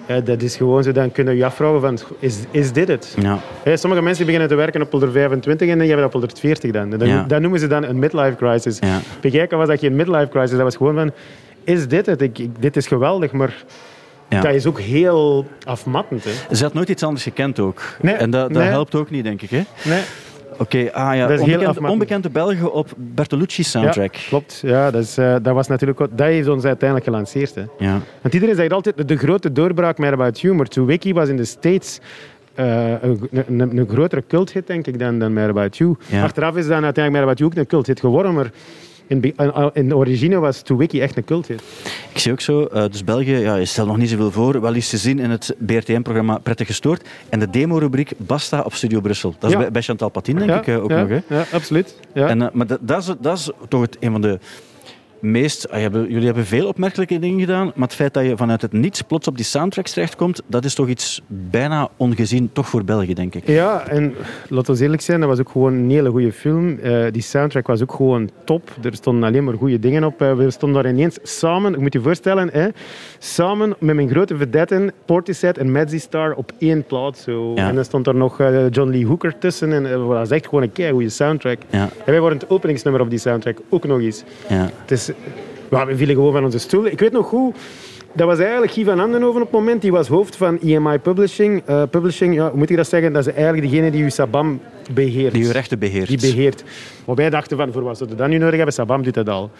ja, 0.08 0.20
dat 0.20 0.42
is 0.42 0.56
gewoon 0.56 0.82
zo, 0.82 0.92
dan 0.92 1.12
kun 1.12 1.36
je 1.36 1.44
afvragen 1.44 1.80
van, 1.80 1.98
is, 2.18 2.36
is 2.50 2.72
dit 2.72 2.88
het? 2.88 3.16
Ja. 3.20 3.38
Sommige 3.76 4.02
mensen 4.02 4.24
beginnen 4.24 4.48
te 4.48 4.54
werken 4.54 4.82
op 4.82 4.90
125 4.90 5.68
en 5.68 5.78
dan 5.78 5.86
hebben 5.86 6.06
op 6.06 6.12
140 6.12 6.70
dan. 6.70 6.94
Ja. 6.98 7.22
Dat 7.28 7.40
noemen 7.40 7.60
ze 7.60 7.66
dan 7.66 7.84
een 7.84 7.98
midlife 7.98 8.36
crisis. 8.36 8.78
Ja. 8.78 8.98
Bij 9.20 9.30
Gijke 9.30 9.56
was 9.56 9.68
dat 9.68 9.78
geen 9.78 9.96
midlife 9.96 10.28
crisis, 10.28 10.50
dat 10.50 10.60
was 10.60 10.76
gewoon 10.76 10.94
van, 10.94 11.10
is 11.64 11.88
dit 11.88 12.06
het? 12.06 12.22
Ik, 12.22 12.38
ik- 12.38 12.62
dit 12.62 12.76
is 12.76 12.86
geweldig, 12.86 13.32
maar 13.32 13.64
Ja. 14.28 14.40
dat 14.40 14.54
is 14.54 14.66
ook 14.66 14.80
heel 14.80 15.46
afmattend. 15.64 16.24
Hè? 16.24 16.54
Ze 16.54 16.62
had 16.64 16.72
nooit 16.74 16.88
iets 16.88 17.02
anders 17.02 17.22
gekend 17.22 17.58
ook. 17.60 17.82
Nee, 18.00 18.14
en 18.14 18.30
dat, 18.30 18.52
dat 18.52 18.62
nee. 18.62 18.70
helpt 18.70 18.94
ook 18.94 19.10
niet, 19.10 19.24
denk 19.24 19.42
ik. 19.42 19.50
Hè? 19.50 19.62
Nee. 19.84 20.02
Oké, 20.58 20.92
ah 20.92 21.16
ja, 21.16 21.26
Dat 21.26 21.40
is 21.40 21.46
heel 21.46 21.74
onbekende, 21.82 22.30
Belgen 22.30 22.72
op 22.72 22.88
Bertolucci 22.96 23.62
soundtrack. 23.62 24.14
Ja, 24.14 24.28
klopt. 24.28 24.60
Ja, 24.62 24.90
dat, 24.90 25.02
is, 25.02 25.18
eh, 25.18 25.34
dat, 25.42 25.54
was 25.54 25.68
natuurlijk, 25.68 25.98
dat 25.98 26.26
heeft 26.26 26.48
ons 26.48 26.64
uiteindelijk 26.64 27.08
gelanceerd. 27.08 27.54
Hè. 27.54 27.62
Ja. 27.78 28.00
Want 28.22 28.34
iedereen 28.34 28.54
zegt 28.54 28.72
altijd 28.72 29.08
de 29.08 29.16
grote 29.16 29.52
doorbraak 29.52 29.98
met 29.98 30.12
About 30.12 30.40
You, 30.40 30.54
maar 30.54 30.66
To 30.66 30.84
Wiki 30.84 31.12
was 31.12 31.28
in 31.28 31.36
de 31.36 31.44
States 31.44 32.00
eh, 32.54 33.02
een, 33.02 33.28
een, 33.46 33.78
een 33.78 33.88
grotere 33.88 34.24
culthit, 34.28 34.66
denk 34.66 34.86
ik, 34.86 34.98
dan, 34.98 35.18
dan 35.18 35.32
Mad 35.32 35.48
About 35.48 35.76
You. 35.76 35.96
Ja. 36.06 36.22
Achteraf 36.22 36.56
is 36.56 36.66
dan 36.66 36.84
uiteindelijk 36.84 37.12
Mad 37.12 37.22
About 37.22 37.38
You 37.38 37.50
ook 37.50 37.56
een 37.56 37.66
culthit 37.66 38.00
geworden, 38.00 38.34
maar 38.34 38.50
in, 39.08 39.34
in- 39.72 39.88
de 39.88 39.96
origine 39.96 40.38
was 40.38 40.62
To 40.62 40.76
Wiki 40.76 41.00
echt 41.00 41.16
een 41.16 41.24
culthit. 41.24 41.62
Ik 42.12 42.18
zie 42.18 42.32
ook 42.32 42.40
zo, 42.40 42.64
eh, 42.64 42.84
dus 42.90 43.04
België, 43.04 43.36
ja, 43.36 43.54
je 43.56 43.64
stelt 43.64 43.88
nog 43.88 43.96
niet 43.96 44.08
zoveel 44.10 44.30
voor. 44.30 44.60
Wel 44.60 44.74
eens 44.74 44.88
te 44.88 44.96
zien 44.96 45.18
in 45.18 45.30
het 45.30 45.54
BRTM-programma 45.58 46.38
Prettig 46.38 46.66
Gestoord. 46.66 47.08
En 47.28 47.38
de 47.38 47.50
demo-rubriek 47.50 48.12
Basta 48.16 48.60
op 48.60 48.74
Studio 48.74 49.00
Brussel. 49.00 49.34
Dat 49.38 49.50
is 49.50 49.56
Ja. 49.56 49.62
bij, 49.62 49.70
bij 49.70 49.82
Chantal 49.82 50.08
Patin, 50.08 50.36
denk 50.36 50.50
ja, 50.50 50.58
ik, 50.60 50.66
eh, 50.66 50.82
ook 50.82 50.88
nog. 50.90 51.08
Hè? 51.08 51.18
Ja, 51.28 51.44
absoluut. 51.52 51.94
Ja. 52.14 52.28
En, 52.28 52.42
eh, 52.42 52.48
maar 52.52 52.66
dat, 52.66 52.78
dat, 52.82 53.00
is, 53.02 53.14
dat 53.20 53.38
is 53.38 53.50
toch 53.68 53.80
het, 53.80 53.96
een 54.00 54.12
van 54.12 54.20
de 54.20 54.38
meest... 55.20 55.70
ah, 55.70 55.80
jullie 55.92 56.26
hebben 56.26 56.46
veel 56.46 56.66
opmerkelijke 56.66 57.18
dingen 57.18 57.40
gedaan, 57.40 57.72
maar 57.74 57.86
het 57.88 57.96
feit 57.96 58.14
dat 58.14 58.24
je 58.24 58.36
vanuit 58.36 58.62
het 58.62 58.72
niets 58.72 59.02
plots 59.02 59.28
op 59.28 59.36
die 59.36 59.44
soundtracks 59.44 59.92
terechtkomt, 59.92 60.42
dat 60.46 60.64
is 60.64 60.74
toch 60.74 60.88
iets 60.88 61.20
bijna 61.26 61.88
ongezien, 61.96 62.50
toch 62.52 62.68
voor 62.68 62.84
België, 62.84 63.14
denk 63.14 63.34
ik. 63.34 63.46
Ja, 63.46 63.86
en 63.88 64.14
laten 64.48 64.74
we 64.74 64.82
eerlijk 64.82 65.02
zijn, 65.02 65.20
dat 65.20 65.28
was 65.28 65.38
ook 65.38 65.48
gewoon 65.48 65.74
een 65.74 65.90
hele 65.90 66.10
goede 66.10 66.32
film. 66.32 66.78
Eh, 66.78 67.04
die 67.12 67.22
soundtrack 67.22 67.66
was 67.66 67.82
ook 67.82 67.92
gewoon 67.92 68.30
top. 68.44 68.70
Er 68.82 68.94
stonden 68.94 69.24
alleen 69.24 69.44
maar 69.44 69.54
goede 69.54 69.78
dingen 69.78 70.04
op. 70.04 70.22
Eh, 70.22 70.34
we 70.34 70.50
stonden 70.50 70.82
daar 70.82 70.92
ineens 70.92 71.18
samen, 71.22 71.72
je 71.72 71.78
moet 71.78 71.92
je 71.92 72.00
voorstellen, 72.00 72.48
hè, 72.52 72.68
samen 73.18 73.74
met 73.78 73.94
mijn 73.94 74.08
grote 74.10 74.36
vedetten, 74.36 74.92
Portishead 75.04 75.56
en 75.56 75.72
Madzy 75.72 75.98
Star 75.98 76.34
op 76.34 76.52
één 76.58 76.84
plaat. 76.84 77.18
Zo. 77.18 77.52
Ja. 77.54 77.68
En 77.68 77.74
dan 77.74 77.84
stond 77.84 78.06
er 78.06 78.14
nog 78.14 78.40
eh, 78.40 78.70
John 78.70 78.90
Lee 78.90 79.06
Hooker 79.06 79.38
tussen. 79.38 79.72
En 79.72 79.82
dat 79.82 80.06
was 80.06 80.30
echt 80.30 80.44
gewoon 80.44 80.62
een 80.62 80.72
kei 80.72 80.92
goede 80.92 81.08
soundtrack. 81.08 81.58
Ja, 81.70 81.82
En 82.04 82.12
wij 82.12 82.20
waren 82.20 82.38
het 82.38 82.50
openingsnummer 82.50 83.02
op 83.02 83.10
die 83.10 83.18
soundtrack 83.18 83.58
ook 83.68 83.86
nog 83.86 84.00
eens. 84.00 84.24
ja. 84.48 84.70
Het 84.80 84.90
is, 84.90 85.07
we 85.68 85.96
vielen 85.96 86.14
gewoon 86.14 86.32
van 86.32 86.44
onze 86.44 86.58
stoel. 86.58 86.86
Ik 86.86 87.00
weet 87.00 87.12
nog 87.12 87.26
goed, 87.26 87.56
dat 88.12 88.26
was 88.26 88.38
eigenlijk 88.38 88.72
Guy 88.72 88.84
van 88.84 89.00
Andenhoven 89.00 89.40
op 89.40 89.46
het 89.50 89.60
moment. 89.60 89.82
Die 89.82 89.92
was 89.92 90.08
hoofd 90.08 90.36
van 90.36 90.60
EMI 90.60 90.98
Publishing. 90.98 91.62
Eh, 91.66 91.82
publishing, 91.90 92.34
ja, 92.34 92.48
hoe 92.48 92.58
moet 92.58 92.70
ik 92.70 92.76
dat 92.76 92.88
zeggen? 92.88 93.12
Dat 93.12 93.26
is 93.26 93.32
eigenlijk 93.32 93.70
degene 93.70 93.90
die 93.90 94.02
uw 94.02 94.08
Sabam 94.08 94.60
beheert. 94.92 95.32
Die 95.32 95.44
uw 95.44 95.52
rechten 95.52 95.78
beheert. 95.78 96.08
Die 96.08 96.20
beheert. 96.20 96.64
Maar 97.06 97.14
wij 97.16 97.30
dachten 97.30 97.56
van, 97.56 97.72
voor 97.72 97.82
wat 97.82 97.98
we 97.98 98.14
dat 98.14 98.28
nu 98.28 98.38
nodig 98.38 98.56
hebben? 98.56 98.74
Sabam 98.74 99.02
doet 99.02 99.14
dat 99.14 99.28
al. 99.28 99.50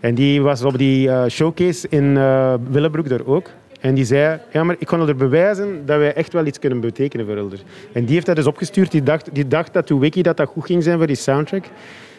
En 0.00 0.14
die 0.14 0.42
was 0.42 0.62
op 0.62 0.78
die 0.78 1.08
eh, 1.08 1.24
showcase 1.28 1.86
in 1.88 2.16
eh 2.16 2.54
Willebroek 2.70 3.08
daar 3.08 3.26
ook. 3.26 3.50
En 3.80 3.94
die 3.94 4.04
zei, 4.04 4.38
ja, 4.52 4.64
maar 4.64 4.76
ik 4.78 4.86
kon 4.86 5.08
er 5.08 5.16
bewijzen 5.16 5.86
dat 5.86 5.98
wij 5.98 6.14
echt 6.14 6.32
wel 6.32 6.46
iets 6.46 6.58
kunnen 6.58 6.80
betekenen 6.80 7.26
voor 7.26 7.36
Elder. 7.36 7.58
En 7.92 8.04
die 8.04 8.14
heeft 8.14 8.26
dat 8.26 8.36
dus 8.36 8.46
opgestuurd. 8.46 8.90
Die 8.90 9.02
dacht, 9.02 9.28
die 9.32 9.48
dacht 9.48 9.72
dat 9.72 9.86
toen 9.86 10.00
Wiki 10.00 10.22
dat 10.22 10.36
dat 10.36 10.48
goed 10.48 10.66
ging 10.66 10.82
zijn 10.82 10.98
voor 10.98 11.06
die 11.06 11.16
soundtrack. 11.16 11.64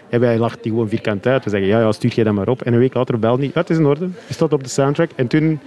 En 0.09 0.19
wij 0.19 0.37
lachten 0.37 0.61
die 0.61 0.71
gewoon 0.71 0.89
vierkant 0.89 1.27
uit. 1.27 1.43
We 1.43 1.49
zeggen, 1.49 1.67
ja, 1.69 1.79
ja, 1.79 1.91
stuur 1.91 2.11
je 2.15 2.23
dat 2.23 2.33
maar 2.33 2.47
op. 2.47 2.61
En 2.61 2.73
een 2.73 2.79
week 2.79 2.93
later 2.93 3.19
belde 3.19 3.41
hij, 3.41 3.51
ja, 3.53 3.59
het 3.61 3.69
is 3.69 3.77
in 3.77 3.85
orde. 3.85 4.09
Je 4.27 4.33
staat 4.33 4.53
op 4.53 4.63
de 4.63 4.69
soundtrack. 4.69 5.09
En 5.15 5.27
toen 5.27 5.59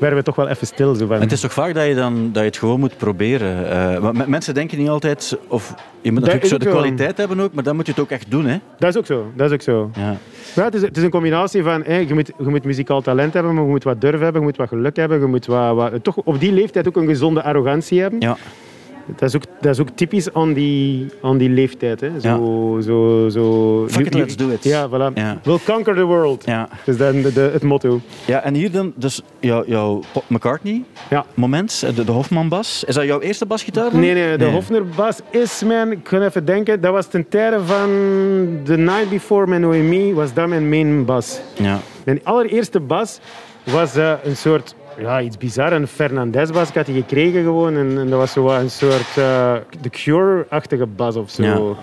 werden 0.00 0.18
we 0.18 0.24
toch 0.24 0.36
wel 0.36 0.48
even 0.48 0.66
stil. 0.66 0.94
Zo 0.94 1.06
van, 1.06 1.20
het 1.20 1.32
is 1.32 1.40
toch 1.40 1.52
vaak 1.52 1.74
dat 1.74 1.86
je, 1.86 1.94
dan, 1.94 2.28
dat 2.32 2.42
je 2.42 2.48
het 2.48 2.56
gewoon 2.58 2.80
moet 2.80 2.96
proberen. 2.96 3.70
Eh, 3.70 3.98
want 3.98 4.16
me- 4.16 4.24
mensen 4.28 4.54
denken 4.54 4.78
niet 4.78 4.88
altijd... 4.88 5.38
Of, 5.48 5.74
je 6.00 6.12
moet 6.12 6.20
Dat 6.24 6.32
natuurlijk 6.34 6.62
zo 6.62 6.70
de 6.70 6.76
kwaliteit 6.76 7.16
hebben 7.16 7.40
ook, 7.40 7.52
maar 7.52 7.64
dan 7.64 7.76
moet 7.76 7.86
je 7.86 7.92
het 7.92 8.00
ook 8.00 8.10
echt 8.10 8.30
doen. 8.30 8.46
Hè? 8.46 8.56
Dat 8.78 8.88
is 8.90 8.96
ook 8.96 9.06
zo. 9.06 9.32
Dat 9.36 9.46
is 9.46 9.52
ook 9.54 9.62
zo. 9.62 9.90
Ja. 9.94 10.16
Ja, 10.54 10.64
het, 10.64 10.74
is, 10.74 10.82
het 10.82 10.96
is 10.96 11.02
een 11.02 11.10
combinatie 11.10 11.62
van, 11.62 11.82
hè, 11.84 11.96
je, 11.96 12.14
moet, 12.14 12.26
je 12.38 12.44
moet 12.48 12.64
muzikaal 12.64 13.00
talent 13.02 13.34
hebben, 13.34 13.54
maar 13.54 13.64
je 13.64 13.68
moet 13.70 13.84
wat 13.84 14.00
durf 14.00 14.20
hebben, 14.20 14.40
je 14.40 14.46
moet 14.46 14.56
wat 14.56 14.68
geluk 14.68 14.96
hebben, 14.96 15.20
je 15.20 15.26
moet 15.26 15.46
wat, 15.46 15.74
wat, 15.74 16.04
toch 16.04 16.16
op 16.16 16.40
die 16.40 16.52
leeftijd 16.52 16.88
ook 16.88 16.96
een 16.96 17.06
gezonde 17.06 17.42
arrogantie 17.42 18.00
hebben. 18.00 18.20
ja. 18.20 18.36
Dat, 19.06 19.28
is 19.28 19.36
ook, 19.36 19.42
dat 19.60 19.72
is 19.74 19.80
ook 19.80 19.88
typisch 19.94 20.32
aan 20.34 20.52
die, 20.52 21.06
aan 21.22 21.38
die 21.38 21.48
leeftijd. 21.50 22.00
Hè. 22.00 22.20
Zo, 22.20 22.78
zo, 22.82 23.28
zo, 23.28 23.86
Fuck 23.88 24.06
it, 24.06 24.14
let's 24.14 24.36
do 24.36 24.48
it. 24.48 24.64
Ja, 24.64 24.88
voilà. 24.88 25.14
Ja. 25.14 25.38
We'll 25.42 25.58
conquer 25.66 25.94
the 25.94 26.02
world. 26.04 26.42
Ja. 26.46 26.68
Dat 26.84 26.94
is 26.94 26.96
dan 26.96 27.22
de, 27.22 27.32
de- 27.32 27.50
het 27.52 27.62
motto. 27.62 28.00
ja, 28.24 28.42
en 28.42 28.54
hier 28.54 28.70
dan, 28.70 28.92
dus 28.96 29.22
jou, 29.40 29.64
jouw 29.68 30.00
McCartney 30.26 30.82
Ja. 31.10 31.24
moment, 31.34 31.82
eh, 31.86 31.94
de, 31.96 32.04
de 32.04 32.12
Hofman-bas. 32.12 32.84
Is 32.86 32.94
dat 32.94 33.04
jouw 33.04 33.20
eerste 33.20 33.46
basgitaar 33.46 33.90
dan? 33.90 34.00
Nee, 34.00 34.14
nee, 34.14 34.36
de 34.36 34.44
Hofner-bas 34.44 35.18
is 35.30 35.62
mijn... 35.66 35.90
Ik 35.92 36.02
kan 36.04 36.22
even 36.22 36.44
denken. 36.44 36.80
Dat 36.80 36.92
was 36.92 37.06
ten 37.06 37.28
tijde 37.28 37.64
van 37.64 37.88
The 38.64 38.76
Night 38.76 39.08
Before 39.10 39.46
met 39.46 39.60
Noemi. 39.60 40.14
Was 40.14 40.34
dat 40.34 40.48
mijn 40.48 40.68
main 40.68 41.04
bas. 41.04 41.40
Ja. 41.54 41.78
Mijn 42.04 42.20
allereerste 42.22 42.80
bas 42.80 43.20
was 43.64 43.96
eh, 43.96 44.12
een 44.24 44.36
soort, 44.36 44.74
ja, 44.98 45.20
iets 45.20 45.36
bizar, 45.38 45.72
een 45.72 45.86
Fernandez-bas. 45.86 46.68
Ik 46.68 46.74
had 46.74 46.86
die 46.86 46.94
gekregen 46.94 47.42
gewoon. 47.42 47.76
En, 47.76 47.98
en 47.98 48.08
dat 48.10 48.18
was 48.18 48.32
zo 48.32 48.48
een 48.48 48.70
soort 48.70 49.16
eh 49.16 49.54
The 49.80 49.90
Cure-achtige 49.90 50.86
bas 50.86 51.16
of 51.16 51.30
zo. 51.30 51.42
Ja. 51.42 51.76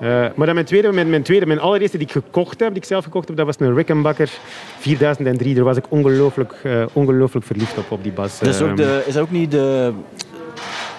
Eh, 0.00 0.30
maar 0.34 0.46
dan 0.46 0.54
mijn 0.54 0.66
tweede, 0.66 0.92
mijn, 0.92 1.10
mijn 1.10 1.22
tweede, 1.22 1.46
mijn 1.46 1.60
allereerste 1.60 1.96
die 1.98 2.06
ik 2.06 2.12
gekocht 2.12 2.60
heb, 2.60 2.68
die 2.68 2.78
ik 2.78 2.84
zelf 2.84 3.04
gekocht 3.04 3.28
heb, 3.28 3.36
dat 3.36 3.46
was 3.46 3.56
een 3.58 3.74
Rickenbacker 3.74 4.30
4003. 4.78 5.54
Daar 5.54 5.64
was 5.64 5.76
ik 5.76 5.84
ongelooflijk, 5.88 6.52
eh, 6.62 6.82
ongelooflijk 6.92 7.46
verliefd 7.46 7.78
op, 7.78 7.90
op 7.90 8.02
die 8.02 8.12
bas. 8.12 8.38
Dat 8.38 8.48
is, 8.54 8.60
ook 8.60 8.66
Ehm, 8.68 8.76
de, 8.76 9.02
is 9.06 9.14
dat 9.14 9.22
ook 9.22 9.30
niet 9.30 9.50
de... 9.50 9.92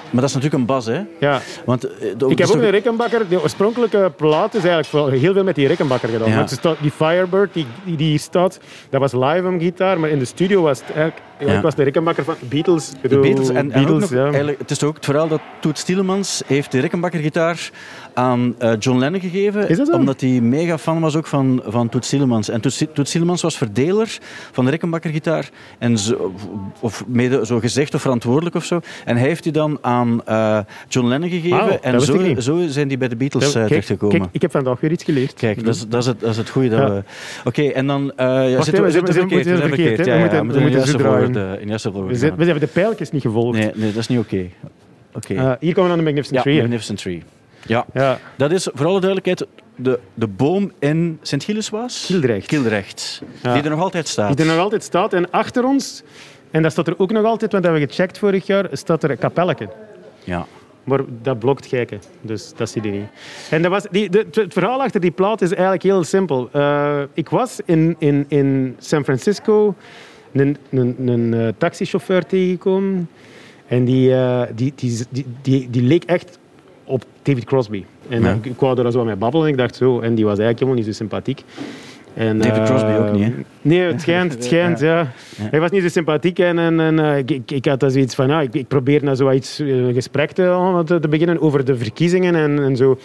Maar 0.10 0.22
dat 0.22 0.30
is 0.30 0.36
natuurlijk 0.36 0.62
een 0.62 0.68
bas, 0.76 0.86
hè? 0.86 1.00
Ja. 1.20 1.40
Want, 1.66 1.82
de- 1.82 2.26
Ik 2.28 2.38
heb 2.38 2.48
ook 2.48 2.56
een 2.62 2.70
Rickenbacker. 2.70 3.28
De 3.30 3.42
oorspronkelijke 3.42 4.12
plaat 4.16 4.54
is 4.54 4.64
eigenlijk 4.64 5.16
heel 5.18 5.34
veel 5.34 5.44
met 5.44 5.56
die 5.56 5.68
Rickenbacker 5.68 6.10
gedaan. 6.10 6.30
Ja. 6.30 6.36
Want 6.36 6.62
die 6.82 6.92
Firebird 6.92 7.54
die, 7.54 7.66
die 7.86 8.08
hier 8.08 8.20
staat, 8.20 8.60
dat 8.90 9.00
was 9.00 9.12
live 9.14 9.48
om 9.48 9.60
gitaar, 9.60 10.00
maar 10.00 10.10
in 10.10 10.20
de 10.20 10.26
studio 10.26 10.62
was 10.62 10.80
het 10.80 10.88
eigenlijk... 10.96 11.22
Ja. 11.46 11.56
Ik 11.56 11.62
was 11.62 11.76
de 11.76 11.84
Rickenbacker 11.84 12.24
van 12.24 12.36
Beatles. 12.50 12.92
De 13.02 13.20
Beatles. 13.20 13.50
En, 13.50 13.56
en 13.56 13.66
ook 13.66 13.74
Beatles, 13.74 14.02
nog, 14.02 14.10
ja. 14.20 14.24
eigenlijk, 14.24 14.60
het 14.60 14.72
is 14.72 14.84
ook 14.84 14.96
het 14.96 15.06
verhaal 15.06 15.28
dat 15.28 15.42
Toet 15.62 15.78
Stielemans 15.78 16.44
heeft 16.48 16.72
de 16.72 16.80
Rickenbacker 16.80 17.20
gitaar 17.20 17.70
aan 18.14 18.56
eh, 18.58 18.72
John 18.80 19.00
Lennon 19.00 19.20
gegeven. 19.20 19.70
Is 19.70 19.78
dat 19.78 19.88
zo? 19.88 19.94
Omdat 19.94 20.22
hij 20.22 20.30
mega 20.30 20.78
fan 20.78 21.00
was 21.00 21.16
ook 21.16 21.28
van, 21.28 21.62
van 21.66 21.90
Toet 21.90 22.06
Stielemans. 22.06 22.50
En 22.50 22.62
Toet, 22.62 22.88
Toet 22.94 23.08
Stielemans 23.08 23.42
was 23.42 23.58
verdeler 23.58 24.18
van 24.52 24.66
de 24.66 24.72
Rickenbacker 24.72 25.10
gitaar. 25.12 25.50
En 25.80 25.98
zo, 25.98 26.34
of 26.80 27.04
mede 27.08 27.46
zo 27.46 27.60
gezegd 27.60 27.94
of 27.94 28.02
verantwoordelijk 28.02 28.56
of 28.56 28.66
zo. 28.66 28.80
En 29.06 29.18
hij 29.18 29.28
heeft 29.28 29.44
die 29.44 29.52
dan 29.52 29.78
aan 29.82 30.22
eh, 30.26 30.60
John 30.88 31.08
Lennon 31.08 31.30
gegeven. 31.30 31.84
En 31.84 32.02
zo, 32.02 32.36
zo 32.40 32.60
zijn 32.68 32.88
die 32.88 32.98
bij 32.98 33.08
de 33.08 33.16
Beatles 33.16 33.46
eh, 33.48 33.54
kijk, 33.54 33.68
terechtgekomen. 33.68 34.18
kijk, 34.20 34.30
ik 34.32 34.42
heb 34.42 34.52
vandaag 34.52 34.80
weer 34.80 34.92
iets 34.92 35.04
geleerd. 35.04 35.34
Kijk, 35.34 35.66
dat 35.66 35.76
is, 35.76 35.88
dat 35.88 36.02
is, 36.02 36.08
het, 36.08 36.20
dat 36.20 36.30
is 36.30 36.38
het 36.38 36.50
goede. 36.50 36.70
Dat 36.70 36.80
Ja. 36.80 36.90
we... 36.94 37.04
Oké, 37.44 37.62
en 37.62 37.88
dan... 37.88 38.12
eh 38.16 38.26
ja, 38.50 38.52
Wacht, 38.52 38.66
zitten 38.66 38.84
we 38.84 38.92
we 38.92 39.14
verkeerd, 39.14 39.46
we 39.46 39.58
verkeerd. 39.58 40.06
Ja, 40.06 40.18
moeten- 40.18 40.48
we 40.48 40.60
moeten 40.60 40.82
we 40.82 41.31
de 41.34 41.80
volgorde- 41.80 42.14
in 42.14 42.20
We, 42.20 42.44
hebben 42.44 42.60
de 42.60 42.68
pijltjes 42.68 43.12
niet 43.12 43.22
gevolgd. 43.22 43.58
Nee, 43.58 43.72
nee, 43.76 43.88
dat 43.92 44.02
is 44.02 44.08
niet 44.08 44.20
oké. 44.20 44.50
Oké. 45.14 45.34
Eh, 45.34 45.52
hier 45.60 45.74
komen 45.74 45.90
we 45.90 45.98
aan 45.98 45.98
de 45.98 46.04
Magnificent 46.04 46.36
Ja, 46.36 46.42
Tree. 46.42 46.62
Magnificent 46.62 46.98
Tree. 47.00 47.24
Ja, 47.66 47.86
Ja, 47.94 48.20
dat 48.36 48.52
is 48.52 48.68
voor 48.74 48.86
alle 48.86 49.00
duidelijkheid 49.00 49.46
de, 49.76 50.00
de 50.14 50.28
boom 50.28 50.72
in 50.80 51.20
Sint-Gilles 51.22 51.70
was? 51.70 52.04
Kildrecht. 52.08 52.46
Kildrecht. 52.48 53.22
Ja. 53.44 53.54
Die 53.54 53.64
er 53.64 53.70
nog 53.70 53.80
altijd 53.80 54.08
staat. 54.08 54.38
die 54.38 54.46
er 54.46 54.52
nog 54.52 54.62
altijd 54.64 54.84
staat. 54.84 55.14
En 55.14 55.32
achter 55.32 55.64
ons, 55.66 56.04
en 56.52 56.62
dat 56.62 56.72
staat 56.72 56.88
er 56.88 57.00
ook 57.00 57.12
nog 57.12 57.26
altijd, 57.26 57.52
want 57.52 57.64
dat 57.64 57.72
hebben 57.72 57.82
we 57.82 57.88
gecheckt 57.88 58.18
vorig 58.18 58.46
jaar, 58.46 58.68
staat 58.72 59.04
er 59.04 59.12
een 59.12 59.18
kapelletje. 59.18 59.70
Ja. 60.24 60.46
Maar 60.84 61.00
dat 61.22 61.40
blokt 61.40 61.66
geiken, 61.66 62.02
dus 62.22 62.54
dat 62.56 62.70
zie 62.70 62.84
je 62.84 62.92
niet. 62.92 63.08
En 63.50 63.62
dat 63.62 63.72
was, 63.72 63.86
die, 63.92 64.10
de, 64.10 64.26
het 64.32 64.54
verhaal 64.54 64.82
achter 64.82 65.02
die 65.02 65.12
plaat 65.12 65.42
is 65.42 65.52
eigenlijk 65.52 65.84
heel 65.84 66.04
simpel. 66.04 66.50
Eh, 66.52 67.02
ik 67.14 67.30
was 67.30 67.60
in, 67.66 67.96
in, 68.00 68.26
in 68.28 68.76
San 68.80 69.04
Francisco 69.04 69.76
een, 70.34 70.58
een, 70.70 70.96
een 71.08 71.34
eh, 71.34 71.48
taxichauffeur 71.58 72.26
tegengekomen. 72.26 73.10
En 73.68 73.86
die, 73.86 74.14
eh, 74.14 74.42
die, 74.56 74.74
die, 74.76 75.06
die, 75.10 75.26
die, 75.42 75.70
die 75.70 75.82
leek 75.82 76.04
echt 76.04 76.40
op 76.84 77.04
David 77.22 77.44
Crosby. 77.44 77.84
En 78.10 78.22
Ja. 78.22 78.38
ik, 78.42 78.60
wou 78.60 78.86
er 78.86 78.92
zo 78.92 79.06
mee 79.06 79.16
babbelen 79.16 79.46
en 79.46 79.52
ik 79.52 79.58
dacht 79.58 79.76
zo. 79.76 80.00
En 80.00 80.16
die 80.16 80.26
was 80.26 80.40
eigenlijk 80.40 80.60
helemaal 80.60 80.80
niet 80.80 80.86
zo 80.86 80.92
sympathiek. 80.92 81.44
En, 82.14 82.38
David 82.40 82.64
Crosby 82.64 82.90
eh, 82.90 83.00
ook 83.00 83.12
niet, 83.14 83.24
hè? 83.24 83.32
Nee, 83.62 83.80
het 83.80 84.02
schijnt, 84.02 84.34
het 84.34 84.44
schijnt, 84.50 84.80
ja. 84.80 85.12
Hij 85.38 85.60
was 85.60 85.72
niet 85.72 85.82
zo 85.82 85.90
sympathiek 85.90 86.40
en, 86.40 86.60
en, 86.60 86.80
en 86.80 87.18
ik, 87.18 87.32
ik, 87.32 87.52
ik 87.52 87.66
had 87.66 87.80
dan 87.80 87.92
zoiets 87.92 88.16
van, 88.16 88.28
ja, 88.28 88.42
ik, 88.42 88.54
ik 88.54 88.68
probeer 88.68 89.04
nou 89.04 89.16
zoiets, 89.16 89.60
een 89.60 89.94
gesprek 89.94 90.32
te, 90.32 90.82
te, 90.86 91.00
te 91.00 91.08
beginnen 91.08 91.42
over 91.42 91.66
de 91.66 91.78
verkiezingen 91.78 92.36
en, 92.36 92.64
en 92.64 92.76
zo. 92.76 93.00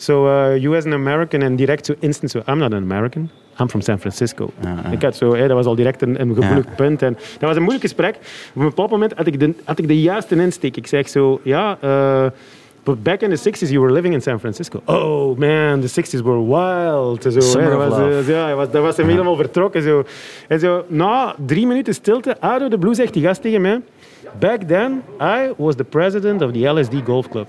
Zo, 0.00 0.26
eh, 0.26 0.56
you 0.56 0.76
as 0.76 0.84
an 0.84 0.92
American 0.92 1.42
en 1.42 1.56
direct 1.56 1.86
zo 1.86 1.94
instant 1.98 2.30
zo, 2.30 2.38
I'm 2.46 2.58
not 2.58 2.72
an 2.72 2.82
American, 2.82 3.30
I'm 3.60 3.68
from 3.68 3.80
San 3.80 3.98
Francisco. 3.98 4.50
Ja, 4.62 4.76
ja. 4.84 4.90
Ik 4.90 5.02
had 5.02 5.16
zo, 5.16 5.34
hè, 5.34 5.46
dat 5.46 5.56
was 5.56 5.66
al 5.66 5.74
direct 5.74 6.02
een, 6.02 6.20
een 6.20 6.34
gevoelig 6.34 6.74
punt. 6.74 7.02
En 7.02 7.12
dat 7.12 7.40
was 7.40 7.56
een 7.56 7.62
moeilijk 7.62 7.84
gesprek. 7.84 8.14
Op 8.54 8.60
een 8.62 8.68
bepaald 8.68 8.90
moment 8.90 9.12
had 9.16 9.26
ik 9.26 9.40
de, 9.40 9.54
had 9.64 9.78
ik 9.78 9.88
de 9.88 10.00
juiste 10.00 10.36
insteek. 10.36 10.76
Ik 10.76 10.86
zeg 10.86 11.08
zo, 11.08 11.40
ja... 11.42 11.76
eh, 11.80 12.26
But 12.82 13.02
back 13.02 13.20
in 13.20 13.30
the 13.34 13.50
60s, 13.50 13.68
you 13.70 13.80
were 13.80 13.92
living 13.92 14.14
in 14.14 14.22
San 14.22 14.38
Francisco. 14.38 14.80
Oh 14.84 15.38
man, 15.38 15.80
the 15.80 16.02
60s 16.02 16.22
were 16.22 16.44
wild. 16.46 17.22
Zo, 17.22 17.40
Summer 17.40 17.70
hè, 17.70 17.76
was, 17.76 17.98
eh, 17.98 18.28
ja, 18.28 18.54
was, 18.54 18.70
dat 18.70 18.82
was 18.82 18.96
hem 18.96 19.08
helemaal 19.08 19.36
vertrokken. 19.36 19.82
Zo. 19.82 20.04
En 20.48 20.60
zo, 20.60 20.84
na 20.88 21.34
drie 21.46 21.66
minuten 21.66 21.94
stilte, 21.94 22.36
of 22.40 22.68
the 22.68 22.78
blue 22.78 22.94
zegt 22.94 23.12
die 23.12 23.22
gast 23.22 23.42
tegen 23.42 23.60
mij... 23.60 23.80
Back 24.38 24.62
then, 24.62 25.02
I 25.20 25.52
was 25.56 25.74
the 25.74 25.84
president 25.84 26.42
of 26.42 26.52
the 26.52 26.66
LSD 26.68 26.94
Golf 27.04 27.28
Club. 27.28 27.48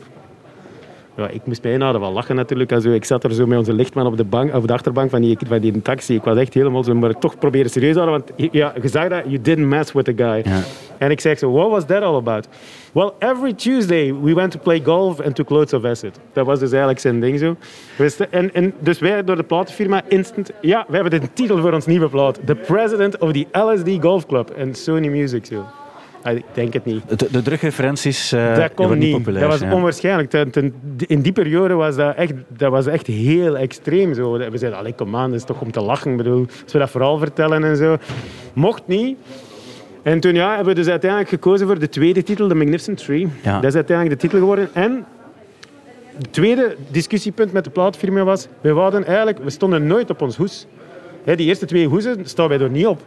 Ja, 1.21 1.27
ik 1.27 1.41
moest 1.45 1.61
bijna 1.61 1.99
wel 1.99 2.11
lachen 2.11 2.35
natuurlijk. 2.35 2.71
En 2.71 2.81
zo, 2.81 2.91
ik 2.91 3.05
zat 3.05 3.23
er 3.23 3.33
zo 3.33 3.47
met 3.47 3.57
onze 3.57 3.73
lichtman 3.73 4.05
op 4.05 4.17
de, 4.17 4.23
bank, 4.23 4.55
op 4.55 4.67
de 4.67 4.73
achterbank 4.73 5.09
van 5.09 5.21
die, 5.21 5.37
van 5.47 5.59
die 5.59 5.81
taxi. 5.81 6.15
Ik 6.15 6.23
was 6.23 6.37
echt 6.37 6.53
helemaal 6.53 6.83
zo, 6.83 6.95
maar 6.95 7.19
toch 7.19 7.37
proberen 7.37 7.69
serieus 7.69 7.93
te 7.93 7.99
houden. 7.99 8.23
Want 8.37 8.53
ja, 8.53 8.73
je 8.81 8.87
zag 8.87 9.07
dat, 9.07 9.23
you 9.25 9.41
didn't 9.41 9.67
mess 9.67 9.91
with 9.91 10.05
the 10.05 10.13
guy. 10.15 10.41
Ja. 10.45 10.61
En 10.97 11.11
ik 11.11 11.19
zeg 11.19 11.37
zo, 11.37 11.51
what 11.51 11.69
was 11.69 11.85
that 11.85 12.01
all 12.01 12.15
about? 12.15 12.47
Well, 12.93 13.11
every 13.19 13.53
Tuesday 13.53 14.13
we 14.21 14.33
went 14.33 14.51
to 14.51 14.59
play 14.59 14.81
golf 14.83 15.19
and 15.19 15.35
took 15.35 15.49
loads 15.49 15.73
of 15.73 15.83
acid. 15.83 16.19
Dat 16.33 16.45
was 16.45 16.59
dus 16.59 16.69
eigenlijk 16.69 16.99
zijn 16.99 17.19
ding 17.19 17.39
zo. 17.39 17.55
Dus, 17.97 18.17
en, 18.29 18.53
en, 18.53 18.73
dus 18.79 18.99
wij 18.99 19.23
door 19.23 19.35
de 19.35 19.43
platenfirma 19.43 20.01
instant... 20.07 20.51
Ja, 20.61 20.85
we 20.87 20.93
hebben 20.93 21.21
de 21.21 21.33
titel 21.33 21.57
voor 21.57 21.73
ons 21.73 21.85
nieuwe 21.85 22.09
plaat. 22.09 22.39
The 22.45 22.55
President 22.55 23.17
of 23.17 23.31
the 23.31 23.47
LSD 23.51 24.01
Golf 24.03 24.25
Club. 24.25 24.49
En 24.49 24.75
Sony 24.75 25.07
Music 25.07 25.45
zo. 25.45 25.65
Ah, 26.23 26.35
Ik 26.35 26.43
denk 26.53 26.73
het 26.73 26.85
niet. 26.85 27.19
De, 27.19 27.27
de 27.31 27.41
drugreferenties 27.41 28.31
eh 28.31 28.55
Dat 28.55 28.73
kon 28.73 28.97
niet. 28.97 29.15
populair. 29.15 29.41
dat 29.49 29.59
was 29.59 29.69
ja. 29.69 29.75
onwaarschijnlijk. 29.75 30.33
In 30.97 31.21
die 31.21 31.31
periode 31.31 31.73
was 31.73 31.95
dat 31.95 32.15
echt, 32.15 32.33
dat 32.47 32.71
was 32.71 32.87
echt 32.87 33.07
heel 33.07 33.57
extreem. 33.57 34.13
Zo. 34.13 34.31
We 34.31 34.57
zeiden, 34.57 34.79
allee, 34.79 34.93
kom 34.93 35.15
aan, 35.15 35.29
dat 35.29 35.39
is 35.39 35.45
toch 35.45 35.61
om 35.61 35.71
te 35.71 35.81
lachen. 35.81 36.11
Ik 36.11 36.17
bedoel, 36.17 36.45
als 36.63 36.73
we 36.73 36.79
dat 36.79 36.89
vooral 36.89 37.17
vertellen 37.17 37.63
en 37.63 37.77
zo. 37.77 37.97
Mocht 38.53 38.81
niet. 38.85 39.17
En 40.03 40.19
toen 40.19 40.33
ja, 40.33 40.49
hebben 40.55 40.73
we 40.73 40.79
dus 40.79 40.87
uiteindelijk 40.87 41.29
gekozen 41.29 41.67
voor 41.67 41.79
de 41.79 41.89
tweede 41.89 42.23
titel, 42.23 42.47
The 42.47 42.55
Magnificent 42.55 42.97
Tree. 42.97 43.27
Ja. 43.43 43.55
Dat 43.55 43.69
is 43.69 43.75
uiteindelijk 43.75 44.19
de 44.19 44.27
titel 44.27 44.39
geworden. 44.39 44.69
En 44.73 45.05
het 46.17 46.33
tweede 46.33 46.75
discussiepunt 46.87 47.51
met 47.51 47.63
de 47.63 47.69
plaatfirma 47.69 48.23
was... 48.23 48.47
We, 48.61 49.03
eigenlijk, 49.05 49.39
we 49.43 49.49
stonden 49.49 49.87
nooit 49.87 50.09
op 50.09 50.21
ons 50.21 50.35
hoes. 50.35 50.65
Hè, 51.23 51.35
die 51.35 51.47
eerste 51.47 51.65
twee 51.65 51.87
hoesen 51.87 52.17
staan 52.23 52.47
wij 52.47 52.59
er 52.59 52.69
niet 52.69 52.85
op. 52.85 53.01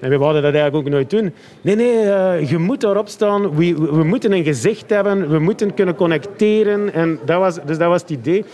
En 0.00 0.10
we 0.10 0.18
wouden 0.18 0.42
dat 0.42 0.54
eigenlijk 0.54 0.86
ook 0.86 0.92
nooit 0.92 1.10
doen. 1.10 1.32
Nee, 1.60 1.76
nee, 1.76 2.00
eh, 2.02 2.50
je 2.50 2.58
moet 2.58 2.80
daarop 2.80 3.08
staan. 3.08 3.56
We, 3.56 3.74
we, 3.74 3.94
we 3.96 4.04
moeten 4.04 4.32
een 4.32 4.44
gezicht 4.44 4.90
hebben. 4.90 5.30
We 5.30 5.38
moeten 5.38 5.74
kunnen 5.74 5.94
connecteren. 5.94 6.92
En 6.92 7.18
dat 7.24 7.38
was, 7.38 7.58
dus 7.64 7.78
dat 7.78 7.88
was 7.88 8.00
het 8.00 8.10
idee. 8.10 8.44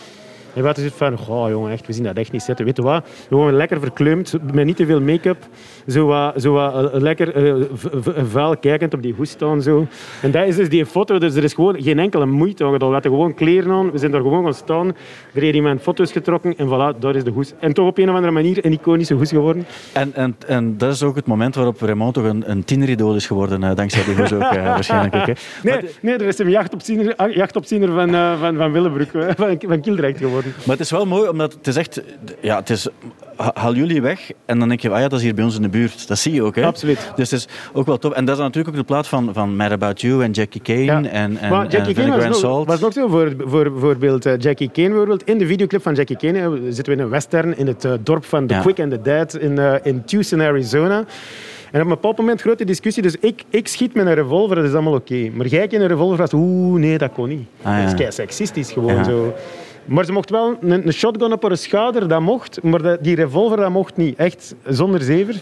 En 0.57 0.62
we 0.62 0.69
hadden 0.69 0.90
zoiets 0.90 1.19
van, 1.27 1.37
oh 1.37 1.49
jongen, 1.51 1.73
echt, 1.73 1.87
we 1.87 1.92
zien 1.92 2.05
dat 2.05 2.16
echt 2.16 2.33
niet 2.33 2.42
zitten. 2.42 2.64
Weet 2.64 2.77
je 2.77 2.83
wat? 2.83 3.09
Gewoon 3.29 3.53
lekker 3.53 3.81
verkleumd, 3.81 4.35
met 4.53 4.64
niet 4.64 4.77
te 4.77 4.87
veel 4.87 5.01
make-up. 5.01 5.49
Zo 5.87 6.07
wat, 6.07 6.42
zo 6.42 6.53
wat 6.53 6.92
eh, 6.92 7.01
lekker 7.01 7.35
eh, 7.35 7.55
vuil 8.31 8.57
kijkend 8.57 8.95
op 8.95 9.03
die 9.03 9.14
hoes 9.16 9.31
staan. 9.31 9.62
Zo. 9.62 9.87
En 10.23 10.31
dat 10.31 10.47
is 10.47 10.57
dus 10.57 10.69
die 10.69 10.87
foto. 10.87 11.19
Dus 11.19 11.35
er 11.35 11.45
is 11.45 11.55
gewoon 11.55 11.83
geen 11.83 11.99
enkele 11.99 12.27
moeite 12.27 12.64
aan 12.64 12.73
gedaan. 12.73 12.88
We 12.88 12.95
hadden 12.95 13.12
gewoon 13.12 13.35
kleren 13.35 13.71
aan. 13.71 13.90
We 13.90 13.99
zijn 13.99 14.11
daar 14.11 14.21
gewoon 14.21 14.45
gaan 14.45 14.55
staan. 14.55 14.87
Er 15.35 15.42
heeft 15.42 15.55
iemand 15.55 15.81
foto's 15.81 16.12
getrokken. 16.12 16.57
En 16.57 16.66
voilà, 16.66 16.99
daar 16.99 17.16
is 17.16 17.25
de 17.25 17.31
hoes. 17.31 17.53
En 17.61 17.73
toch 17.73 17.87
op 17.87 17.99
een 17.99 18.09
of 18.09 18.14
andere 18.14 18.33
manier 18.33 18.64
een 18.64 18.73
iconische 18.73 19.14
hoes 19.14 19.29
geworden. 19.31 19.66
En, 19.92 20.14
en, 20.14 20.37
en 20.47 20.79
dat 20.79 20.92
is 20.92 21.03
ook 21.03 21.16
het 21.16 21.27
moment 21.27 21.55
waarop 21.55 21.81
Raymond 21.81 22.14
toch 22.14 22.25
een, 22.25 22.51
een 22.51 22.64
tieneridool 22.64 23.14
is 23.14 23.27
geworden, 23.27 23.62
eh, 23.62 23.75
dankzij 23.75 24.05
die 24.05 24.14
hoes 24.14 24.33
ook 24.33 24.40
waarschijnlijk. 24.55 25.14
Ook, 25.14 25.27
hè. 25.27 25.33
Nee, 25.62 25.75
Maar, 25.75 25.85
nee 26.01 26.14
er 26.14 26.27
is 26.27 26.38
een 26.38 26.51
jachtopziener, 26.51 27.37
jachtopziener 27.37 27.92
van, 27.92 28.14
eh, 28.14 28.40
van, 28.40 28.57
van 28.57 28.73
Willebroek, 28.73 29.12
eh, 29.12 29.31
van, 29.37 29.57
van 29.69 29.81
Kildrecht 29.81 30.19
geworden. 30.19 30.46
Maar 30.55 30.77
het 30.77 30.81
is 30.81 30.91
wel 30.91 31.07
mooi, 31.07 31.29
omdat 31.29 31.53
het 31.53 31.67
is 31.67 31.77
echt... 31.77 32.03
Ja, 32.41 32.57
het 32.57 32.71
is... 32.71 32.89
ha- 33.37 33.51
Haal 33.55 33.75
jullie 33.75 34.03
weg 34.03 34.31
en 34.47 34.59
dan 34.59 34.69
denk 34.69 34.81
je, 34.81 34.91
ah 34.91 35.01
ja, 35.01 35.09
dat 35.09 35.19
is 35.19 35.25
hier 35.25 35.35
bij 35.35 35.45
ons 35.45 35.57
in 35.57 35.63
de 35.63 35.69
buurt. 35.69 36.09
Dat 36.09 36.19
zie 36.19 36.33
je 36.33 36.43
ook, 36.43 36.57
hè? 36.57 36.65
Absoluut. 36.65 37.13
Dus 37.17 37.31
het 37.31 37.41
is 37.41 37.49
ook 37.73 37.87
wel 37.87 37.99
tof. 37.99 38.13
En 38.13 38.25
dat 38.25 38.37
is 38.37 38.43
natuurlijk 38.43 38.69
ook 38.75 38.81
de 38.81 38.87
plaat 38.87 39.07
van, 39.09 39.31
van 39.33 39.57
Mad 39.57 39.71
About 39.71 40.01
You 40.01 40.23
en 40.25 40.31
Jackie 40.31 40.61
Kane 40.61 40.83
Ja. 40.83 40.97
en, 40.97 41.37
en, 41.37 41.51
maar 41.51 41.65
en 41.65 41.71
Jackie 41.71 41.95
Kane 41.95 42.29
was 42.29 42.39
Salt. 42.41 42.67
was 42.67 42.81
nog 42.81 42.93
zo. 42.93 43.09
Voor, 43.09 43.35
voor, 43.39 43.73
voorbeeld 43.79 44.27
eh, 44.27 44.33
Jackie 44.39 44.71
Kane 44.73 44.89
bijvoorbeeld. 44.89 45.23
In 45.25 45.39
de 45.39 45.47
videoclip 45.47 45.83
van 45.83 45.95
Jackie 45.95 46.17
Kane 46.17 46.59
zitten 46.69 46.85
we 46.95 46.99
in 46.99 47.05
een 47.05 47.11
western 47.11 47.59
in 47.59 47.67
het 47.67 47.85
eh, 47.85 47.93
dorp 48.01 48.25
van 48.25 48.47
The 48.47 48.55
Ja. 48.55 48.61
Quick 48.61 48.81
and 48.81 48.91
the 48.91 49.01
Dead 49.03 49.35
in, 49.37 49.59
eh, 49.59 49.75
in 49.83 50.05
Tucson, 50.05 50.41
Arizona. 50.43 51.05
En 51.73 51.83
op 51.83 51.87
een 51.89 51.95
bepaald 51.95 52.17
moment 52.19 52.41
grote 52.41 52.65
discussie. 52.65 53.03
Dus 53.03 53.17
ik, 53.21 53.43
ik 53.51 53.69
schiet 53.69 53.95
met 53.95 54.07
een 54.07 54.15
revolver, 54.15 54.57
dat 54.57 54.65
is 54.65 54.73
allemaal 54.73 54.95
oké. 54.95 55.31
Maar 55.35 55.47
jij 55.47 55.67
in 55.67 55.81
een 55.81 55.87
revolver 55.89 56.17
was, 56.17 56.33
oeh, 56.33 56.81
nee, 56.81 56.99
dat 56.99 57.13
kon 57.13 57.29
niet. 57.29 57.47
Ah, 57.63 57.73
ja. 57.73 57.81
Dat 57.81 57.89
is 57.93 57.95
kei 57.99 58.13
seksistisch 58.13 58.73
gewoon 58.73 59.05
zo. 59.05 59.35
Maar 59.87 60.05
ze 60.05 60.12
mocht 60.12 60.31
wel 60.31 60.57
een, 60.61 60.87
een 60.87 60.92
shotgun 60.92 61.33
op 61.33 61.42
haar 61.42 61.57
schouder, 61.57 62.09
dat 62.09 62.20
mocht. 62.20 62.62
Maar 62.62 63.03
die 63.03 63.14
revolver, 63.14 63.57
dat 63.57 63.70
mocht 63.70 63.96
niet. 63.96 64.16
Echt 64.18 64.55
zonder 64.66 65.01
zever. 65.03 65.35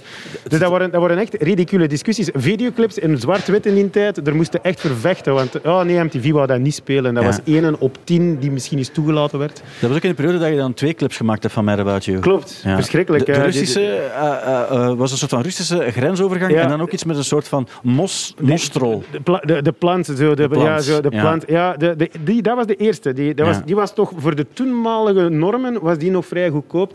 Dus 0.48 0.58
dat 0.58 0.70
waren, 0.70 0.90
dat 0.90 1.00
waren 1.00 1.18
echt 1.18 1.34
ridicule 1.42 1.86
discussies. 1.86 2.28
Videoclips 2.34 2.98
in 2.98 3.18
zwart-wit 3.18 3.66
in 3.66 3.74
die 3.74 3.90
tijd, 3.90 4.24
daar 4.24 4.34
moesten 4.36 4.64
echt 4.64 4.80
vervechten. 4.80 5.34
Want 5.34 5.60
oh 5.64 5.80
nee, 5.82 6.04
MTV 6.04 6.30
wou 6.30 6.46
dat 6.46 6.58
niet 6.58 6.74
spelen. 6.74 7.14
Dat 7.14 7.22
Ja. 7.22 7.28
was 7.28 7.38
één 7.44 7.80
op 7.80 7.98
tien 8.04 8.38
die 8.38 8.50
misschien 8.50 8.78
eens 8.78 8.88
toegelaten 8.88 9.38
werd. 9.38 9.62
Dat 9.80 9.88
was 9.88 9.96
ook 9.96 10.02
in 10.04 10.08
de 10.08 10.14
periode 10.14 10.38
dat 10.38 10.48
je 10.48 10.56
dan 10.56 10.74
twee 10.74 10.94
clips 10.94 11.16
gemaakt 11.16 11.42
hebt 11.42 11.54
van 11.54 11.64
Mad 11.64 11.78
About 11.78 12.04
You. 12.04 12.18
Klopt, 12.18 12.60
Ja. 12.64 12.74
verschrikkelijk. 12.74 13.26
De, 13.26 13.32
de. 13.32 13.42
Russische 13.42 13.80
eh, 13.80 14.30
eh, 14.30 14.60
eh, 14.70 14.94
was 14.96 15.10
een 15.10 15.18
soort 15.18 15.30
van 15.30 15.40
Russische 15.42 15.90
grensovergang 15.90 16.52
Ja. 16.52 16.60
en 16.60 16.68
dan 16.68 16.80
ook 16.80 16.90
iets 16.90 17.04
met 17.04 17.16
een 17.16 17.24
soort 17.24 17.48
van 17.48 17.68
mos, 17.82 18.34
mostrol. 18.40 19.02
De, 19.10 19.40
de, 19.44 19.62
de 19.62 19.72
plant, 19.72 20.06
zo, 20.06 20.34
de, 20.34 20.48
plant, 20.48 20.66
ja, 20.66 20.78
zo, 20.80 21.00
de 21.00 21.08
ja. 21.10 21.20
plant. 21.20 21.44
Ja, 21.46 21.76
de, 21.76 21.96
de, 21.96 22.10
die, 22.24 22.42
dat 22.42 22.56
was 22.56 22.66
de 22.66 22.76
eerste. 22.76 23.12
Die, 23.12 23.34
dat 23.34 23.46
was, 23.46 23.64
die 23.64 23.74
was 23.74 23.94
toch 23.94 24.12
voor 24.16 24.33
de 24.34 24.46
toenmalige 24.52 25.28
normen 25.28 25.80
was 25.82 25.98
die 25.98 26.10
nog 26.10 26.26
vrij 26.26 26.48
goedkoop. 26.50 26.90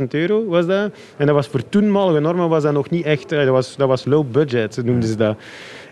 50.000 0.00 0.06
euro 0.08 0.44
was 0.46 0.66
dat. 0.66 0.90
En 1.16 1.26
dat 1.26 1.34
was 1.34 1.46
voor 1.48 1.68
toenmalige 1.68 2.20
normen 2.20 2.48
was 2.48 2.62
dat 2.62 2.72
nog 2.72 2.90
niet 2.90 3.04
echt... 3.04 3.32
eh, 3.32 3.38
Dat 3.38 3.48
was, 3.48 3.76
dat 3.76 3.88
was 3.88 4.04
low 4.04 4.24
budget, 4.32 4.80
noemden 4.84 5.08
ze 5.08 5.16
dat. 5.16 5.36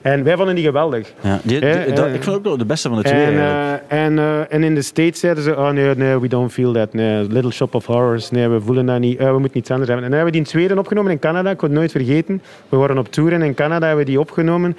En 0.02 0.24
wij 0.24 0.36
vonden 0.36 0.54
die 0.54 0.64
geweldig. 0.64 1.12
Ja, 1.20 1.40
die, 1.42 1.60
die- 1.60 1.68
Eh, 1.68 1.94
dat- 1.94 2.14
ik 2.14 2.22
vond 2.22 2.36
ook 2.36 2.44
nog 2.44 2.56
de 2.56 2.64
beste 2.64 2.88
van 2.88 2.96
de 2.98 3.04
twee. 3.04 3.24
En, 3.24 3.38
eh, 3.38 4.04
en, 4.04 4.18
en 4.50 4.62
in 4.62 4.74
de 4.74 4.82
States 4.82 5.20
zeiden 5.20 5.42
ze, 5.42 5.56
oh 5.56 5.70
nee, 5.70 5.94
nee, 5.94 6.18
we 6.20 6.28
don't 6.28 6.52
feel 6.52 6.72
that. 6.72 6.92
Nee, 6.92 7.22
Little 7.28 7.50
Shop 7.50 7.74
of 7.74 7.86
Horrors, 7.86 8.30
nee, 8.30 8.48
we 8.48 8.60
voelen 8.60 8.86
dat 8.86 8.98
niet. 8.98 9.18
We 9.18 9.38
moeten 9.38 9.58
iets 9.58 9.70
anders 9.70 9.88
hebben. 9.90 10.04
En 10.06 10.10
dan 10.10 10.18
hebben 10.20 10.24
we 10.24 10.30
die 10.30 10.40
in 10.40 10.46
Zweden 10.60 10.78
opgenomen 10.78 11.10
in 11.12 11.18
Canada, 11.18 11.50
ik 11.50 11.56
kon 11.56 11.68
het 11.68 11.78
nooit 11.78 11.90
vergeten. 11.90 12.42
We 12.68 12.76
waren 12.76 12.98
op 12.98 13.12
tour 13.12 13.32
en 13.32 13.42
in 13.42 13.54
Canada 13.54 13.86
hebben 13.86 14.04
we 14.04 14.10
die 14.10 14.20
opgenomen. 14.20 14.76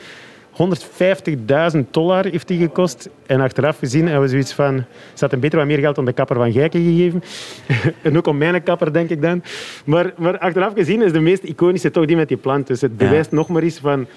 150.000 0.57 1.89
dollar 1.91 2.25
heeft 2.25 2.47
die 2.47 2.59
gekost. 2.59 3.09
En 3.25 3.41
achteraf 3.41 3.77
gezien 3.77 4.03
hebben 4.03 4.21
we 4.21 4.27
zoiets 4.27 4.53
van... 4.53 4.75
Ze 5.13 5.19
hadden 5.19 5.39
beter 5.39 5.57
wat 5.57 5.67
meer 5.67 5.79
geld 5.79 5.97
aan 5.97 6.05
de 6.05 6.13
kapper 6.13 6.35
van 6.35 6.51
Gijken 6.51 6.83
gegeven. 6.83 7.23
en 8.01 8.17
ook 8.17 8.27
om 8.27 8.37
mijn 8.37 8.63
kapper, 8.63 8.93
denk 8.93 9.09
ik 9.09 9.21
dan. 9.21 9.43
Maar, 9.85 10.13
maar 10.17 10.37
achteraf 10.37 10.73
gezien 10.73 11.01
is 11.01 11.11
de 11.11 11.19
meest 11.19 11.43
iconische 11.43 11.91
toch 11.91 12.05
die 12.05 12.15
met 12.15 12.27
die 12.27 12.37
plant. 12.37 12.67
Dus 12.67 12.81
het 12.81 12.97
bewijst 12.97 13.31
nog 13.31 13.47
maar 13.47 13.63
eens 13.63 13.79
van... 13.79 14.07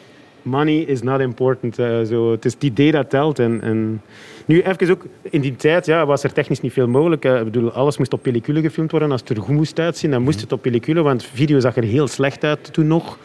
Money 0.43 0.77
is 0.77 1.03
not 1.03 1.21
important. 1.21 1.79
Uh, 1.79 2.03
zo. 2.03 2.31
Het 2.31 2.45
is 2.45 2.53
het 2.53 2.63
idee 2.63 2.93
dat 2.93 3.11
telt. 3.11 3.39
En, 3.39 3.61
en 3.63 4.03
nu, 4.45 4.63
even 4.63 4.91
ook, 4.91 5.05
in 5.23 5.41
die 5.41 5.57
tijd 5.57 5.87
ja, 5.87 6.07
was 6.07 6.23
er 6.23 6.33
technisch 6.33 6.61
niet 6.61 6.73
veel 6.73 6.89
mogelijk. 6.89 7.25
Ik 7.25 7.45
bedoel, 7.45 7.73
alles 7.73 7.99
moest 7.99 8.13
op 8.13 8.23
pellicule 8.23 8.61
gefilmd 8.61 8.91
worden. 8.91 9.11
Als 9.11 9.21
het 9.21 9.31
er 9.31 9.37
goed 9.37 9.55
moest 9.55 9.79
uitzien, 9.79 10.11
dan 10.11 10.23
moest 10.23 10.41
het 10.41 10.53
op 10.53 10.63
pellicule. 10.63 11.03
Want 11.03 11.25
video 11.25 11.61
zag 11.61 11.77
er 11.77 11.83
heel 11.83 12.09
slecht 12.09 12.45
uit 12.45 12.73
toen 12.73 12.87
nog. 12.87 13.19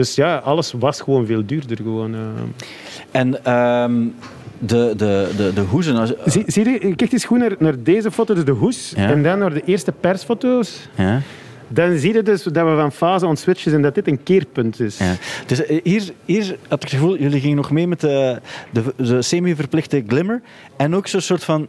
Dus 0.00 0.14
ja, 0.14 0.36
alles 0.36 0.72
was 0.78 1.00
gewoon 1.00 1.26
veel 1.26 1.46
duurder. 1.46 1.76
Gewoon, 1.76 2.14
uh. 2.14 2.20
En 3.10 3.52
um, 3.52 4.14
de, 4.58 4.92
de, 4.96 5.30
de, 5.36 5.52
de 5.54 5.60
hoezen... 5.60 6.16
Zie, 6.24 6.44
zie 6.46 6.70
je, 6.70 6.94
kijk 6.94 7.12
eens 7.12 7.24
goed 7.24 7.38
naar, 7.38 7.54
naar 7.58 7.82
deze 7.82 8.10
foto, 8.10 8.34
dus 8.34 8.44
de 8.44 8.52
hoes. 8.52 8.92
Ja. 8.96 9.08
En 9.10 9.22
dan 9.22 9.38
naar 9.38 9.54
de 9.54 9.62
eerste 9.64 9.92
persfoto's. 9.92 10.88
Ja. 10.94 11.20
Dan 11.68 11.98
zie 11.98 12.14
je 12.14 12.22
dus 12.22 12.42
dat 12.42 12.68
we 12.68 12.74
van 12.76 12.92
fase 12.92 13.26
ontswitchen 13.26 13.74
en 13.74 13.82
dat 13.82 13.94
dit 13.94 14.06
een 14.06 14.22
keerpunt 14.22 14.80
is. 14.80 14.98
Ja. 14.98 15.14
Dus 15.46 15.62
hier, 15.82 16.02
hier 16.24 16.56
had 16.68 16.82
ik 16.82 16.90
het 16.90 16.90
gevoel, 16.90 17.18
jullie 17.18 17.40
gingen 17.40 17.56
nog 17.56 17.70
mee 17.70 17.86
met 17.86 18.00
de, 18.00 18.40
de, 18.70 18.82
de 18.96 19.22
semi-verplichte 19.22 20.04
glimmer. 20.06 20.40
En 20.76 20.94
ook 20.94 21.06
zo'n 21.06 21.20
soort 21.20 21.44
van... 21.44 21.68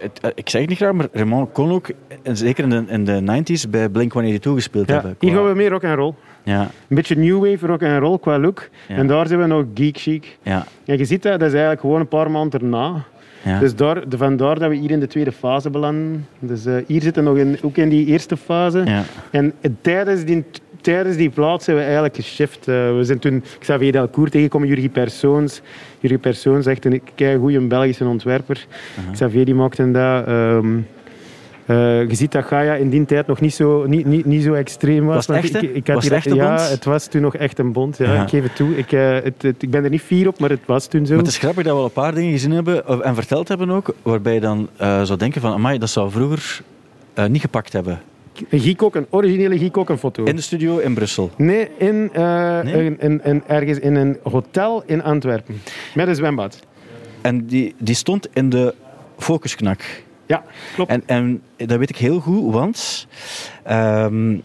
Nee, 0.00 0.32
ik 0.34 0.48
zeg 0.48 0.60
het 0.60 0.70
niet 0.70 0.78
graag, 0.78 0.92
maar 0.92 1.08
Raymond 1.12 1.52
kon 1.52 1.70
ook, 1.70 1.90
zeker 2.22 2.64
in 2.64 2.70
de, 2.70 2.84
in 2.88 3.04
de 3.04 3.42
90s, 3.42 3.70
bij 3.70 3.88
Blink-182 3.88 4.40
gespeeld 4.40 4.88
ja, 4.88 4.94
hebben. 4.94 5.16
Hier 5.18 5.34
gaan 5.34 5.48
we 5.48 5.54
meer 5.54 5.70
rock 5.70 5.82
en 5.82 5.94
roll. 5.94 6.14
Ja. 6.42 6.60
Een 6.60 6.96
beetje 6.96 7.16
new 7.16 7.50
wave 7.50 7.66
rock 7.66 7.80
en 7.80 7.98
roll 7.98 8.18
qua 8.18 8.38
look. 8.38 8.68
Ja. 8.88 8.96
En 8.96 9.06
daar 9.06 9.26
zijn 9.26 9.40
we 9.40 9.46
nog 9.46 9.64
geek 9.74 9.98
chic. 9.98 10.38
Ja. 10.42 10.66
En 10.84 10.98
je 10.98 11.04
ziet 11.04 11.22
dat, 11.22 11.32
dat 11.32 11.48
is 11.48 11.52
eigenlijk 11.52 11.80
gewoon 11.80 12.00
een 12.00 12.08
paar 12.08 12.30
maanden 12.30 12.60
erna. 12.60 13.04
Ja. 13.42 13.58
Dus 13.58 13.74
daar, 13.74 14.02
vandaar 14.08 14.58
dat 14.58 14.68
we 14.68 14.76
hier 14.76 14.90
in 14.90 15.00
de 15.00 15.06
tweede 15.06 15.32
fase 15.32 15.70
belanden. 15.70 16.26
Dus 16.38 16.66
uh, 16.66 16.76
hier 16.86 17.02
zitten 17.02 17.24
we 17.24 17.30
nog 17.30 17.38
in, 17.38 17.58
ook 17.62 17.76
in 17.76 17.88
die 17.88 18.06
eerste 18.06 18.36
fase. 18.36 18.82
Ja. 18.84 19.02
En 19.30 19.54
tijdens 19.80 20.24
die, 20.24 20.44
tijdens 20.80 21.16
die 21.16 21.30
plaats 21.30 21.64
zijn 21.64 21.76
we 21.76 21.82
eigenlijk 21.82 22.14
geshift. 22.14 22.68
Uh, 22.68 22.74
we 22.74 23.00
zijn 23.02 23.18
toen 23.18 23.44
Xavier 23.58 23.92
Delcourt 23.92 24.30
tegengekomen, 24.30 24.68
Jurgen 24.68 24.90
Persoons. 24.90 25.60
Jurgen 26.00 26.20
Persoons 26.20 26.66
echt 26.66 26.84
een 26.84 27.02
goede 27.38 27.60
Belgische 27.60 28.04
ontwerper. 28.04 28.66
Uh 28.98 29.04
-huh. 29.04 29.12
Xavier 29.14 29.44
die 29.44 29.54
maakte 29.54 29.90
dat. 29.90 30.28
Um, 30.28 30.86
uh, 31.68 32.08
je 32.08 32.14
ziet 32.14 32.32
dat 32.32 32.44
Gaia 32.44 32.74
in 32.74 32.90
die 32.90 33.04
tijd 33.04 33.26
nog 33.26 33.40
niet 33.40 33.54
zo, 33.54 33.86
niet, 33.86 34.06
niet, 34.06 34.24
niet 34.24 34.42
zo 34.42 34.52
extreem 34.52 35.06
was. 35.06 35.26
Was 35.26 35.36
echt, 35.36 35.62
ik, 35.62 35.74
ik 35.74 35.86
had 35.86 35.94
was 35.94 36.04
het 36.04 36.12
echt 36.12 36.34
Ja, 36.34 36.60
het 36.60 36.84
was 36.84 37.06
toen 37.06 37.22
nog 37.22 37.36
echt 37.36 37.58
een 37.58 37.72
bond. 37.72 37.96
Ja. 37.96 38.12
ja. 38.12 38.22
Ik 38.22 38.28
geef 38.28 38.42
het 38.42 38.56
toe. 38.56 38.76
Ik, 38.76 38.92
uh, 38.92 39.14
het, 39.14 39.42
het, 39.42 39.62
ik 39.62 39.70
ben 39.70 39.84
er 39.84 39.90
niet 39.90 40.00
fier 40.00 40.28
op, 40.28 40.38
maar 40.38 40.50
het 40.50 40.66
was 40.66 40.86
toen 40.86 41.06
zo. 41.06 41.14
Maar 41.14 41.22
het 41.22 41.32
is 41.32 41.38
grappig 41.38 41.64
dat 41.64 41.72
we 41.72 41.78
al 41.78 41.84
een 41.84 41.92
paar 41.92 42.14
dingen 42.14 42.32
gezien 42.32 42.50
hebben 42.50 43.04
en 43.04 43.14
verteld 43.14 43.48
hebben 43.48 43.70
ook, 43.70 43.94
waarbij 44.02 44.34
je 44.34 44.40
dan 44.40 44.68
uh, 44.80 45.02
zou 45.02 45.18
denken 45.18 45.40
van, 45.40 45.52
amai, 45.52 45.78
dat 45.78 45.90
zou 45.90 46.10
vroeger 46.10 46.62
niet 47.28 47.40
gepakt 47.40 47.72
hebben. 47.72 48.00
Een 48.48 48.60
Giekok, 48.60 48.94
een 48.94 49.06
originele 49.10 49.58
Giekok, 49.58 49.88
een 49.88 49.98
foto. 49.98 50.24
In 50.24 50.36
de 50.36 50.42
studio 50.42 50.78
in 50.78 50.94
Brussel? 50.94 51.30
Nee, 51.36 51.68
in, 51.78 52.10
nee? 52.12 52.96
In, 52.98 53.42
ergens 53.46 53.78
in 53.78 53.94
een 53.94 54.18
hotel 54.22 54.82
in 54.86 55.02
Antwerpen. 55.02 55.60
Met 55.94 56.08
een 56.08 56.14
zwembad. 56.14 56.66
En 57.20 57.46
die, 57.46 57.74
die 57.78 57.94
stond 57.94 58.28
in 58.32 58.50
de 58.50 58.74
focusknak? 59.18 59.80
Ja, 60.26 60.44
klopt. 60.74 60.90
En, 60.90 61.02
en 61.06 61.42
dat 61.56 61.78
weet 61.78 61.90
ik 61.90 61.96
heel 61.96 62.20
goed, 62.20 62.52
want 62.52 63.06
um, 63.70 64.42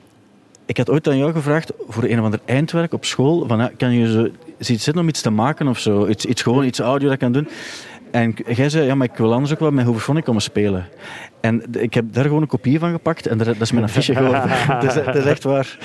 ik 0.65 0.77
had 0.77 0.89
ooit 0.89 1.07
aan 1.07 1.17
jou 1.17 1.31
gevraagd 1.31 1.71
voor 1.87 2.03
een 2.03 2.19
of 2.19 2.25
ander 2.25 2.39
eindwerk 2.45 2.93
op 2.93 3.05
school. 3.05 3.47
Van, 3.47 3.57
ja, 3.57 3.71
kan 3.77 3.93
je 3.93 4.11
zo, 4.11 4.27
iets 4.57 4.83
zitten 4.83 4.99
om 4.99 5.07
iets 5.07 5.21
te 5.21 5.29
maken 5.29 5.67
of 5.67 5.79
zo? 5.79 6.07
Iets, 6.07 6.25
iets 6.25 6.41
gewoon, 6.41 6.65
iets 6.65 6.79
audio 6.79 7.07
dat 7.07 7.13
ik 7.13 7.19
kan 7.19 7.31
doen. 7.31 7.47
En 8.11 8.35
jij 8.47 8.69
zei, 8.69 8.85
ja, 8.85 8.95
maar 8.95 9.07
ik 9.11 9.17
wil 9.17 9.33
anders 9.33 9.53
ook 9.53 9.59
wel 9.59 9.71
met 9.71 9.85
Hooverphonic 9.85 10.23
komen 10.23 10.41
spelen. 10.41 10.85
En 11.43 11.63
ik 11.71 11.93
heb 11.93 12.05
daar 12.11 12.23
gewoon 12.23 12.41
een 12.41 12.47
kopie 12.47 12.79
van 12.79 12.91
gepakt 12.91 13.27
en 13.27 13.37
dat 13.37 13.59
is 13.59 13.71
mijn 13.71 13.85
affiche 13.85 14.15
geworden. 14.15 14.41
dat, 14.81 14.83
is, 14.83 15.05
dat, 15.05 15.15
is, 15.15 15.25
echt 15.25 15.43
waar. 15.43 15.77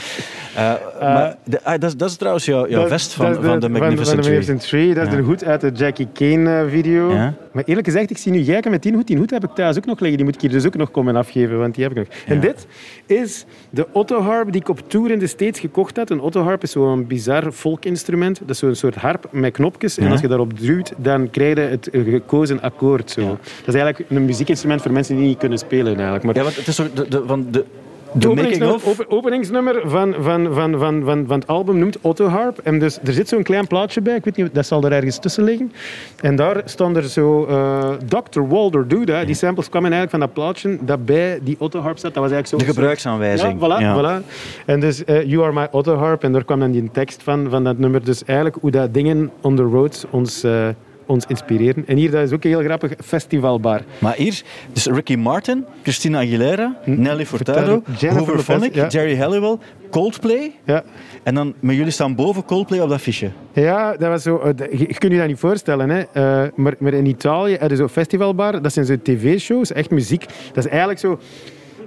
Uh, 0.54 0.72
maar 1.00 1.36
de, 1.44 1.64
ah, 1.64 1.80
dat, 1.80 1.98
dat, 1.98 2.10
is 2.10 2.16
trouwens 2.16 2.44
jouw, 2.44 2.68
jouw 2.68 2.86
vest 2.86 3.12
van, 3.12 3.32
de, 3.32 3.42
van 3.42 3.60
de 3.60 3.68
Magnificent, 3.68 4.26
van, 4.26 4.42
van 4.42 4.56
de 4.56 4.60
Tree. 4.60 4.94
Dat 4.94 5.06
is 5.06 5.12
ja. 5.12 5.18
er 5.18 5.24
goed 5.24 5.44
uit 5.44 5.60
de 5.60 5.70
Jackie 5.70 6.08
Kane 6.12 6.66
video. 6.68 7.12
Ja. 7.12 7.34
Maar 7.52 7.64
eerlijk 7.66 7.86
gezegd, 7.86 8.10
ik 8.10 8.18
zie 8.18 8.32
nu 8.32 8.40
jij 8.40 8.62
met 8.70 8.82
die 8.82 8.92
hoed. 8.92 9.06
Die 9.06 9.16
hoed 9.16 9.30
heb 9.30 9.44
ik 9.44 9.50
thuis 9.50 9.76
ook 9.76 9.84
nog 9.84 10.00
liggen. 10.00 10.16
Die 10.16 10.26
moet 10.26 10.34
ik 10.34 10.40
hier 10.40 10.50
dus 10.50 10.66
ook 10.66 10.76
nog 10.76 10.90
komen 10.90 11.16
afgeven, 11.16 11.58
want 11.58 11.74
die 11.74 11.84
heb 11.84 11.92
ik 11.92 11.98
nog. 11.98 12.06
Ja. 12.26 12.32
En 12.32 12.40
dit 12.40 12.66
is 13.06 13.44
de 13.70 13.86
Otto 13.92 14.20
Harp 14.20 14.52
die 14.52 14.60
ik 14.60 14.68
op 14.68 14.90
tour 14.90 15.10
in 15.10 15.18
de 15.18 15.26
States 15.26 15.60
gekocht 15.60 15.96
had. 15.96 16.10
Een 16.10 16.20
Otto 16.20 16.42
Harp 16.42 16.62
is 16.62 16.70
zo'n 16.70 17.06
bizar 17.06 17.52
folkinstrument. 17.52 18.38
Dat 18.38 18.50
is 18.50 18.58
zo'n 18.58 18.74
soort 18.74 18.94
harp 18.94 19.28
met 19.30 19.52
knopjes. 19.52 19.98
En 19.98 20.10
als 20.10 20.20
je 20.20 20.28
daarop 20.28 20.60
duwt, 20.60 20.92
dan 20.96 21.30
krijg 21.30 21.56
je 21.56 21.60
het 21.60 21.88
gekozen 21.92 22.60
akkoord. 22.60 23.10
Zo. 23.10 23.26
Dat 23.64 23.74
is 23.74 23.80
eigenlijk 23.80 24.10
een 24.10 24.24
muziekinstrument 24.24 24.82
voor 24.82 24.92
mensen 24.92 25.16
die 25.16 25.26
niet 25.26 25.38
kunnen 25.38 25.47
spelen. 25.56 25.94
Eigenlijk. 25.94 26.24
Maar 26.24 26.34
ja, 26.34 26.42
want 26.42 26.56
het 26.56 26.66
is 26.66 26.76
toch 26.76 26.92
de, 26.92 27.08
de, 27.08 27.22
van 27.26 27.46
de 27.50 27.64
de 28.12 28.28
openingsnummer, 28.28 28.80
openingsnummer 29.08 29.80
van, 29.84 30.14
van, 30.18 30.52
van, 30.52 30.78
van, 30.78 31.02
van, 31.04 31.24
van 31.26 31.38
het 31.38 31.46
album 31.46 31.78
noemt 31.78 32.00
Otto 32.00 32.26
Harp. 32.26 32.58
En 32.58 32.78
dus, 32.78 32.98
er 33.04 33.12
zit 33.12 33.28
zo'n 33.28 33.42
klein 33.42 33.66
plaatje 33.66 34.00
bij, 34.00 34.14
ik 34.14 34.24
weet 34.24 34.36
niet, 34.36 34.54
dat 34.54 34.66
zal 34.66 34.82
er 34.82 34.92
ergens 34.92 35.18
tussen 35.18 35.44
liggen. 35.44 35.72
En 36.20 36.36
daar 36.36 36.62
stond 36.64 36.96
er 36.96 37.02
zo 37.02 37.46
uh, 37.48 37.90
Dr. 38.08 38.40
Walter 38.40 38.88
Duda. 38.88 39.24
Die 39.24 39.34
samples 39.34 39.68
kwamen 39.68 39.92
eigenlijk 39.92 40.10
van 40.10 40.20
dat 40.20 40.44
plaatje 40.44 40.78
dat 40.80 41.04
bij 41.04 41.38
die 41.42 41.56
Otto 41.58 41.80
Harp 41.80 41.98
zat. 41.98 42.14
Dat 42.14 42.22
was 42.22 42.32
eigenlijk 42.32 42.62
zo, 42.62 42.68
de 42.68 42.74
gebruiksaanwijzing. 42.74 43.60
Ja, 43.60 43.66
voilà, 43.66 43.80
ja. 43.80 44.20
voilà. 44.20 44.24
En 44.66 44.80
dus 44.80 45.02
uh, 45.06 45.24
You 45.24 45.42
Are 45.42 45.52
My 45.52 45.68
Otto 45.70 45.96
Harp. 45.96 46.24
En 46.24 46.32
daar 46.32 46.44
kwam 46.44 46.60
dan 46.60 46.70
die 46.70 46.90
tekst 46.92 47.22
van, 47.22 47.46
van 47.50 47.64
dat 47.64 47.78
nummer. 47.78 48.04
Dus 48.04 48.24
eigenlijk 48.24 48.58
hoe 48.60 48.70
dat 48.70 48.94
dingen 48.94 49.30
on 49.40 49.56
the 49.56 49.62
road 49.62 50.06
ons... 50.10 50.44
Uh, 50.44 50.68
ons 51.08 51.26
inspireren. 51.26 51.84
En 51.86 51.96
hier 51.96 52.10
dat 52.10 52.22
is 52.22 52.32
ook 52.32 52.42
heel 52.42 52.62
grappig, 52.62 52.92
festivalbar. 53.04 53.82
Maar 53.98 54.14
hier, 54.14 54.42
dus 54.72 54.86
Ricky 54.86 55.14
Martin, 55.14 55.64
Christina 55.82 56.18
Aguilera, 56.18 56.76
hm? 56.84 57.00
Nelly 57.02 57.26
Furtado, 57.26 57.82
Hooverphonic, 58.00 58.74
ja. 58.74 58.86
Jerry 58.86 59.16
Halliwell, 59.16 59.56
Coldplay. 59.90 60.52
Ja. 60.64 60.82
En 61.22 61.34
dan, 61.34 61.54
met 61.60 61.76
jullie 61.76 61.92
staan 61.92 62.14
boven 62.14 62.44
Coldplay 62.44 62.80
op 62.80 62.88
dat 62.88 63.00
fiche. 63.00 63.30
Ja, 63.52 63.96
dat 63.96 64.08
was 64.08 64.22
zo, 64.22 64.52
je, 64.56 64.78
je 64.78 64.98
kunt 64.98 65.12
je 65.12 65.18
dat 65.18 65.26
niet 65.26 65.38
voorstellen. 65.38 65.90
Hè. 65.90 65.98
Uh, 65.98 66.48
maar, 66.54 66.74
maar 66.78 66.94
in 66.94 67.06
Italië 67.06 67.50
hebben 67.50 67.70
ze 67.70 67.76
zo'n 67.76 67.88
festivalbar, 67.88 68.62
dat 68.62 68.72
zijn 68.72 68.86
zo 68.86 68.96
tv-shows, 69.02 69.72
echt 69.72 69.90
muziek. 69.90 70.24
Dat 70.52 70.64
is 70.64 70.66
eigenlijk 70.66 71.00
zo 71.00 71.18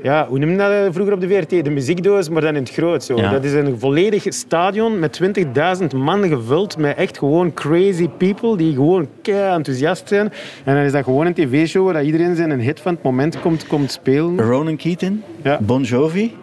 ja, 0.04 0.28
hoe 0.28 0.40
noem 0.40 0.50
je 0.50 0.58
dat 0.58 0.94
vroeger 0.94 1.14
op 1.14 1.22
de 1.22 1.28
VRT? 1.28 1.50
De 1.50 1.70
muziekdoos, 1.70 2.30
maar 2.30 2.42
dan 2.42 2.56
in 2.56 2.62
het 2.62 2.72
groot. 2.72 3.04
Zo. 3.04 3.16
Dat 3.16 3.44
is 3.44 3.54
een 3.54 3.80
volledig 3.80 4.24
stadion 4.30 5.00
met 5.00 5.22
20.000 5.82 5.88
man 5.96 6.28
gevuld 6.28 6.78
met 6.78 6.98
echt 6.98 7.18
gewoon 7.18 7.54
crazy 7.54 8.08
people 8.08 8.58
die 8.58 8.74
gewoon 8.74 9.08
kei 9.22 9.56
enthousiast 9.56 10.08
zijn. 10.08 10.32
En 10.64 10.76
dan 10.76 10.84
is 10.84 10.92
dat 10.92 11.04
gewoon 11.04 11.26
een 11.26 11.34
tv-show 11.34 11.92
waar 11.92 12.04
iedereen 12.04 12.36
zijn 12.36 12.50
een 12.50 12.62
hit 12.62 12.80
van 12.80 12.94
het 12.94 13.04
moment 13.04 13.40
komt, 13.40 13.68
komt 13.68 13.92
spelen. 13.92 14.42
Ronan 14.42 14.76
Keaton, 14.76 15.24
ja. 15.44 15.60
Bon 15.62 15.82
Jovi. 15.82 16.36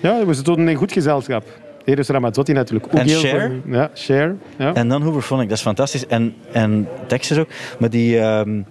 Ja, 0.00 0.26
we 0.26 0.34
zitten 0.34 0.68
in 0.68 0.76
goed 0.76 0.92
gezelschap. 0.92 1.44
Eros 1.84 2.08
Ramazzotti 2.08 2.52
natuurlijk 2.52 2.94
ook 2.94 3.00
en 3.00 3.08
Cher. 3.08 3.52
Ja, 3.66 3.90
Cher. 3.94 4.36
Ja. 4.58 4.74
En 4.74 4.88
dan 4.88 5.02
Hooverphonic, 5.02 5.48
dat 5.48 5.56
is 5.56 5.64
fantastisch. 5.64 6.06
En, 6.06 6.34
en 6.52 6.88
Texas 7.06 7.38
ook. 7.38 7.48
Maar 7.78 7.90
die, 7.90 8.18
um, 8.18 8.66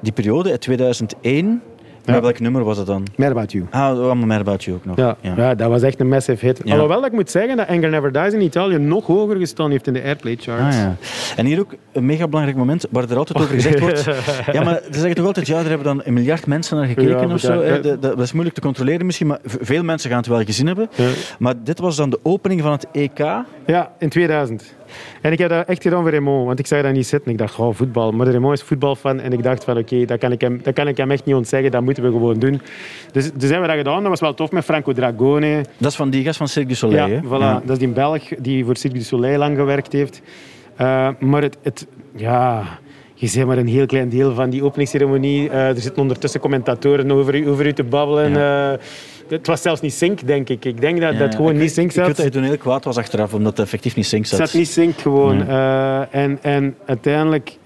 die 0.00 0.12
periode 0.12 0.50
uit 0.50 0.60
2001 0.60 1.62
ja. 2.04 2.20
welk 2.20 2.40
nummer 2.40 2.64
was 2.64 2.76
het 2.78 2.86
dan? 2.86 3.06
Mad 3.16 3.30
About 3.30 3.52
You. 3.52 3.66
Ah, 3.70 3.88
allemaal 3.88 4.26
Mad 4.26 4.40
About 4.40 4.64
You 4.64 4.76
ook 4.76 4.84
nog. 4.84 4.96
Ja, 4.96 5.16
ja. 5.20 5.54
dat 5.54 5.68
was 5.68 5.82
echt 5.82 6.00
een 6.00 6.08
massive 6.08 6.46
hit. 6.46 6.62
Alhoewel 6.64 6.96
dat 7.00 7.06
ik 7.06 7.12
moet 7.12 7.30
zeggen 7.30 7.56
dat 7.56 7.68
Anger 7.68 7.90
Never 7.90 8.12
Dies 8.12 8.32
in 8.32 8.40
Italië 8.40 8.78
nog 8.78 9.06
hoger 9.06 9.36
gestaan 9.36 9.70
heeft 9.70 9.86
in 9.86 9.92
de 9.92 10.02
Airplay 10.02 10.36
charts. 10.40 10.76
Ah, 10.76 10.82
ja. 10.82 10.96
En 11.36 11.46
hier 11.46 11.60
ook 11.60 11.74
een 11.92 12.06
mega 12.06 12.26
belangrijk 12.26 12.58
moment 12.58 12.86
waar 12.90 13.10
er 13.10 13.16
altijd 13.16 13.38
over 13.38 13.54
gezegd 13.54 13.80
wordt. 13.80 14.04
ja, 14.52 14.64
maar 14.64 14.80
ze 14.90 14.98
zeggen 14.98 15.14
toch 15.14 15.26
altijd, 15.26 15.46
ja, 15.46 15.58
er 15.58 15.68
hebben 15.68 15.86
dan 15.86 16.00
een 16.04 16.12
miljard 16.12 16.46
mensen 16.46 16.76
naar 16.76 16.86
gekeken 16.86 17.32
of 17.32 17.40
zo. 17.40 17.80
Dat, 18.00 18.20
is 18.20 18.32
moeilijk 18.32 18.54
te 18.54 18.62
controleren 18.62 19.06
misschien, 19.06 19.26
maar 19.26 19.38
veel 19.42 19.82
mensen 19.82 20.10
gaan 20.10 20.18
het 20.18 20.28
wel 20.28 20.44
gezien 20.44 20.66
hebben. 20.66 20.88
Maar 21.38 21.54
dit 21.64 21.78
was 21.78 21.96
dan 21.96 22.10
de 22.10 22.18
opening 22.22 22.60
van 22.60 22.72
het 22.72 22.86
EK. 22.92 23.18
Ja, 23.66 23.92
in 23.98 24.08
2000. 24.08 24.74
En 25.20 25.32
ik 25.32 25.38
heb 25.38 25.48
dat 25.48 25.68
echt 25.68 25.82
gedaan 25.82 26.02
voor 26.02 26.10
Raymond, 26.10 26.46
want 26.46 26.58
ik 26.58 26.66
zag 26.66 26.82
dat 26.82 26.92
niet 26.92 27.06
zitten. 27.06 27.32
Ik 27.32 27.38
dacht, 27.38 27.58
oh, 27.58 27.74
voetbal. 27.74 28.12
Maar 28.12 28.26
Raymond 28.26 28.58
is 28.58 28.62
voetbalfan 28.62 29.20
en 29.20 29.32
ik 29.32 29.42
dacht 29.42 29.64
van, 29.64 29.78
oké, 29.78 29.94
okay, 29.94 30.04
dat, 30.04 30.18
kan 30.18 30.32
ik 30.32 30.40
hem, 30.40 30.60
dat 30.62 30.74
kan 30.74 30.88
ik 30.88 30.96
hem 30.96 31.10
echt 31.10 31.24
niet 31.24 31.34
ontzeggen. 31.34 31.70
Dat 31.70 31.82
moeten 31.82 32.02
we 32.02 32.10
gewoon 32.10 32.38
doen. 32.38 32.60
Dus, 33.12 33.32
dus 33.32 33.50
hebben 33.50 33.60
we 33.60 33.66
dat 33.66 33.76
gedaan. 33.76 34.00
Dat 34.00 34.10
was 34.10 34.20
wel 34.20 34.34
tof 34.34 34.50
met 34.50 34.64
Franco 34.64 34.92
Dragone. 34.92 35.64
Dat 35.76 35.90
is 35.90 35.96
van 35.96 36.10
die 36.10 36.24
gast 36.24 36.36
van 36.36 36.48
Cirque 36.48 36.68
du 36.68 36.74
Soleil, 36.74 37.08
ja, 37.08 37.22
Voilà. 37.22 37.28
Ja. 37.28 37.60
Dat 37.64 37.70
is 37.70 37.78
die 37.78 37.88
Belg 37.88 38.22
die 38.38 38.64
voor 38.64 38.76
Cirque 38.76 38.98
du 38.98 39.04
Soleil 39.04 39.38
lang 39.38 39.56
gewerkt 39.56 39.92
heeft. 39.92 40.22
Uh, 40.80 41.08
maar 41.18 41.42
het, 41.42 41.56
het, 41.62 41.86
ja, 42.16 42.62
je 43.22 43.28
ziet 43.28 43.46
maar 43.46 43.58
een 43.58 43.66
heel 43.68 43.86
klein 43.86 44.08
deel 44.08 44.34
van 44.34 44.50
die 44.50 44.64
openingsceremonie. 44.64 45.48
Uh, 45.48 45.68
er 45.68 45.80
zitten 45.80 46.02
ondertussen 46.02 46.40
commentatoren 46.40 47.10
over 47.10 47.34
u, 47.34 47.48
over 47.48 47.66
u 47.66 47.72
te 47.72 47.84
babbelen. 47.84 48.30
Ja. 48.30 48.72
Uh, 48.72 48.78
het 49.28 49.46
was 49.46 49.62
zelfs 49.62 49.80
niet 49.80 49.92
sync, 49.92 50.26
denk 50.26 50.48
ik. 50.48 50.64
Ik 50.64 50.80
denk 50.80 51.00
dat 51.00 51.12
ja, 51.12 51.18
dat 51.18 51.34
gewoon 51.34 51.52
ik, 51.52 51.60
niet 51.60 51.72
sync 51.72 51.92
zat. 51.92 52.00
Ik 52.00 52.06
weet 52.06 52.16
dat 52.16 52.24
je 52.24 52.30
toen 52.30 52.42
heel 52.42 52.56
kwaad 52.56 52.84
was 52.84 52.96
achteraf, 52.96 53.34
omdat 53.34 53.56
het 53.56 53.66
effectief 53.66 53.96
niet 53.96 54.06
sync 54.06 54.26
zat. 54.26 54.38
Het 54.38 54.48
zat 54.48 54.58
niet 54.58 54.68
sync 54.68 54.98
gewoon. 54.98 55.38
Ja. 55.38 56.08
Uh, 56.12 56.22
en, 56.22 56.38
en 56.42 56.76
uiteindelijk 56.86 57.56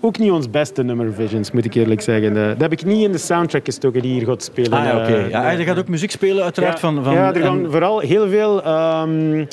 ook 0.00 0.18
niet 0.18 0.30
ons 0.30 0.50
beste 0.50 0.82
nummer 0.82 1.14
Visions, 1.14 1.50
moet 1.50 1.64
ik 1.64 1.74
eerlijk 1.74 2.00
zeggen. 2.00 2.34
Dat 2.34 2.60
heb 2.60 2.72
ik 2.72 2.84
niet 2.84 3.04
in 3.04 3.12
de 3.12 3.18
soundtrack 3.18 3.64
gestoken 3.64 4.02
die 4.02 4.12
hier 4.12 4.26
gaat 4.26 4.42
spelen. 4.42 4.72
Ah, 4.72 4.84
ja, 4.84 4.96
oké. 4.96 5.12
Okay. 5.12 5.28
Ja, 5.28 5.50
je 5.50 5.64
gaat 5.64 5.78
ook 5.78 5.88
muziek 5.88 6.10
spelen, 6.10 6.44
uiteraard. 6.44 6.80
Van, 6.80 7.04
van, 7.04 7.14
ja 7.14 7.34
er 7.34 7.42
gaan 7.42 7.66
vooral 7.70 7.98
heel 8.00 8.28
veel... 8.28 8.66
Um, 9.02 9.48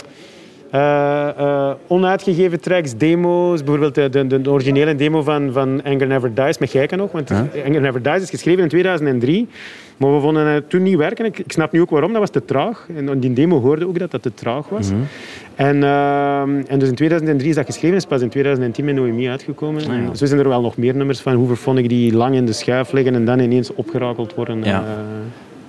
Uh, 0.76 1.72
onuitgegeven 1.88 2.59
tracks, 2.59 2.97
demo's. 2.97 3.63
Bijvoorbeeld 3.63 3.95
de, 3.95 4.09
de, 4.28 4.41
de, 4.41 4.49
originele 4.49 4.95
demo 4.95 5.22
van, 5.22 5.51
van 5.51 5.84
Anger 5.84 6.07
Never 6.07 6.34
Dies 6.34 6.57
met 6.57 6.70
Gijken 6.70 6.97
nog. 6.97 7.11
Want 7.11 7.30
huh? 7.30 7.65
Anger 7.65 7.82
Never 7.82 8.01
Dies 8.01 8.22
is 8.22 8.30
geschreven 8.30 8.63
in 8.63 8.70
2003. 8.70 9.47
Maar 9.97 10.13
we 10.13 10.20
vonden 10.20 10.45
het 10.47 10.70
toen 10.70 10.84
niet 10.84 10.95
werken. 10.95 11.26
Ik, 11.26 11.39
ik 11.39 11.51
snap 11.51 11.72
nu 11.72 11.82
ook 11.82 11.89
waarom. 11.89 12.11
Dat 12.11 12.20
was 12.20 12.30
te 12.30 12.45
traag. 12.45 12.88
En 12.95 13.20
die 13.20 13.34
demo 13.34 13.61
hoorde 13.61 13.88
ook 13.88 13.99
dat 13.99 14.11
dat 14.11 14.22
te 14.22 14.34
traag 14.34 14.70
was. 14.70 14.91
Mm 14.91 14.95
-hmm. 14.95 15.07
en, 15.55 15.76
uh, 15.76 16.72
en 16.72 16.80
dus 16.80 16.89
in 16.89 16.95
2003 16.95 17.49
is 17.49 17.55
dat 17.55 17.65
geschreven. 17.65 17.97
is 17.97 18.05
pas 18.05 18.22
in 18.22 18.30
2010 18.30 18.86
met 18.86 18.95
Noemi 18.95 19.30
uitgekomen. 19.30 19.82
Ah, 19.82 19.88
ja. 19.88 20.15
Zo 20.15 20.26
zijn 20.26 20.39
er 20.39 20.47
wel 20.47 20.61
nog 20.61 20.78
meer 20.78 20.95
nummers 20.95 21.22
van. 21.22 21.78
Ik 21.78 21.89
die 21.89 22.13
lang 22.13 22.36
in 22.36 22.45
de 22.45 22.53
schuif 22.53 22.91
liggen 22.91 23.15
en 23.15 23.26
dan 23.26 23.39
ineens 23.39 23.74
opgerakeld 23.74 24.36
worden. 24.36 24.63
Ja. 24.63 24.84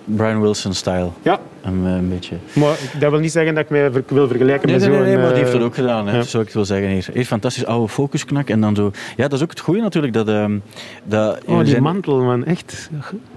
Brian 0.05 0.41
Wilson-style. 0.41 1.09
Ja. 1.23 1.41
Een, 1.63 1.85
een, 1.85 2.09
beetje. 2.09 2.37
Maar 2.53 2.79
dat 2.99 3.11
wil 3.11 3.21
niet 3.21 3.33
zeggen 3.33 3.55
dat 3.55 3.65
ik 3.65 3.71
mij 3.71 3.91
wil 4.07 4.29
vergelijken 4.29 4.69
nee, 4.69 4.77
met 4.77 4.85
zo'n... 4.85 4.93
Nee, 4.93 5.03
nee, 5.03 5.17
maar 5.17 5.29
die 5.29 5.37
heeft 5.37 5.53
uh, 5.53 5.59
dat 5.59 5.63
ook 5.63 5.75
gedaan, 5.75 6.07
hè, 6.09 6.17
ja. 6.17 6.23
zou 6.23 6.39
ik 6.43 6.49
het 6.49 6.57
wel 6.57 6.65
zeggen 6.65 6.89
hier. 6.89 7.09
Eerst 7.13 7.29
fantastisch 7.29 7.65
oude 7.67 7.89
focusknak 7.89 8.49
en 8.49 8.61
dan 8.61 8.75
zo... 8.75 8.91
Ja, 9.17 9.23
dat 9.29 9.33
is 9.33 9.43
ook 9.43 9.51
het 9.51 9.61
goede 9.61 9.81
natuurlijk, 9.81 10.13
dat... 10.13 10.29
Um, 10.29 10.63
dat 11.05 11.39
Oh, 11.47 11.59
die 11.59 11.67
zijn- 11.67 11.83
mantel, 11.83 12.23
man. 12.23 12.45
Echt. 12.45 12.91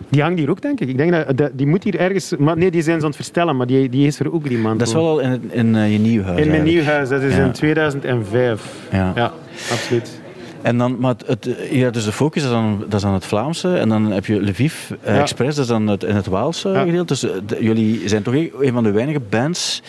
Die 0.09 0.21
hangt 0.21 0.39
hier 0.39 0.49
ook, 0.49 0.61
denk 0.61 0.79
ik. 0.79 0.87
Ik 0.87 0.97
denk 0.97 1.11
dat, 1.11 1.37
dat 1.37 1.51
die 1.53 1.67
moet 1.67 1.83
hier 1.83 1.99
ergens... 1.99 2.33
Maar 2.37 2.57
nee, 2.57 2.71
die 2.71 2.81
zijn 2.81 2.95
ze 2.95 3.01
aan 3.01 3.07
het 3.07 3.15
verstellen, 3.15 3.57
maar 3.57 3.67
die, 3.67 3.89
die 3.89 4.07
is 4.07 4.19
er 4.19 4.33
ook, 4.33 4.47
die 4.47 4.57
mantel. 4.57 4.77
Dat 4.77 4.87
is 4.87 4.93
wel 4.93 5.07
al 5.07 5.19
in, 5.19 5.51
in 5.51 5.75
eh, 5.75 5.91
je 5.91 5.99
nieuw 5.99 6.23
huis 6.23 6.39
In 6.39 6.47
mijn 6.47 6.59
eigenlijk. 6.59 6.65
nieuw 6.65 6.83
huis, 6.83 7.09
dat 7.09 7.21
is 7.21 7.35
Ja. 7.35 7.43
in 7.45 7.51
2005. 7.51 8.73
Ja. 8.91 9.11
ja 9.15 9.31
absoluut. 9.71 10.21
En 10.63 10.77
dan, 10.77 10.95
maar 10.99 11.15
het, 11.25 11.49
ja, 11.71 11.89
dus 11.89 12.05
de 12.05 12.11
focus 12.11 12.43
is, 12.43 12.49
dan, 12.49 12.77
dat 12.79 12.93
is 12.93 13.01
dan 13.01 13.13
het 13.13 13.25
Vlaamse. 13.25 13.75
En 13.77 13.89
dan 13.89 14.11
heb 14.11 14.25
je 14.25 14.41
Lviv 14.41 14.73
eh, 15.01 15.15
Ja. 15.15 15.21
Express, 15.21 15.55
dat 15.55 15.65
is 15.65 15.71
dan 15.71 15.87
het, 15.87 16.03
in 16.03 16.15
het 16.15 16.25
Waalse 16.27 16.69
Ja. 16.69 16.83
gedeelte. 16.83 17.05
Dus 17.05 17.23
eh, 17.23 17.31
de- 17.45 17.63
jullie 17.63 18.09
zijn 18.09 18.23
toch 18.23 18.33
een 18.59 18.73
van 18.73 18.83
de 18.83 18.91
weinige 18.91 19.19
bands 19.29 19.81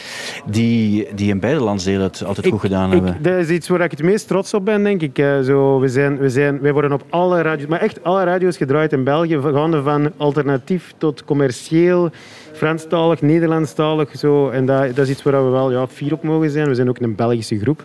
die, 0.47 1.09
die 1.15 1.29
in 1.29 1.41
beide 1.41 1.61
landsdelen 1.61 2.03
het 2.03 2.25
altijd 2.25 2.47
goed 2.47 2.61
gedaan 2.61 2.87
ik, 2.93 2.93
hebben. 3.05 3.23
Dat 3.23 3.35
is 3.35 3.49
iets 3.49 3.69
waar 3.69 3.81
ik 3.81 3.91
het 3.91 4.03
meest 4.03 4.29
trots 4.29 4.55
op 4.55 4.65
ben, 4.65 4.83
denk 4.83 5.01
ik. 5.03 5.19
Eh, 5.19 5.41
Zo, 5.41 5.79
we 5.81 5.89
zijn, 5.89 6.19
we 6.19 6.31
zijn, 6.31 6.61
wij 6.61 6.73
worden 6.73 6.93
op 6.93 7.03
alle 7.11 7.43
radio's, 7.43 7.69
maar 7.69 7.81
echt 7.81 8.05
alle 8.05 8.25
radio's 8.25 8.57
gedraaid 8.57 8.93
in 8.93 9.05
België. 9.05 9.39
Gaande 9.43 9.83
van 9.83 10.13
alternatief 10.17 10.93
tot 10.99 11.25
commercieel, 11.25 12.11
Franstalig, 12.53 13.23
Nederlandstalig. 13.23 14.09
Zo. 14.19 14.49
En 14.49 14.67
dat, 14.67 14.97
dat 14.97 15.05
is 15.05 15.11
iets 15.11 15.23
waar 15.23 15.45
we 15.45 15.51
wel 15.51 15.71
ja, 15.73 15.87
fier 15.87 16.13
op 16.13 16.23
mogen 16.23 16.51
zijn. 16.51 16.69
We 16.69 16.75
zijn 16.75 16.89
ook 16.89 16.99
een 16.99 17.15
Belgische 17.15 17.59
groep. 17.59 17.85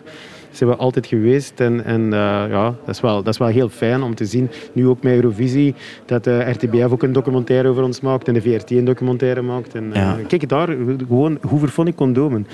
Dat 0.59 0.67
zijn 0.67 0.79
we 0.79 0.83
altijd 0.85 1.07
geweest. 1.07 1.59
En, 1.59 1.85
en 1.85 2.13
eh, 2.13 2.19
ja, 2.49 2.75
dat 2.85 2.95
is, 2.95 3.01
wel, 3.01 3.23
dat 3.23 3.33
is 3.33 3.39
wel 3.39 3.47
heel 3.47 3.69
fijn 3.69 4.01
om 4.01 4.15
te 4.15 4.25
zien. 4.25 4.49
Nu 4.73 4.87
ook 4.87 5.03
met 5.03 5.13
Eurovisie, 5.13 5.75
dat 6.05 6.23
de 6.23 6.39
RTBF 6.39 6.91
ook 6.91 7.03
een 7.03 7.13
documentaire 7.13 7.67
over 7.67 7.83
ons 7.83 8.01
maakt. 8.01 8.27
En 8.27 8.33
de 8.33 8.41
VRT 8.41 8.71
een 8.71 8.85
documentaire 8.85 9.41
maakt. 9.41 9.75
En, 9.75 9.93
eh, 9.93 10.01
Ja. 10.01 10.17
Kijk 10.27 10.49
daar, 10.49 10.67
gewoon, 11.07 11.37
hoe 11.41 11.67
vond 11.67 11.87
ik 11.87 11.95
condomen? 11.95 12.47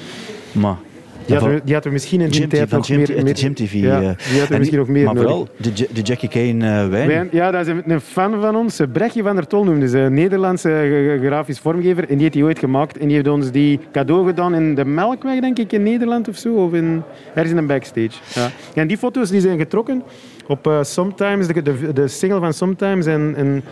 Maar, 0.51 0.77
Die 1.25 1.35
hadden, 1.35 1.53
we, 1.55 1.61
die 1.63 1.73
hadden 1.73 1.91
we 1.91 1.97
misschien 1.97 2.21
in 2.21 2.29
die 2.29 2.47
tijd 2.47 2.69
nog 2.69 2.85
Gym, 2.85 2.97
meer... 2.97 3.25
de 3.25 3.35
Gym 3.35 3.53
TV. 3.53 3.73
Ja, 3.73 4.01
eh. 4.01 4.47
die 4.47 4.57
misschien 4.57 4.79
nog 4.79 4.87
meer 4.87 5.05
Maar 5.05 5.13
nodig. 5.13 5.29
vooral 5.29 5.47
de, 5.57 5.71
Ja- 5.73 5.85
de 5.93 6.01
Jackie 6.01 6.29
Kane 6.29 6.81
eh, 6.81 6.89
wijn. 6.89 7.07
Wijn, 7.07 7.27
ja, 7.31 7.51
dat 7.51 7.61
is 7.61 7.67
een, 7.67 7.91
een 7.91 8.01
fan 8.01 8.41
van 8.41 8.55
ons, 8.55 8.79
eh, 8.79 8.87
Brechtje 8.91 9.23
van 9.23 9.35
der 9.35 9.47
Tol 9.47 9.63
noemde 9.63 9.87
ze, 9.87 9.97
een 9.99 10.13
Nederlandse 10.13 10.71
eh, 10.71 11.27
grafisch 11.27 11.59
vormgever. 11.59 12.03
En 12.03 12.13
die 12.13 12.21
heeft 12.21 12.33
die 12.33 12.43
ooit 12.43 12.59
gemaakt. 12.59 12.97
En 12.97 13.05
die 13.07 13.15
heeft 13.15 13.27
ons 13.27 13.51
die 13.51 13.79
cadeau 13.91 14.27
gedaan 14.27 14.55
in 14.55 14.75
de 14.75 14.85
Melkweg, 14.85 15.39
denk 15.39 15.57
ik, 15.59 15.71
in 15.71 15.83
Nederland 15.83 16.27
of 16.27 16.35
zo. 16.37 16.53
Of 16.55 16.73
in, 16.73 17.01
ergens 17.33 17.51
in 17.51 17.57
een 17.57 17.67
backstage. 17.67 18.11
Ja. 18.33 18.49
En 18.73 18.87
die 18.87 18.97
foto's 18.97 19.29
die 19.29 19.41
zijn 19.41 19.57
getrokken 19.57 20.03
op 20.47 20.67
eh, 20.67 20.83
Sometimes, 20.83 21.47
de, 21.47 21.61
de, 21.61 21.93
de 21.93 22.07
single 22.07 22.39
van 22.39 22.53
Sometimes. 22.53 23.05
En, 23.05 23.33
en 23.37 23.63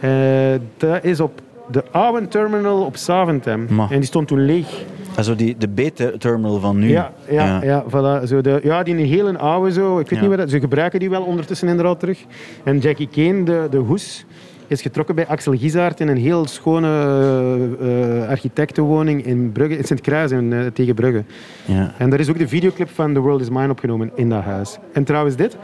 eh, 0.00 0.60
dat 0.76 1.04
is 1.04 1.20
op 1.20 1.40
de 1.70 1.84
oude 1.90 2.28
terminal 2.28 2.84
op 2.84 2.96
Zaventem. 2.96 3.66
Ma. 3.70 3.86
En 3.90 3.96
die 3.96 4.06
stond 4.08 4.28
toen 4.28 4.44
leeg. 4.44 4.66
Also 5.18 5.34
die, 5.34 5.56
de 5.58 5.68
B-terminal 5.68 6.60
van 6.60 6.78
nu. 6.78 6.88
Ja, 6.88 7.12
ja, 7.28 7.62
ja. 7.62 7.84
voilà. 7.84 8.26
Zo 8.26 8.40
de, 8.40 8.60
ja, 8.62 8.82
die 8.82 8.96
een 8.96 9.04
hele 9.04 9.38
oude 9.38 9.72
zo. 9.72 9.98
Ik 9.98 10.08
weet 10.08 10.20
niet 10.20 10.28
wat 10.28 10.38
dat, 10.38 10.50
ze 10.50 10.60
gebruiken 10.60 11.00
die 11.00 11.10
wel 11.10 11.22
ondertussen 11.22 11.68
inderdaad 11.68 12.00
terug. 12.00 12.24
En 12.64 12.78
Jackie 12.78 13.08
Kane, 13.08 13.42
de, 13.42 13.66
de 13.70 13.76
hoes, 13.76 14.24
is 14.66 14.82
getrokken 14.82 15.14
bij 15.14 15.26
Axel 15.26 15.52
Gizaert 15.56 16.00
in 16.00 16.08
een 16.08 16.16
heel 16.16 16.46
schone 16.46 16.88
eh, 17.80 18.28
architectenwoning 18.28 19.24
in 19.24 19.52
Brugge, 19.52 19.76
in 19.76 19.84
Sint-Kruis 19.84 20.30
in, 20.30 20.52
eh, 20.52 20.66
tegen 20.66 20.94
Brugge. 20.94 21.24
Ja. 21.64 21.94
En 21.98 22.10
daar 22.10 22.20
is 22.20 22.28
ook 22.28 22.38
de 22.38 22.48
videoclip 22.48 22.88
van 22.90 23.14
The 23.14 23.20
World 23.20 23.40
Is 23.40 23.50
Mine 23.50 23.70
opgenomen 23.70 24.10
in 24.14 24.28
dat 24.28 24.42
huis. 24.42 24.78
En 24.92 25.04
trouwens 25.04 25.36
dit, 25.36 25.56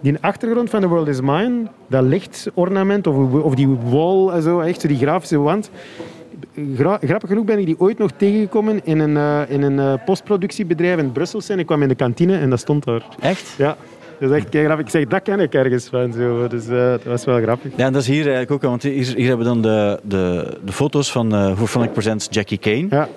die 0.00 0.16
achtergrond 0.20 0.70
van 0.70 0.80
The 0.80 0.88
World 0.88 1.08
Is 1.08 1.20
Mine, 1.20 1.62
dat 1.86 2.02
lichtornament 2.02 3.06
of, 3.06 3.32
of 3.32 3.54
die 3.54 3.68
wall 3.68 4.28
en 4.28 4.42
zo, 4.42 4.60
echt 4.60 4.80
zo 4.80 4.88
die 4.88 4.98
grafische 4.98 5.38
wand. 5.38 5.70
Gra- 6.76 6.98
grappig 7.04 7.28
genoeg 7.28 7.44
ben 7.44 7.58
ik 7.58 7.66
die 7.66 7.80
ooit 7.80 7.98
nog 7.98 8.10
tegengekomen 8.16 8.80
in 8.84 8.98
een, 8.98 9.16
eh, 9.16 9.40
in 9.48 9.62
een 9.62 9.78
eh, 9.78 9.94
postproductiebedrijf 10.04 10.98
in 10.98 11.12
Brussel. 11.12 11.40
En 11.48 11.58
ik 11.58 11.66
kwam 11.66 11.82
in 11.82 11.88
de 11.88 11.94
kantine 11.94 12.38
en 12.38 12.50
dat 12.50 12.58
stond 12.60 12.84
daar. 12.84 13.02
Echt? 13.20 13.54
Ja, 13.58 13.76
dat 14.20 14.30
is 14.30 14.36
echt 14.36 14.46
grappig. 14.50 14.78
Ik 14.86 14.88
zeg, 14.90 15.06
dat 15.06 15.22
ken 15.22 15.40
ik 15.40 15.54
ergens 15.54 15.88
van. 15.88 16.12
Zo. 16.12 16.46
Dus 16.48 16.68
eh, 16.68 16.76
dat 16.90 17.02
was 17.04 17.24
wel 17.24 17.40
grappig. 17.40 17.70
Ja, 17.76 17.86
en 17.86 17.92
dat 17.92 18.02
is 18.02 18.08
hier 18.08 18.20
eigenlijk 18.22 18.50
ook, 18.50 18.62
want 18.62 18.82
hier, 18.82 18.92
hier 19.16 19.28
hebben 19.28 19.38
we 19.46 19.52
dan 19.52 19.62
de, 19.62 20.00
de, 20.02 20.58
de 20.64 20.72
foto's 20.72 21.12
van 21.12 21.34
uh, 21.34 21.86
Presents 21.92 22.26
Jackie 22.30 22.58
Kane. 22.58 22.86
Ja, 22.90 23.08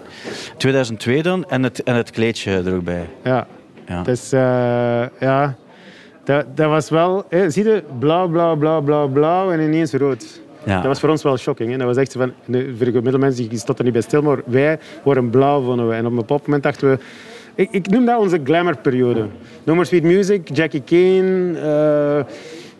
2002 0.57 1.21
dan, 1.23 1.45
en 1.49 1.63
het, 1.63 1.84
en 1.84 1.95
het 1.95 2.11
kleedje 2.11 2.51
er 2.51 2.76
ook 2.76 2.84
bij. 2.84 3.05
ja. 3.23 3.47
Ja. 3.88 4.01
Dus 4.03 4.30
ja, 5.19 5.55
dat, 6.23 6.57
dat 6.57 6.67
was 6.69 6.89
wel... 6.89 7.26
Hè, 7.30 7.49
zie 7.49 7.63
je, 7.63 7.84
blauw, 7.99 8.28
blauw, 8.28 8.55
blauw, 8.55 8.82
blauw, 8.82 9.07
blauw 9.07 9.51
en 9.51 9.59
ineens 9.59 9.93
rood. 9.93 10.41
Ja. 10.66 10.76
Dat 10.78 10.86
was 10.86 10.99
voor 10.99 11.09
ons 11.09 11.24
wel 11.24 11.38
shocking. 11.38 11.72
Hè. 11.72 11.78
Dat 11.78 11.88
was 11.88 11.97
echt 11.97 12.11
van... 12.11 12.32
Voor 12.45 12.53
de 12.61 12.76
gemiddelde 12.86 13.18
mensen 13.18 13.49
die 13.49 13.57
stonden 13.59 13.78
er 13.78 13.84
niet 13.84 13.93
bij 13.93 14.01
stil, 14.01 14.22
maar 14.22 14.38
wij 14.45 14.80
worden 15.03 15.30
blauw, 15.30 15.61
vonden 15.63 15.88
we. 15.88 15.93
En 15.93 16.05
op 16.05 16.11
een 16.11 16.18
bepaald 16.18 16.45
moment 16.45 16.63
dachten 16.63 16.89
we... 16.89 16.97
Ik, 17.55 17.68
ik 17.72 17.89
noem 17.89 18.05
dat 18.05 18.20
onze 18.20 18.39
glamourperiode. 18.43 19.26
More 19.66 19.86
Sweet 19.86 20.03
Music, 20.03 20.49
Jackie 20.55 20.82
Kane... 20.86 21.51
eh, 21.59 22.34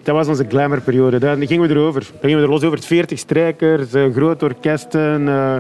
dat 0.04 0.16
was 0.16 0.28
onze 0.28 0.46
glamourperiode. 0.50 1.20
Dan 1.20 1.48
gingen 1.48 1.68
we 1.68 1.74
erover. 1.74 2.02
Dan 2.12 2.20
gingen 2.22 2.38
we 2.38 2.44
er 2.44 2.50
los 2.50 2.64
over. 2.64 2.80
40 2.80 3.20
strijkers, 3.20 3.94
eh, 3.94 4.04
grote 4.14 4.46
orkesten... 4.46 5.28
eh, 5.28 5.56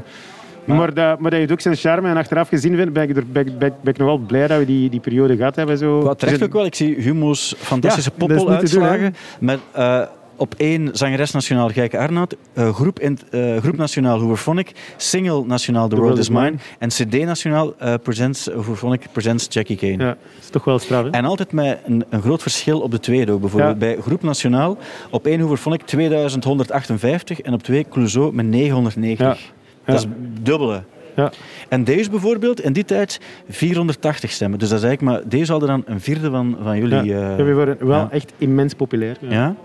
maar, 0.65 0.93
dat, 0.93 1.19
maar 1.19 1.30
dat 1.32 1.39
heeft 1.39 1.51
ook 1.51 1.61
zijn 1.61 1.76
charme. 1.76 2.09
En 2.09 2.17
achteraf 2.17 2.49
gezien 2.49 2.76
vind, 2.76 2.93
ben, 2.93 3.09
ik 3.09 3.17
er, 3.17 3.23
ben, 3.32 3.47
ik- 3.47 3.57
ben, 3.57 3.67
ik- 3.67 3.82
ben 3.82 3.93
ik 3.93 3.97
nog 3.99 4.07
wel 4.07 4.17
blij 4.17 4.47
dat 4.47 4.57
we 4.59 4.65
die, 4.65 4.89
die 4.89 4.99
periode 4.99 5.36
gehad 5.36 5.55
hebben. 5.55 5.78
Zo. 5.78 6.01
Wat 6.01 6.19
terecht 6.19 6.38
Dus- 6.39 6.47
ook 6.47 6.53
wel, 6.53 6.65
ik 6.65 6.76
zie 6.76 6.95
Humo's 6.95 7.55
fantastische 7.57 8.09
Ja, 8.13 8.15
poppel 8.26 8.45
doen, 8.45 8.55
uitslagen. 8.55 9.15
Met 9.39 9.59
eh, 9.71 10.01
op 10.36 10.53
één 10.57 10.89
zangeres 10.93 11.31
nationaal 11.31 11.69
Gijke 11.69 11.97
Arnoud, 11.97 12.36
eh, 12.53 12.73
groep, 12.73 12.99
in, 12.99 13.19
eh, 13.31 13.57
groep 13.57 13.77
nationaal 13.77 14.19
Hooverphonic, 14.19 14.71
single 14.97 15.45
nationaal 15.45 15.88
The, 15.88 15.95
World 15.95 16.17
Is 16.17 16.29
Mine 16.29 16.53
en 16.79 16.89
cd 16.89 17.25
nationaal 17.25 17.73
eh, 17.77 17.93
presents, 18.03 18.45
Hooverphonic 18.45 19.07
Presents 19.11 19.47
Jackie 19.49 19.77
Kane. 19.77 19.97
Ja, 19.97 20.07
dat 20.07 20.17
is 20.41 20.49
toch 20.49 20.63
wel 20.63 20.79
straf. 20.79 21.03
Hè? 21.03 21.09
En 21.09 21.25
altijd 21.25 21.51
met 21.51 21.79
een, 21.86 22.05
een 22.09 22.21
groot 22.21 22.41
verschil 22.41 22.79
op 22.79 22.91
de 22.91 22.99
tweede 22.99 23.31
ook. 23.31 23.41
Bijvoorbeeld 23.41 23.71
Ja. 23.71 23.77
bij 23.77 23.97
Groep 24.01 24.21
Nationaal, 24.21 24.77
op 25.09 25.25
één 25.25 25.39
Hooverphonic 25.39 25.81
2158 25.81 27.41
en 27.41 27.53
op 27.53 27.63
twee 27.63 27.86
Clouseau 27.89 28.33
met 28.33 28.45
990. 28.45 29.27
Ja. 29.27 29.38
Dat 29.86 29.95
is 29.95 30.05
dubbele. 30.41 30.83
Ja. 31.15 31.31
En 31.69 31.83
deze 31.83 32.09
bijvoorbeeld, 32.09 32.61
in 32.61 32.73
die 32.73 32.86
tijd 32.86 33.19
480 33.49 34.31
stemmen. 34.31 34.59
Dus 34.59 34.69
dat 34.69 34.77
is 34.77 34.86
eigenlijk 34.86 35.17
maar, 35.17 35.29
deze 35.29 35.51
hadden 35.51 35.69
dan 35.69 35.83
een 35.86 36.01
vierde 36.01 36.29
van, 36.29 36.57
van 36.63 36.77
jullie. 36.77 37.03
Ja. 37.03 37.29
Ja, 37.29 37.43
we 37.43 37.53
worden 37.53 37.88
wel 37.88 37.99
ja. 37.99 38.11
echt 38.11 38.33
immens 38.38 38.73
populair. 38.73 39.17
Ja. 39.19 39.55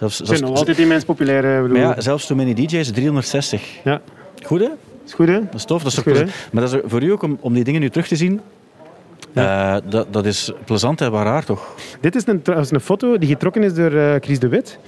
Zelfs, 0.00 0.16
zijn 0.16 0.28
zelfs, 0.28 0.42
nog 0.42 0.58
altijd 0.58 0.78
immens 0.78 1.04
populair. 1.04 1.44
hè, 1.44 1.62
bedoel. 1.62 1.76
maar 1.76 1.86
ja, 1.94 2.00
zelfs 2.00 2.26
Too 2.26 2.36
Many 2.36 2.54
DJ's 2.54 2.90
360. 2.90 3.62
Ja. 3.84 4.00
Goed 4.44 4.60
hè? 4.60 4.68
Is 5.06 5.12
goed, 5.14 5.28
hè? 5.28 5.34
Dat 5.44 5.54
is 5.54 5.64
tof. 5.64 5.82
Dat 5.82 5.92
is 5.92 5.98
is 5.98 6.04
goed. 6.18 6.30
Maar 6.52 6.62
dat 6.62 6.72
is 6.74 6.80
voor 6.86 7.02
u 7.02 7.12
ook 7.12 7.22
om, 7.22 7.38
om 7.40 7.54
die 7.54 7.64
dingen 7.64 7.80
nu 7.80 7.90
terug 7.90 8.06
te 8.06 8.16
zien. 8.16 8.40
eh, 9.34 9.76
dat, 9.88 10.06
dat 10.12 10.26
is 10.26 10.52
plezant 10.64 11.00
en 11.00 11.10
raar 11.12 11.44
toch? 11.44 11.74
Dit 12.00 12.14
is 12.16 12.26
een, 12.26 12.42
trouwens 12.42 12.70
een 12.72 12.80
foto 12.80 13.18
die 13.18 13.28
getrokken 13.28 13.62
is 13.62 13.74
door 13.74 13.92
eh, 13.92 14.14
Chris 14.20 14.38
de 14.38 14.48
Wit. 14.48 14.78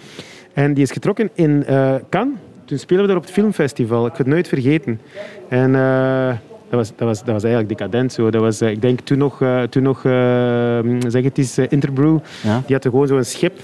En 0.53 0.75
die 0.75 0.83
is 0.83 0.91
getrokken 0.91 1.31
in 1.35 1.65
eh, 1.67 1.95
Cannes. 2.11 2.37
Toen 2.65 2.79
spelen 2.79 3.03
we 3.03 3.09
daar 3.09 3.17
op 3.17 3.23
het 3.23 3.33
filmfestival. 3.33 4.07
Ik 4.07 4.13
ga 4.13 4.19
het 4.19 4.27
nooit 4.27 4.49
vergeten. 4.49 5.01
En 5.49 5.75
eh, 5.75 6.27
dat, 6.69 6.79
was, 6.79 6.89
dat, 6.97 7.09
was, 7.09 7.19
dat 7.19 7.35
was 7.35 7.45
eigenlijk 7.45 7.79
decadent. 7.79 8.13
Zo. 8.13 8.31
Dat 8.31 8.41
was, 8.41 8.61
eh, 8.61 8.71
ik 8.71 8.83
denk 8.83 9.01
toen 9.01 9.19
nog, 9.19 9.43
eh, 9.43 9.63
toen 9.63 9.83
nog 9.83 10.05
eh, 10.05 10.79
zeg 11.09 11.23
het 11.25 11.39
is, 11.39 11.59
eh, 11.59 11.65
Interbrew. 11.69 12.19
Ja? 12.43 12.63
Die 12.67 12.73
hadden 12.75 12.91
gewoon 12.91 13.07
zo'n 13.07 13.25
schip 13.25 13.59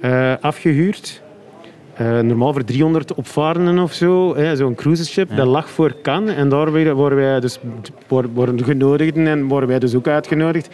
eh, 0.00 0.32
afgehuurd. 0.40 1.22
Eh, 1.94 2.18
normaal 2.20 2.52
voor 2.52 2.64
300 2.64 3.14
opvarenden 3.14 3.78
of 3.78 3.92
zo. 3.92 4.36
Zo'n 4.54 4.74
cruiseschip. 4.74 5.36
Dat 5.36 5.46
lag 5.46 5.70
voor 5.70 5.94
Cannes. 6.02 6.34
En 6.34 6.48
daar 6.48 6.70
worden 6.94 7.18
wij 7.18 7.40
dus 7.40 7.58
worden- 8.08 8.64
genodigden. 8.64 9.26
En 9.26 9.48
worden 9.48 9.68
wij 9.68 9.78
dus 9.78 9.94
ook 9.94 10.06
uitgenodigd. 10.08 10.68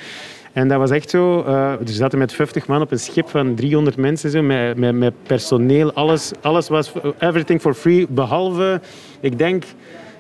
En 0.52 0.68
dat 0.68 0.78
was 0.78 0.90
echt 0.90 1.10
zo. 1.10 1.42
eh 1.42 1.72
we 1.84 1.92
zaten 1.92 2.18
met 2.18 2.32
50 2.32 2.66
man 2.66 2.80
op 2.80 2.90
een 2.92 2.98
schip 2.98 3.28
van 3.28 3.54
300 3.54 3.96
mensen. 3.96 4.30
Zo, 4.30 4.42
met, 4.42 4.76
met, 4.76 4.94
met 4.94 5.12
personeel. 5.22 5.92
Alles, 5.92 6.32
alles 6.40 6.68
was... 6.68 6.92
Everything 7.18 7.60
for 7.60 7.74
free. 7.74 8.06
Behalve, 8.08 8.80
ik 9.20 9.38
denk... 9.38 9.64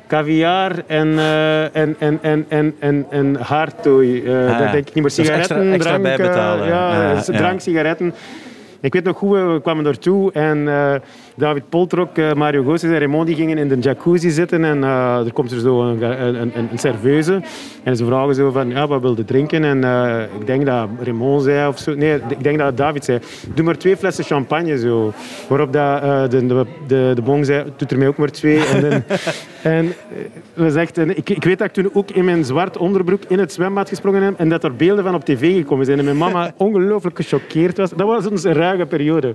Caviar 0.08 0.72
en, 0.86 1.18
eh, 1.18 1.76
en, 1.76 1.96
en, 1.98 2.18
en, 2.22 2.44
en, 2.48 2.74
en, 2.78 3.06
en 3.10 3.36
haartooi. 3.40 4.18
Ah, 4.20 4.26
ja. 4.26 4.58
dat 4.58 4.72
denk 4.72 4.88
ik 4.88 4.94
niet 4.94 5.04
meer. 5.04 5.04
Dus 5.04 5.18
extra- 5.18 5.42
Sigaretten, 5.42 5.72
extra 5.72 5.98
drank, 5.98 6.68
ja, 6.68 7.10
Ja, 7.12 7.20
s- 7.22 7.26
ja. 7.26 7.36
drank, 7.36 7.60
sigaretten. 7.60 8.14
Ik 8.80 8.92
weet 8.92 9.04
nog 9.04 9.16
goed, 9.16 9.30
we 9.30 9.58
kwamen 9.62 9.84
daartoe 9.84 10.32
en 10.32 10.68
eh, 10.68 10.94
David 11.36 11.68
Poltrok, 11.68 12.18
uh, 12.18 12.32
Mario 12.32 12.62
Goossens 12.62 12.92
en 12.92 12.98
Raymond 12.98 13.26
die 13.26 13.36
gingen 13.36 13.58
in 13.58 13.68
de 13.68 13.78
jacuzzi 13.78 14.30
zitten 14.30 14.64
en 14.64 14.78
uh, 14.78 15.26
er 15.26 15.32
komt 15.32 15.50
er 15.50 15.60
zo 15.60 15.82
een, 15.82 16.02
een, 16.02 16.40
een, 16.40 16.52
een, 16.70 16.78
serveuse 16.78 17.42
en 17.82 17.96
ze 17.96 18.04
vragen 18.04 18.34
zo 18.34 18.50
van, 18.50 18.68
ja, 18.68 18.86
wat 18.86 19.00
wilde 19.00 19.24
drinken? 19.24 19.64
En 19.64 19.82
uh, 19.82 20.22
ik 20.40 20.46
denk 20.46 20.66
dat 20.66 20.88
Raymond 21.00 21.42
zei 21.42 21.68
of 21.68 21.78
zo, 21.78 21.94
nee, 21.94 22.14
ik 22.28 22.42
denk 22.42 22.58
dat 22.58 22.76
David 22.76 23.04
zei, 23.04 23.18
doe 23.54 23.64
maar 23.64 23.76
twee 23.76 23.96
flessen 23.96 24.24
champagne 24.24 24.78
zo. 24.78 25.12
Waarop 25.48 25.72
dat, 25.72 26.00
de, 26.30 26.46
de, 26.46 26.66
de, 26.86 27.12
de 27.14 27.22
bon 27.22 27.44
zei, 27.44 27.64
doet 27.76 27.90
er 27.90 27.98
mij 27.98 28.08
ook 28.08 28.16
maar 28.16 28.30
twee. 28.30 28.64
En, 28.66 28.80
dan, 28.80 29.02
en 29.72 29.92
we 30.54 30.70
zegt, 30.70 30.98
ik, 30.98 31.30
ik 31.30 31.44
weet 31.44 31.58
dat 31.58 31.66
ik 31.66 31.72
toen 31.72 31.90
ook 31.92 32.10
in 32.10 32.24
mijn 32.24 32.44
zwart 32.44 32.76
onderbroek 32.76 33.22
in 33.28 33.38
het 33.38 33.52
zwembad 33.52 33.88
gesprongen 33.88 34.22
heb 34.22 34.38
en 34.38 34.48
dat 34.48 34.64
er 34.64 34.76
beelden 34.76 35.04
van 35.04 35.14
op 35.14 35.24
tv 35.24 35.56
gekomen 35.56 35.86
zijn. 35.86 35.98
En 35.98 36.04
mijn 36.04 36.16
mama 36.16 36.52
ongelooflijk 36.56 37.16
gechoqueerd 37.16 37.76
was. 37.76 37.90
Dat 37.90 38.06
was 38.06 38.26
onze 38.26 38.52
ruige 38.52 38.86
periode. 38.86 39.34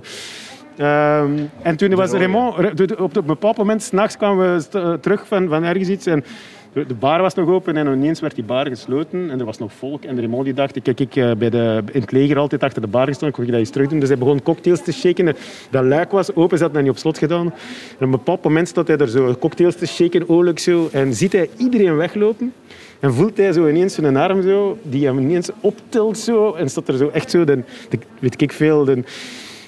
Um, 0.78 1.50
en 1.62 1.76
toen 1.76 1.94
was 1.94 2.10
Raymond, 2.10 2.56
op 2.98 3.16
een 3.16 3.24
bepaald 3.24 3.56
moment, 3.56 3.82
s'nachts 3.82 4.16
kwamen 4.16 4.56
we 4.56 4.98
terug 5.00 5.26
van, 5.26 5.48
van 5.48 5.64
ergens 5.64 5.88
iets. 5.88 6.06
En 6.06 6.24
de 6.72 6.94
bar 6.98 7.20
was 7.20 7.34
nog 7.34 7.48
open 7.48 7.76
en 7.76 7.86
ineens 7.86 8.20
werd 8.20 8.34
die 8.34 8.44
bar 8.44 8.66
gesloten. 8.66 9.30
En 9.30 9.38
er 9.38 9.44
was 9.44 9.58
nog 9.58 9.72
volk. 9.72 10.04
En 10.04 10.16
Raymond 10.16 10.44
die 10.44 10.54
dacht, 10.54 10.82
kijk, 10.82 11.00
ik 11.00 11.14
bij 11.38 11.50
de, 11.50 11.82
in 11.92 12.00
het 12.00 12.12
leger 12.12 12.38
altijd 12.38 12.62
achter 12.62 12.82
de 12.82 12.88
bar 12.88 13.06
gestonden, 13.06 13.36
kon 13.36 13.44
ik 13.44 13.50
dat 13.50 13.60
eens 13.60 13.70
terug 13.70 13.88
doen. 13.88 14.00
Dus 14.00 14.08
hij 14.08 14.18
begon 14.18 14.42
cocktails 14.42 14.82
te 14.82 14.92
shaken. 14.92 15.36
Dat 15.70 15.84
luik 15.84 16.10
was 16.10 16.34
open, 16.34 16.58
ze 16.58 16.64
hadden 16.64 16.72
dat 16.72 16.82
niet 16.82 16.90
op 16.90 16.98
slot 16.98 17.18
gedaan. 17.18 17.46
En 17.46 17.52
op 17.94 18.00
een 18.00 18.10
bepaald 18.10 18.42
moment 18.42 18.68
staat 18.68 18.88
hij 18.88 18.96
er 18.96 19.08
zo 19.08 19.34
cocktails 19.38 19.76
te 19.76 19.86
shaken, 19.86 20.28
oorlijk 20.28 20.58
zo. 20.58 20.88
En 20.92 21.14
ziet 21.14 21.32
hij 21.32 21.48
iedereen 21.56 21.96
weglopen. 21.96 22.52
En 23.00 23.14
voelt 23.14 23.36
hij 23.36 23.52
zo 23.52 23.68
ineens 23.68 23.94
zijn 23.94 24.16
arm 24.16 24.42
zo, 24.42 24.78
die 24.82 25.06
hem 25.06 25.18
ineens 25.18 25.50
optilt 25.60 26.18
zo. 26.18 26.52
En 26.52 26.70
staat 26.70 26.88
er 26.88 26.96
zo 26.96 27.08
echt 27.08 27.30
zo, 27.30 27.44
de, 27.44 27.62
de 27.88 27.98
weet 28.18 28.40
ik 28.40 28.52
veel, 28.52 28.84
de, 28.84 29.02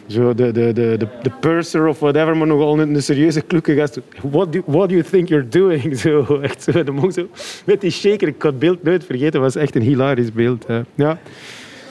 zo 0.07 0.34
de, 0.34 0.52
de, 0.52 0.72
de, 0.72 0.96
de, 0.98 1.09
de 1.22 1.30
purser 1.40 1.86
of 1.86 1.98
whatever, 1.98 2.36
maar 2.36 2.46
nogal 2.46 2.78
een, 2.78 2.94
een 2.94 3.02
serieuze 3.02 3.40
kloeke 3.40 3.74
gast. 3.74 4.00
What 4.30 4.52
do, 4.52 4.62
what 4.66 4.88
do 4.88 4.94
you 4.94 5.07
think 5.11 5.28
you're 5.28 5.48
doing? 5.48 5.98
Zo, 6.05 6.38
echt 6.42 6.62
zo, 6.62 6.84
de 6.84 6.90
monk 6.90 7.12
zo, 7.12 7.28
met 7.66 7.80
die 7.80 7.90
shaker. 7.90 8.28
Ik 8.28 8.42
had 8.42 8.50
het 8.50 8.61
beeld 8.61 8.82
nooit 8.82 9.05
vergeten. 9.05 9.42
Het 9.42 9.55
was 9.55 9.62
echt 9.62 9.74
een 9.74 9.82
hilarisch 9.82 10.32
beeld. 10.32 10.66
Ja. 10.94 11.18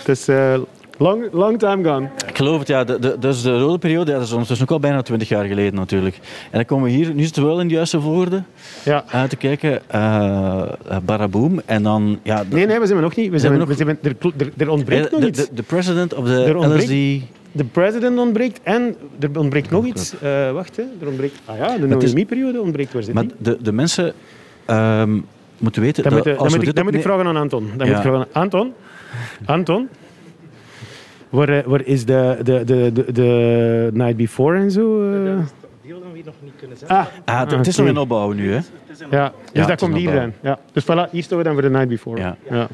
Dus... 0.05 0.30
Uh, 0.30 0.53
Long, 0.97 1.32
long 1.32 1.59
time 1.59 1.84
gone. 1.84 2.09
Ik 2.28 2.38
geloof 2.38 2.59
het, 2.59 2.68
ja. 2.68 2.84
De, 2.84 2.99
de, 2.99 3.16
dus 3.20 3.41
de 3.41 3.59
rode 3.59 3.78
periode, 3.78 4.11
ja, 4.11 4.18
dat 4.18 4.26
is 4.26 4.32
ondertussen 4.32 4.68
ook 4.68 4.74
al 4.74 4.80
bijna 4.80 5.01
twintig 5.01 5.30
jaar 5.30 5.45
geleden 5.45 5.76
natuurlijk. 5.76 6.16
En 6.16 6.51
dan 6.51 6.66
komen 6.66 6.86
we 6.86 6.91
hier, 6.91 7.14
nu 7.14 7.22
is 7.22 7.28
het 7.28 7.38
wel 7.38 7.59
in 7.59 7.68
de 7.68 7.74
juiste 7.74 8.01
volgorde, 8.01 8.43
ja. 8.84 9.03
uit 9.07 9.30
te 9.30 9.36
kijken. 9.36 9.82
Uh, 9.95 10.64
Baraboom. 11.05 11.61
En 11.66 11.84
dan, 11.84 12.20
ja, 12.24 12.43
nee, 12.49 12.66
nee, 12.66 12.80
we 12.80 12.86
zijn 12.86 13.01
nog 13.01 13.16
niet. 13.16 13.32
We 13.32 13.39
zijn, 13.39 13.57
nog... 13.57 13.68
We 13.68 13.74
zijn, 13.74 13.97
er, 14.01 14.16
er, 14.38 14.51
er 14.57 14.70
ontbreekt 14.70 15.11
nog 15.11 15.24
iets. 15.24 15.49
De 15.49 15.64
president 15.64 16.14
of 16.14 16.26
de 16.26 16.53
LSD... 16.53 17.24
De 17.56 17.64
president 17.64 18.20
ontbreekt 18.20 18.60
en 18.64 18.95
er 19.20 19.39
ontbreekt 19.39 19.70
nog 19.70 19.86
iets. 19.86 20.14
Uh, 20.24 20.51
wacht, 20.51 20.76
hè. 20.76 20.84
er 21.01 21.08
ontbreekt... 21.08 21.41
Ah 21.45 21.58
ja, 21.58 21.78
de 21.78 21.88
Noemi-periode 21.88 22.62
ontbreekt. 22.62 22.93
Waar 22.93 23.04
zit 23.04 23.14
maar 23.14 23.26
de, 23.38 23.58
de 23.62 23.72
mensen 23.72 24.14
um, 24.68 25.26
moeten 25.58 25.82
weten... 25.82 26.04
Dan, 26.04 26.14
dat, 26.14 26.26
moet, 26.26 26.38
dan, 26.38 26.51
moet, 26.51 26.68
ik, 26.68 26.76
dan 26.76 26.86
moet 26.86 26.93
ik 26.93 27.01
vragen 27.01 27.26
aan 27.26 27.38
Anton. 27.38 27.70
Dan 27.78 27.88
ja. 27.88 27.93
moet 27.93 28.06
ik 28.06 28.12
vragen 28.12 28.28
aan 28.32 28.41
Anton. 28.43 28.74
Anton. 29.45 29.89
Waar, 31.30 31.49
eh, 31.49 31.66
waar 31.66 31.86
is 31.86 32.06
de, 32.06 32.39
de, 32.43 32.64
de, 32.64 32.91
de, 32.93 33.12
de 33.12 33.89
Night 33.93 34.18
Before 34.18 34.58
en 34.58 34.72
zo? 34.72 35.12
Uh? 35.12 35.39
Die 35.82 35.91
hadden 35.91 36.12
we 36.12 36.22
nog 36.26 36.36
niet 36.41 36.54
kunnen 36.58 36.78
zeggen. 36.78 36.97
Ah, 36.97 37.06
ah, 37.26 37.39
het, 37.39 37.51
het 37.51 37.68
is 37.68 37.78
nog 37.78 37.88
in 37.88 37.97
opbouw 37.97 38.32
nu, 38.32 38.51
hè? 38.51 38.60
Ja, 39.10 39.34
dus 39.34 39.51
ja, 39.54 39.66
dat 39.66 39.80
komt 39.80 39.95
hier 39.95 40.12
dan. 40.12 40.34
Ja. 40.41 40.60
Dus 40.72 40.84
voilà, 40.84 41.10
hier 41.12 41.24
staan 41.24 41.38
we 41.38 41.43
dan 41.43 41.54
voor 41.54 41.62
de 41.62 41.70
Night 41.70 41.88
Before. 41.88 42.20
Ja. 42.20 42.38
ja. 42.49 42.68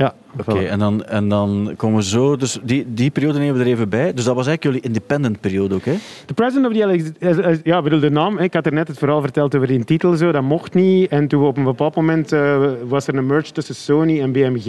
Ja, 0.00 0.14
Oké, 0.38 0.58
en, 0.58 0.78
dan, 0.78 1.04
en 1.04 1.28
dan 1.28 1.74
komen 1.76 1.98
we 1.98 2.04
zo... 2.04 2.36
Dus 2.36 2.58
die, 2.62 2.84
die 2.88 3.10
periode 3.10 3.38
nemen 3.38 3.54
we 3.54 3.60
er 3.60 3.66
even 3.66 3.88
bij. 3.88 4.14
Dus 4.14 4.24
dat 4.24 4.34
was 4.34 4.46
eigenlijk 4.46 4.62
jullie 4.62 4.80
independent 4.80 5.40
periode 5.40 5.74
ook, 5.74 5.84
hè? 5.84 5.94
De 6.26 6.34
President 6.34 6.66
of 6.66 6.72
the. 6.72 7.60
Ja, 7.64 7.82
bedoel, 7.82 8.00
de 8.00 8.10
naam. 8.10 8.38
Ik 8.38 8.54
had 8.54 8.66
er 8.66 8.72
net 8.72 8.88
het 8.88 8.98
verhaal 8.98 9.20
verteld 9.20 9.54
over 9.54 9.68
die 9.68 9.84
titel. 9.84 10.16
Zo, 10.16 10.32
dat 10.32 10.42
mocht 10.42 10.74
niet. 10.74 11.10
En 11.10 11.28
toen 11.28 11.44
op 11.44 11.56
een 11.56 11.64
bepaald 11.64 11.94
moment 11.94 12.32
uh, 12.32 12.70
was 12.88 13.06
er 13.06 13.14
een 13.14 13.26
merge 13.26 13.52
tussen 13.52 13.74
Sony 13.74 14.20
en 14.20 14.32
BMG. 14.32 14.64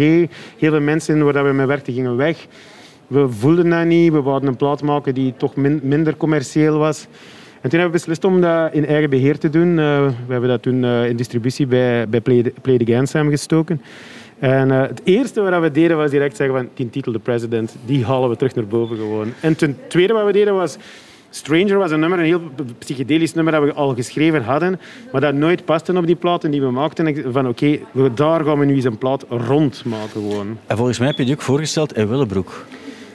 Heel 0.57 0.71
veel 0.71 0.81
mensen 0.81 1.31
waar 1.31 1.45
we 1.45 1.53
mee 1.53 1.65
werkten 1.65 1.93
gingen 1.93 2.15
weg. 2.15 2.47
We 3.07 3.29
voelden 3.29 3.69
dat 3.69 3.85
niet. 3.85 4.11
We 4.11 4.23
wilden 4.23 4.47
een 4.47 4.55
plaat 4.55 4.83
maken 4.83 5.13
die 5.13 5.33
toch 5.37 5.55
min, 5.55 5.79
minder 5.83 6.17
commercieel 6.17 6.77
was. 6.77 7.07
En 7.61 7.69
toen 7.69 7.79
hebben 7.79 7.99
we 7.99 8.05
beslist 8.05 8.23
om 8.23 8.41
dat 8.41 8.73
in 8.73 8.85
eigen 8.85 9.09
beheer 9.09 9.37
te 9.37 9.49
doen. 9.49 9.69
Uh, 9.69 10.05
we 10.25 10.31
hebben 10.31 10.49
dat 10.49 10.61
toen 10.61 10.83
uh, 10.83 11.09
in 11.09 11.15
distributie 11.15 11.67
bij, 11.67 12.09
bij 12.09 12.21
Play, 12.21 12.43
the, 12.43 12.53
Play 12.61 12.77
the 12.77 12.91
Game 12.91 13.05
samengestoken. 13.05 13.81
En 14.41 14.69
uh, 14.69 14.81
het 14.81 15.01
eerste 15.03 15.41
wat 15.41 15.61
we 15.61 15.71
deden 15.71 15.97
was 15.97 16.11
direct 16.11 16.35
zeggen 16.35 16.55
van 16.55 16.69
die 16.73 16.89
titel, 16.89 17.11
de 17.11 17.19
president, 17.19 17.75
die 17.85 18.05
halen 18.05 18.29
we 18.29 18.35
terug 18.35 18.55
naar 18.55 18.67
boven 18.67 18.97
gewoon. 18.97 19.33
En 19.39 19.55
ten 19.55 19.77
tweede 19.87 20.13
wat 20.13 20.25
we 20.25 20.31
deden 20.31 20.55
was 20.55 20.77
Stranger 21.29 21.77
was 21.77 21.91
een 21.91 21.99
nummer, 21.99 22.19
een 22.19 22.25
heel 22.25 22.41
psychedelisch 22.77 23.33
nummer 23.33 23.53
dat 23.53 23.63
we 23.63 23.73
al 23.73 23.95
geschreven 23.95 24.43
hadden, 24.43 24.79
maar 25.11 25.21
dat 25.21 25.33
nooit 25.33 25.65
paste 25.65 25.97
op 25.97 26.05
die 26.05 26.15
platen 26.15 26.51
die 26.51 26.61
we 26.61 26.71
maakten. 26.71 27.33
Van 27.33 27.47
oké, 27.47 27.79
okay, 27.93 28.09
daar 28.15 28.43
gaan 28.43 28.59
we 28.59 28.65
nu 28.65 28.75
eens 28.75 28.83
een 28.83 28.97
plaat 28.97 29.25
rond 29.29 29.85
maken 29.85 30.09
gewoon. 30.11 30.57
En 30.67 30.77
volgens 30.77 30.97
mij 30.99 31.07
heb 31.07 31.17
je 31.17 31.25
die 31.25 31.33
ook 31.33 31.41
voorgesteld 31.41 31.97
in 31.97 32.07
Willebroek. 32.07 32.65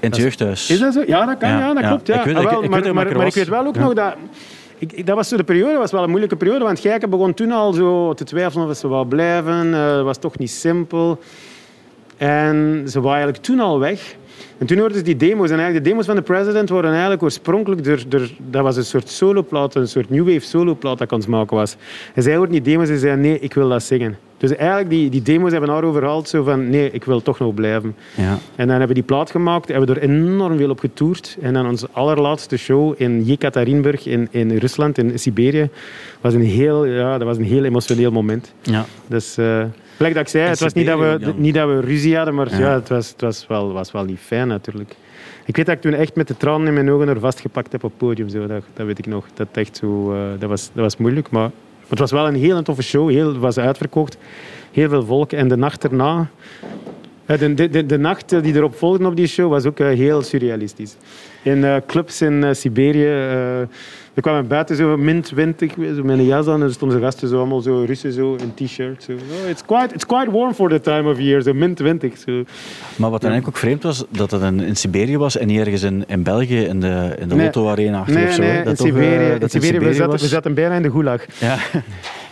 In 0.00 0.08
het 0.10 0.16
jeugdhuis. 0.16 0.70
Is 0.70 0.78
dat 0.78 0.92
zo? 0.94 1.02
Ja, 1.06 1.26
dat 1.26 1.38
kan. 1.38 1.48
Ja, 1.48 1.58
ja 1.58 1.74
dat 1.74 1.86
klopt. 1.86 2.06
Ja. 2.06 2.18
Ik 2.18 2.24
weet, 2.24 2.36
ah, 2.36 2.50
wel, 2.50 2.62
ik, 2.62 2.70
maar, 2.70 2.94
maar, 2.94 3.16
maar, 3.16 3.26
ik 3.26 3.34
weet 3.34 3.48
wel 3.48 3.66
ook 3.66 3.76
nog 3.76 3.94
dat 3.94 4.14
ik, 4.78 5.06
dat 5.06 5.16
was 5.16 5.28
zo 5.28 5.36
de 5.36 5.44
periode, 5.44 5.78
was 5.78 5.90
wel 5.90 6.02
een 6.02 6.08
moeilijke 6.08 6.36
periode, 6.36 6.64
want 6.64 6.80
Gijken 6.80 7.10
begon 7.10 7.34
toen 7.34 7.52
al 7.52 7.72
zo 7.72 8.14
te 8.14 8.24
twijfelen 8.24 8.68
of 8.68 8.76
ze 8.76 8.88
wel 8.88 9.04
blijven. 9.04 9.72
Het 9.72 10.04
was 10.04 10.18
toch 10.18 10.38
niet 10.38 10.50
simpel. 10.50 11.18
En 12.16 12.84
ze 12.86 13.00
waren 13.00 13.16
eigenlijk 13.16 13.44
toen 13.44 13.60
al 13.60 13.78
weg. 13.78 14.16
En 14.58 14.66
toen 14.66 14.78
hoorden 14.78 14.96
ze 14.96 15.02
die 15.02 15.16
demo's. 15.16 15.50
En 15.50 15.56
eigenlijk 15.56 15.84
de 15.84 15.90
demo's 15.90 16.06
van 16.06 16.16
de 16.16 16.22
President 16.22 16.68
waren 16.68 16.90
eigenlijk 16.90 17.22
oorspronkelijk... 17.22 17.84
Door, 17.84 18.02
door, 18.08 18.30
dat 18.50 18.62
was 18.62 18.76
een 18.76 18.84
soort 18.84 19.08
soloplaat, 19.08 19.74
een 19.74 19.88
soort 19.88 20.10
new 20.10 20.26
wave 20.26 20.46
soloplaat 20.46 20.98
dat 20.98 21.06
ik 21.06 21.12
aan 21.12 21.18
het 21.18 21.28
maken 21.28 21.56
was. 21.56 21.76
En 22.14 22.22
zij 22.22 22.36
hoorden 22.36 22.52
die 22.52 22.72
demo's 22.72 22.88
en 22.88 22.98
zeiden, 22.98 23.20
nee, 23.20 23.38
ik 23.38 23.54
wil 23.54 23.68
dat 23.68 23.82
zingen. 23.82 24.18
Dus 24.36 24.56
eigenlijk, 24.56 24.90
die, 24.90 25.10
die 25.10 25.22
demo's 25.22 25.50
hebben 25.50 25.70
haar 25.70 25.84
overhaald 25.84 26.28
zo 26.28 26.42
van, 26.42 26.70
nee, 26.70 26.90
ik 26.90 27.04
wil 27.04 27.22
toch 27.22 27.38
nog 27.38 27.54
blijven. 27.54 27.96
Ja. 28.14 28.30
En 28.30 28.38
dan 28.56 28.68
hebben 28.68 28.88
we 28.88 28.94
die 28.94 29.02
plaat 29.02 29.30
gemaakt, 29.30 29.68
hebben 29.68 29.88
we 29.88 30.00
er 30.00 30.08
enorm 30.08 30.56
veel 30.56 30.70
op 30.70 30.78
getoerd. 30.78 31.36
En 31.40 31.52
dan 31.52 31.66
onze 31.66 31.88
allerlaatste 31.92 32.56
show 32.56 32.94
in 32.96 33.24
Jekaterinburg 33.24 34.06
in, 34.06 34.28
in 34.30 34.56
Rusland, 34.56 34.98
in 34.98 35.18
Siberië, 35.18 35.68
was 36.20 36.34
een 36.34 36.42
heel, 36.42 36.84
ja, 36.84 37.18
dat 37.18 37.26
was 37.26 37.36
een 37.36 37.44
heel 37.44 37.64
emotioneel 37.64 38.10
moment. 38.10 38.54
Ja. 38.62 38.84
Dus... 39.06 39.38
Uh, 39.38 39.64
Gelijk 39.96 40.14
dat 40.14 40.22
ik 40.22 40.28
zei, 40.28 40.48
het 40.48 40.60
was 40.60 40.72
niet 40.72 40.86
dat, 40.86 40.98
we, 40.98 41.32
niet 41.36 41.54
dat 41.54 41.68
we 41.68 41.80
ruzie 41.80 42.16
hadden, 42.16 42.34
maar 42.34 42.60
ja. 42.60 42.74
het, 42.74 42.88
was, 42.88 43.08
het 43.08 43.20
was, 43.20 43.46
wel, 43.46 43.72
was 43.72 43.92
wel 43.92 44.04
niet 44.04 44.18
fijn 44.18 44.48
natuurlijk. 44.48 44.96
Ik 45.44 45.56
weet 45.56 45.66
dat 45.66 45.74
ik 45.74 45.80
toen 45.80 45.92
echt 45.92 46.14
met 46.14 46.28
de 46.28 46.36
tranen 46.36 46.66
in 46.66 46.74
mijn 46.74 46.90
ogen 46.90 47.08
er 47.08 47.20
vastgepakt 47.20 47.72
heb 47.72 47.84
op 47.84 47.90
het 47.90 47.98
podium. 47.98 48.28
Zo. 48.28 48.46
Dat, 48.46 48.62
dat 48.74 48.86
weet 48.86 48.98
ik 48.98 49.06
nog. 49.06 49.26
Dat, 49.34 49.48
echt 49.52 49.76
zo, 49.76 50.12
uh, 50.12 50.18
dat, 50.38 50.48
was, 50.48 50.70
dat 50.72 50.82
was 50.82 50.96
moeilijk, 50.96 51.30
maar 51.30 51.50
het 51.88 51.98
was 51.98 52.10
wel 52.10 52.26
een 52.26 52.34
heel 52.34 52.62
toffe 52.62 52.82
show. 52.82 53.10
Heel, 53.10 53.38
was 53.38 53.58
uitverkocht. 53.58 54.16
Heel 54.72 54.88
veel 54.88 55.04
volk. 55.04 55.32
En 55.32 55.48
de 55.48 55.56
nacht 55.56 55.84
erna... 55.84 56.28
De, 57.26 57.54
de, 57.54 57.68
de, 57.68 57.86
de 57.86 57.98
nacht 57.98 58.42
die 58.42 58.54
erop 58.54 58.74
volgde 58.74 59.06
op 59.06 59.16
die 59.16 59.26
show 59.26 59.50
was 59.50 59.64
ook 59.64 59.80
uh, 59.80 59.88
heel 59.88 60.22
surrealistisch. 60.22 60.96
In 61.46 61.58
uh, 61.58 61.76
clubs 61.86 62.22
in 62.22 62.54
Siberië 62.54 63.68
we 64.16 64.22
kwamen 64.22 64.46
buiten 64.46 64.76
zo 64.76 64.96
min 64.96 65.22
20, 65.22 65.72
zo 65.96 66.02
met 66.02 66.18
een 66.18 66.24
jas 66.24 66.46
aan 66.46 66.60
en 66.60 66.66
er 66.66 66.72
stonden 66.72 67.00
gasten 67.00 67.28
zo 67.28 67.36
allemaal 67.36 67.60
zo 67.60 67.84
Russen 67.86 68.12
zo 68.12 68.34
in 68.34 68.66
t-shirt. 68.66 69.02
Zo. 69.02 69.12
Oh, 69.12 69.48
it's, 69.48 69.64
quite, 69.64 69.94
it's 69.94 70.06
quite 70.06 70.30
warm 70.30 70.54
for 70.54 70.68
the 70.68 70.80
time 70.80 71.10
of 71.10 71.18
year, 71.18 71.42
zo 71.42 71.52
min 71.52 71.74
20. 71.74 72.18
Zo. 72.18 72.44
Maar 72.96 73.10
wat 73.10 73.20
dan 73.20 73.30
eigenlijk 73.30 73.46
ook 73.46 73.56
vreemd 73.56 73.82
was, 73.82 74.04
dat 74.08 74.30
het 74.30 74.42
in, 74.42 74.60
in 74.60 74.76
Siberië 74.76 75.18
was 75.18 75.36
en 75.36 75.46
niet 75.46 75.58
ergens 75.58 75.82
in, 75.82 76.04
in 76.06 76.22
België, 76.22 76.60
in 76.60 76.80
de, 76.80 77.14
in 77.18 77.28
de 77.28 77.34
nee. 77.34 77.44
Lotto 77.44 77.68
Arena 77.68 77.98
achter 77.98 78.14
nee, 78.14 78.26
of 78.26 78.32
zo. 78.32 78.42
Nee, 78.42 78.62
dat 78.62 78.78
in 78.78 78.86
Siberië, 78.86 79.38
dat 79.38 79.54
in 79.54 79.62
Siberië, 79.62 79.86
we, 79.86 79.94
zaten, 79.94 80.18
we 80.18 80.26
zaten 80.26 80.54
bijna 80.54 80.74
in 80.74 80.82
de 80.82 80.90
gulag. 80.90 81.24
Ja. 81.40 81.56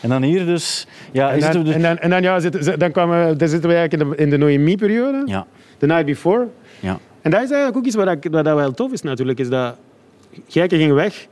En 0.01 0.11
dan 0.11 0.23
hier 0.23 0.47
dus... 0.47 0.87
Ja, 1.13 1.33
en, 1.33 1.41
dan, 1.41 1.65
dus... 1.65 1.75
en, 1.75 1.83
dan, 1.83 1.99
en 1.99 2.11
dan, 2.11 2.23
ja, 2.23 2.41
zitten, 2.41 2.79
dan, 2.79 2.93
kwamen, 2.93 3.39
dan 3.39 3.49
zitten 3.49 3.71
we 3.71 3.77
eigenlijk 3.77 4.03
in 4.03 4.17
de, 4.17 4.23
in 4.23 4.31
de 4.31 4.37
Noemi-periode. 4.37 5.23
Ja. 5.25 5.47
The 5.79 5.87
night 5.87 6.07
before. 6.07 6.47
Ja. 6.81 6.99
En 7.25 7.31
dat 7.31 7.43
is 7.43 7.51
eigenlijk 7.51 7.77
ook 7.77 7.85
iets 7.85 7.97
wat, 7.97 8.45
wat 8.45 8.55
wel 8.55 8.73
tof 8.73 8.93
is 8.93 9.03
natuurlijk, 9.03 9.39
is 9.39 9.49
dat 9.49 9.77
Gijken 10.49 10.79
ging 10.79 10.93
weg... 10.93 11.27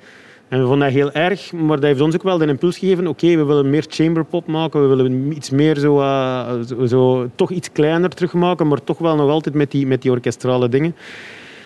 En 0.53 0.61
we 0.61 0.67
vonden 0.67 0.87
dat 0.87 0.97
heel 0.97 1.13
erg, 1.13 1.53
maar 1.53 1.77
dat 1.77 1.85
heeft 1.85 2.01
ons 2.01 2.15
ook 2.15 2.23
wel 2.23 2.39
de 2.39 2.47
impuls 2.47 2.79
gegeven. 2.79 3.07
Oké, 3.07 3.37
we 3.37 3.45
willen 3.45 3.71
meer 3.71 3.85
chamberpop 3.89 4.47
maken, 4.47 4.81
we 4.89 4.97
willen 4.97 5.33
iets 5.33 5.51
meer 5.51 5.79
zo, 5.79 6.01
uh, 6.01 6.51
zo, 6.67 6.87
zo, 6.87 7.29
toch 7.35 7.51
iets 7.51 7.73
kleiner 7.73 8.11
terugmaken, 8.11 8.69
maar 8.69 8.85
toch 8.85 8.99
wel 8.99 9.17
nog 9.17 9.31
altijd 9.31 9.55
met 9.55 9.71
die, 9.71 9.87
met 9.87 10.03
die 10.03 10.11
orkestrale 10.11 10.69
dingen. 10.69 10.95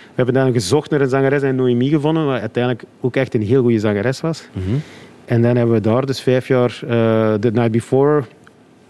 We 0.06 0.12
hebben 0.14 0.34
dan 0.34 0.52
gezocht 0.52 0.90
naar 0.90 1.00
een 1.00 1.08
zangeres 1.08 1.42
en 1.42 1.54
Noemi 1.54 1.88
gevonden, 1.88 2.26
wat 2.26 2.40
uiteindelijk 2.40 2.84
ook 3.00 3.16
echt 3.16 3.34
een 3.34 3.42
heel 3.42 3.62
goede 3.62 3.78
zangeres 3.78 4.20
was. 4.20 4.48
Mm 4.52 4.62
-hmm. 4.62 4.82
En 5.24 5.42
dan 5.42 5.56
hebben 5.56 5.74
we 5.74 5.80
daar 5.80 6.06
dus 6.06 6.20
vijf 6.20 6.48
jaar 6.48 6.80
uh, 6.84 6.88
The 7.34 7.50
Night 7.52 7.70
Before 7.70 8.22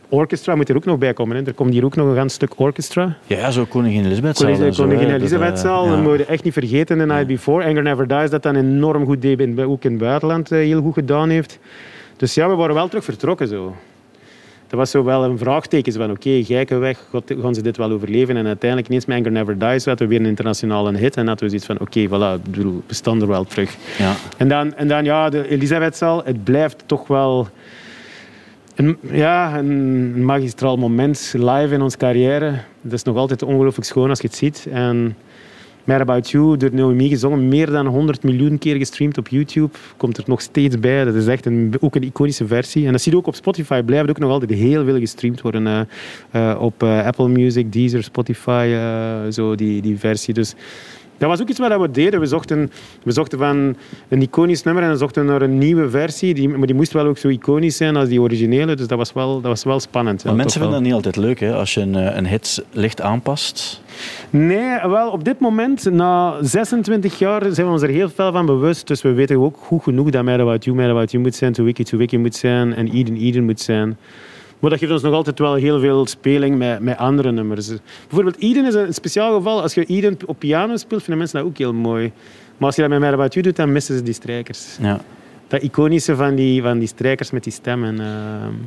orchestra 0.09 0.55
moet 0.55 0.69
er 0.69 0.77
ook 0.77 0.85
nog 0.85 0.99
bij 0.99 1.13
komen. 1.13 1.37
Hè. 1.37 1.43
Er 1.43 1.55
komt 1.55 1.73
hier 1.73 1.85
ook 1.85 1.97
nog 1.97 2.09
een 2.09 2.15
ganz 2.15 2.35
stuk 2.35 2.53
orchestra. 2.57 3.17
Ja, 3.27 3.51
zo 3.51 3.65
Koningin 3.65 4.05
Elisabethzaal. 4.05 4.53
Koningin, 4.53 4.75
Koningin 4.75 5.11
Elisabethzaal, 5.11 5.85
dat, 5.85 5.93
uh, 5.93 5.99
ja. 5.99 6.03
dat 6.03 6.11
moet 6.11 6.19
je 6.19 6.25
echt 6.25 6.45
niet 6.45 6.53
vergeten. 6.53 6.99
The 6.99 7.07
Night 7.07 7.27
Before. 7.27 7.65
Anger 7.65 7.83
Never 7.83 8.09
Dies, 8.09 8.31
dat 8.31 8.43
dan 8.43 8.57
enorm 8.57 9.05
goed 9.05 9.23
deed, 9.23 9.61
ook 9.61 9.85
in 9.85 9.91
het 9.91 10.01
buitenland 10.01 10.53
uh, 10.53 10.59
heel 10.59 10.83
goed 10.83 10.95
gedaan 10.95 11.29
heeft. 11.29 11.59
Dus 12.17 12.35
ja, 12.35 12.49
we 12.49 12.55
waren 12.55 12.75
wel 12.75 12.89
terug 12.89 13.05
vertrokken 13.05 13.49
zo. 13.49 13.75
dat 14.67 14.79
was 14.79 14.91
zo 14.91 15.05
wel 15.05 15.25
een 15.25 15.39
vraagteken. 15.39 15.93
Van 15.93 16.11
oké, 16.11 16.45
okay, 16.49 16.79
weg, 16.79 17.09
gaan 17.41 17.55
ze 17.55 17.63
dit 17.63 17.77
wel 17.77 17.91
overleven? 17.91 18.37
En 18.37 18.47
uiteindelijk, 18.47 18.89
ineens 18.89 19.07
met 19.07 19.19
Anger 19.19 19.33
Never 19.33 19.59
Dies, 19.59 19.85
hadden 19.85 20.09
we 20.09 20.15
weer 20.15 20.23
een 20.23 20.31
internationale 20.31 20.97
hit. 20.97 21.17
En 21.17 21.27
hadden 21.27 21.45
we 21.45 21.59
zoiets 21.59 21.67
van, 21.67 21.81
oké, 21.81 22.07
okay, 22.07 22.39
voilà, 22.39 22.51
we 22.87 22.95
staan 22.95 23.21
er 23.21 23.29
wel 23.29 23.45
terug. 23.45 23.77
Ja. 23.99 24.15
En, 24.37 24.49
dan, 24.49 24.75
en 24.75 24.89
dan, 24.89 25.05
ja, 25.05 25.29
de 25.29 25.49
Elisabethzaal, 25.49 26.23
het 26.25 26.45
blijft 26.45 26.83
toch 26.87 27.07
wel... 27.07 27.49
Een, 28.77 28.99
ja, 29.11 29.59
een 29.59 30.25
magistraal 30.25 30.77
moment 30.77 31.35
live 31.37 31.75
in 31.75 31.83
onze 31.83 31.97
carrière. 31.97 32.61
Dat 32.81 32.93
is 32.93 33.03
nog 33.03 33.17
altijd 33.17 33.43
ongelooflijk 33.43 33.87
schoon 33.87 34.09
als 34.09 34.21
je 34.21 34.27
het 34.27 34.37
ziet. 34.37 34.67
En 34.71 35.17
Mad 35.85 36.01
About 36.01 36.31
You, 36.31 36.57
door 36.57 36.75
Noemi 36.75 37.09
gezongen, 37.09 37.49
meer 37.49 37.71
dan 37.71 37.87
100 37.87 38.23
miljoen 38.23 38.59
keer 38.59 38.77
gestreamd 38.77 39.19
op 39.19 39.29
YouTube. 39.29 39.77
Komt 39.97 40.17
er 40.17 40.25
nog 40.27 40.41
steeds 40.41 40.81
bij. 40.81 41.05
Dat 41.05 41.15
is 41.15 41.27
echt 41.27 41.47
een, 41.47 41.75
ook 41.81 41.95
een 41.95 42.03
iconische 42.03 42.47
versie. 42.47 42.87
En 42.87 42.93
dat 42.93 43.01
zie 43.01 43.13
je 43.13 43.19
ook 43.19 43.27
op 43.27 43.35
Spotify. 43.35 43.83
Blijft 43.83 44.11
ook 44.11 44.19
nog 44.19 44.31
altijd 44.31 44.51
heel 44.51 44.85
veel 44.85 44.99
gestreamd 44.99 45.41
worden. 45.41 45.67
Uh, 45.67 45.81
uh, 46.33 46.61
op 46.61 46.83
uh, 46.83 47.07
Apple 47.07 47.29
Music, 47.29 47.73
Deezer, 47.73 48.03
Spotify, 48.03 48.77
zo 49.31 49.55
die, 49.55 49.83
die 49.83 49.99
versie. 49.99 50.35
Dus 50.35 50.55
dat 51.19 51.29
was 51.29 51.41
ook 51.41 51.49
iets 51.49 51.59
wat 51.59 51.81
we 51.81 51.91
deden. 51.91 52.21
We 52.21 52.27
zochten, 52.27 52.71
we 53.03 53.13
zochten 53.13 53.39
van 53.39 53.77
een 54.09 54.23
iconisch 54.23 54.63
nummer 54.63 54.83
en 54.83 54.89
dan 54.89 54.99
zochten 54.99 55.27
naar 55.27 55.43
een 55.43 55.59
nieuwe 55.59 55.91
versie. 55.91 56.35
Die, 56.35 56.49
maar 56.49 56.67
die 56.67 56.77
moest 56.77 56.93
wel 56.93 57.07
ook 57.07 57.19
zo 57.19 57.29
iconisch 57.29 57.77
zijn 57.77 57.97
als 57.97 58.09
die 58.09 58.21
originele. 58.21 58.75
Dus 58.75 58.87
dat 58.87 58.99
was 58.99 59.13
wel, 59.13 59.41
dat 59.41 59.51
was 59.51 59.65
wel 59.65 59.81
spannend. 59.81 60.25
Maar 60.25 60.35
mensen 60.35 60.61
vinden 60.61 60.79
dat 60.79 60.87
niet 60.87 60.97
altijd 60.97 61.17
leuk, 61.17 61.41
hè? 61.41 61.55
als 61.55 61.75
je 61.75 61.81
een, 61.81 62.17
een 62.17 62.27
hit 62.27 62.65
licht 62.71 63.01
aanpast. 63.01 63.81
Nee, 64.31 64.81
wel 64.89 65.11
op 65.11 65.25
dit 65.25 65.41
moment, 65.41 65.91
na 65.91 66.35
26 66.41 67.19
jaar, 67.19 67.43
zijn 67.51 67.67
we 67.67 67.73
ons 67.73 67.83
er 67.83 67.89
heel 67.89 68.09
veel 68.09 68.33
van 68.33 68.47
bewust. 68.47 68.87
Dus 68.87 69.03
we 69.03 69.13
weten 69.13 69.39
ook 69.39 69.57
goed 69.61 69.83
genoeg 69.83 70.11
dat 70.11 70.25
Mad 70.25 70.41
About 70.41 70.65
You, 70.65 70.77
Mad 70.77 70.91
About 70.91 71.11
You 71.11 71.23
moet 71.23 71.35
zijn, 71.35 71.53
To 71.53 71.65
Wiki, 71.65 71.85
To 71.85 71.97
Wiki 71.97 72.19
moet 72.19 72.35
zijn 72.35 72.75
en 72.75 72.93
Eden, 72.93 73.17
Eden 73.17 73.45
moet 73.45 73.61
zijn. 73.61 73.97
Maar 74.59 74.71
dat 74.71 74.79
geeft 74.79 74.93
ons 74.93 75.03
nog 75.03 75.15
altijd 75.15 75.39
wel 75.39 75.55
heel 75.55 75.81
veel 75.81 76.07
speling 76.07 76.59
met, 76.59 76.81
met 76.81 76.97
andere 76.97 77.33
nummers. 77.33 77.69
Bijvoorbeeld 78.09 78.39
Eden 78.39 78.67
is 78.67 78.75
een 78.75 78.95
speciaal 78.95 79.37
geval. 79.37 79.63
Als 79.63 79.75
je 79.75 79.85
Eden 79.85 80.17
op 80.27 80.39
piano 80.39 80.77
speelt, 80.77 81.03
vinden 81.03 81.19
mensen 81.19 81.39
dat 81.39 81.49
ook 81.49 81.59
heel 81.59 81.73
mooi. 81.73 82.13
Maar 82.57 82.67
als 82.67 82.77
je 82.77 82.89
dat 82.89 83.19
met 83.19 83.35
You 83.35 83.47
doet, 83.47 83.57
dan 83.57 83.73
missen 83.73 83.97
ze 83.97 84.03
die 84.03 84.15
strijkers. 84.15 84.77
Ja. 84.81 85.01
Dat 85.49 85.63
iconische 85.63 86.17
van 86.17 86.35
die, 86.35 86.63
van 86.63 86.79
die 86.79 86.89
strijkers 86.89 87.31
met 87.31 87.45
die 87.45 87.53
stemmen. 87.53 88.01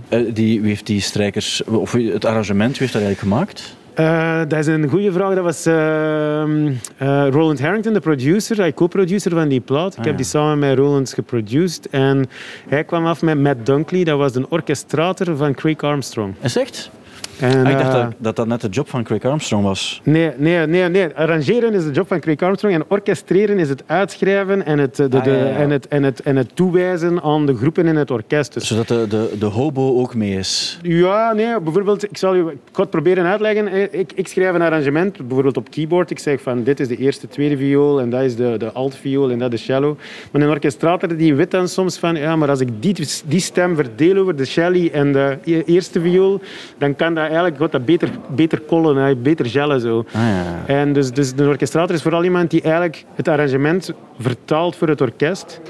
Uh... 0.10 0.34
die, 0.34 0.60
wie 0.62 0.70
heeft 0.70 0.86
die 0.86 1.02
strijkers, 1.02 1.64
of 1.64 1.92
het 1.92 2.26
arrangement, 2.26 2.72
wie 2.72 2.80
heeft 2.80 2.94
dat 2.94 3.02
eigenlijk 3.02 3.34
gemaakt? 3.34 3.76
Uh, 4.00 4.39
dat 4.47 4.60
is 4.60 4.68
een 4.68 4.88
goede 4.88 5.12
vraag. 5.12 5.36
Dat 5.36 5.43
was 5.43 5.68
uh, 5.68 5.74
uh, 5.74 7.28
Roland 7.30 7.62
Harrington, 7.62 7.93
de 7.93 8.00
producer, 8.00 8.58
hij 8.58 8.74
co-producer 8.74 9.32
van 9.32 9.47
die 9.47 9.60
plaat. 9.60 9.97
Ik 9.97 10.06
heb 10.06 10.18
die 10.18 10.26
samen 10.26 10.60
met 10.60 10.78
Roland 10.78 11.14
geproduced. 11.14 11.89
En 11.89 12.30
hij 12.68 12.84
kwam 12.84 13.06
af 13.06 13.22
met 13.22 13.39
Matt 13.39 13.66
Dunkley, 13.66 14.04
dat 14.04 14.18
was 14.18 14.32
de 14.32 14.45
orchestrator 14.50 15.38
van 15.38 15.54
Craig 15.54 15.78
Armstrong. 15.78 16.34
Is 16.41 16.58
echt? 16.58 16.91
En, 17.40 17.66
ah, 17.66 17.72
ik 17.72 17.78
dacht 17.78 17.92
dat, 17.92 18.14
dat, 18.18 18.36
dat 18.36 18.48
net 18.48 18.62
de 18.62 18.68
job 18.68 18.90
van 18.90 19.04
Craig 19.04 19.24
Armstrong 19.24 19.64
was. 19.64 20.02
Nee, 20.04 20.32
nee, 20.38 20.68
nee, 20.68 20.90
nee. 20.90 21.08
Arrangeren 21.16 21.74
is 21.74 21.84
de 21.84 21.92
job 21.92 22.08
van 22.08 22.20
Craig 22.20 22.42
Armstrong 22.42 22.76
en 22.76 22.84
orchestreren 22.88 23.60
is 23.60 23.70
het 23.70 23.84
uitschrijven 23.86 24.66
en 24.66 24.80
het, 24.80 24.96
de, 24.96 25.08
de, 25.08 25.20
ah, 25.20 25.26
ja, 25.26 25.34
ja. 25.34 25.56
En 25.56 25.70
het, 25.70 25.88
en 25.88 26.04
het, 26.04 26.22
en 26.22 26.36
het 26.36 26.56
toewijzen 26.56 27.22
aan 27.22 27.46
de 27.46 27.56
groepen 27.56 27.86
in 27.86 27.96
het 27.96 28.12
orkest. 28.12 28.54
Dus. 28.54 28.68
Zodat 28.68 28.88
de, 28.88 29.06
de, 29.10 29.36
de 29.40 29.46
hobo 29.46 30.00
ook 30.00 30.16
mee 30.16 30.38
is? 30.38 30.80
Ja, 30.82 31.34
nee. 31.34 31.60
Bijvoorbeeld, 31.60 32.04
ik, 32.04 32.18
zal 32.18 32.36
u, 32.36 32.40
ik 32.48 32.58
ga 32.72 32.82
het 32.82 32.90
proberen 32.90 33.26
uitleggen. 33.26 33.94
Ik, 34.00 34.12
ik 34.16 34.28
schrijf 34.28 34.56
een 34.56 34.62
arrangement, 34.62 35.18
bijvoorbeeld 35.18 35.58
op 35.58 35.72
keyboard. 35.72 36.12
Ik 36.12 36.20
zeg 36.20 36.42
van 36.42 36.64
dit 36.64 36.80
is 36.80 36.88
de 36.88 36.98
eerste, 36.98 37.28
tweede 37.28 37.58
viool 37.58 38.02
en 38.02 38.10
dat 38.10 38.22
is 38.22 38.36
de, 38.36 38.56
de 38.58 38.72
alt 38.72 38.96
viool 38.96 39.32
en 39.32 39.40
dat 39.40 39.54
is 39.54 39.60
de 39.60 39.66
cello. 39.66 39.98
Maar 40.32 40.42
een 40.42 40.50
orchestrator 40.50 41.18
die 41.18 41.36
weet 41.36 41.52
dan 41.52 41.68
soms 41.68 41.98
van 41.98 42.16
ja, 42.16 42.36
maar 42.36 42.50
als 42.50 42.60
ik 42.60 42.70
die, 42.80 43.08
die 43.26 43.40
stem 43.40 43.76
verdeel 43.76 44.18
over 44.18 44.36
de 44.36 44.46
cello 44.46 44.88
en 44.88 45.14
de 45.14 45.38
e-, 45.44 45.62
eerste 45.66 46.02
viool, 46.02 46.42
dan 46.78 46.96
kan 46.96 47.14
dat 47.14 47.29
eigenlijk 47.30 47.58
gaat 47.58 47.72
dat 47.72 47.86
beter, 47.86 48.10
beter 48.36 48.60
kollen, 48.60 49.22
beter 49.22 49.46
gellen. 49.46 49.82
Zo. 49.82 50.06
Ah, 50.14 50.22
ja. 50.22 50.64
En 50.66 50.94
dus, 50.94 51.12
dus 51.12 51.34
de 51.34 51.48
orchestrator 51.48 51.96
is 51.96 52.02
vooral 52.02 52.24
iemand 52.24 52.52
die 52.52 52.62
eigenlijk 52.62 53.06
het 53.16 53.28
arrangement 53.28 53.94
vertaalt 54.20 54.76
voor 54.76 54.88
het 54.88 55.02
orkest. 55.02 55.62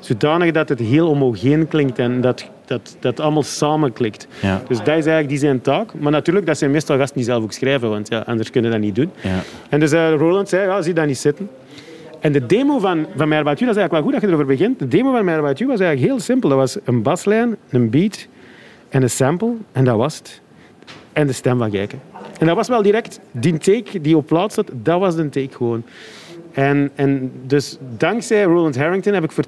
Zodanig 0.00 0.52
dat 0.52 0.68
het 0.68 0.80
heel 0.80 1.06
homogeen 1.06 1.68
klinkt 1.68 1.98
en 1.98 2.20
dat, 2.20 2.50
dat, 2.64 2.96
dat 3.00 3.20
allemaal 3.20 3.42
samen 3.42 3.92
klikt. 3.92 4.26
Ja. 4.40 4.62
Dus 4.68 4.78
dat 4.78 4.86
is 4.86 4.92
eigenlijk 4.92 5.28
die 5.28 5.38
zijn 5.38 5.60
taak. 5.60 5.94
Maar 5.94 6.12
natuurlijk, 6.12 6.46
dat 6.46 6.58
zijn 6.58 6.70
meestal 6.70 6.96
gasten 6.96 7.16
die 7.16 7.26
zelf 7.26 7.42
ook 7.42 7.52
schrijven, 7.52 7.88
want 7.88 8.08
ja, 8.08 8.18
anders 8.26 8.50
kunnen 8.50 8.70
dat 8.70 8.80
niet 8.80 8.94
doen. 8.94 9.10
Ja. 9.20 9.38
En 9.68 9.80
dus 9.80 9.92
uh, 9.92 10.14
Roland 10.14 10.48
zei, 10.48 10.66
ja, 10.66 10.82
zie 10.82 10.94
dat 10.94 11.06
niet 11.06 11.18
zitten. 11.18 11.48
En 12.20 12.32
de 12.32 12.46
demo 12.46 12.78
van, 12.78 13.06
van 13.16 13.28
You, 13.28 13.44
dat 13.44 13.58
is 13.58 13.58
eigenlijk 13.58 13.92
wel 13.92 14.02
goed 14.02 14.12
dat 14.12 14.20
je 14.20 14.26
erover 14.26 14.46
begint. 14.46 14.78
De 14.78 14.88
demo 14.88 15.12
van 15.12 15.24
You 15.24 15.66
was 15.66 15.80
eigenlijk 15.80 16.00
heel 16.00 16.20
simpel. 16.20 16.48
Dat 16.48 16.58
was 16.58 16.76
een 16.84 17.02
baslijn, 17.02 17.56
een 17.70 17.90
beat 17.90 18.26
en 18.88 19.02
een 19.02 19.10
sample. 19.10 19.52
En 19.72 19.84
dat 19.84 19.96
was 19.96 20.18
het 20.18 20.40
en 21.16 21.26
de 21.26 21.32
stem 21.32 21.58
van 21.58 21.70
Gijken. 21.70 22.00
En 22.38 22.46
dat 22.46 22.56
was 22.56 22.68
wel 22.68 22.82
direct, 22.82 23.20
die 23.30 23.58
take 23.58 24.00
die 24.00 24.16
op 24.16 24.26
plaats 24.26 24.54
zat, 24.54 24.70
dat 24.72 25.00
was 25.00 25.16
de 25.16 25.28
take 25.28 25.56
gewoon. 25.56 25.84
En, 26.52 26.90
en 26.94 27.32
dus 27.46 27.78
dankzij 27.96 28.42
Roland 28.42 28.76
Harrington 28.76 29.14
heb 29.14 29.24
ik 29.24 29.32
voor 29.32 29.44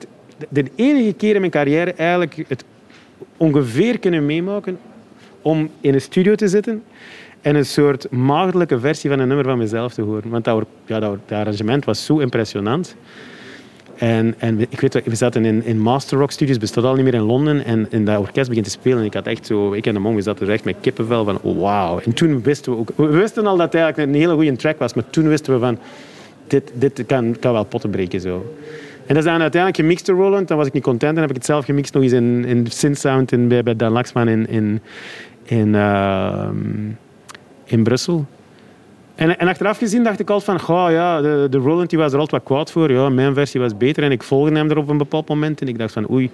de 0.49 0.65
enige 0.75 1.13
keer 1.13 1.35
in 1.35 1.41
mijn 1.41 1.53
carrière 1.53 1.93
eigenlijk 1.93 2.45
het 2.49 2.65
ongeveer 3.37 3.99
kunnen 3.99 4.27
meemaken 4.27 4.79
om 5.43 5.71
in 5.81 5.95
een 5.95 6.01
studio 6.01 6.35
te 6.35 6.49
zitten 6.49 6.83
en 7.41 7.55
een 7.55 7.67
soort 7.67 8.11
maagdelijke 8.11 8.81
versie 8.81 9.11
van 9.11 9.19
een 9.19 9.29
nummer 9.29 9.47
van 9.47 9.59
mezelf 9.59 9.95
te 9.95 10.03
horen. 10.03 10.31
Want 10.31 10.45
dat, 10.45 10.67
ja, 10.87 11.01
dat 11.01 11.19
arrangement 11.29 11.85
was 11.85 12.05
zo 12.05 12.19
impressionant. 12.19 12.97
En, 13.99 14.35
en 14.39 14.61
ik 14.61 14.81
weet, 14.81 15.03
we 15.05 15.15
zaten 15.15 15.45
in, 15.45 15.65
in 15.65 15.79
Master 15.79 16.19
Rock 16.19 16.31
Studios, 16.31 16.59
bestaat 16.59 16.85
al 16.85 16.95
niet 16.95 17.05
meer 17.05 17.15
in 17.15 17.21
Londen. 17.21 17.65
En, 17.65 17.87
en 17.91 18.05
dat 18.05 18.19
orkest 18.19 18.49
begint 18.49 18.67
te 18.67 18.73
spelen. 18.73 18.99
En 18.99 19.05
ik 19.05 19.15
had 19.15 19.27
echt 19.27 19.47
zo, 19.47 19.73
ik 19.73 19.87
en 19.87 19.95
de 19.95 20.01
mong, 20.01 20.17
we 20.17 20.23
zaten 20.23 20.47
er 20.47 20.53
echt 20.53 20.65
met 20.65 20.77
kippenvel 20.81 21.25
van 21.25 21.39
oh, 21.43 21.61
wauw. 21.61 21.99
En 21.99 22.13
toen 22.13 22.43
wisten 22.43 22.73
we 22.73 22.79
ook, 22.79 22.91
we 22.95 23.07
wisten 23.07 23.47
al 23.47 23.57
dat 23.57 23.73
het 23.73 23.83
eigenlijk 23.83 24.09
een 24.09 24.21
hele 24.21 24.35
goede 24.35 24.57
track 24.57 24.79
was. 24.79 24.95
Maar 24.95 25.11
toen 25.11 25.29
wisten 25.29 25.53
we 25.53 25.59
van, 25.59 25.79
dit, 26.47 26.73
dit 26.75 27.03
kan, 27.07 27.37
kan 27.41 27.53
wel 27.53 27.65
potten 27.65 27.91
breken 27.91 28.21
zo. 28.21 28.55
En 29.07 29.15
dat 29.15 29.25
is 29.25 29.31
dan 29.31 29.41
uiteindelijk 29.41 29.81
gemixt 29.81 30.07
door 30.07 30.17
Roland. 30.17 30.49
Dan 30.49 30.57
was 30.57 30.67
ik 30.67 30.73
niet 30.73 30.83
content. 30.83 31.13
Dan 31.13 31.21
heb 31.21 31.31
ik 31.31 31.37
het 31.37 31.47
zelf 31.47 31.65
gemixt 31.65 31.95
nog 31.95 32.03
eens 32.03 32.13
in, 32.13 32.45
in 32.45 32.67
Synthsound 32.71 33.33
in, 33.33 33.49
bij, 33.49 33.63
bij 33.63 33.77
Dan 33.77 33.93
Laxman 33.93 34.29
in, 34.29 34.49
in, 34.49 34.81
in, 35.45 35.69
uh, 35.69 36.49
in 37.65 37.83
Brussel. 37.83 38.27
En, 39.19 39.39
en, 39.39 39.49
achteraf 39.49 39.79
gezien 39.79 40.05
dacht 40.05 40.21
ik 40.21 40.31
altijd 40.31 40.61
van, 40.61 40.77
oh 40.77 40.91
ja, 40.91 41.21
de, 41.21 41.47
de 41.51 41.59
Roland 41.59 41.91
die 41.91 41.99
was 41.99 42.13
er 42.13 42.19
altijd 42.19 42.43
wat 42.43 42.53
kwaad 42.53 42.73
voor. 42.73 42.93
Ja, 42.93 43.09
mijn 43.09 43.35
versie 43.35 43.61
was 43.61 43.77
beter 43.77 44.03
en 44.03 44.11
ik 44.11 44.23
volgde 44.23 44.57
hem 44.57 44.71
er 44.71 44.77
op 44.77 44.89
een 44.89 44.99
bepaald 44.99 45.29
moment. 45.29 45.61
En 45.61 45.69
ik 45.69 45.79
dacht 45.79 45.93
van, 45.93 46.11
oei. 46.11 46.31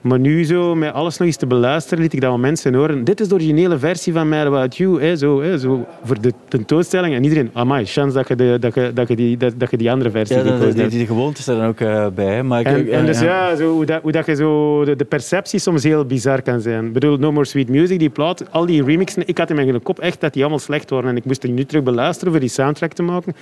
Maar 0.00 0.18
nu 0.18 0.44
zo, 0.44 0.74
met 0.74 0.92
alles 0.92 1.18
nog 1.18 1.26
eens 1.26 1.36
te 1.36 1.46
beluisteren, 1.46 2.02
liet 2.02 2.12
ik 2.12 2.20
dat 2.20 2.32
aan 2.32 2.40
mensen 2.40 2.74
horen. 2.74 3.04
Dit 3.04 3.20
is 3.20 3.28
de 3.28 3.34
originele 3.34 3.78
versie 3.78 4.12
van 4.12 4.28
Mad 4.28 4.46
About 4.46 4.76
You. 4.76 5.02
Hè, 5.02 5.16
zo, 5.16 5.42
hè, 5.42 5.58
zo, 5.58 5.86
voor 6.04 6.20
de 6.20 6.32
tentoonstelling. 6.48 7.14
En 7.14 7.22
iedereen, 7.22 7.50
amai, 7.52 7.84
chance 7.84 8.16
dat 8.16 8.28
je, 8.28 8.36
de, 8.36 8.56
dat 8.60 8.74
je, 8.74 8.90
dat 8.94 9.08
je, 9.08 9.16
die, 9.16 9.36
dat, 9.36 9.52
dat 9.56 9.70
je 9.70 9.76
die 9.76 9.90
andere 9.90 10.10
versie 10.10 10.36
ja, 10.36 10.42
die, 10.42 10.72
die, 10.72 10.88
die 10.88 11.06
gewoonte 11.06 11.40
is 11.40 11.46
er 11.46 11.56
dan 11.56 11.66
ook 11.66 11.80
uh, 11.80 12.06
bij. 12.14 12.42
Maar 12.42 12.62
en, 12.62 12.90
en 12.90 13.06
dus 13.06 13.20
ja, 13.20 13.56
zo, 13.56 13.72
hoe, 13.72 13.84
dat, 13.84 14.02
hoe 14.02 14.12
dat 14.12 14.26
je 14.26 14.34
zo, 14.34 14.84
de, 14.84 14.96
de, 14.96 15.04
perceptie 15.04 15.58
soms 15.58 15.82
heel 15.82 16.04
bizar 16.04 16.42
kan 16.42 16.60
zijn. 16.60 16.86
Ik 16.86 16.92
bedoel, 16.92 17.16
No 17.16 17.32
More 17.32 17.46
Sweet 17.46 17.68
Music, 17.68 17.98
die 17.98 18.10
plaat, 18.10 18.52
al 18.52 18.66
die 18.66 18.84
remixen, 18.84 19.22
ik 19.26 19.38
had 19.38 19.50
in 19.50 19.56
mijn 19.56 19.82
kop 19.82 19.98
echt 19.98 20.20
dat 20.20 20.32
die 20.32 20.42
allemaal 20.42 20.60
slecht 20.60 20.90
waren. 20.90 21.10
En 21.10 21.16
ik 21.16 21.24
moest 21.24 21.42
die 21.42 21.52
nu 21.52 21.64
terug 21.64 21.82
beluisteren 21.82 22.32
voor 22.32 22.40
die 22.40 22.48
soundtrack 22.48 22.92
te 22.92 23.02
maken. 23.02 23.34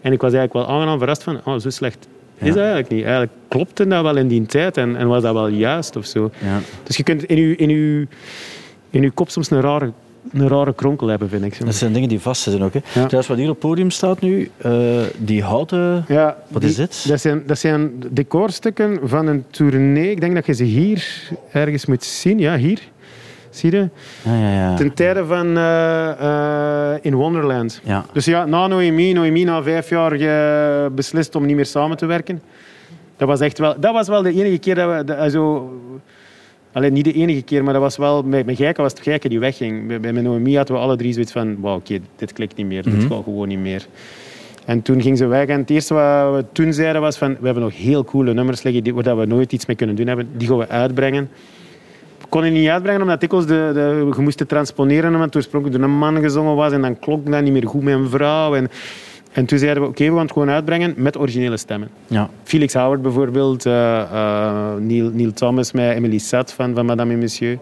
En 0.00 0.12
ik 0.12 0.20
was 0.20 0.32
eigenlijk 0.32 0.66
wel 0.66 0.76
aangenaam 0.76 0.98
verrast 0.98 1.22
van, 1.22 1.40
oh, 1.44 1.58
zo 1.58 1.70
slecht 1.70 2.08
is 2.38 2.48
dat 2.48 2.56
eigenlijk 2.56 2.88
niet. 2.88 3.02
Eigenlijk 3.02 3.32
klopte 3.48 3.86
dat 3.86 4.02
wel 4.02 4.16
in 4.16 4.28
die 4.28 4.46
tijd 4.46 4.76
en, 4.76 4.96
en 4.96 5.06
was 5.08 5.22
dat 5.22 5.32
wel 5.32 5.48
juist 5.48 5.96
of 5.96 6.06
zo. 6.06 6.30
Ja. 6.44 6.60
Dus 6.82 6.96
je 6.96 7.02
kunt 7.02 7.24
in 7.24 7.36
je, 7.36 7.56
in, 7.56 7.70
uw, 7.70 8.06
in 8.90 9.02
uw 9.02 9.10
kop 9.14 9.30
soms 9.30 9.50
een 9.50 9.60
rare, 9.60 9.92
een 10.32 10.48
rare 10.48 10.74
kronkel 10.74 11.06
hebben, 11.06 11.28
vind 11.28 11.44
ik. 11.44 11.64
Dat 11.64 11.74
zijn 11.74 11.92
dingen 11.92 12.08
die 12.08 12.20
vastzitten 12.20 12.62
ook. 12.62 12.72
Hè. 12.72 12.78
Ja. 12.78 12.90
Trouwens, 12.92 13.26
wat 13.26 13.36
hier 13.36 13.48
op 13.48 13.60
het 13.60 13.68
podium 13.68 13.90
staat 13.90 14.20
nu, 14.20 14.50
uh, 14.66 15.00
die 15.16 15.42
houten... 15.42 16.04
Ja, 16.08 16.36
wat 16.48 16.60
die, 16.60 16.70
is 16.70 16.76
dit? 16.76 17.04
Dat 17.08 17.20
zijn, 17.20 17.42
dat 17.46 17.58
zijn 17.58 17.92
decorstukken 18.10 18.98
van 19.02 19.26
een 19.26 19.44
tournee. 19.50 20.10
Ik 20.10 20.20
denk 20.20 20.34
dat 20.34 20.46
je 20.46 20.54
ze 20.54 20.64
hier 20.64 21.30
ergens 21.52 21.86
moet 21.86 22.04
zien. 22.04 22.38
Ja, 22.38 22.56
hier. 22.56 22.80
Zie 23.52 23.70
je? 23.70 23.88
Ja, 24.22 24.38
ja, 24.38 24.52
ja. 24.52 24.74
Ten 24.74 24.94
tijde 24.94 25.24
van 25.24 25.46
uh, 25.46 26.10
uh, 26.20 26.92
In 27.00 27.14
Wonderland. 27.14 27.80
Dus 28.12 28.24
ja, 28.24 28.44
na 28.44 28.66
Noemi, 28.66 29.12
Noemi 29.12 29.44
na 29.44 29.62
vijf 29.62 29.88
jaar 29.88 30.92
beslist 30.92 31.34
om 31.34 31.46
niet 31.46 31.56
meer 31.56 31.66
samen 31.66 31.96
te 31.96 32.06
werken. 32.06 32.42
Dat 33.16 33.28
was 33.28 33.40
echt 33.40 33.58
wel, 33.58 33.74
dat 33.80 33.92
was 33.92 34.08
wel 34.08 34.22
de 34.22 34.32
enige 34.32 34.58
keer 34.58 34.74
dat 34.74 34.96
we... 34.96 35.04
Dat, 35.04 35.32
zo, 35.32 35.70
Alleen 36.72 36.92
niet 36.92 37.04
de 37.04 37.12
enige 37.12 37.42
keer, 37.42 37.64
maar 37.64 37.72
dat 37.72 37.82
was 37.82 37.96
wel... 37.96 38.22
Met, 38.22 38.46
met 38.46 38.56
Gijken 38.56 38.82
was 38.82 38.92
het 38.92 39.00
Gijken 39.02 39.30
die 39.30 39.38
wegging. 39.38 39.86
Bij, 39.88 40.00
bij 40.00 40.22
Noemi 40.22 40.56
hadden 40.56 40.76
we 40.76 40.82
alle 40.82 40.96
drie 40.96 41.12
zoiets 41.12 41.32
van... 41.32 41.56
Wow, 41.60 41.74
oké, 41.74 41.98
dit 42.16 42.32
klikt 42.32 42.56
niet 42.56 42.66
meer. 42.66 42.82
Dit 42.82 42.92
Mhm. 42.92 43.06
gaat 43.08 43.22
gewoon 43.24 43.48
niet 43.48 43.58
meer. 43.58 43.86
En 44.64 44.82
toen 44.82 45.02
ging 45.02 45.18
ze 45.18 45.26
weg. 45.26 45.46
En 45.46 45.58
het 45.60 45.70
eerste 45.70 45.94
wat 45.94 46.34
we 46.34 46.44
toen 46.52 46.72
zeiden 46.72 47.00
was 47.00 47.16
van... 47.18 47.36
We 47.40 47.44
hebben 47.44 47.62
nog 47.62 47.76
heel 47.76 48.04
coole 48.04 48.34
nummers 48.34 48.62
liggen 48.62 48.82
die, 48.84 48.94
waar 48.94 49.18
we 49.18 49.26
nooit 49.26 49.52
iets 49.52 49.66
mee 49.66 49.76
kunnen 49.76 49.96
doen 49.96 50.06
hebben. 50.06 50.28
Die 50.36 50.48
gaan 50.48 50.58
we 50.58 50.68
uitbrengen. 50.68 51.30
We 52.32 52.38
konden 52.38 52.60
niet 52.60 52.68
uitbrengen 52.68 53.02
omdat 53.02 53.20
dikwijls 53.20 53.46
de, 53.46 53.70
de, 53.74 54.12
je 54.16 54.22
moest 54.22 54.38
het 54.38 54.48
transponeren 54.48 55.10
omdat 55.10 55.24
het 55.26 55.36
oorspronkelijk 55.36 55.80
door 55.80 55.88
een 55.90 55.98
man 55.98 56.20
gezongen 56.20 56.54
was. 56.54 56.72
En 56.72 56.80
dan 56.80 56.98
klonk 56.98 57.30
dat 57.30 57.42
niet 57.42 57.52
meer 57.52 57.66
goed 57.66 57.82
met 57.82 57.94
een 57.94 58.08
vrouw. 58.08 58.54
En, 58.54 58.70
en 59.32 59.44
toen 59.44 59.58
zeiden 59.58 59.82
we, 59.82 59.88
oké, 59.88 60.04
we 60.04 60.10
gaan 60.10 60.18
het 60.18 60.32
gewoon 60.32 60.50
uitbrengen 60.50 60.94
met 60.96 61.18
originele 61.18 61.56
stemmen. 61.56 61.88
Ja. 62.06 62.30
Felix 62.44 62.74
Howard 62.74 63.02
bijvoorbeeld, 63.02 63.66
uh, 63.66 63.72
uh, 64.12 64.74
Neil, 64.78 65.10
Neil 65.12 65.32
Thomas 65.32 65.72
met 65.72 65.96
Emily 65.96 66.18
Sat 66.18 66.52
van, 66.52 66.74
van 66.74 66.86
Madame 66.86 67.12
et 67.12 67.20
Monsieur. 67.20 67.58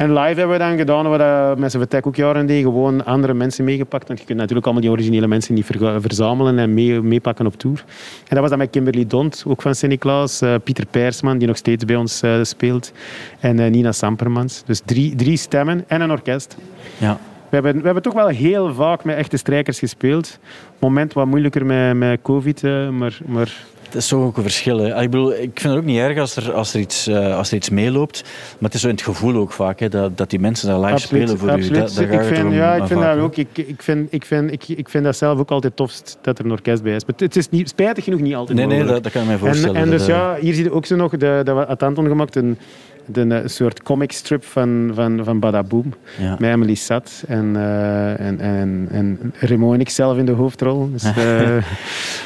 En 0.00 0.12
live 0.12 0.38
hebben 0.38 0.48
we 0.50 0.58
dan 0.58 0.76
gedaan 0.76 1.08
wat 1.08 1.18
we 1.20 1.54
met 1.58 1.70
z'n 1.70 1.78
vertek 1.78 2.06
ook 2.06 2.16
jaren 2.16 2.46
deden. 2.46 2.62
Gewoon 2.62 3.04
andere 3.04 3.34
mensen 3.34 3.64
meegepakt. 3.64 4.06
Want 4.08 4.18
je 4.20 4.24
kunt 4.26 4.38
natuurlijk 4.38 4.66
allemaal 4.66 4.82
die 4.84 4.92
originele 4.92 5.26
mensen 5.26 5.54
niet 5.54 5.66
ver- 5.66 6.00
verzamelen 6.00 6.58
en 6.58 6.74
mee, 6.74 7.00
meepakken 7.00 7.46
op 7.46 7.56
tour. 7.56 7.84
En 8.18 8.28
dat 8.28 8.38
was 8.38 8.48
dan 8.48 8.58
met 8.58 8.70
Kimberly 8.70 9.06
Dont, 9.06 9.44
ook 9.46 9.62
van 9.62 9.74
Sint-Niklaas. 9.74 10.40
eh, 10.40 10.54
Pieter 10.64 10.86
Persman, 10.90 11.38
die 11.38 11.46
nog 11.46 11.56
steeds 11.56 11.84
bij 11.84 11.96
ons 11.96 12.22
eh, 12.22 12.42
speelt. 12.42 12.92
En 13.40 13.58
eh, 13.58 13.70
Nina 13.70 13.92
Sampermans. 13.92 14.62
Dus 14.66 14.80
drie, 14.84 15.14
drie 15.14 15.36
stemmen 15.36 15.84
en 15.86 16.00
een 16.00 16.10
orkest. 16.10 16.56
Ja. 16.98 17.18
We 17.48 17.56
hebben, 17.56 17.76
we 17.76 17.84
hebben 17.84 18.02
toch 18.02 18.14
wel 18.14 18.28
heel 18.28 18.74
vaak 18.74 19.04
met 19.04 19.16
echte 19.16 19.36
strijkers 19.36 19.78
gespeeld. 19.78 20.38
Moment 20.78 21.12
wat 21.12 21.26
moeilijker 21.26 21.66
met, 21.66 21.96
met 21.96 22.22
COVID, 22.22 22.64
eh, 22.64 22.88
maar, 22.88 23.18
maar 23.26 23.52
Het 23.92 24.02
is 24.02 24.08
toch 24.08 24.24
ook 24.24 24.36
een 24.36 24.42
verschil. 24.42 24.78
Hè. 24.78 24.94
Ah, 24.94 25.02
Ik, 25.02 25.10
bedoel, 25.10 25.32
ik 25.32 25.38
vind 25.38 25.62
het 25.62 25.76
ook 25.76 25.84
niet 25.84 25.98
erg 25.98 26.18
als 26.18 26.36
er, 26.36 26.52
als 26.52 26.74
er, 26.74 26.80
iets, 26.80 27.06
eh, 27.06 27.36
als 27.36 27.50
er 27.50 27.56
iets 27.56 27.70
meeloopt. 27.70 28.22
Maar 28.22 28.68
het 28.70 28.74
is 28.74 28.80
zo 28.80 28.88
in 28.88 28.94
het 28.94 29.02
gevoel 29.02 29.34
ook 29.36 29.52
vaak, 29.52 29.80
hè, 29.80 29.88
dat, 29.88 30.18
dat 30.18 30.30
die 30.30 30.38
mensen 30.40 30.68
daar 30.68 30.80
live 30.80 30.98
spelen 30.98 31.38
voor 31.38 31.58
u. 31.58 31.68
Dat, 31.68 31.94
daar 31.94 32.10
ik 32.10 32.22
vind, 32.22 32.44
om, 32.44 32.52
ja, 32.52 32.74
ik 32.74 32.80
eh, 32.80 32.86
vind 32.86 33.00
dat 33.00 33.18
ook. 33.18 33.36
Ik, 33.36 33.48
ik, 33.54 33.82
vind, 33.82 34.12
ik, 34.12 34.24
vind, 34.24 34.52
ik, 34.52 34.68
ik 34.68 34.88
vind 34.88 35.04
dat 35.04 35.16
zelf 35.16 35.38
ook 35.38 35.50
altijd 35.50 35.76
tofst 35.76 36.18
dat 36.22 36.38
er 36.38 36.44
een 36.44 36.50
orkest 36.50 36.82
bij 36.82 36.94
is. 36.94 37.04
Maar 37.04 37.14
het 37.18 37.36
is 37.36 37.48
niet, 37.48 37.68
spijtig 37.68 38.04
genoeg 38.04 38.20
niet 38.20 38.34
altijd 38.34 38.58
Nee, 38.58 38.66
nee, 38.66 38.84
dat, 38.84 39.02
dat 39.02 39.12
kan 39.12 39.20
ik 39.22 39.26
me 39.26 39.32
En, 39.32 39.38
voorstellen. 39.38 39.76
en 39.76 39.90
dus 39.90 40.00
Dat, 40.00 40.08
eh, 40.08 40.14
ja, 40.14 40.36
hier 40.40 40.54
zie 40.54 40.64
je 40.64 40.72
ook 40.72 40.86
zo 40.86 40.96
nog, 40.96 41.16
de, 41.16 41.40
dat 41.44 41.66
had 41.66 41.82
Anton 41.82 42.06
gemaakt, 42.06 42.36
een, 42.36 42.58
de, 43.06 43.20
een 43.20 43.50
soort 43.50 43.82
comic 43.82 44.12
strip 44.12 44.44
van, 44.44 44.90
van, 44.94 45.20
van 45.24 45.38
Badaboom. 45.40 45.94
ja. 46.18 46.36
Met 46.38 46.50
Emily 46.50 46.74
Sat 46.74 47.22
en, 47.28 47.56
eh, 47.56 48.20
en, 48.26 48.40
en, 48.40 48.88
en 48.90 49.32
Remo 49.38 49.72
en 49.72 49.80
ik 49.80 49.88
zelf 49.90 50.16
in 50.18 50.24
de 50.26 50.32
hoofdrol. 50.32 50.90
Dus, 50.92 51.04
eh, 51.14 51.14
Maar 51.14 51.62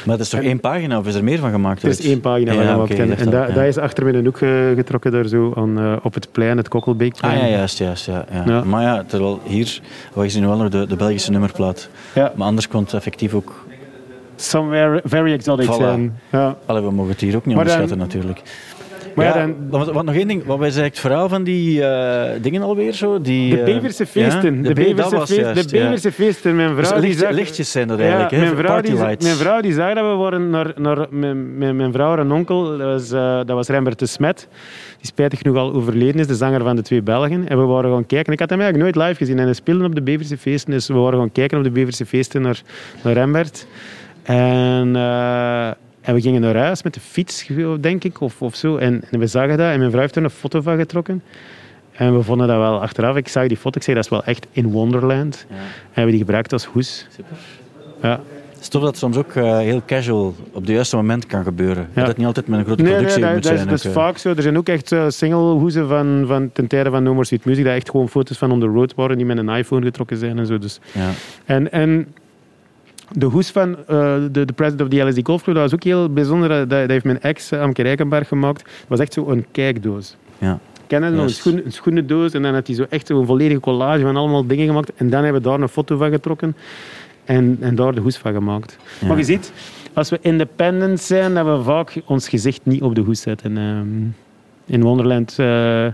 het 0.05 0.19
is 0.19 0.29
toch 0.29 0.41
één 0.41 0.59
pagina 0.59 0.97
of 0.97 1.07
is 1.07 1.15
er 1.15 1.23
meer 1.23 1.39
van 1.39 1.51
gemaakt? 1.51 1.83
er 1.83 1.89
is 1.89 1.97
ooit? 1.99 2.07
één 2.07 2.19
pagina 2.19 2.51
Ja, 2.53 2.57
van 2.57 2.87
gemaakt. 2.87 2.99
en 2.99 3.09
dat 3.09 3.17
en 3.19 3.29
dat, 3.29 3.47
ja. 3.47 3.53
dat 3.53 3.63
is 3.63 3.77
achter 3.77 4.15
een 4.15 4.25
hoek 4.25 4.41
eh, 4.41 4.49
getrokken 4.75 5.11
daar 5.11 5.27
zo 5.27 5.53
aan, 5.55 5.79
eh, 5.79 5.95
op 6.03 6.13
het 6.13 6.27
plein, 6.31 6.57
het 6.57 6.67
Kokkelbeekplein. 6.67 7.35
Ah 7.37 7.41
ja, 7.43 7.47
juist, 7.49 7.77
juist. 7.77 8.05
Ja, 8.05 8.25
ja. 8.31 8.43
Ja. 8.45 8.63
Maar 8.63 8.81
ja, 8.81 9.03
terwijl 9.07 9.39
hier, 9.43 9.81
we 10.13 10.29
zien 10.29 10.41
nu 10.41 10.47
wel 10.47 10.57
nog 10.57 10.69
de, 10.69 10.87
de 10.87 10.95
Belgische 10.95 11.31
nummerplaat. 11.31 11.89
Ja. 12.15 12.31
Maar 12.35 12.47
anders 12.47 12.67
kon 12.67 12.83
het 12.83 12.93
effectief 12.93 13.33
ook... 13.33 13.63
Somewhere 14.37 15.01
very 15.03 15.31
exotic 15.33 15.65
Voilà. 15.73 15.77
zijn. 15.77 16.19
Ja. 16.31 16.55
Allee, 16.65 16.81
we 16.83 16.91
mogen 16.91 17.11
het 17.11 17.21
hier 17.21 17.35
ook 17.35 17.45
niet 17.45 17.55
Maar 17.55 17.65
dan- 17.65 17.73
onderschatten 17.81 17.97
natuurlijk. 18.21 18.41
Maar 19.15 19.25
ja, 19.25 19.33
dan- 19.33 19.55
wat, 19.69 19.91
wat 19.91 20.05
nog 20.05 20.15
één 20.15 20.27
ding, 20.27 20.39
wat 20.45 20.55
was 20.57 20.61
eigenlijk 20.65 20.93
het 20.93 20.99
verhaal 21.03 21.29
van 21.29 21.43
die 21.43 21.83
eh, 21.85 22.41
dingen 22.41 22.61
alweer 22.61 22.93
zo? 22.93 23.21
Die, 23.21 23.55
De 23.57 23.63
Beverse 23.63 24.05
feesten. 24.05 24.61
de, 24.61 24.73
Beverse 24.73 25.15
was 25.15 25.29
feest- 25.29 25.39
juist, 25.41 25.69
de. 25.69 25.77
Beverse 25.79 26.11
feesten. 26.11 26.55
Mijn 26.55 26.75
Dus 26.75 26.87
vrouw 26.87 26.99
die 27.01 27.13
zag... 27.13 27.31
lichtjes 27.31 27.71
zijn 27.71 27.87
dat 27.87 27.99
eigenlijk, 27.99 28.31
hè? 28.31 28.37
mijn, 28.39 28.55
vrouw 28.55 28.81
die, 28.81 28.93
mijn 28.95 29.17
vrouw 29.35 29.61
die 29.61 29.73
zag 29.73 29.93
dat 29.93 30.03
we 30.11 30.15
waren 30.15 30.49
naar... 30.49 30.73
naar 30.75 31.07
mijn, 31.09 31.57
mijn, 31.57 31.75
mijn 31.75 31.91
vrouw 31.91 32.17
en 32.17 32.31
onkel, 32.31 32.77
dat 32.77 32.87
was, 32.87 33.11
eh, 33.11 33.35
dat 33.35 33.47
was 33.55 33.67
Rembert 33.67 33.99
de 33.99 34.05
Smet. 34.05 34.47
Die 34.97 35.07
spijtig 35.07 35.39
genoeg 35.39 35.57
al 35.57 35.73
overleden 35.73 36.19
is, 36.19 36.27
de 36.27 36.35
zanger 36.35 36.63
van 36.63 36.75
de 36.75 36.81
twee 36.81 37.01
Belgen. 37.01 37.47
En 37.47 37.57
we 37.59 37.63
waren 37.65 37.91
gaan 37.91 38.05
kijken. 38.05 38.33
Ik 38.33 38.39
had 38.39 38.49
hem 38.49 38.61
eigenlijk 38.61 38.95
nooit 38.95 39.07
live 39.07 39.17
gezien. 39.19 39.39
En 39.39 39.43
hij 39.45 39.53
speelde 39.53 39.83
op 39.85 39.95
de 39.95 40.01
Beverse 40.01 40.37
feesten. 40.37 40.71
Dus 40.71 40.87
we 40.87 40.93
waren 40.93 41.19
gaan 41.19 41.31
kijken 41.31 41.57
op 41.57 41.63
de 41.63 41.71
Beverse 41.71 42.05
feesten 42.05 42.41
naar, 42.41 42.61
naar 43.03 43.13
Rembert. 43.13 43.67
En... 44.23 44.95
eh, 44.95 45.69
en 46.05 46.13
we 46.13 46.21
gingen 46.21 46.41
naar 46.41 46.55
huis 46.55 46.83
met 46.83 46.93
de 46.93 46.99
fiets, 46.99 47.47
denk 47.79 48.03
ik, 48.03 48.21
of, 48.21 48.41
of 48.41 48.55
zo. 48.55 48.77
En, 48.77 49.03
en 49.11 49.19
we 49.19 49.27
zagen 49.27 49.57
dat. 49.57 49.71
En 49.71 49.77
mijn 49.77 49.89
vrouw 49.89 50.01
heeft 50.01 50.15
er 50.15 50.23
een 50.23 50.29
foto 50.29 50.61
van 50.61 50.77
getrokken. 50.77 51.23
En 51.91 52.15
we 52.17 52.23
vonden 52.23 52.47
dat 52.47 52.57
wel 52.57 52.81
achteraf. 52.81 53.15
Ik 53.15 53.27
zag 53.27 53.47
die 53.47 53.57
foto, 53.57 53.77
ik 53.77 53.83
zei 53.83 53.95
dat 53.95 54.05
is 54.05 54.11
wel 54.11 54.23
echt 54.23 54.47
in 54.51 54.71
Wonderland. 54.71 55.45
Ja. 55.49 55.55
En 55.55 55.61
hebben 55.83 56.05
we 56.05 56.11
die 56.11 56.19
gebruikt 56.19 56.53
als 56.53 56.65
hoes. 56.65 57.07
Super. 57.09 57.37
Ja. 58.01 58.19
Het 58.49 58.63
is 58.63 58.67
tof 58.69 58.81
dat 58.81 58.89
het 58.89 58.99
soms 58.99 59.17
ook 59.17 59.35
eh, 59.35 59.57
heel 59.57 59.81
casual 59.85 60.35
op 60.51 60.61
het 60.61 60.67
juiste 60.67 60.95
moment 60.95 61.25
kan 61.25 61.43
gebeuren. 61.43 61.87
Ja. 61.93 61.99
Dat 61.99 62.07
het 62.07 62.17
niet 62.17 62.25
altijd 62.25 62.47
met 62.47 62.59
een 62.59 62.65
grote 62.65 62.81
Nee, 62.81 62.91
nee, 62.91 62.99
productie 63.01 63.23
dat, 63.23 63.33
moet 63.33 63.43
dat 63.43 63.51
is, 63.51 63.57
zijn. 63.57 63.69
dat 63.69 63.79
is 63.79 63.87
ook, 63.87 63.95
eh. 63.95 64.01
vaak 64.01 64.17
zo. 64.17 64.29
Er 64.29 64.41
zijn 64.41 64.57
ook 64.57 64.67
echt 64.67 64.91
uh, 64.91 65.05
single-hoezen 65.07 65.87
van, 65.87 66.23
van 66.27 66.51
ten 66.51 66.67
tijde 66.67 66.89
van 66.89 67.03
No 67.03 67.13
More 67.13 67.25
Sweet 67.25 67.45
Music, 67.45 67.63
dat 67.63 67.73
echt 67.73 67.89
gewoon 67.89 68.09
foto's 68.09 68.37
van 68.37 68.51
on 68.51 68.59
the 68.59 68.65
road 68.65 68.93
waren 68.95 69.17
die 69.17 69.25
met 69.25 69.37
een 69.37 69.49
iPhone 69.49 69.85
getrokken 69.85 70.17
zijn 70.17 70.39
en 70.39 70.45
zo. 70.45 70.57
Dus. 70.57 70.79
Ja. 70.91 71.09
En, 71.45 71.71
en 71.71 72.07
de 73.11 73.25
hoes 73.25 73.49
van 73.49 73.69
uh, 73.69 74.15
de, 74.31 74.45
de 74.45 74.53
president 74.53 74.81
of 74.81 74.87
the 74.87 75.03
LSD 75.03 75.19
Golf 75.23 75.43
Club, 75.43 75.55
dat 75.55 75.63
was 75.63 75.73
ook 75.73 75.83
heel 75.83 76.09
bijzonder. 76.09 76.49
Dat, 76.49 76.69
dat 76.69 76.89
heeft 76.89 77.05
mijn 77.05 77.21
ex, 77.21 77.51
eh, 77.51 77.61
Amke 77.61 77.81
Rijkenberg, 77.81 78.27
gemaakt. 78.27 78.61
Het 78.61 78.85
was 78.87 78.99
echt 78.99 79.13
zo 79.13 79.27
een 79.27 79.45
kijkdoos. 79.51 80.15
Ja. 80.37 80.59
Kennen 80.87 81.13
nog 81.13 81.23
een, 81.23 81.29
schoen, 81.29 81.65
een 81.65 81.71
schoenendoos 81.71 82.33
en 82.33 82.41
dan 82.41 82.53
had 82.53 82.67
hij 82.67 82.75
zo 82.75 82.85
echt 82.89 83.09
een 83.09 83.25
volledige 83.25 83.59
collage 83.59 84.01
van 84.01 84.15
allemaal 84.15 84.47
dingen 84.47 84.65
gemaakt. 84.65 84.91
En 84.95 85.09
dan 85.09 85.23
hebben 85.23 85.41
we 85.41 85.47
daar 85.47 85.59
een 85.59 85.69
foto 85.69 85.97
van 85.97 86.11
getrokken 86.11 86.55
en, 87.23 87.57
en 87.59 87.75
daar 87.75 87.95
de 87.95 88.01
hoes 88.01 88.17
van 88.17 88.33
gemaakt. 88.33 88.77
Ja. 88.99 89.07
Maar 89.07 89.17
je 89.17 89.23
ziet, 89.23 89.51
als 89.93 90.09
we 90.09 90.19
independent 90.21 91.01
zijn, 91.01 91.33
dat 91.33 91.45
we 91.45 91.63
vaak 91.63 92.01
ons 92.05 92.29
gezicht 92.29 92.61
niet 92.63 92.81
op 92.81 92.95
de 92.95 93.01
hoes 93.01 93.21
zetten. 93.21 93.57
Ehm, 93.57 94.75
in 94.75 94.81
Wonderland... 94.81 95.39
eh 95.39 95.87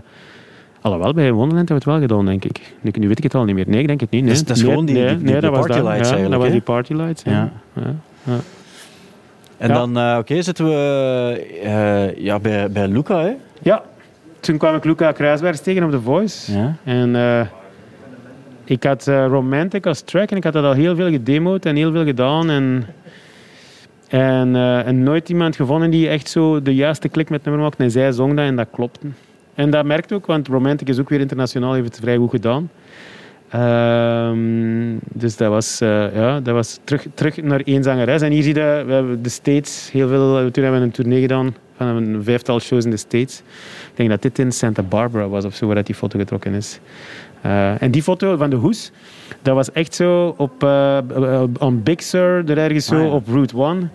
alhoewel, 0.82 1.12
bij 1.14 1.32
Wonderland 1.32 1.68
hebben 1.68 1.86
we 1.86 1.92
het 1.92 2.00
wel 2.00 2.08
gedaan, 2.08 2.26
denk 2.26 2.44
ik. 2.44 2.74
Nu, 2.80 2.90
nu 2.98 3.08
weet 3.08 3.18
ik 3.18 3.22
het 3.24 3.34
al 3.34 3.44
niet 3.44 3.54
meer. 3.54 3.68
Nee, 3.68 3.80
ik 3.80 3.86
denk 3.86 4.00
het 4.00 4.10
niet. 4.10 4.24
Nee. 4.24 4.30
Dat 4.30 4.40
is- 4.40 4.46
dat 4.46 4.56
is 4.56 4.62
Nee, 4.62 4.70
gewoon 4.70 4.86
die- 4.86 4.94
nee, 4.94 5.06
die- 5.06 5.14
die- 5.16 5.24
nee, 5.24 5.32
die 5.40 5.50
dat 5.50 5.66
was 5.66 5.76
lights 5.76 6.10
ja, 6.10 6.28
Dat 6.28 6.40
was 6.40 6.50
die 6.50 6.60
party 6.60 6.92
lights, 6.92 7.22
ja. 7.22 7.50
Ja. 7.74 7.94
ja. 8.24 8.36
En 9.58 9.68
dan, 9.68 9.96
eh, 9.98 10.16
oké, 10.18 10.42
zitten 10.42 10.64
we 10.64 10.74
eh, 11.62 12.16
ja, 12.24 12.38
bij, 12.38 12.70
bij 12.70 12.88
Luca, 12.88 13.20
hè? 13.22 13.32
Ja, 13.62 13.82
toen 14.40 14.56
kwam 14.58 14.74
ik 14.74 14.84
Luca 14.84 15.12
Kruisbergs 15.12 15.60
tegen 15.60 15.84
op 15.84 15.90
The 15.90 16.00
Voice. 16.00 16.52
Ja. 16.58 16.76
En 16.84 17.16
eh, 17.16 17.40
ik 18.64 18.84
had 18.84 19.06
Romantic 19.06 19.86
als 19.86 20.00
track 20.00 20.30
en 20.30 20.36
ik 20.36 20.44
had 20.44 20.52
dat 20.52 20.64
al 20.64 20.72
heel 20.72 20.96
veel 20.96 21.10
gedemoed 21.10 21.66
en 21.66 21.76
heel 21.76 21.92
veel 21.92 22.04
gedaan. 22.04 22.50
En, 22.50 22.86
en, 24.08 24.56
en 24.84 25.02
nooit 25.02 25.28
iemand 25.28 25.56
gevonden 25.56 25.90
die 25.90 26.08
echt 26.08 26.28
zo 26.28 26.62
de 26.62 26.74
juiste 26.74 27.08
klik 27.08 27.30
met 27.30 27.44
nummer 27.44 27.62
maakte. 27.62 27.82
En 27.82 27.90
zij 27.90 28.12
zong 28.12 28.36
dat 28.36 28.44
en 28.44 28.56
dat 28.56 28.68
klopte. 28.72 29.06
En 29.54 29.70
dat 29.70 29.84
merkte 29.84 30.14
ook, 30.14 30.26
want 30.26 30.48
Romantic 30.48 30.88
is 30.88 30.98
ook 31.00 31.08
weer 31.08 31.20
internationaal, 31.20 31.72
heeft 31.72 31.86
het 31.86 31.98
vrij 32.00 32.16
goed 32.16 32.30
gedaan. 32.30 32.70
Ehm, 33.48 34.96
dus 35.12 35.36
dat 35.36 35.48
was, 35.50 35.80
eh, 35.80 36.14
ja, 36.14 36.40
dat 36.40 36.54
was 36.54 36.78
terug, 36.84 37.06
terug 37.14 37.42
naar 37.42 37.60
één 37.64 37.82
zangeres. 37.82 38.22
En 38.22 38.30
hier 38.32 38.42
zie 38.42 38.54
je, 38.54 38.82
we 38.86 38.92
hebben 38.92 39.22
de 39.22 39.28
States 39.28 39.90
heel 39.92 40.08
veel... 40.08 40.50
Toen 40.50 40.62
hebben 40.62 40.80
we 40.80 40.86
een 40.86 40.92
tournee 40.92 41.20
gedaan 41.20 41.54
van 41.76 41.86
een 41.86 42.24
vijftal 42.24 42.60
shows 42.60 42.84
in 42.84 42.90
de 42.90 42.96
States. 42.96 43.38
Ik 43.90 43.96
denk 43.96 44.08
dat 44.08 44.22
dit 44.22 44.38
in 44.38 44.52
Santa 44.52 44.82
Barbara 44.82 45.28
was 45.28 45.44
of 45.44 45.54
zo, 45.54 45.66
waar 45.66 45.74
dat 45.74 45.86
die 45.86 45.94
foto 45.94 46.18
getrokken 46.18 46.54
is. 46.54 46.80
Uh, 47.46 47.82
en 47.82 47.90
die 47.90 48.02
foto 48.02 48.36
van 48.36 48.50
de 48.50 48.56
hoes, 48.56 48.90
dat 49.42 49.54
was 49.54 49.72
echt 49.72 49.94
zo 49.94 50.34
op 50.36 50.62
uh, 50.64 50.98
on 51.58 51.82
Big 51.82 52.02
Sur, 52.02 52.50
er 52.50 52.58
ergens 52.58 52.86
zo 52.86 52.94
Ah, 52.94 53.02
ja. 53.02 53.08
op 53.10 53.28
Route 53.28 53.56
1. 53.62 53.90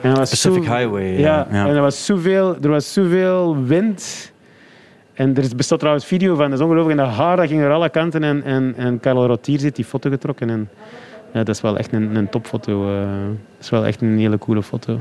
En 0.00 0.08
dat 0.08 0.18
was 0.18 0.30
Pacific 0.30 0.64
zo, 0.64 0.74
Highway, 0.74 1.12
ja. 1.12 1.18
Ja, 1.18 1.46
Ja. 1.50 1.66
en 1.68 1.74
er 1.74 1.80
was 1.80 2.04
zoveel, 2.06 2.56
er 2.62 2.68
was 2.68 2.92
zoveel 2.92 3.56
wind. 3.64 4.32
En 5.18 5.36
er 5.36 5.42
is- 5.42 5.54
bestaat 5.54 5.78
trouwens 5.78 6.06
video 6.06 6.34
van, 6.34 6.50
dat 6.50 6.58
is 6.58 6.64
ongelooflijk. 6.64 6.98
En 6.98 7.04
dat 7.06 7.14
haar 7.14 7.36
dat 7.36 7.46
ging 7.48 7.60
naar 7.60 7.70
alle 7.72 7.88
kanten. 7.88 8.22
En, 8.24 8.42
en, 8.44 8.74
en 8.76 9.00
Karel 9.00 9.26
Rotier 9.26 9.58
zit 9.58 9.76
die 9.76 9.84
foto 9.84 10.10
getrokken. 10.10 10.50
En 10.50 10.68
ja, 11.32 11.38
dat 11.44 11.54
is 11.54 11.60
wel 11.60 11.78
echt 11.78 11.92
een, 11.92 12.16
een 12.16 12.28
topfoto. 12.28 12.88
eh. 12.88 13.00
dat 13.02 13.60
is 13.60 13.70
wel 13.70 13.86
echt 13.86 14.00
een 14.00 14.18
hele 14.18 14.38
coole 14.38 14.62
foto. 14.62 15.00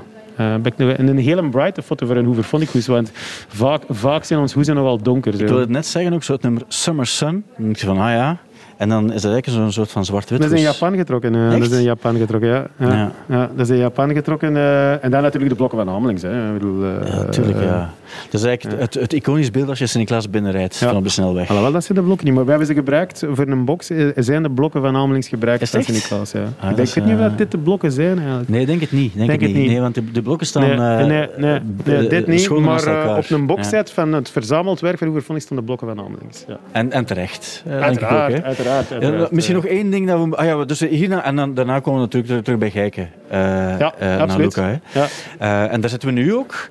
Ik 0.64 0.78
nog- 0.78 0.92
en 0.92 1.08
een 1.08 1.18
hele 1.18 1.50
brighte 1.50 1.82
foto 1.82 2.06
voor 2.06 2.16
een 2.16 2.26
hoever 2.26 2.44
vond 2.44 2.64
ik 2.64 2.70
hoes. 2.70 2.88
Want 2.88 3.12
vaak, 3.48 3.82
vaak 3.90 4.24
zijn 4.24 4.40
ons 4.40 4.54
hoezen 4.54 4.76
nogal 4.76 4.98
donker. 5.02 5.34
Zo. 5.34 5.40
Ik 5.42 5.46
wilde 5.48 5.62
het 5.62 5.70
net 5.72 5.86
zeggen, 5.86 6.14
ook 6.14 6.24
zo 6.24 6.34
het 6.34 6.42
nummer 6.42 6.62
Summer 6.68 7.06
Sun. 7.06 7.44
Dan 7.56 7.64
denk 7.66 7.76
je 7.78 7.86
van, 7.86 7.98
ah 7.98 8.10
ja. 8.12 8.38
En 8.78 8.90
dan 8.90 9.14
is 9.14 9.22
dat 9.22 9.32
eigenlijk 9.32 9.62
zo'n 9.64 9.72
soort 9.72 9.92
van 9.92 10.06
zwart-wit. 10.06 10.42
Dat 10.42 10.52
is 10.52 10.58
in. 10.60 10.66
Japan 10.66 10.96
getrokken. 10.96 11.36
eh. 11.36 11.52
Echt? 11.52 11.60
dat 11.62 11.72
is 11.72 11.78
in 11.78 11.84
Japan 11.84 12.18
getrokken, 12.18 12.50
ja. 12.50 12.68
Ja, 12.80 12.88
Ja. 12.88 13.12
ja. 13.30 13.50
dat 13.56 13.66
is 13.70 13.74
in 13.76 13.82
Japan 13.82 14.14
getrokken. 14.14 14.56
eh. 14.58 15.04
en 15.04 15.12
dan 15.12 15.22
natuurlijk 15.22 15.50
de 15.52 15.56
blokken 15.58 15.78
van 15.78 15.88
Hamelings. 15.88 16.22
Hè. 16.22 16.48
Ik 16.48 16.54
bedoel, 16.54 16.84
eh, 16.84 17.08
Ja, 17.14 17.24
tuurlijk, 17.26 17.58
eh, 17.58 17.64
ja. 17.66 17.90
Dat 18.30 18.42
is 18.42 18.44
eigenlijk 18.48 18.82
het, 18.82 18.94
het 18.94 19.14
iconisch 19.14 19.52
beeld 19.52 19.70
als 19.70 19.80
je 19.80 19.86
Sint-Niklaas 19.88 20.30
binnenrijdt 20.30 20.78
Ja. 20.78 20.88
van 20.88 20.98
op 20.98 21.04
de 21.04 21.10
snelweg. 21.10 21.48
Alhoewel, 21.50 21.72
dat 21.72 21.84
zijn 21.84 21.98
de 21.98 22.04
blokken 22.04 22.26
niet. 22.26 22.36
Maar 22.36 22.44
we 22.44 22.50
hebben 22.50 22.68
ze 22.68 22.74
gebruikt 22.74 23.24
voor 23.32 23.48
een 23.48 23.66
box. 23.66 23.90
eh, 23.90 24.06
zijn 24.16 24.44
de 24.44 24.50
blokken 24.52 24.82
van 24.82 24.96
Hamelings 24.96 25.28
gebruikt 25.28 25.70
van? 25.70 25.84
Sint-Niklaas, 25.84 26.32
ja. 26.32 26.40
Ah, 26.60 26.70
ik 26.70 26.76
denk 26.76 26.88
ik 26.88 26.94
weet 26.94 27.04
niet 27.06 27.14
of 27.14 27.20
eh, 27.20 27.26
dat 27.30 27.38
dit 27.38 27.52
de 27.52 27.58
blokken 27.58 27.92
zijn, 27.92 28.18
eigenlijk. 28.18 28.50
Nee, 28.50 28.66
denk 28.66 28.82
het 28.82 28.92
niet. 28.92 29.14
Denk, 29.16 29.28
Denk 29.30 29.42
het 29.42 29.54
niet. 29.54 29.68
Nee, 29.68 29.82
want 29.82 29.96
de, 29.96 30.12
de 30.12 30.22
blokken 30.22 30.48
staan 30.48 30.62
Nee, 30.62 30.72
eh, 30.72 31.06
nee, 31.06 31.28
nee, 31.38 32.00
eh, 32.04 32.10
dit 32.10 32.28
niet. 32.28 32.50
Maar 32.50 32.84
eh, 32.88 33.18
op 33.18 33.30
een 33.30 33.46
boxset 33.46 33.92
van 33.92 34.14
het 34.14 34.30
verzameld 34.30 34.80
werk 34.80 34.98
van 34.98 35.08
Hoevervonnis 35.08 35.44
staan 35.44 35.58
de 35.58 35.64
blokken 35.64 35.88
van 35.88 35.98
Hamelings. 35.98 36.44
Ja. 36.48 36.58
En, 36.72 36.92
en 36.92 37.06
terecht. 37.06 37.64
eh, 37.68 37.82
Uiteraard, 37.82 38.34
hè. 38.34 38.44
Uiteraard, 38.76 39.02
Ja, 39.02 39.08
uiteraard. 39.08 39.32
misschien 39.32 39.56
eh. 39.56 39.62
nog 39.62 39.72
één 39.72 39.90
ding 39.90 40.08
dat 40.08 40.26
we. 40.26 40.36
Ah 40.36 40.46
ja, 40.46 40.66
dus 40.66 40.80
hierna, 40.80 41.24
en 41.24 41.36
dan, 41.36 41.54
daarna 41.54 41.80
komen 41.80 42.00
we 42.00 42.06
natuurlijk 42.06 42.28
terug, 42.28 42.44
terug 42.44 42.60
bij 42.60 42.70
Geiken. 42.72 43.10
eh, 43.30 43.40
Ja, 43.80 43.94
eh, 43.98 44.08
naar. 44.26 44.38
Luca. 44.38 44.64
Hè. 44.64 45.00
Ja. 45.00 45.08
Eh, 45.40 45.74
en 45.74 45.82
daar 45.82 45.90
zitten 45.90 46.10
we 46.10 46.16
nu 46.16 46.36
ook. 46.36 46.70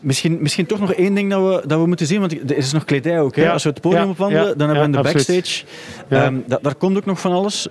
Misschien, 0.00 0.38
misschien 0.40 0.66
toch 0.66 0.80
nog 0.80 0.92
één 0.92 1.14
ding 1.14 1.30
dat 1.30 1.40
we, 1.62 1.68
dat 1.68 1.80
we 1.80 1.86
moeten 1.86 2.06
zien, 2.06 2.20
want 2.20 2.32
er 2.50 2.56
is 2.56 2.72
nog 2.72 2.84
kledij 2.84 3.20
ook. 3.20 3.36
Hè? 3.36 3.42
Ja, 3.42 3.52
Als 3.52 3.62
we 3.62 3.68
het 3.68 3.80
podium 3.80 4.02
ja, 4.02 4.08
opwandelen, 4.08 4.46
ja, 4.48 4.54
dan 4.54 4.68
hebben 4.68 4.74
we 4.76 4.80
ja, 4.80 4.84
in 4.84 4.92
de 4.92 4.98
absoluut. 4.98 5.26
backstage. 5.26 5.64
Ja. 6.08 6.24
Ehm, 6.24 6.34
da- 6.46 6.58
daar 6.62 6.74
komt 6.74 6.96
ook 6.96 7.04
nog 7.06 7.20
van 7.20 7.32
alles. 7.32 7.68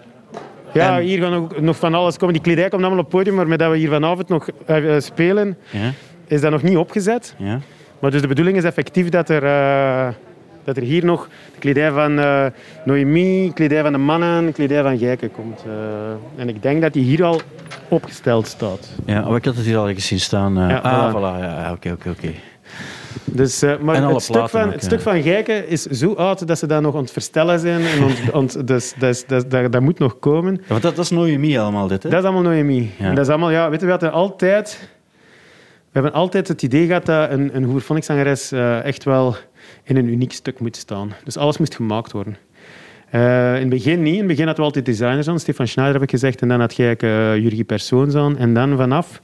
Ja, 0.73 0.97
En- 0.97 1.03
hier 1.03 1.21
gaan 1.21 1.33
ook 1.33 1.61
nog 1.61 1.77
van 1.77 1.93
alles 1.93 2.17
komen. 2.17 2.33
Die 2.33 2.43
kledij 2.43 2.69
komt 2.69 2.81
allemaal 2.81 2.99
op 2.99 3.05
het 3.05 3.13
podium, 3.15 3.35
maar 3.35 3.47
met 3.47 3.59
dat 3.59 3.71
we 3.71 3.77
hier 3.77 3.89
vanavond 3.89 4.29
nog 4.29 4.47
spelen, 4.97 5.57
Ja, 5.69 5.91
is 6.27 6.41
dat 6.41 6.51
nog 6.51 6.61
niet 6.63 6.77
opgezet. 6.77 7.35
ja. 7.37 7.59
Maar 7.99 8.11
dus 8.11 8.21
de 8.21 8.27
bedoeling 8.27 8.57
is 8.57 8.63
effectief 8.63 9.09
dat 9.09 9.29
er, 9.29 9.43
eh, 9.43 10.07
dat 10.63 10.77
er 10.77 10.83
hier 10.83 11.05
nog 11.05 11.27
de 11.53 11.59
kledij 11.59 11.91
van 11.91 12.19
eh 12.19 12.45
Noemi, 12.85 13.51
kledij 13.53 13.81
van 13.81 13.91
de 13.91 13.97
mannen, 13.97 14.51
kledij 14.51 14.81
van 14.83 14.97
Gijken 14.97 15.31
komt. 15.31 15.63
Eh, 15.67 16.41
en 16.41 16.49
ik 16.49 16.61
denk 16.61 16.81
dat 16.81 16.93
die 16.93 17.03
hier 17.03 17.23
al 17.23 17.41
opgesteld 17.87 18.47
staat. 18.47 18.89
ja 19.05 19.21
maar 19.27 19.35
ik 19.37 19.45
had 19.45 19.55
het 19.55 19.65
hier 19.65 19.77
al 19.77 19.93
gezien 19.93 20.19
staan. 20.19 20.57
eh. 20.59 20.69
Ja, 20.69 20.77
ah, 20.77 21.09
voilà. 21.13 21.17
voilà. 21.17 21.39
Ja, 21.43 21.71
oké, 21.71 21.91
oké, 21.91 22.09
oké. 22.09 22.31
Dus, 23.25 23.63
maar 23.81 24.09
het, 24.09 24.21
stuk 24.21 24.49
van, 24.49 24.63
ook, 24.65 24.71
het 24.71 24.83
stuk 24.83 25.01
van 25.01 25.21
Gijken 25.21 25.67
is 25.67 25.83
zo 25.83 26.13
oud 26.13 26.47
dat 26.47 26.57
ze 26.59 26.67
dat 26.67 26.81
nog 26.81 26.95
aan 26.95 27.01
het 27.01 27.11
verstellen 27.11 27.59
zijn. 27.59 27.81
En 27.81 28.03
ont, 28.03 28.31
ont- 28.41 28.67
dus, 28.67 28.93
dus, 28.99 29.25
dus, 29.25 29.43
dat, 29.47 29.71
dat 29.71 29.81
moet 29.81 29.99
nog 29.99 30.19
komen. 30.19 30.53
Ja, 30.53 30.59
want 30.67 30.81
dat, 30.81 30.95
dat 30.95 31.05
is 31.05 31.11
Noemi 31.11 31.57
allemaal, 31.57 31.87
dit. 31.87 32.03
Hè? 32.03 32.09
Dat 32.09 32.19
is 32.19 32.25
allemaal 32.29 32.51
Noemi. 32.51 32.91
Ja. 32.97 33.05
En 33.05 33.15
Dat 33.15 33.23
is 33.25 33.29
allemaal, 33.29 33.51
ja, 33.51 33.69
weet 33.69 33.79
je, 33.79 33.85
we 33.85 33.91
hadden 33.91 34.11
altijd... 34.11 34.89
We 35.93 35.99
hebben 35.99 36.19
altijd 36.19 36.47
het 36.47 36.61
idee 36.61 36.85
gehad 36.85 37.05
dat 37.05 37.31
een, 37.31 37.55
een 37.55 37.63
hoerphonics-zangeres 37.63 38.51
eh, 38.51 38.83
echt 38.83 39.03
wel 39.03 39.35
in 39.83 39.97
een 39.97 40.07
uniek 40.07 40.31
stuk 40.31 40.59
moet 40.59 40.75
staan. 40.75 41.13
Dus 41.23 41.37
alles 41.37 41.57
moest 41.57 41.75
gemaakt 41.75 42.11
worden. 42.11 42.37
Eh, 43.09 43.53
in 43.55 43.59
het 43.59 43.69
begin 43.69 44.01
niet. 44.01 44.13
In 44.13 44.19
het 44.19 44.27
begin 44.27 44.45
hadden 44.45 44.63
we 44.63 44.69
altijd 44.69 44.85
designers 44.85 45.27
aan. 45.27 45.39
Stefan 45.39 45.67
Schneider 45.67 45.95
heb 45.95 46.03
ik 46.03 46.09
gezegd. 46.09 46.41
En 46.41 46.47
dan 46.47 46.59
had 46.59 46.75
je 46.75 46.97
uh, 46.99 47.37
Jurgi 47.37 47.65
Persoons 47.65 48.15
aan. 48.15 48.37
En 48.37 48.53
dan 48.53 48.77
vanaf, 48.77 49.21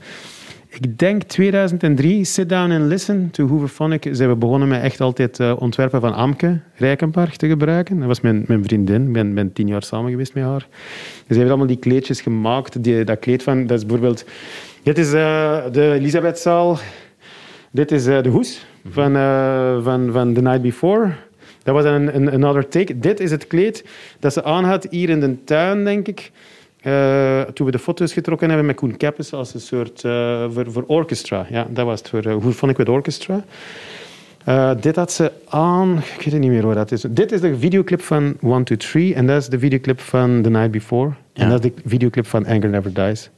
ik 0.68 0.98
denk 0.98 1.24
2003, 1.24 2.26
Sit 2.26 2.50
Down 2.50 2.72
and 2.72 2.86
Listen 2.86 3.30
to 3.32 3.48
Hooverphonic, 3.48 4.08
zijn 4.12 4.30
we 4.30 4.36
begonnen 4.36 4.68
met 4.68 4.82
echt 4.82 5.02
altijd 5.02 5.40
ontwerpen 5.56 6.02
van 6.02 6.14
Amke 6.14 6.60
Rijkenpark 6.76 7.36
te 7.36 7.48
gebruiken. 7.48 7.98
Dat 7.98 8.08
was 8.08 8.22
mijn, 8.22 8.44
mijn 8.48 8.64
vriendin. 8.64 9.08
Ik 9.08 9.14
ben, 9.14 9.34
ben 9.34 9.54
tien 9.54 9.68
jaar 9.68 9.84
samen 9.84 10.12
geweest 10.12 10.34
met 10.34 10.44
haar. 10.44 10.68
Dus 10.70 11.28
ze 11.28 11.38
heeft 11.38 11.50
allemaal 11.50 11.68
die 11.68 11.80
kleedjes 11.80 12.22
gemaakt. 12.22 12.84
Die, 12.84 13.04
dat 13.04 13.20
kleed 13.20 13.44
van, 13.44 13.68
dat 13.68 13.78
is 13.78 13.86
bijvoorbeeld... 13.86 14.26
Dit 14.84 14.98
is 14.98 15.14
eh, 15.14 15.58
de 15.72 15.92
Elisabethzaal. 15.94 16.78
Dit 17.72 17.92
is 17.92 18.08
eh, 18.08 18.22
de 18.22 18.30
hoes 18.30 18.66
van, 18.90 19.16
eh, 19.16 19.84
van, 19.84 20.12
van 20.12 20.34
The 20.34 20.42
Night 20.42 20.62
Before. 20.62 21.12
Dat 21.64 21.74
was 21.76 21.86
een, 21.86 22.16
een 22.16 22.32
another 22.32 22.68
take. 22.68 23.00
Dit 23.00 23.20
is 23.20 23.32
het 23.32 23.48
kleed 23.48 23.86
dat 24.20 24.34
ze 24.34 24.44
aan 24.44 24.64
had 24.64 24.88
hier 24.90 25.10
in 25.10 25.20
de 25.20 25.44
tuin, 25.44 25.84
denk 25.84 26.08
ik. 26.08 26.32
Toen 27.54 27.66
we 27.66 27.72
de 27.72 27.80
foto's 27.80 28.14
getrokken 28.14 28.48
hebben 28.48 28.66
met 28.66 28.76
Koen 28.76 28.98
Keppes 28.98 29.34
als 29.34 29.54
een 29.54 29.60
soort 29.60 30.02
voor, 30.54 30.72
voor 30.72 30.84
orchestra. 30.88 31.46
Ja, 31.50 31.68
dat 31.70 31.86
was 31.86 32.00
het. 32.00 32.10
Voor, 32.10 32.28
uh, 32.28 32.34
hoe 32.34 32.52
vond 32.52 32.72
ik 32.72 32.78
het 32.78 32.90
orchestra? 32.90 33.44
Dit 34.80 34.96
had 34.96 35.12
ze 35.12 35.32
aan... 35.50 35.98
Ik 36.18 36.32
weet 36.32 36.40
niet 36.40 36.52
meer 36.52 36.66
waar 36.66 36.76
dat 36.76 36.92
is. 36.92 37.02
Dit 37.10 37.32
is 37.32 37.42
de 37.42 37.58
videoclip 37.58 38.02
van 38.02 38.38
One, 38.42 38.64
Two, 38.64 38.78
Three. 38.78 39.14
En 39.16 39.28
dat 39.28 39.42
is 39.42 39.48
de 39.48 39.60
videoclip 39.60 40.00
van 40.00 40.42
The 40.42 40.50
Night 40.50 40.72
Before. 40.72 41.12
Ja. 41.34 41.44
En 41.44 41.50
dat 41.50 41.66
is 41.66 41.72
de 41.76 41.82
videoclip 41.86 42.26
van 42.26 42.46
Anger 42.46 42.70
Never 42.70 42.94
Dies. 42.94 43.30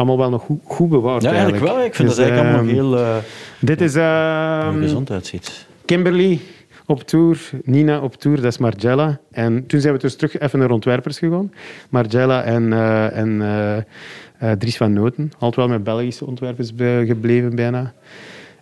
Allemaal 0.00 0.18
wel 0.18 0.30
nog 0.30 0.42
goed, 0.42 0.60
goed 0.64 0.88
bewaard 0.88 1.22
ja, 1.22 1.30
eigenlijk 1.32 1.62
wel. 1.62 1.84
Ik 1.84 1.94
vind 1.94 2.08
Dus, 2.08 2.16
dat 2.16 2.26
eigenlijk 2.26 2.56
allemaal 2.56 2.74
ehm, 2.74 2.80
nog 2.90 2.98
heel, 2.98 3.06
uh, 3.06 3.16
Dit 3.60 3.80
is... 3.80 3.94
ehm, 3.94 4.78
gezond 4.80 5.10
uitziet. 5.10 5.66
Kimberly 5.84 6.40
op 6.86 7.02
tour, 7.02 7.50
Nina 7.64 8.00
op 8.00 8.14
tour, 8.16 8.36
dat 8.36 8.44
is 8.44 8.58
Margella. 8.58 9.18
En 9.30 9.66
toen 9.66 9.80
zijn 9.80 9.94
we 9.94 10.00
dus 10.00 10.16
terug 10.16 10.38
even 10.38 10.58
naar 10.58 10.70
ontwerpers 10.70 11.18
gegaan. 11.18 11.52
Margella 11.88 12.42
en, 12.42 12.72
eh, 12.72 13.16
en 13.16 13.42
eh, 13.42 13.76
eh, 13.76 14.58
Dries 14.58 14.76
van 14.76 14.92
Noten. 14.92 15.30
Altijd 15.38 15.56
wel 15.56 15.68
met 15.68 15.84
Belgische 15.84 16.26
ontwerpers 16.26 16.72
gebleven 17.06 17.54
bijna. 17.54 17.92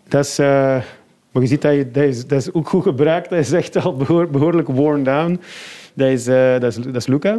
Dat 0.09 0.25
is... 0.25 0.39
eh, 0.39 0.47
maar 1.33 1.43
je 1.43 1.47
ziet 1.49 1.63
dat, 1.63 1.75
je, 1.75 1.91
dat, 1.91 2.05
is, 2.05 2.27
dat 2.27 2.39
is 2.41 2.53
ook 2.53 2.69
goed 2.69 2.83
gebruikt. 2.83 3.31
Dat 3.31 3.39
is 3.39 3.53
echt 3.53 3.77
al 3.85 3.97
behoor- 3.97 4.31
behoorlijk 4.31 4.69
worn 4.69 5.03
down. 5.05 5.41
Dat 5.95 6.09
is, 6.09 6.27
eh, 6.27 6.51
dat 6.61 6.63
is, 6.63 6.77
dat 6.77 6.97
is 6.97 7.07
Luca. 7.07 7.39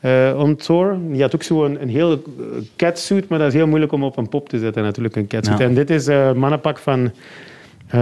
Eh 0.00 0.34
on 0.36 0.56
tour. 0.56 0.96
Die 1.10 1.22
had 1.22 1.34
ook 1.34 1.42
zo'n 1.42 1.82
een 1.82 1.88
heel 1.88 2.22
catsuit, 2.76 3.28
maar 3.28 3.38
dat 3.38 3.48
is 3.48 3.54
heel 3.54 3.66
moeilijk 3.66 3.92
om 3.92 4.04
op 4.04 4.16
een 4.16 4.28
pop 4.28 4.48
te 4.48 4.58
zetten, 4.58 4.82
natuurlijk, 4.82 5.16
een 5.16 5.26
catsuit. 5.26 5.58
Ja. 5.58 5.64
En 5.64 5.74
dit 5.74 5.90
is 5.90 6.06
eh 6.06 6.32
mannenpak 6.32 6.78
van 6.78 7.10
eh, 7.86 8.00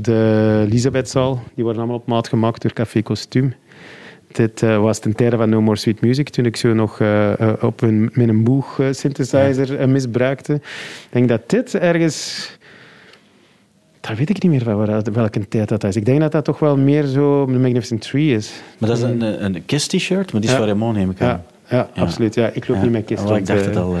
de 0.00 0.62
Elisabethzaal. 0.66 1.42
Die 1.54 1.64
worden 1.64 1.82
allemaal 1.82 2.00
op 2.00 2.06
maat 2.06 2.28
gemaakt 2.28 2.62
door 2.62 2.72
Café 2.72 3.02
Kostuum. 3.02 3.54
Dit 4.32 4.62
eh, 4.62 4.78
was 4.78 4.98
ten 4.98 5.14
tijde 5.14 5.36
van 5.36 5.48
No 5.48 5.60
More 5.60 5.76
Sweet 5.76 6.00
Music, 6.00 6.28
toen 6.28 6.44
ik 6.44 6.56
zo 6.56 6.72
nog 6.74 7.00
eh, 7.00 7.40
eh, 7.40 7.52
op 7.60 7.82
een, 7.82 8.10
met 8.12 8.28
een 8.28 8.62
eh, 8.78 8.86
synthesizer 8.90 9.78
eh, 9.78 9.86
misbruikte. 9.86 10.52
Ik 10.54 11.08
denk 11.10 11.28
dat 11.28 11.50
dit 11.50 11.74
ergens... 11.74 12.50
Dat 14.08 14.16
weet 14.18 14.30
ik 14.30 14.42
niet 14.42 14.52
meer 14.52 14.62
van 14.62 14.76
waar 14.76 15.02
welke 15.12 15.48
tijd 15.48 15.68
dat 15.68 15.84
is. 15.84 15.96
Ik 15.96 16.04
denk 16.04 16.20
dat 16.20 16.32
dat 16.32 16.44
toch 16.44 16.58
wel 16.58 16.76
meer 16.76 17.04
zo 17.04 17.46
de 17.46 17.58
Magnificent 17.58 18.00
Tree 18.00 18.34
is. 18.34 18.52
Maar 18.78 18.88
dat 18.88 18.98
is 18.98 19.04
een, 19.04 19.44
een 19.44 19.64
Kiss-t-shirt, 19.66 20.32
maar 20.32 20.40
die 20.40 20.50
is 20.50 20.56
Ja. 20.56 20.56
van 20.62 20.66
Raymond, 20.68 20.96
neem 20.96 21.10
ik 21.10 21.20
aan. 21.20 21.28
Ja, 21.28 21.42
ja, 21.68 21.88
Ja. 21.94 22.02
absoluut. 22.02 22.34
Ja, 22.34 22.50
ik 22.52 22.68
loop 22.68 22.82
niet 22.82 22.90
met 22.90 23.04
kist 23.04 23.30
Oh, 23.30 23.36
ik 23.36 23.46
dacht 23.46 23.64
het 23.64 23.76
al. 23.76 23.94
eh. 23.94 24.00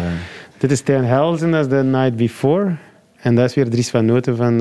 Dit 0.58 0.70
is 0.70 0.78
Stijn 0.78 1.04
Helsen, 1.04 1.50
dat 1.50 1.60
is 1.60 1.68
The 1.78 1.82
Night 1.84 2.16
Before. 2.16 2.74
En 3.16 3.34
dat 3.34 3.44
is 3.44 3.54
weer 3.54 3.70
Dries 3.70 3.90
van 3.90 4.04
Noten 4.04 4.36
van 4.36 4.52
eh, 4.52 4.58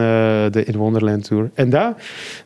de 0.52 0.64
In 0.66 0.76
Wonderland 0.76 1.24
Tour. 1.24 1.50
En 1.54 1.70
dat, 1.70 1.94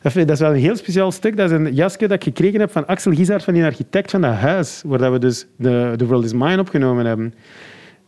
dat, 0.02 0.30
is 0.30 0.38
wel 0.40 0.50
een 0.50 0.60
heel 0.60 0.76
speciaal 0.76 1.12
stuk. 1.12 1.36
Dat 1.36 1.50
is 1.50 1.56
een 1.56 1.74
jasje 1.74 1.98
dat 1.98 2.12
ik 2.12 2.22
gekregen 2.24 2.60
heb 2.60 2.70
van 2.70 2.86
Axel 2.86 3.12
Gizaert, 3.12 3.44
van 3.44 3.54
die 3.54 3.64
architect 3.64 4.10
van 4.10 4.20
dat 4.20 4.34
huis, 4.34 4.82
waar 4.86 4.98
dat 4.98 5.12
we 5.12 5.18
dus 5.18 5.46
de, 5.56 5.94
The 5.96 6.06
World 6.06 6.24
Is 6.24 6.32
Mine 6.32 6.58
opgenomen 6.60 7.06
hebben. 7.06 7.34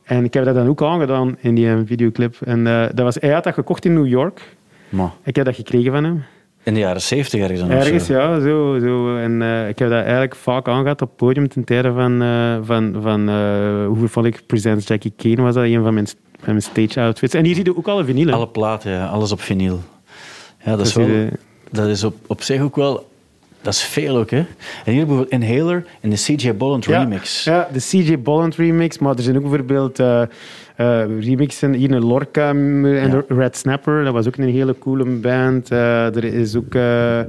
En 0.02 0.24
ik 0.24 0.34
heb 0.34 0.44
dat 0.44 0.54
dan 0.54 0.68
ook 0.68 0.82
aangedaan 0.82 1.36
in 1.40 1.54
die 1.54 1.68
eh, 1.68 1.76
videoclip. 1.84 2.36
En 2.44 2.64
dat 2.64 3.00
was, 3.04 3.14
hij 3.20 3.30
had 3.30 3.44
dat 3.44 3.54
gekocht 3.54 3.84
in 3.84 3.92
New 3.94 4.06
York. 4.06 4.40
Maar 4.92 5.10
Ik 5.24 5.36
heb 5.36 5.44
dat 5.44 5.54
gekregen 5.54 5.92
van 5.92 6.04
hem. 6.04 6.24
in 6.62 6.74
de 6.74 6.80
jaren 6.80 7.00
zeventig 7.02 7.40
ergens 7.40 7.60
dan 7.60 7.70
Ergens, 7.70 8.06
zo. 8.06 8.12
ja. 8.12 8.40
Zo, 8.40 8.78
zo. 8.80 9.16
En 9.16 9.42
eh, 9.42 9.68
ik 9.68 9.78
heb 9.78 9.88
dat 9.88 10.00
eigenlijk 10.02 10.34
vaak 10.34 10.68
aangehad 10.68 11.02
op 11.02 11.08
het 11.08 11.16
podium 11.16 11.48
ten 11.48 11.64
tijde 11.64 11.92
van, 11.92 12.22
eh 12.22 12.56
van, 12.62 12.96
van 13.02 13.28
eh, 13.28 13.86
hoe 13.86 14.08
vond 14.08 14.26
ik 14.26 14.42
Presents 14.46 14.86
Jackie 14.86 15.12
Kane 15.16 15.42
was 15.42 15.54
dat 15.54 15.64
een 15.64 15.82
van 15.82 15.94
mijn, 15.94 16.06
van 16.06 16.16
mijn 16.46 16.62
stage 16.62 17.00
outfits. 17.00 17.34
En 17.34 17.44
hier 17.44 17.54
zie 17.54 17.64
je 17.64 17.76
ook 17.76 17.88
alle 17.88 18.04
vinylen. 18.04 18.34
Alle 18.34 18.48
platen, 18.48 18.90
ja, 18.92 19.06
alles 19.06 19.32
op 19.32 19.40
vinyl. 19.40 19.80
Ja, 20.64 20.76
dat 20.76 20.86
is, 20.86 20.94
wel, 20.94 21.28
dat 21.70 21.88
is 21.88 22.04
op, 22.04 22.14
op 22.26 22.42
zich 22.42 22.60
ook 22.60 22.76
wel... 22.76 23.10
Dat 23.62 23.72
is 23.74 23.82
veel 23.82 24.16
ook, 24.16 24.30
hè. 24.30 24.36
En 24.84 24.92
hier 24.92 25.06
bijvoorbeeld 25.06 25.30
Inhaler 25.30 25.84
in 26.00 26.10
de 26.10 26.16
CJ 26.16 26.54
Bolland 26.56 26.84
ja, 26.84 26.98
remix. 27.02 27.44
Ja, 27.44 27.68
de 27.72 27.78
CJ 27.78 28.18
Bolland 28.18 28.54
remix, 28.56 28.98
maar 28.98 29.16
er 29.16 29.22
zijn 29.22 29.36
ook 29.36 29.42
bijvoorbeeld 29.42 29.98
remixen. 30.76 31.72
Hier 31.72 31.90
een 31.90 32.04
Lorca 32.04 32.48
en 32.48 32.84
Ja. 32.86 33.22
Red 33.28 33.56
Snapper, 33.56 34.04
dat 34.04 34.12
was 34.12 34.26
ook 34.26 34.36
een 34.36 34.48
hele 34.48 34.78
coole 34.78 35.04
band. 35.04 35.70
Eh, 35.70 36.16
er 36.16 36.24
is 36.24 36.56
ook 36.56 36.74
eh, 36.74 37.20
eh, 37.20 37.26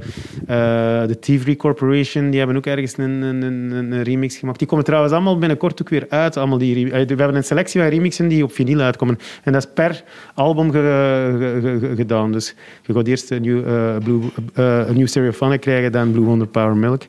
de 1.08 1.18
Thievery 1.20 1.56
Corporation, 1.56 2.30
die 2.30 2.38
hebben 2.40 2.58
ook 2.58 2.66
ergens 2.66 2.98
een, 2.98 3.10
een, 3.22 3.42
een, 3.42 3.72
een 3.92 4.04
remix 4.04 4.38
gemaakt. 4.38 4.60
Die 4.60 4.68
komen 4.68 4.86
trouwens 4.86 5.14
allemaal 5.14 5.38
binnenkort 5.38 5.82
ook 5.82 5.90
weer 5.90 6.06
uit. 6.10 6.38
Allemaal 6.38 6.58
die, 6.58 6.86
eh, 6.86 6.92
we 6.92 7.16
hebben 7.16 7.36
een 7.36 7.44
selectie 7.44 7.82
van 7.82 7.90
remixen 7.90 8.28
die 8.28 8.44
op 8.44 8.52
vinyl 8.54 8.80
uitkomen. 8.80 9.18
En 9.44 9.52
dat 9.52 9.64
is 9.66 9.70
per 9.74 10.04
album 10.34 10.72
ge- 10.72 11.36
ge- 11.40 11.60
ge- 11.62 11.88
ge- 11.88 11.96
gedaan. 11.96 12.32
Dus 12.32 12.56
je 12.86 12.94
gaat 12.94 13.08
eerst 13.08 13.32
een 13.32 13.42
nieuw, 13.42 13.64
eh, 13.64 13.96
Blue, 14.04 14.20
eh, 14.54 14.88
een 14.88 14.96
nieuw 14.96 15.06
Stereophonic 15.08 15.62
krijgen, 15.62 15.92
dan 15.92 16.12
Blue 16.12 16.24
Wonder 16.26 16.48
Power 16.48 16.78
Milk. 16.78 17.02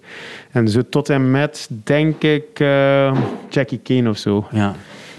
En 0.53 0.69
zo 0.69 0.81
tot 0.89 1.09
en 1.11 1.31
met, 1.31 1.69
denk 1.85 2.23
ik, 2.23 2.45
eh, 2.55 3.17
Jackie 3.49 3.81
Kane 3.83 4.09
of 4.09 4.17
zo. 4.19 4.47
Ja, 4.51 4.75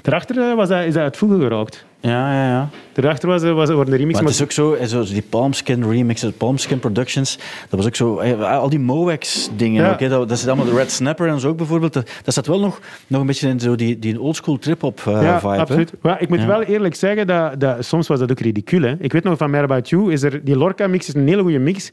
Daarachter 0.05 0.49
eh, 0.49 0.55
was 0.55 0.69
dat, 0.69 0.83
is 0.83 0.93
dat 0.93 1.03
het 1.03 1.17
voegen 1.17 1.39
geraakt. 1.39 1.85
ja, 1.99 2.33
ja. 2.33 2.49
ja. 2.49 2.69
Daarachter 3.01 3.29
was, 3.29 3.43
was, 3.43 3.67
de. 3.69 4.05
Maar 4.05 4.21
het 4.21 4.29
is 4.29 4.41
ook 4.43 4.51
zo, 4.51 4.73
eh, 4.73 4.85
zo 4.85 5.03
die 5.03 5.21
Palmskin 5.29 5.89
remixes, 5.91 6.31
Palmskin 6.31 6.79
Productions, 6.79 7.35
dat 7.69 7.79
was 7.79 7.85
ook 7.85 7.95
zo, 7.95 8.17
eh, 8.17 8.59
al 8.59 8.69
die 8.69 8.79
Moex 8.79 9.49
dingen, 9.55 9.83
Ja. 9.99 10.07
dat, 10.09 10.29
dat 10.29 10.39
zit 10.39 10.47
allemaal 10.47 10.65
de 10.65 10.73
Red 10.75 10.91
Snapper 10.91 11.27
en 11.27 11.39
zo 11.39 11.47
ook 11.49 11.57
bijvoorbeeld, 11.57 11.93
dat, 11.93 12.09
dat 12.23 12.33
staat 12.33 12.47
wel 12.47 12.59
nog, 12.59 12.79
nog 13.07 13.21
een 13.21 13.27
beetje 13.27 13.47
in 13.47 13.59
zo 13.59 13.75
die, 13.75 13.99
die 13.99 14.21
oldschool 14.21 14.57
trip-hop 14.57 15.01
eh, 15.05 15.21
ja, 15.21 15.39
vibe. 15.39 15.53
hè. 15.53 15.59
absoluut. 15.59 15.91
Maar 16.01 16.21
ik 16.21 16.29
moet 16.29 16.39
Ja. 16.39 16.47
wel 16.47 16.61
eerlijk 16.63 16.95
zeggen, 16.95 17.27
dat, 17.27 17.59
dat, 17.59 17.85
soms 17.85 18.07
was 18.07 18.19
dat 18.19 18.31
ook 18.31 18.39
ridicul. 18.39 18.81
Hè. 18.81 18.95
Ik 18.99 19.13
weet 19.13 19.23
nog 19.23 19.37
van 19.37 19.49
Mad 19.51 19.63
About 19.63 19.89
You, 19.89 20.11
is 20.11 20.23
er, 20.23 20.43
die 20.43 20.57
Lorca-mix 20.57 21.07
is 21.07 21.13
een 21.13 21.27
hele 21.27 21.41
goede 21.41 21.59
mix. 21.59 21.91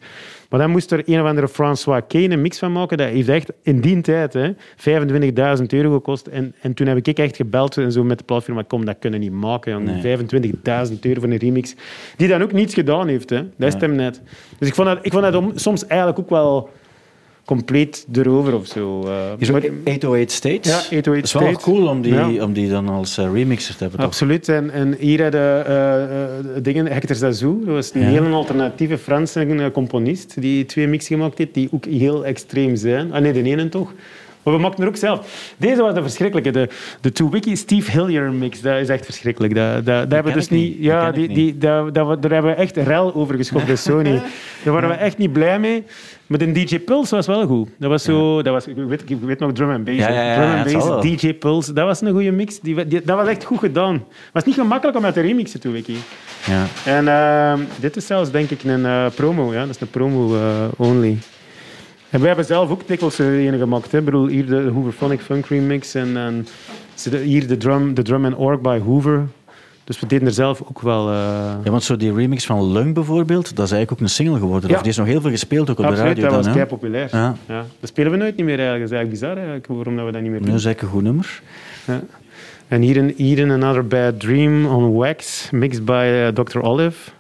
Maar 0.51 0.61
dan 0.61 0.71
moest 0.71 0.93
er 0.93 1.03
een 1.07 1.21
of 1.21 1.27
andere 1.27 1.49
François 1.49 2.03
Kane 2.09 2.31
een 2.31 2.41
mix 2.43 2.59
van 2.59 2.73
maken. 2.73 2.97
Dat 2.97 3.09
heeft 3.09 3.29
echt 3.29 3.53
in 3.63 3.81
die 3.81 4.01
tijd 4.01 4.33
hè, 4.33 4.53
25.000 5.59 5.67
euro 5.69 5.93
gekost. 5.93 6.27
En, 6.27 6.55
en 6.61 6.75
toen 6.75 6.87
heb 6.87 6.97
ik 7.07 7.19
echt 7.19 7.37
gebeld 7.37 7.77
en 7.77 7.93
zo 7.93 8.05
met 8.05 8.19
de 8.19 8.25
platform, 8.25 8.67
kom, 8.67 8.85
dat 8.85 8.97
kunnen 8.99 9.21
niet 9.21 9.33
maken. 9.33 9.73
jongen. 9.73 10.01
Nee. 10.03 10.19
25.000 10.87 10.92
euro 11.01 11.21
voor 11.21 11.31
een 11.31 11.37
remix. 11.37 11.75
Die 12.17 12.29
dan 12.29 12.43
ook 12.43 12.53
niets 12.53 12.75
gedaan 12.75 13.09
heeft. 13.09 13.31
Hè. 13.31 13.37
Dat 13.57 13.67
is 13.69 13.73
het 13.73 13.83
hem 13.83 13.95
net. 13.95 14.21
Dus 14.59 14.69
ik 14.69 14.75
vond 14.75 14.89
dat, 14.89 14.99
ik 15.03 15.13
vond 15.13 15.25
dat 15.25 15.35
om- 15.35 15.53
soms 15.55 15.87
eigenlijk 15.87 16.19
ook 16.19 16.31
wel 16.31 16.71
compleet 17.45 18.07
erover 18.13 18.55
of 18.55 18.67
zo. 18.67 19.01
Hier 19.01 19.35
is 19.39 19.51
ook 19.51 19.61
Maar- 19.63 19.71
808 19.85 20.31
States. 20.31 20.71
Ja, 20.71 20.77
808 20.77 21.05
Dat 21.05 21.25
is 21.25 21.33
wel 21.33 21.43
States. 21.43 21.63
cool 21.63 21.87
om 21.89 22.03
die, 22.03 22.13
Ja. 22.15 22.45
om 22.45 22.53
die 22.53 22.69
dan 22.69 22.89
als 22.89 23.19
eh, 23.19 23.33
remixer 23.33 23.75
te 23.77 23.81
hebben. 23.83 23.99
toch? 24.01 24.09
Absoluut. 24.09 24.49
En, 24.49 24.71
en 24.71 24.95
hier 24.99 25.23
hadden 25.23 25.67
eh, 25.67 26.63
dingen, 26.63 26.87
Hector 26.87 27.17
Zazou, 27.17 27.65
dat 27.65 27.75
was 27.75 27.95
een 27.95 28.01
Ja. 28.01 28.07
hele 28.07 28.29
alternatieve 28.29 28.99
Franse 28.99 29.71
componist, 29.73 30.41
die 30.41 30.65
twee 30.67 30.87
mix 30.89 31.07
gemaakt 31.07 31.39
heeft, 31.39 31.55
die 31.55 31.69
ook 31.73 31.85
heel 31.85 32.25
extreem 32.25 32.77
zijn. 32.77 33.13
Ah 33.13 33.21
nee, 33.23 33.33
de 33.33 33.43
ene 33.43 33.69
toch. 33.69 33.93
Maar 34.43 34.55
we 34.55 34.61
maakten 34.61 34.83
er 34.83 34.89
ook 34.89 34.97
zelf. 34.97 35.53
Deze 35.57 35.83
was 35.83 35.95
de 35.95 36.03
verschrikkelijke. 36.03 36.51
De, 36.51 36.69
de 37.01 37.13
Two 37.13 37.31
Wiki 37.31 37.57
Steve 37.57 37.91
Hillier 37.91 38.33
mix, 38.33 38.61
dat 38.61 38.77
is 38.77 38.89
echt 38.89 39.05
verschrikkelijk. 39.05 39.55
Dat, 39.55 39.75
dat, 39.75 39.85
dat 39.87 40.13
hebben 40.13 40.33
we 40.33 40.39
dus 40.39 40.49
niet. 40.49 40.77
Ja, 40.79 41.11
die, 41.11 41.29
die, 41.29 41.59
dat, 41.59 41.95
dat, 41.95 42.09
we- 42.09 42.19
daar 42.19 42.31
hebben 42.31 42.51
we 42.51 42.57
echt 42.57 42.77
rel 42.77 43.15
over 43.15 43.37
geschopt 43.37 43.67
bij 43.67 43.77
Sony. 43.77 44.21
Daar 44.65 44.73
waren 44.73 44.89
we 44.89 44.95
echt 44.95 45.19
niet 45.19 45.33
blij 45.33 45.59
mee. 45.59 45.85
Maar 46.27 46.39
de 46.39 46.53
DJ 46.53 46.79
Pulse 46.79 47.15
was 47.15 47.27
wel 47.27 47.47
goed. 47.47 47.69
Dat 47.79 47.91
was 47.91 48.03
zo... 48.03 48.43
Dat 48.43 48.53
was, 48.53 48.67
ik, 48.67 48.77
weet, 48.77 49.03
ik 49.11 49.17
weet 49.21 49.39
nog 49.39 49.53
drum 49.53 49.71
and 49.71 49.85
bass. 49.85 49.97
Ja, 49.99 50.07
hè. 50.07 50.15
ja, 50.15 50.23
ja, 50.23 50.35
drum 50.63 50.79
and 50.79 51.01
bass. 51.01 51.21
DJ 51.21 51.35
Pulse. 51.35 51.73
Dat 51.73 51.85
was 51.87 52.01
een 52.01 52.11
goede 52.13 52.31
mix. 52.31 52.61
Die, 52.61 52.87
die- 52.87 53.03
dat 53.05 53.17
was 53.17 53.29
echt 53.29 53.45
goed 53.45 53.59
gedaan. 53.59 53.93
Het 53.95 54.03
was 54.33 54.45
niet 54.45 54.55
gemakkelijk 54.55 54.97
om 54.99 55.05
uit 55.05 55.15
te 55.15 55.21
remixen, 55.21 55.61
Two 55.61 55.73
Wiki. 55.73 55.97
Ja. 56.47 56.65
En 56.85 57.09
ehm, 57.09 57.61
dit 57.81 57.97
is 57.97 58.07
zelfs 58.07 58.31
denk 58.31 58.51
ik 58.51 58.65
een 58.65 58.87
eh, 58.87 59.07
promo. 59.15 59.53
Ja? 59.53 59.61
Dat 59.61 59.75
is 59.75 59.81
een 59.81 59.91
promo 59.91 60.35
eh, 60.37 60.43
only. 60.77 61.19
En 62.13 62.21
we 62.21 62.27
hebben 62.27 62.45
zelf 62.45 62.71
ook 62.71 62.87
dikwijls 62.89 63.19
er 63.19 63.47
een 63.53 63.59
gemaakt. 63.59 63.93
Hè? 63.93 63.99
Ik 63.99 64.05
bedoel, 64.05 64.27
hier 64.27 64.47
de 64.47 64.71
Hooverphonic 64.75 65.21
Funk 65.21 65.47
remix. 65.47 65.95
En, 65.95 66.17
en 66.17 66.47
hier 67.23 67.47
de 67.47 67.57
drum, 67.57 67.95
de 67.95 68.03
drum 68.03 68.25
and 68.25 68.35
org 68.37 68.61
by 68.61 68.79
Hoover. 68.79 69.27
Dus 69.85 70.01
we 70.01 70.07
deden 70.07 70.27
er 70.27 70.33
zelf 70.35 70.63
ook 70.69 70.81
wel... 70.81 71.09
eh, 71.09 71.15
Ja, 71.65 71.71
want 71.71 71.83
zo 71.83 71.97
die 71.97 72.15
remix 72.15 72.47
van 72.47 72.73
Lung 72.73 72.95
bijvoorbeeld, 72.95 73.57
dat 73.57 73.65
is 73.67 73.73
eigenlijk 73.73 73.93
ook 73.93 74.01
een 74.01 74.09
single 74.15 74.39
geworden. 74.39 74.69
Ja. 74.71 74.75
Of 74.77 74.83
die 74.83 74.91
is 74.91 74.97
nog 74.97 75.07
heel 75.07 75.21
veel 75.21 75.31
gespeeld 75.31 75.71
ook 75.71 75.79
op 75.79 75.85
absoluut, 75.85 76.17
de 76.17 76.23
radio 76.23 76.37
dat 76.37 76.45
dan. 76.45 76.55
was 76.55 76.63
kei 76.63 76.67
populair. 76.67 77.09
Ja. 77.13 77.37
Ja. 77.49 77.65
Dat 77.81 77.89
spelen 77.89 78.11
we 78.13 78.17
nooit 78.19 78.37
niet 78.37 78.47
meer 78.47 78.59
eigenlijk. 78.59 78.91
Dat 78.91 78.93
is 78.93 78.97
eigenlijk 78.99 79.21
bizar 79.21 79.37
eigenlijk, 79.37 79.67
waarom 79.67 79.97
dat 79.97 80.07
we 80.07 80.13
dat 80.13 80.21
niet 80.23 80.31
meer 80.31 80.41
doen. 80.41 80.51
Dat 80.51 80.59
is 80.59 80.65
eigenlijk 80.65 80.95
een 80.95 81.01
goed 81.01 81.07
nummer. 81.09 81.43
Ja. 81.87 82.03
En 82.69 82.81
hier 82.81 82.97
in 82.97 83.15
Eden, 83.17 83.51
Another 83.51 83.87
Bad 83.87 84.21
Dream 84.21 84.67
on 84.67 84.93
Wax, 84.93 85.49
mixed 85.51 85.85
by 85.85 86.31
eh, 86.37 86.45
Dr. 86.45 86.61
Olive. 86.61 87.11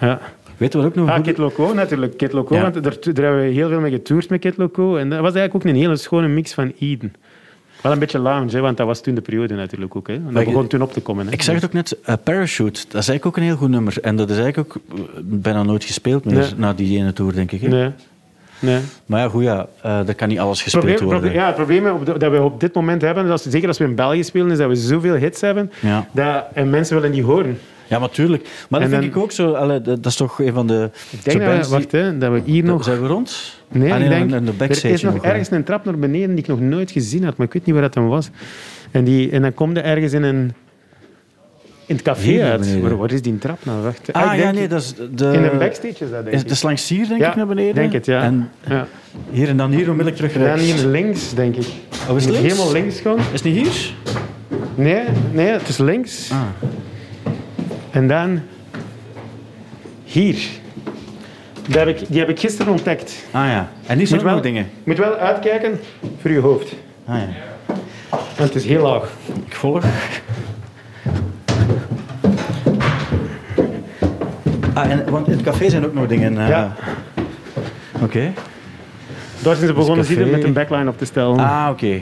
Ja. 0.00 0.20
Weet 0.60 0.72
je 0.72 0.78
wat 0.78 0.86
ook 0.86 0.94
nog 0.94 1.08
Ah, 1.08 1.14
goede- 1.14 1.28
Kid 1.30 1.38
Loco 1.38 1.72
natuurlijk. 1.74 2.16
Kid 2.16 2.32
Loco, 2.32 2.54
Ja. 2.54 2.62
want 2.62 2.74
daar, 2.74 2.82
daar 3.12 3.24
hebben 3.24 3.42
we 3.42 3.48
heel 3.52 3.68
veel 3.68 3.80
mee 3.80 3.90
getoerd 3.90 4.28
met 4.28 4.40
Kid 4.40 4.56
Loco. 4.56 4.96
En 4.96 5.08
dat 5.10 5.20
was 5.20 5.34
eigenlijk 5.34 5.54
ook 5.54 5.72
een 5.74 5.80
hele 5.80 5.96
schone 5.96 6.28
mix 6.28 6.54
van 6.54 6.72
Eden. 6.78 7.14
Wel 7.82 7.92
een 7.92 7.98
beetje 7.98 8.18
lounge, 8.18 8.50
hè, 8.50 8.60
want 8.60 8.76
dat 8.76 8.86
was 8.86 9.00
toen 9.02 9.14
de 9.14 9.20
periode 9.20 9.54
natuurlijk 9.54 9.96
ook. 9.96 10.06
Hè. 10.08 10.14
En 10.14 10.22
dat 10.24 10.32
Maar 10.32 10.42
je- 10.42 10.48
begon 10.48 10.66
toen 10.66 10.82
op 10.82 10.92
te 10.92 11.00
komen. 11.00 11.26
Hè. 11.26 11.32
Ik 11.32 11.42
zeg 11.42 11.54
het 11.54 11.64
ook 11.64 11.72
net, 11.72 11.96
eh, 12.04 12.14
Parachute, 12.24 12.80
dat 12.88 13.00
is 13.02 13.08
eigenlijk 13.08 13.26
ook 13.26 13.36
een 13.36 13.42
heel 13.42 13.56
goed 13.56 13.68
nummer. 13.68 13.96
En 14.02 14.16
dat 14.16 14.30
is 14.30 14.38
eigenlijk 14.38 14.76
ook 14.76 14.82
eh, 14.98 15.04
bijna 15.22 15.62
nooit 15.62 15.84
gespeeld 15.84 16.24
meer 16.24 16.34
Nee. 16.34 16.48
na 16.56 16.72
die 16.72 16.98
ene 16.98 17.12
tour, 17.12 17.32
denk 17.34 17.52
ik. 17.52 17.60
Hè? 17.60 17.68
Nee. 17.68 17.90
nee. 18.58 18.80
Maar 19.06 19.20
ja, 19.20 19.28
goed, 19.28 19.42
ja, 19.42 19.66
eh 19.82 20.08
er 20.08 20.14
kan 20.14 20.28
niet 20.28 20.38
alles 20.38 20.62
gespeeld 20.62 20.84
Probleem, 20.84 21.04
worden. 21.04 21.20
probleem- 21.22 21.40
ja, 21.42 21.46
het 21.46 21.56
probleem 21.56 22.04
de- 22.04 22.18
dat 22.18 22.30
we 22.32 22.42
op 22.42 22.60
dit 22.60 22.74
moment 22.74 23.02
hebben, 23.02 23.24
is 23.24 23.30
als, 23.30 23.42
zeker 23.42 23.68
als 23.68 23.78
we 23.78 23.84
in 23.84 23.94
België 23.94 24.24
spelen, 24.24 24.50
is 24.50 24.58
dat 24.58 24.68
we 24.68 24.74
zoveel 24.76 25.14
hits 25.14 25.40
hebben 25.40 25.70
Ja. 25.80 26.06
dat, 26.12 26.44
en 26.54 26.70
mensen 26.70 26.94
willen 27.00 27.10
niet 27.10 27.24
horen. 27.24 27.58
Ja, 27.90 27.98
maar 27.98 28.10
tuurlijk. 28.10 28.42
Maar 28.42 28.80
dat 28.80 28.88
En 28.88 28.88
vind 28.88 29.12
dan- 29.12 29.20
ik 29.20 29.24
ook 29.24 29.32
zo. 29.32 29.52
Allee, 29.52 29.80
dat, 29.80 30.06
is 30.06 30.16
toch 30.16 30.38
een 30.40 30.52
van 30.52 30.66
de. 30.66 30.90
Ik 31.10 31.24
denk 31.24 31.44
dat, 31.44 31.68
wacht, 31.68 31.92
hè, 31.92 32.18
dat 32.18 32.32
we 32.32 32.42
hier 32.44 32.64
nog... 32.64 32.84
Zijn 32.84 33.00
we 33.00 33.06
rond? 33.06 33.58
Nee, 33.68 33.92
Ah, 33.92 34.00
ik 34.00 34.08
denk, 34.08 34.46
de 34.58 34.64
er 34.64 34.84
is 34.84 35.02
nog 35.02 35.18
ergens 35.24 35.50
een 35.50 35.64
trap 35.64 35.84
naar 35.84 35.98
beneden 35.98 36.28
die 36.30 36.38
ik 36.38 36.46
nog 36.46 36.60
nooit 36.60 36.90
gezien 36.90 37.24
had, 37.24 37.36
maar 37.36 37.46
ik 37.46 37.52
weet 37.52 37.64
niet 37.64 37.74
waar 37.74 37.84
dat 37.84 37.94
dan 37.94 38.08
was. 38.08 38.30
En, 38.90 39.04
die, 39.04 39.30
en 39.30 39.42
dan 39.42 39.54
kom 39.54 39.74
je 39.74 39.80
ergens 39.80 40.12
in 40.12 40.22
een... 40.22 40.52
In 41.86 41.96
het 41.96 42.04
café 42.04 42.22
Hier 42.22 42.44
uit. 42.44 42.60
beneden. 42.60 42.82
Waar, 42.82 42.96
waar 42.96 43.12
is 43.12 43.22
die 43.22 43.38
trap 43.38 43.64
nou? 43.64 43.82
Wacht. 43.82 44.12
Ah, 44.12 44.34
ik 44.34 44.40
ja, 44.40 44.50
nee, 44.50 44.68
dat 44.68 44.80
is 44.82 44.94
de. 44.94 45.04
In 45.32 45.42
de 45.42 45.56
backstage 45.58 46.04
is 46.04 46.10
dat, 46.10 46.10
denk 46.10 46.26
Is, 46.26 46.40
ik. 46.40 46.42
dat 46.48 46.56
is 46.56 46.62
langs 46.62 46.88
hier, 46.88 47.08
denk 47.08 47.20
Ja, 47.20 47.30
ik, 47.30 47.36
naar 47.36 47.46
beneden. 47.46 47.74
denk 47.74 47.92
het, 47.92 48.06
ja. 48.06 48.22
En 48.22 48.50
ja. 48.68 48.86
hier 49.30 49.48
en 49.48 49.56
dan 49.56 49.70
hier 49.70 49.80
onmiddellijk 49.90 50.16
terug 50.16 50.32
En 50.34 50.40
dan 50.40 50.48
rechts. 50.48 50.72
hier 50.72 50.86
links, 50.86 51.34
denk 51.34 51.56
ik. 51.56 51.66
Oh, 52.10 52.16
is 52.16 52.24
het 52.24 52.32
links? 52.34 52.52
Helemaal 52.52 52.72
links 52.72 53.00
gaan. 53.00 53.18
Is 53.18 53.24
het 53.32 53.44
niet 53.44 53.54
hier? 53.56 53.94
Nee, 54.74 55.02
nee, 55.32 55.46
het 55.46 55.68
is 55.68 55.78
links. 55.78 56.30
Ah. 56.32 56.42
En 57.90 58.08
dan... 58.08 58.40
Hier. 60.04 60.38
Die 61.66 61.78
heb, 61.78 61.88
ik, 61.88 61.98
die 62.08 62.18
heb 62.18 62.28
ik 62.28 62.40
gisteren 62.40 62.72
ontdekt. 62.72 63.24
Ah 63.30 63.46
ja. 63.46 63.68
En 63.86 63.98
die 63.98 64.06
zijn 64.06 64.22
wel, 64.22 64.40
dingen. 64.40 64.70
moet 64.84 64.98
wel 64.98 65.14
uitkijken 65.14 65.80
voor 66.20 66.30
je 66.30 66.38
hoofd. 66.38 66.74
Ah 67.06 67.16
ja. 67.18 67.26
Want 68.10 68.36
het 68.36 68.54
is 68.54 68.64
heel 68.64 68.82
laag. 68.82 69.12
Ik 69.46 69.54
volg. 69.54 69.84
Ah, 74.74 74.90
en, 74.90 75.10
want 75.10 75.26
in 75.26 75.32
het 75.32 75.42
café 75.42 75.70
zijn 75.70 75.84
ook 75.84 75.94
nog 75.94 76.06
dingen. 76.06 76.38
eh, 76.38 76.48
Ja. 76.48 76.74
Oké. 78.02 78.32
Daar 79.42 79.54
zijn 79.54 79.66
ze 79.66 79.72
begonnen 79.72 80.04
café. 80.04 80.14
zitten 80.14 80.30
met 80.30 80.44
een 80.44 80.52
backline 80.52 80.88
op 80.90 80.98
te 80.98 81.04
stellen. 81.04 81.38
Ah, 81.38 81.68
oké. 81.70 82.00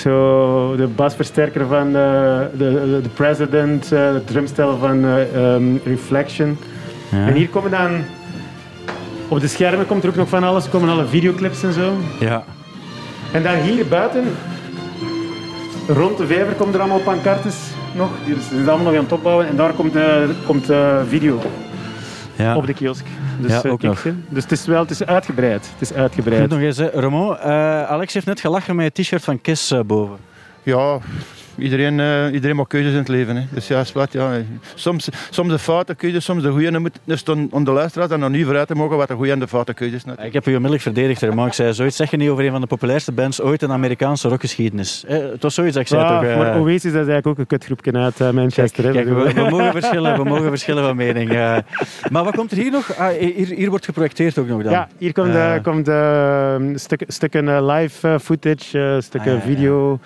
Zo 0.00 0.76
de 0.76 0.86
basversterker 0.86 1.66
van 1.66 1.86
eh, 1.86 1.92
de, 1.92 2.48
de, 2.58 3.00
de 3.02 3.08
President, 3.14 3.92
eh, 3.92 4.12
het 4.12 4.26
drumstel 4.26 4.78
van 4.78 5.04
eh, 5.04 5.54
ehm, 5.54 5.76
Reflection. 5.84 6.58
Ja. 7.10 7.26
En 7.26 7.34
hier 7.34 7.48
komen 7.48 7.70
dan... 7.70 8.04
Op 9.28 9.40
de 9.40 9.48
schermen 9.48 9.86
komt 9.86 10.02
er 10.02 10.08
ook 10.08 10.16
nog 10.16 10.28
van 10.28 10.44
alles. 10.44 10.68
Komen 10.68 10.88
alle 10.88 11.06
videoclips 11.06 11.62
en 11.62 11.72
zo. 11.72 11.92
Ja. 12.20 12.44
En 13.32 13.42
dan 13.42 13.54
hier 13.54 13.86
buiten, 13.86 14.24
rond 15.88 16.18
de 16.18 16.26
vijver, 16.26 16.52
komen 16.52 16.74
er 16.74 16.80
allemaal 16.80 17.00
pancartes 17.00 17.56
nog. 17.94 18.10
Die 18.26 18.36
zijn 18.50 18.68
allemaal 18.68 18.86
nog 18.86 18.94
aan 18.94 19.02
het 19.02 19.12
opbouwen. 19.12 19.46
En 19.46 19.56
daar 19.56 19.72
komt, 19.72 19.96
eh, 19.96 20.16
komt 20.46 20.66
video 21.08 21.40
ja. 22.36 22.56
op 22.56 22.66
de 22.66 22.74
kiosk. 22.74 23.06
Dus, 23.42 23.50
Ja, 23.50 23.62
eh, 23.62 23.72
ook 23.72 23.82
nog. 23.82 24.02
dus 24.28 24.42
het 24.42 24.52
is 24.52 24.66
wel 24.66 24.80
het 24.80 24.90
is 24.90 25.04
uitgebreid. 25.04 25.70
Het 25.78 25.90
is 25.90 25.92
uitgebreid. 25.92 26.48
nog 26.50 26.58
eens. 26.60 26.78
Ramon, 26.78 27.38
eh, 27.38 27.82
Alex 27.82 28.14
heeft 28.14 28.26
net 28.26 28.40
gelachen 28.40 28.76
met 28.76 28.84
het 28.84 28.94
t-shirt 28.94 29.24
van 29.24 29.40
Kiss 29.40 29.70
eh, 29.70 29.80
boven. 29.80 30.16
Ja, 30.62 30.98
iedereen, 31.58 32.00
eh, 32.00 32.32
iedereen 32.32 32.56
maakt 32.56 32.68
keuzes 32.68 32.92
in 32.92 32.98
het 32.98 33.08
leven. 33.08 33.36
Hè. 33.36 33.42
Dus 33.50 33.68
ja, 33.68 33.82
wat, 33.94 34.12
ja. 34.12 34.30
Soms, 34.74 35.08
soms 35.30 35.48
de 35.48 35.58
foute 35.58 35.94
keuzes, 35.94 36.24
soms 36.24 36.42
de 36.42 36.50
goede. 36.50 36.70
Dan 36.70 36.80
moet 36.80 36.98
dus 37.04 37.24
dan 37.24 37.48
aan 37.52 37.64
de 37.64 37.70
luisteraars 37.70 38.10
en 38.10 38.20
dan 38.20 38.32
nu 38.32 38.44
vooruit 38.44 38.66
te 38.68 38.74
mogen 38.74 38.96
wat 38.96 39.08
de 39.08 39.14
goede 39.14 39.32
en 39.32 39.38
de 39.38 39.48
foute 39.48 39.74
keuzes 39.74 40.02
zijn. 40.02 40.16
Ik 40.18 40.32
heb 40.32 40.44
u 40.46 40.48
onmiddellijk 40.50 40.82
verdedigd, 40.82 41.22
Ramon. 41.22 41.46
Ik 41.46 41.52
zei 41.52 41.72
zoiets 41.74 41.96
zeg 41.96 42.10
je 42.10 42.16
niet 42.16 42.28
over 42.28 42.44
een 42.44 42.50
van 42.50 42.60
de 42.60 42.66
populairste 42.66 43.12
bands 43.12 43.40
ooit 43.40 43.62
in 43.62 43.68
de 43.68 43.74
Amerikaanse 43.74 44.28
rockgeschiedenis. 44.28 45.04
Eh, 45.04 45.18
het 45.18 45.42
was 45.42 45.54
zoiets 45.54 45.74
dat 45.74 45.82
ik 45.82 45.88
zei 45.88 46.02
Ja, 46.02 46.20
toch... 46.20 46.28
eh, 46.28 46.36
maar 46.36 46.58
Oasis 46.60 46.82
dat 46.82 46.90
is 46.92 46.94
eigenlijk 46.94 47.26
ook 47.26 47.38
een 47.38 47.46
kutgroepje 47.46 47.92
uit 47.92 48.20
eh, 48.20 48.30
Manchester. 48.30 48.84
hè. 48.84 48.90
Kijk, 48.92 49.08
we, 49.08 49.32
we 49.32 49.50
mogen 49.56 49.72
verschillen, 49.72 50.16
we 50.16 50.24
mogen 50.24 50.48
verschillen 50.48 50.84
van 50.84 50.96
mening. 50.96 51.30
eh. 51.30 51.56
maar 52.10 52.24
wat 52.24 52.34
komt 52.36 52.50
er 52.50 52.56
hier 52.56 52.70
nog? 52.70 52.96
Ah, 52.96 53.08
hier, 53.18 53.46
hier 53.46 53.70
wordt 53.70 53.84
geprojecteerd 53.84 54.38
ook 54.38 54.46
nog 54.46 54.62
dan? 54.62 54.72
Ja, 54.72 54.88
hier 54.98 55.12
komt, 55.12 55.34
komt 55.62 55.88
eh, 55.88 56.54
stuk, 56.74 57.02
stukken 57.06 57.66
live 57.66 58.20
footage, 58.20 58.98
stukken 59.02 59.32
Ah, 59.32 59.46
ja, 59.46 59.60
ja. 59.60 59.98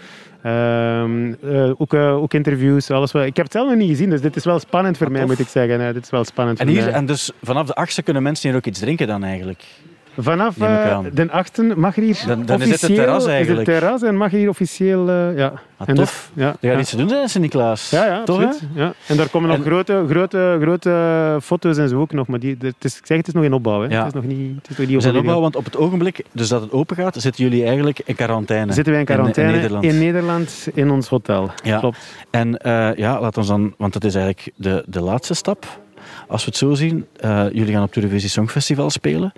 Ehm, 0.44 1.32
eh, 1.42 1.70
ook, 1.80 1.94
eh, 1.94 2.16
ook 2.22 2.34
interviews, 2.34 2.90
alles 2.90 3.12
wat. 3.12 3.24
Ik 3.24 3.36
heb 3.36 3.44
het 3.44 3.54
zelf 3.54 3.68
nog 3.68 3.76
niet 3.78 3.88
gezien, 3.88 4.10
dus 4.10 4.20
dit 4.20 4.36
is 4.36 4.44
wel 4.44 4.58
spannend 4.58 4.96
voor 4.96 5.06
Ah, 5.06 5.12
mij, 5.12 5.24
moet 5.24 5.38
ik 5.38 5.48
zeggen. 5.48 5.94
Dit 5.94 6.04
is 6.04 6.10
wel 6.10 6.24
spannend 6.24 6.60
En, 6.60 6.66
voor 6.66 6.74
mij. 6.84 6.92
en 6.92 7.06
dus 7.06 7.30
vanaf 7.42 7.66
de 7.66 7.74
achtste 7.74 8.02
kunnen 8.02 8.22
mensen 8.22 8.48
hier 8.48 8.58
ook 8.58 8.66
iets 8.66 8.78
drinken 8.80 9.06
dan 9.06 9.24
eigenlijk? 9.24 9.64
Vanaf 10.18 10.56
neem 10.56 10.72
ik 10.72 10.78
eh, 10.78 10.90
aan. 10.92 11.10
de 11.14 11.26
8e 11.72 11.76
mag 11.76 11.96
er 11.96 12.02
hier 12.02 12.22
Dan- 12.26 12.44
dan 12.46 12.60
is 12.60 12.64
het 12.64 12.74
officieel... 12.74 12.96
terras 13.04 13.26
eigenlijk. 13.26 13.68
Is 13.68 13.72
het 13.74 13.80
terras 13.80 14.02
en 14.02 14.16
mag 14.16 14.32
er 14.32 14.38
hier 14.38 14.48
officieel... 14.48 15.08
eh, 15.08 15.36
ja. 15.36 15.52
Ah, 15.76 15.88
En 15.88 15.94
tof. 15.94 16.30
dus- 16.34 16.42
ja, 16.44 16.48
Er 16.48 16.52
gaat 16.60 16.72
ja. 16.72 16.78
iets 16.78 16.90
te 16.90 16.96
doen 16.96 17.08
zijn, 17.08 17.28
Sint-Niklaas. 17.28 17.90
Ja, 17.90 18.04
ja, 18.06 18.18
absoluut. 18.20 18.60
Ja. 18.74 18.92
En 19.06 19.16
daar 19.16 19.28
komen 19.28 19.48
nog 19.48 19.62
grote, 19.66 20.04
grote, 20.08 20.58
grote 20.60 21.38
foto's 21.42 21.76
en 21.78 21.88
zo 21.88 22.00
ook 22.00 22.12
nog. 22.12 22.26
Maar 22.26 22.38
die, 22.38 22.56
het 22.60 22.74
is, 22.84 22.98
ik 22.98 23.06
zeg, 23.06 23.16
het 23.16 23.26
is 23.26 23.32
nog 23.32 23.44
in 23.44 23.52
opbouw. 23.52 23.80
Hè. 23.82 23.88
Ja. 23.88 23.98
Het 24.04 24.06
is 24.06 24.12
nog 24.20 24.24
niet, 24.24 24.56
het 24.56 24.70
is 24.70 24.76
nog 24.78 24.86
niet 24.86 25.02
zijn 25.02 25.16
opbouw, 25.16 25.40
want 25.40 25.56
op 25.56 25.64
het 25.64 25.76
ogenblik 25.76 26.24
dus 26.32 26.48
dat 26.48 26.60
het 26.60 26.72
open 26.72 26.96
gaat, 26.96 27.14
zitten 27.18 27.44
jullie 27.44 27.64
eigenlijk 27.64 28.00
in 28.04 28.14
quarantaine. 28.14 28.72
Zitten 28.72 28.92
wij 28.92 29.00
in 29.00 29.06
quarantaine 29.06 29.52
in 29.52 29.58
Nederland. 29.60 29.84
in 29.84 29.98
Nederland 29.98 30.68
in 30.74 30.90
ons 30.90 31.08
hotel. 31.08 31.50
Ja. 31.62 31.78
Klopt. 31.78 31.98
En 32.30 32.58
eh, 32.58 32.94
ja, 32.96 33.20
laat 33.20 33.36
ons 33.36 33.46
dan, 33.46 33.74
want 33.78 33.92
dat 33.92 34.04
is 34.04 34.14
eigenlijk 34.14 34.50
de, 34.56 34.84
de 34.86 35.00
laatste 35.00 35.34
stap. 35.34 35.66
Als 36.28 36.44
we 36.44 36.48
het 36.50 36.58
zo 36.58 36.74
zien, 36.74 37.06
jullie 37.52 37.72
gaan 37.72 37.82
op 37.82 37.88
het 37.94 37.96
Eurovisie 37.96 38.28
Songfestival 38.28 38.90
spelen. 38.90 39.32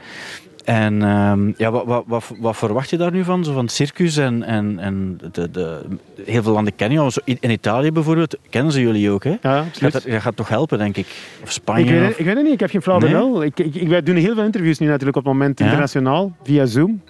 En 0.66 1.02
ehm, 1.02 1.52
ja, 1.56 1.70
wat, 1.70 1.84
wat, 1.86 2.04
wat, 2.06 2.24
wat 2.40 2.56
verwacht 2.56 2.90
je 2.90 2.96
daar 2.96 3.12
nu 3.12 3.24
van? 3.24 3.44
Zo 3.44 3.52
van 3.52 3.62
het 3.64 3.72
circus 3.72 4.16
en, 4.16 4.42
en, 4.42 4.78
en 4.78 5.18
de, 5.32 5.50
de, 5.50 5.80
heel 6.24 6.42
veel 6.42 6.52
landen 6.52 6.74
kennen 6.76 6.98
jou. 6.98 7.10
Zo 7.10 7.20
In 7.24 7.36
in 7.40 7.50
Italië 7.50 7.92
bijvoorbeeld 7.92 8.36
kennen 8.50 8.72
ze 8.72 8.80
jullie 8.80 9.10
ook. 9.10 9.24
Hè? 9.24 9.34
Ja, 9.42 9.58
absoluut. 9.58 9.92
dat, 9.92 10.02
dat 10.02 10.20
gaat 10.22 10.36
toch 10.36 10.48
helpen, 10.48 10.78
denk 10.78 10.96
ik? 10.96 11.06
Of 11.42 11.52
Spanje? 11.52 11.84
Ik 11.84 11.90
weet, 12.00 12.10
of- 12.10 12.18
ik 12.18 12.24
weet 12.24 12.34
het 12.34 12.44
niet, 12.44 12.52
ik 12.52 12.60
heb 12.60 12.70
geen 12.70 12.82
flauw 12.82 12.98
benul. 12.98 13.42
Ik, 13.42 13.58
ik, 13.58 13.74
ik, 13.74 13.88
wij 13.88 14.02
doen 14.02 14.16
heel 14.16 14.34
veel 14.34 14.44
interviews 14.44 14.78
nu 14.78 14.86
natuurlijk 14.86 15.16
op 15.16 15.24
het 15.24 15.32
moment 15.32 15.58
Ja? 15.58 15.64
internationaal, 15.64 16.36
via 16.42 16.66
Zoom. 16.66 17.02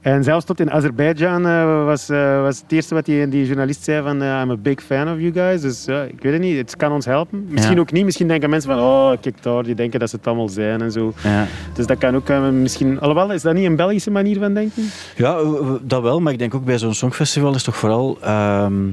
En 0.00 0.24
zelfs 0.24 0.44
tot 0.44 0.60
in 0.60 0.70
Azerbeidzjan 0.70 1.46
eh, 1.46 1.84
was, 1.84 2.08
eh, 2.08 2.40
was 2.42 2.60
het 2.60 2.72
eerste 2.72 2.94
wat 2.94 3.04
die, 3.04 3.28
die 3.28 3.46
journalist 3.46 3.84
zei 3.84 4.02
van 4.02 4.22
eh, 4.22 4.40
I'm 4.42 4.50
a 4.50 4.56
big 4.56 4.80
fan 4.82 5.12
of 5.12 5.18
you 5.18 5.32
guys. 5.32 5.60
Dus 5.60 5.86
ik 5.88 6.22
weet 6.22 6.32
het 6.32 6.40
niet, 6.42 6.56
het 6.56 6.76
kan 6.76 6.92
ons 6.92 7.04
helpen. 7.04 7.46
Misschien 7.50 7.74
Ja. 7.74 7.80
ook 7.80 7.92
niet, 7.92 8.04
misschien 8.04 8.28
denken 8.28 8.50
mensen 8.50 8.70
van 8.70 8.80
oh 8.80 9.10
kijk 9.20 9.42
daar, 9.42 9.62
die 9.62 9.74
denken 9.74 10.00
dat 10.00 10.10
ze 10.10 10.16
het 10.16 10.26
allemaal 10.26 10.48
zijn 10.48 10.82
en 10.82 10.92
zo. 10.92 11.12
Ja. 11.22 11.46
Dus 11.74 11.86
dat 11.86 11.98
kan 11.98 12.16
ook 12.16 12.28
misschien... 12.52 13.00
Alhoewel, 13.00 13.32
is 13.32 13.42
dat 13.42 13.54
niet 13.54 13.64
een 13.66 13.76
Belgische 13.76 14.10
manier 14.10 14.38
van 14.38 14.54
denken? 14.54 14.82
ja, 15.16 15.38
dat 15.82 16.02
wel. 16.02 16.20
Maar 16.20 16.32
ik 16.32 16.38
denk 16.38 16.54
ook 16.54 16.64
bij 16.64 16.78
zo'n 16.78 16.94
songfestival 16.94 17.54
is 17.54 17.62
toch 17.62 17.76
vooral... 17.76 18.18
ehm, 18.22 18.88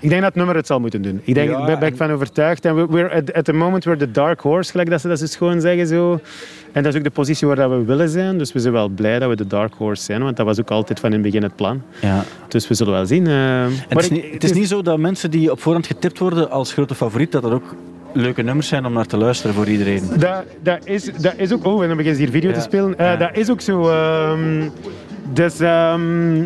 Ik 0.00 0.08
denk 0.08 0.14
dat 0.20 0.22
het 0.24 0.34
nummer 0.34 0.56
het 0.56 0.66
zal 0.66 0.80
moeten 0.80 1.02
doen. 1.02 1.20
Ik 1.24 1.34
denk, 1.34 1.50
Ja, 1.50 1.78
ben 1.78 1.88
ik 1.88 1.96
van 1.96 2.10
overtuigd. 2.10 2.64
En 2.64 2.74
we- 2.74 2.86
we're 2.86 3.10
at, 3.14 3.32
at 3.32 3.44
the 3.44 3.52
moment 3.52 3.84
we're 3.84 3.98
the 3.98 4.10
dark 4.10 4.40
horse, 4.40 4.70
gelijk 4.70 4.90
dat 4.90 5.00
ze 5.00 5.08
dat 5.08 5.18
zo 5.18 5.26
schoon 5.26 5.60
zeggen. 5.60 5.86
Zo. 5.86 6.20
En 6.78 6.84
dat 6.84 6.92
is 6.92 6.98
ook 6.98 7.04
de 7.04 7.10
positie 7.10 7.46
waar 7.46 7.56
dat 7.56 7.70
we 7.70 7.84
willen 7.84 8.08
zijn. 8.08 8.38
Dus 8.38 8.52
we 8.52 8.60
zijn 8.60 8.72
wel 8.72 8.88
blij 8.88 9.18
dat 9.18 9.28
we 9.28 9.36
de 9.36 9.46
dark 9.46 9.74
horse 9.76 10.02
zijn, 10.02 10.22
want 10.22 10.36
dat 10.36 10.46
was 10.46 10.60
ook 10.60 10.70
altijd 10.70 11.00
van 11.00 11.08
in 11.08 11.14
het 11.14 11.22
begin 11.24 11.42
het 11.42 11.56
plan. 11.56 11.82
ja. 12.00 12.24
Dus 12.48 12.68
we 12.68 12.74
zullen 12.74 12.92
wel 12.92 13.06
zien. 13.06 13.26
eh. 13.26 13.64
En 13.64 13.72
het, 13.88 13.98
is 14.02 14.10
niet, 14.10 14.24
het 14.32 14.44
is 14.44 14.52
niet 14.52 14.68
zo 14.68 14.82
dat 14.82 14.98
mensen 14.98 15.30
die 15.30 15.50
op 15.50 15.60
voorhand 15.60 15.86
getipt 15.86 16.18
worden 16.18 16.50
als 16.50 16.72
grote 16.72 16.94
favoriet, 16.94 17.32
dat 17.32 17.42
dat 17.42 17.52
ook 17.52 17.74
leuke 18.12 18.42
nummers 18.42 18.68
zijn 18.68 18.86
om 18.86 18.92
naar 18.92 19.06
te 19.06 19.16
luisteren 19.16 19.54
voor 19.54 19.66
iedereen. 19.68 20.02
Dat, 20.18 20.44
dat, 20.62 20.78
is, 20.86 21.04
dat 21.20 21.34
is 21.36 21.52
ook... 21.52 21.64
Oh, 21.66 21.82
en 21.82 21.88
dan 21.88 21.96
beginnen 21.96 22.14
ze 22.14 22.22
hier 22.22 22.30
video 22.30 22.50
Ja. 22.50 22.56
te 22.56 22.62
spelen. 22.62 22.98
Eh, 22.98 23.06
Ja. 23.06 23.16
Dat 23.16 23.30
is 23.36 23.50
ook 23.50 23.60
zo... 23.60 23.88
ehm, 23.88 24.68
dus... 25.32 25.60
ehm, 25.60 26.42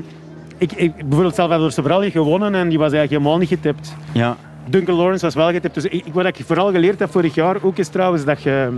ik, 0.59 0.73
ik, 0.73 0.97
bijvoorbeeld 0.97 1.35
Salvador 1.35 1.73
Sobral 1.73 2.01
heeft 2.01 2.13
gewonnen 2.13 2.55
en 2.55 2.69
die 2.69 2.79
was 2.79 2.93
eigenlijk 2.93 3.11
helemaal 3.23 3.39
niet 3.39 3.49
getipt. 3.49 3.95
Ja. 4.13 4.37
Duncan 4.69 4.95
Lawrence 4.95 5.25
was 5.25 5.35
wel 5.35 5.51
getipt. 5.51 5.75
Dus 5.75 5.85
ik, 5.85 6.05
wat 6.13 6.27
ik 6.27 6.37
vooral 6.47 6.71
geleerd 6.71 6.99
heb 6.99 7.11
vorig 7.11 7.35
jaar 7.35 7.57
ook 7.63 7.79
is 7.79 7.89
trouwens 7.89 8.25
dat 8.25 8.43
je... 8.43 8.69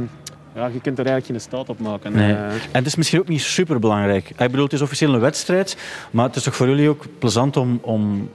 Ja, 0.54 0.66
je 0.66 0.80
kunt 0.80 0.98
er 0.98 1.06
eigenlijk 1.06 1.26
geen 1.26 1.40
staat 1.40 1.68
op 1.68 1.80
maken. 1.80 2.12
Nee. 2.12 2.32
Eh, 2.32 2.38
En 2.44 2.50
het 2.72 2.86
is 2.86 2.94
misschien 2.96 3.20
ook 3.20 3.28
niet 3.28 3.40
super 3.40 3.78
belangrijk. 3.78 4.30
Ik 4.30 4.36
bedoel, 4.36 4.64
het 4.64 4.72
is 4.72 4.80
officieel 4.80 5.14
een 5.14 5.20
wedstrijd, 5.20 5.76
maar 6.10 6.26
het 6.26 6.36
is 6.36 6.42
toch 6.42 6.56
voor 6.56 6.68
jullie 6.68 6.88
ook 6.88 7.04
plezant 7.18 7.56
om, 7.56 7.78
om, 7.82 8.28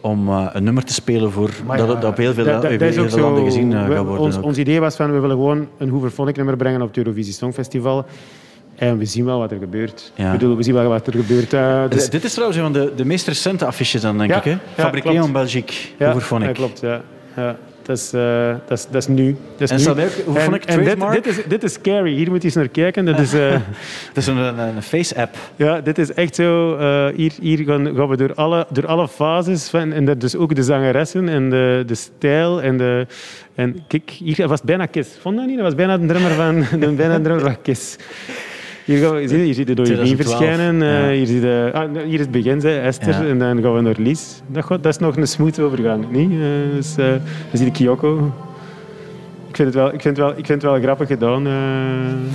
om 0.00 0.28
eh, 0.28 0.46
een 0.52 0.64
nummer 0.64 0.84
te 0.84 0.92
spelen 0.92 1.32
voor 1.32 1.50
dat 1.76 1.88
het 1.88 2.04
op 2.04 2.16
heel 2.16 2.34
veel, 2.34 2.44
dat- 2.44 2.62
dat- 2.62 2.70
heel 2.70 2.78
dat 2.94 3.12
veel 3.12 3.18
landen 3.22 3.44
gezien 3.44 3.72
eh, 3.72 3.86
we- 3.86 3.94
gaat 3.94 4.04
worden. 4.04 4.24
Ons, 4.24 4.36
ons 4.40 4.58
idee 4.58 4.80
was 4.80 4.96
van 4.96 5.12
we 5.12 5.18
willen 5.18 5.36
gewoon 5.36 5.68
een 5.78 5.88
Hooverphonic 5.88 6.36
nummer 6.36 6.56
brengen 6.56 6.82
op 6.82 6.88
het 6.88 6.96
Eurovisie 6.96 7.32
Songfestival. 7.32 8.04
En 8.76 8.98
we 8.98 9.04
zien 9.04 9.24
wel 9.24 9.38
wat 9.38 9.50
er 9.50 9.58
gebeurt. 9.58 10.12
Ja. 10.14 10.32
Ik 10.32 10.38
bedoel, 10.38 10.56
we 10.56 10.62
zien 10.62 10.74
wel 10.74 10.88
wat 10.88 11.06
er 11.06 11.12
gebeurt. 11.12 11.52
Eh, 11.52 11.82
Dus 11.88 12.10
dit 12.10 12.24
is 12.24 12.32
trouwens 12.32 12.58
een 12.58 12.64
van 12.64 12.72
de, 12.72 12.92
de 12.96 13.04
meest 13.04 13.26
recente 13.26 13.64
affiches 13.66 14.00
dan, 14.00 14.18
denk 14.18 14.30
Ja, 14.30 14.36
ik. 14.36 14.44
Hè? 14.44 14.50
ja, 14.50 14.58
Fabriqué 14.74 15.10
en 15.10 15.32
Belgique, 15.32 15.74
ja, 15.98 16.06
Hooverphonic. 16.06 16.46
ja, 16.48 16.52
klopt. 16.52 16.80
Ja. 16.80 17.56
Dat 17.86 17.96
is, 17.96 18.14
uh, 18.14 18.54
dat 18.66 18.78
is, 18.78 18.86
dat 18.90 19.02
is 19.02 19.06
nu. 19.06 19.36
Dat 19.56 19.70
is 19.70 19.86
en, 19.86 19.96
nu. 19.96 20.02
Ook, 20.02 20.10
hoe 20.24 20.40
vond 20.40 20.56
ik 20.56 20.64
en 20.64 20.84
dit, 20.84 21.00
dit, 21.12 21.26
is, 21.26 21.44
dit 21.48 21.62
is 21.62 21.72
scary. 21.72 22.14
Hier 22.14 22.28
moet 22.30 22.38
je 22.38 22.44
eens 22.44 22.54
naar 22.54 22.68
kijken. 22.68 23.04
Dat 23.04 23.18
is, 23.18 23.34
uh, 23.44 23.52
het 24.08 24.16
is 24.16 24.26
een, 24.26 24.36
een 24.58 24.82
face-app. 24.82 25.36
Ja, 25.56 25.80
dit 25.80 25.98
is 25.98 26.12
echt 26.12 26.34
zo. 26.34 26.78
Uh, 26.78 27.06
hier 27.16 27.32
hier 27.40 27.64
gaan, 27.64 27.96
gaan, 27.96 28.08
we 28.08 28.16
door 28.16 28.34
alle, 28.34 28.66
door 28.70 28.86
alle 28.86 29.08
fases. 29.08 29.68
Van, 29.68 29.92
en 29.92 30.04
dat, 30.04 30.20
dus 30.20 30.36
ook 30.36 30.54
de 30.54 30.62
zangeressen 30.62 31.28
en 31.28 31.50
de, 31.50 31.82
de 31.86 31.94
stijl. 31.94 32.62
En, 32.62 32.76
de, 32.76 33.06
en 33.54 33.84
kijk, 33.88 34.10
hier 34.10 34.48
was 34.48 34.62
bijna 34.62 34.86
Kiss. 34.86 35.10
Vond 35.20 35.36
dat 35.36 35.46
niet? 35.46 35.56
Dat 35.56 35.64
was 35.64 35.74
bijna 35.74 35.98
de 35.98 36.06
drummer 36.06 36.30
van, 36.30 36.64
bijna 36.96 37.16
de 37.16 37.22
drummer 37.22 37.44
van 37.44 37.62
Kiss. 37.62 37.96
Hier, 38.86 38.98
gaan 38.98 39.14
we, 39.14 39.20
hier, 39.20 39.38
hier 39.38 39.54
zie 39.54 39.66
je 39.66 39.74
door 39.74 39.86
je 39.86 40.16
verschijnen. 40.16 40.78
Ja. 40.78 41.08
hier, 41.10 41.26
zie 41.26 41.40
je, 41.40 41.70
ah, 41.72 41.92
hier 41.92 42.14
is 42.14 42.20
het 42.20 42.30
begin, 42.30 42.60
zei 42.60 42.78
Esther. 42.78 43.22
Ja. 43.22 43.28
En 43.28 43.38
dan 43.38 43.62
gaan 43.62 43.74
we 43.74 43.80
naar 43.80 43.94
Lies. 43.98 44.40
Dat, 44.46 44.68
dat 44.68 44.86
is 44.86 44.98
nog 44.98 45.16
een 45.16 45.26
smooth 45.26 45.60
overgang. 45.60 46.10
Niet? 46.10 46.30
Uh, 46.30 46.38
dus, 46.74 46.98
uh, 46.98 47.06
dan 47.06 47.20
zie 47.52 47.64
je 47.64 47.70
Kyoko. 47.72 48.32
Ik 49.48 49.56
vind, 49.56 49.68
het 49.68 49.74
wel, 49.74 49.94
ik, 49.94 50.00
vind 50.00 50.16
het 50.16 50.26
wel, 50.26 50.30
ik 50.30 50.46
vind 50.46 50.62
het 50.62 50.70
wel 50.70 50.80
grappig 50.80 51.08
gedaan. 51.08 51.46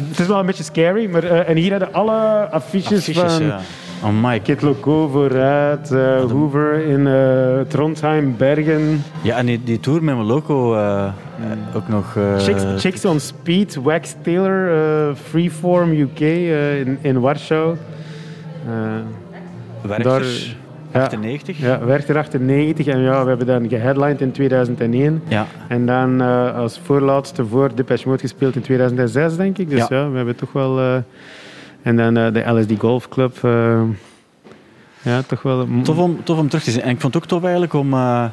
Het 0.10 0.20
is 0.20 0.28
wel 0.28 0.40
een 0.40 0.46
beetje 0.46 0.64
scary. 0.64 1.10
Maar, 1.10 1.24
en 1.24 1.58
hier 1.58 1.72
hadden 1.72 1.94
alle 1.94 2.50
affiches, 2.50 2.98
affiches 2.98 3.34
van... 3.34 3.44
Ja 3.46 3.60
Oh 4.04 4.10
my. 4.22 4.40
Kit 4.40 4.62
Loco 4.62 5.08
vooruit, 5.08 5.92
uh, 5.92 6.24
Hoover 6.32 6.74
in 6.74 7.06
uh, 7.06 7.62
Trondheim, 7.68 8.38
Bergen. 8.38 9.04
Ja, 9.22 9.38
en 9.38 9.46
die, 9.46 9.64
die 9.64 9.80
tour 9.80 10.04
met 10.04 10.16
mijn 10.16 10.28
loco 10.28 10.76
uh, 10.76 11.12
ook 11.76 11.88
nog... 11.88 12.18
Chicks, 12.38 12.64
Chicks, 12.78 13.06
on 13.06 13.20
Speed, 13.20 13.76
Wax 13.76 14.16
Taylor, 14.22 15.16
Freeform 15.16 15.92
UK 15.92 16.20
in, 16.20 16.98
in 17.02 17.20
Warschau. 17.20 17.78
Werchters, 19.82 20.58
daar, 20.92 21.04
98? 21.04 21.58
Ja, 21.58 21.68
ja 21.68 21.86
Werchter 21.86 22.18
98. 22.18 22.88
En 22.88 23.00
ja, 23.00 23.24
we 23.24 23.30
hebben 23.30 23.48
dan 23.48 23.70
geheadlined 23.70 24.22
in 24.22 24.32
2001. 24.32 25.22
Ja. 25.28 25.48
En 25.68 25.86
dan 25.86 26.22
als 26.56 26.80
voorlaatste 26.84 27.46
voor 27.46 27.76
Depeche 27.76 28.08
Mode 28.08 28.22
gespeeld 28.22 28.56
in 28.56 28.62
2006, 28.62 29.36
denk 29.36 29.58
ik. 29.58 29.70
Dus 29.70 29.88
ja, 29.88 29.98
ja 29.98 30.10
we 30.10 30.16
hebben 30.16 30.36
toch 30.36 30.52
wel... 30.52 31.04
En 31.84 31.96
dan 31.96 32.18
uh, 32.18 32.34
de 32.34 32.60
LSD 32.60 32.80
Golf 32.80 33.10
Club. 33.10 33.38
Uh, 33.46 33.82
ja, 35.02 35.22
toch 35.22 35.42
wel... 35.42 35.68
Tof 35.84 35.98
om, 35.98 36.24
tof 36.24 36.38
om 36.38 36.48
terug 36.48 36.64
te 36.64 36.72
zien. 36.72 36.82
En 36.82 36.90
ik 36.90 37.02
vond 37.02 37.14
het 37.14 37.24
ook 37.24 37.30
tof 37.30 37.44
eigenlijk 37.44 37.74
om... 37.74 37.94
Uh, 37.94 38.26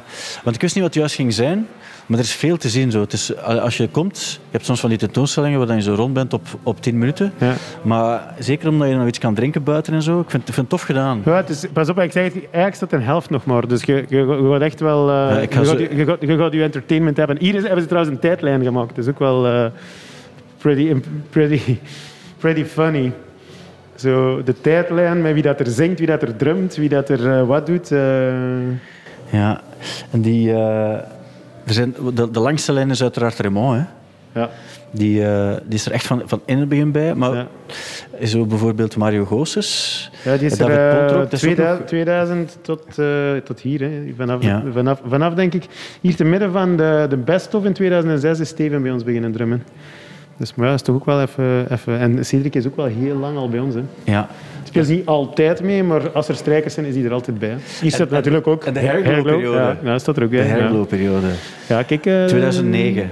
want 0.43 0.55
ik 0.55 0.61
wist 0.61 0.75
niet 0.75 0.83
wat 0.83 0.93
het 0.93 1.01
juist 1.01 1.15
ging 1.15 1.33
zijn. 1.33 1.67
Maar 2.09 2.17
er 2.17 2.23
is 2.23 2.35
veel 2.35 2.57
te 2.57 2.69
zien. 2.69 2.91
Zo. 2.91 3.01
Het 3.01 3.13
is, 3.13 3.37
als 3.37 3.77
je 3.77 3.87
komt, 3.87 4.31
je 4.31 4.51
hebt 4.51 4.65
soms 4.65 4.79
van 4.79 4.89
die 4.89 4.97
tentoonstellingen 4.97 5.59
waar 5.59 5.75
je 5.75 5.81
zo 5.81 5.93
rond 5.93 6.13
bent 6.13 6.33
op, 6.33 6.47
op 6.63 6.81
10 6.81 6.97
minuten. 6.97 7.33
Ja. 7.37 7.53
Maar 7.81 8.33
zeker 8.39 8.69
omdat 8.69 8.89
je 8.89 8.95
nog 8.95 9.07
iets 9.07 9.19
kan 9.19 9.33
drinken 9.33 9.63
buiten 9.63 9.93
en 9.93 10.01
zo. 10.01 10.19
Ik 10.19 10.29
vind, 10.29 10.47
ik 10.47 10.53
vind 10.53 10.57
het 10.57 10.69
tof 10.69 10.81
gedaan. 10.81 11.21
Ja, 11.25 11.35
het 11.35 11.49
is, 11.49 11.65
pas 11.73 11.89
op, 11.89 11.99
ik 11.99 12.11
zeg 12.11 12.23
het, 12.23 12.33
eigenlijk 12.33 12.75
staat 12.75 12.91
een 12.91 13.01
helft 13.01 13.29
nog 13.29 13.45
maar. 13.45 13.67
Dus 13.67 13.83
je, 13.83 14.05
je, 14.07 14.17
je 14.17 14.49
gaat 14.51 14.61
echt 14.61 14.79
wel... 14.79 15.09
Uh, 15.09 15.15
ja, 15.15 15.39
je, 15.39 15.47
gaat, 15.51 15.79
je, 15.79 16.05
gaat, 16.05 16.21
je, 16.21 16.37
gaat, 16.37 16.53
je 16.53 16.63
entertainment 16.63 17.17
hebben. 17.17 17.37
Hier 17.39 17.53
hebben 17.53 17.81
ze 17.81 17.87
trouwens 17.87 18.15
een 18.15 18.21
tijdlijn 18.21 18.63
gemaakt. 18.63 18.95
Dat 18.95 19.05
is 19.05 19.11
ook 19.11 19.19
wel 19.19 19.47
uh, 19.47 19.65
pretty, 20.57 20.95
pretty, 21.29 21.77
pretty 22.41 22.63
funny. 22.63 23.11
Zo 23.99 24.43
de 24.43 24.61
tijdlijn 24.61 25.21
met 25.21 25.33
wie 25.33 25.43
dat 25.43 25.59
er 25.59 25.67
zingt, 25.67 25.99
wie 25.99 26.07
dat 26.07 26.21
er 26.21 26.35
drumt, 26.35 26.75
wie 26.75 26.89
dat 26.89 27.09
er 27.09 27.19
uh, 27.19 27.47
wat 27.47 27.65
doet. 27.65 27.91
Uh... 27.91 27.99
Ja, 29.29 29.61
en 30.11 30.21
die... 30.21 30.49
Uh, 30.49 30.91
er 31.65 31.75
zijn, 31.75 31.95
de, 32.13 32.31
de, 32.31 32.39
langste 32.39 32.73
lijn 32.73 32.89
is 32.89 33.01
uiteraard 33.01 33.39
Raymond, 33.39 33.77
hè? 33.77 33.83
Ja. 34.39 34.49
Die, 34.91 35.21
die 35.63 35.77
is 35.77 35.85
er 35.85 35.91
echt 35.91 36.05
van, 36.05 36.21
van 36.25 36.41
in 36.45 36.59
het 36.59 36.69
begin 36.69 36.91
bij. 36.91 37.15
Maar 37.15 37.35
ja. 37.35 38.25
zo 38.25 38.45
bijvoorbeeld 38.45 38.97
Mario 38.97 39.25
Goossens. 39.25 40.09
Ja, 40.23 40.37
die 40.37 40.45
is 40.45 40.59
er 40.59 40.97
Poltrock, 40.97 41.29
2000, 41.29 41.87
2000, 41.87 42.57
tot, 42.61 42.83
tot 43.43 43.59
hier. 43.59 43.79
Hè. 43.79 44.13
Vanaf, 44.17 44.43
ja. 44.43 44.63
vanaf, 44.71 45.01
vanaf, 45.05 45.33
denk 45.33 45.53
ik, 45.53 45.65
hier 46.01 46.15
te 46.15 46.23
midden 46.23 46.51
van 46.51 46.77
de, 46.77 47.05
de 47.09 47.17
best-of 47.17 47.65
in 47.65 47.73
2006 47.73 48.39
is 48.39 48.47
Steven 48.47 48.81
bij 48.81 48.91
ons 48.91 49.03
beginnen 49.03 49.31
drummen. 49.31 49.63
Dus 50.39 50.55
maar 50.55 50.65
ja, 50.65 50.71
dat 50.71 50.79
is 50.79 50.85
toch 50.85 50.95
ook 50.95 51.05
wel 51.05 51.21
even, 51.21 51.71
even... 51.71 51.99
En 51.99 52.25
Cedric 52.25 52.55
is 52.55 52.67
ook 52.67 52.75
wel 52.75 52.85
heel 52.85 53.15
lang 53.15 53.37
al 53.37 53.49
bij 53.49 53.59
ons. 53.59 53.75
Hè. 53.75 53.81
Ja. 54.03 54.29
Speelt 54.63 54.87
niet 54.87 55.05
altijd 55.05 55.61
mee, 55.61 55.83
maar 55.83 56.11
als 56.11 56.27
er 56.27 56.35
strijkers 56.35 56.73
zijn, 56.73 56.85
is 56.85 56.95
hij 56.95 57.03
er 57.03 57.13
altijd 57.13 57.39
bij. 57.39 57.57
Hier 57.81 57.91
staat 57.91 58.09
natuurlijk 58.09 58.47
ook... 58.47 58.63
En 58.63 58.73
de 58.73 58.79
herglow-periode. 58.79 59.57
Ja, 59.57 59.77
ja, 59.83 59.91
dat 59.91 60.01
staat 60.01 60.17
er 60.17 60.23
ook 60.23 60.29
bij. 60.29 60.41
De 60.41 60.47
herglow-periode. 60.47 61.27
Ja, 61.67 61.83
kijk... 61.83 62.05
Uh, 62.05 62.25
2009. 62.25 63.09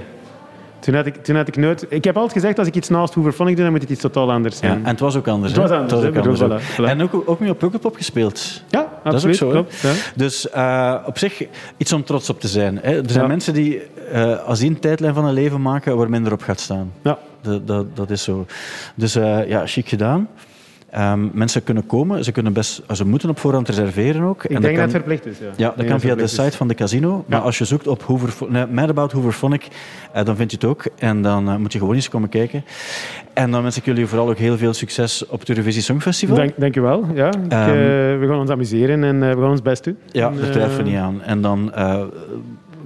Toen 0.78 0.94
had, 0.94 1.06
ik, 1.06 1.24
toen 1.24 1.36
had 1.36 1.48
ik 1.48 1.56
nooit... 1.56 1.86
Ik 1.88 2.04
heb 2.04 2.16
altijd 2.16 2.32
gezegd, 2.32 2.58
als 2.58 2.66
ik 2.68 2.74
iets 2.74 2.88
naast 2.88 3.14
Hooverphonic 3.14 3.54
doe, 3.54 3.64
dan 3.64 3.72
moet 3.72 3.82
het 3.82 3.90
iets 3.90 4.00
totaal 4.00 4.32
anders 4.32 4.56
zijn. 4.56 4.72
Ja, 4.72 4.78
en 4.78 4.90
het 4.90 5.00
was 5.00 5.16
ook 5.16 5.28
anders. 5.28 5.52
Het 5.52 5.60
was 5.60 5.70
anders. 5.70 5.92
Het 5.92 6.00
was 6.00 6.10
ook 6.10 6.40
anders 6.40 6.62
voilà, 6.62 6.76
voilà. 6.76 6.84
En 6.84 7.02
ook, 7.02 7.22
ook 7.24 7.40
mee 7.40 7.50
op 7.50 7.58
Pukkelpop 7.58 7.96
gespeeld. 7.96 8.62
Ja, 8.68 8.88
absoluut. 9.02 9.38
Dat 9.38 9.48
is 9.48 9.56
ook 9.56 9.70
zo. 9.72 9.88
Ja. 9.88 9.94
Dus 10.14 10.46
uh, 10.54 10.94
op 11.06 11.18
zich 11.18 11.42
iets 11.76 11.92
om 11.92 12.04
trots 12.04 12.30
op 12.30 12.40
te 12.40 12.48
zijn. 12.48 12.78
Hè. 12.82 12.96
Er 12.96 13.10
zijn 13.10 13.22
ja. 13.22 13.28
mensen 13.28 13.54
die, 13.54 13.82
uh, 14.12 14.44
als 14.44 14.58
die 14.58 14.70
een 14.70 14.78
tijdlijn 14.78 15.14
van 15.14 15.24
hun 15.24 15.34
leven 15.34 15.62
maken, 15.62 15.96
waar 15.96 16.10
minder 16.10 16.32
op 16.32 16.42
gaat 16.42 16.60
staan. 16.60 16.92
Ja. 17.02 17.18
Dat, 17.40 17.66
dat, 17.66 17.96
dat 17.96 18.10
is 18.10 18.22
zo. 18.22 18.46
Dus 18.94 19.16
uh, 19.16 19.48
ja, 19.48 19.66
chic 19.66 19.88
gedaan. 19.88 20.28
Um, 20.96 21.30
mensen 21.32 21.62
kunnen 21.64 21.86
komen, 21.86 22.24
ze, 22.24 22.32
kunnen 22.32 22.52
best, 22.52 22.82
ze 22.92 23.06
moeten 23.06 23.28
op 23.30 23.38
voorhand 23.38 23.68
reserveren 23.68 24.22
ook. 24.22 24.44
Ik 24.44 24.50
en 24.50 24.60
denk 24.60 24.74
dat, 24.74 24.82
het 24.82 24.92
verplicht 24.92 25.26
is. 25.26 25.38
Ja, 25.38 25.46
ja 25.56 25.72
dat 25.76 25.86
kan 25.86 26.00
via 26.00 26.14
de 26.14 26.26
site 26.26 26.56
van 26.56 26.68
de 26.68 26.74
casino. 26.74 27.24
Maar 27.26 27.40
als 27.40 27.58
je 27.58 27.64
zoekt 27.64 27.86
op 27.86 28.02
Hoover, 28.02 28.50
nee, 28.50 28.66
Mad 28.66 28.88
About 28.88 29.12
Hooverphonic, 29.12 29.68
uh, 30.16 30.24
dan 30.24 30.36
vind 30.36 30.50
je 30.50 30.56
het 30.56 30.66
ook. 30.66 30.84
En 30.98 31.22
dan 31.22 31.48
uh, 31.48 31.56
moet 31.56 31.72
je 31.72 31.78
gewoon 31.78 31.94
eens 31.94 32.08
komen 32.08 32.28
kijken. 32.28 32.64
En 33.32 33.50
dan 33.50 33.62
wens 33.62 33.76
ik 33.76 33.84
jullie 33.84 34.06
vooral 34.06 34.28
ook 34.28 34.38
heel 34.38 34.56
veel 34.56 34.72
succes 34.72 35.26
op 35.26 35.40
het 35.40 35.48
Eurovisie 35.48 35.82
Songfestival. 35.82 36.36
Dank, 36.36 36.52
dank 36.56 36.74
je 36.74 36.80
wel. 36.80 37.06
Ja, 37.14 37.28
ik, 37.28 37.34
um, 37.34 38.18
we 38.20 38.26
gaan 38.28 38.38
ons 38.38 38.50
amuseren 38.50 39.04
en 39.04 39.20
we 39.20 39.40
gaan 39.40 39.50
ons 39.50 39.62
best 39.62 39.84
doen. 39.84 39.96
Ja, 40.06 40.30
daar 40.30 40.50
twijfel 40.50 40.82
niet 40.82 40.96
aan. 40.96 41.22
En 41.22 41.40
dan 41.40 41.72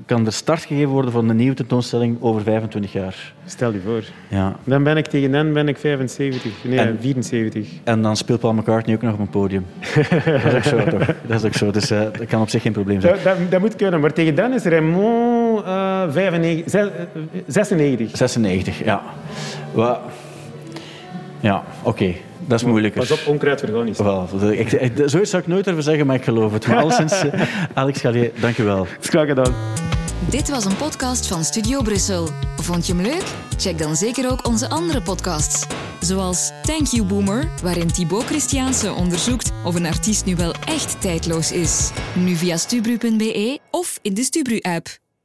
kan 0.06 0.26
er 0.26 0.32
start 0.32 0.64
gegeven 0.64 0.90
worden 0.90 1.12
van 1.12 1.28
een 1.28 1.36
nieuwe 1.36 1.54
tentoonstelling 1.54 2.16
over 2.20 2.42
25 2.42 2.92
jaar. 2.92 3.32
Stel 3.46 3.72
je 3.72 3.80
voor. 3.80 4.02
Ja. 4.28 4.56
Dan 4.64 4.82
ben 4.82 4.96
ik 4.96 5.06
tegen 5.06 5.32
hen 5.32 5.52
ben 5.52 5.68
ik 5.68 5.76
75. 5.76 6.52
Nee, 6.64 6.78
en, 6.78 6.98
74. 7.00 7.68
En 7.84 8.02
dan 8.02 8.16
speelt 8.16 8.40
Paul 8.40 8.54
McCartney 8.54 8.94
ook 8.94 9.02
nog 9.02 9.12
op 9.12 9.18
een 9.18 9.30
podium. 9.30 9.66
dat 10.42 10.44
is 10.44 10.54
ook 10.54 10.62
zo, 10.62 10.84
toch? 10.84 11.06
Dat 11.26 11.38
is 11.38 11.44
ook 11.44 11.54
zo. 11.54 11.70
Dus 11.70 11.90
uh, 11.90 12.00
dat 12.00 12.26
kan 12.26 12.40
op 12.40 12.48
zich 12.48 12.62
geen 12.62 12.72
probleem 12.72 13.00
zijn. 13.00 13.16
Dat, 13.24 13.36
dat, 13.50 13.60
moet 13.60 13.76
kunnen. 13.76 14.00
Maar 14.00 14.12
tegen 14.12 14.34
dan 14.34 14.52
is 14.52 14.64
Raymond 14.64 15.64
uh, 15.64 16.12
95, 16.12 16.70
96. 17.46 18.16
96, 18.16 18.84
ja. 18.84 19.02
Wat... 19.72 20.00
Ja, 21.40 21.62
oké. 21.82 21.88
Okay. 21.88 22.20
Dat 22.46 22.60
is 22.60 22.66
moeilijker. 22.66 23.00
Pas 23.00 23.10
op, 23.10 23.26
onkruid 23.26 23.60
vergaan 23.60 23.84
niet. 23.84 23.98
Wel, 23.98 24.28
ik, 24.52 24.72
ik, 24.72 24.92
zoiets 25.04 25.30
zou 25.30 25.42
ik 25.42 25.48
nooit 25.48 25.66
even 25.66 25.82
zeggen, 25.82 26.06
maar 26.06 26.16
ik 26.16 26.24
geloof 26.24 26.52
het. 26.52 26.66
Maar 26.66 26.76
alleszins, 26.76 27.24
uh, 27.24 27.42
Alex 27.74 28.00
Gallier, 28.00 28.30
dank 28.40 28.56
je 28.56 28.62
wel. 28.62 28.86
Graag 29.00 29.26
gedaan. 29.26 29.54
Dit 30.30 30.48
was 30.48 30.64
een 30.64 30.76
podcast 30.76 31.26
van 31.26 31.44
Studio 31.44 31.82
Brussel. 31.82 32.28
Vond 32.56 32.86
je 32.86 32.92
hem 32.94 33.02
leuk? 33.02 33.24
Check 33.56 33.78
dan 33.78 33.96
zeker 33.96 34.30
ook 34.30 34.46
onze 34.46 34.68
andere 34.68 35.02
podcasts. 35.02 35.66
Zoals 36.00 36.50
Thank 36.62 36.86
You 36.86 37.06
Boomer, 37.06 37.48
waarin 37.62 37.86
Thibaut 37.86 38.24
Christiaanse 38.24 38.92
onderzoekt 38.92 39.52
of 39.64 39.74
een 39.74 39.86
artiest 39.86 40.24
nu 40.24 40.36
wel 40.36 40.54
echt 40.66 41.00
tijdloos 41.00 41.52
is. 41.52 41.90
Nu 42.14 42.34
via 42.34 42.56
stubru.be 42.56 43.58
of 43.70 43.98
in 44.02 44.14
de 44.14 44.22
Stubru-app. 44.22 45.01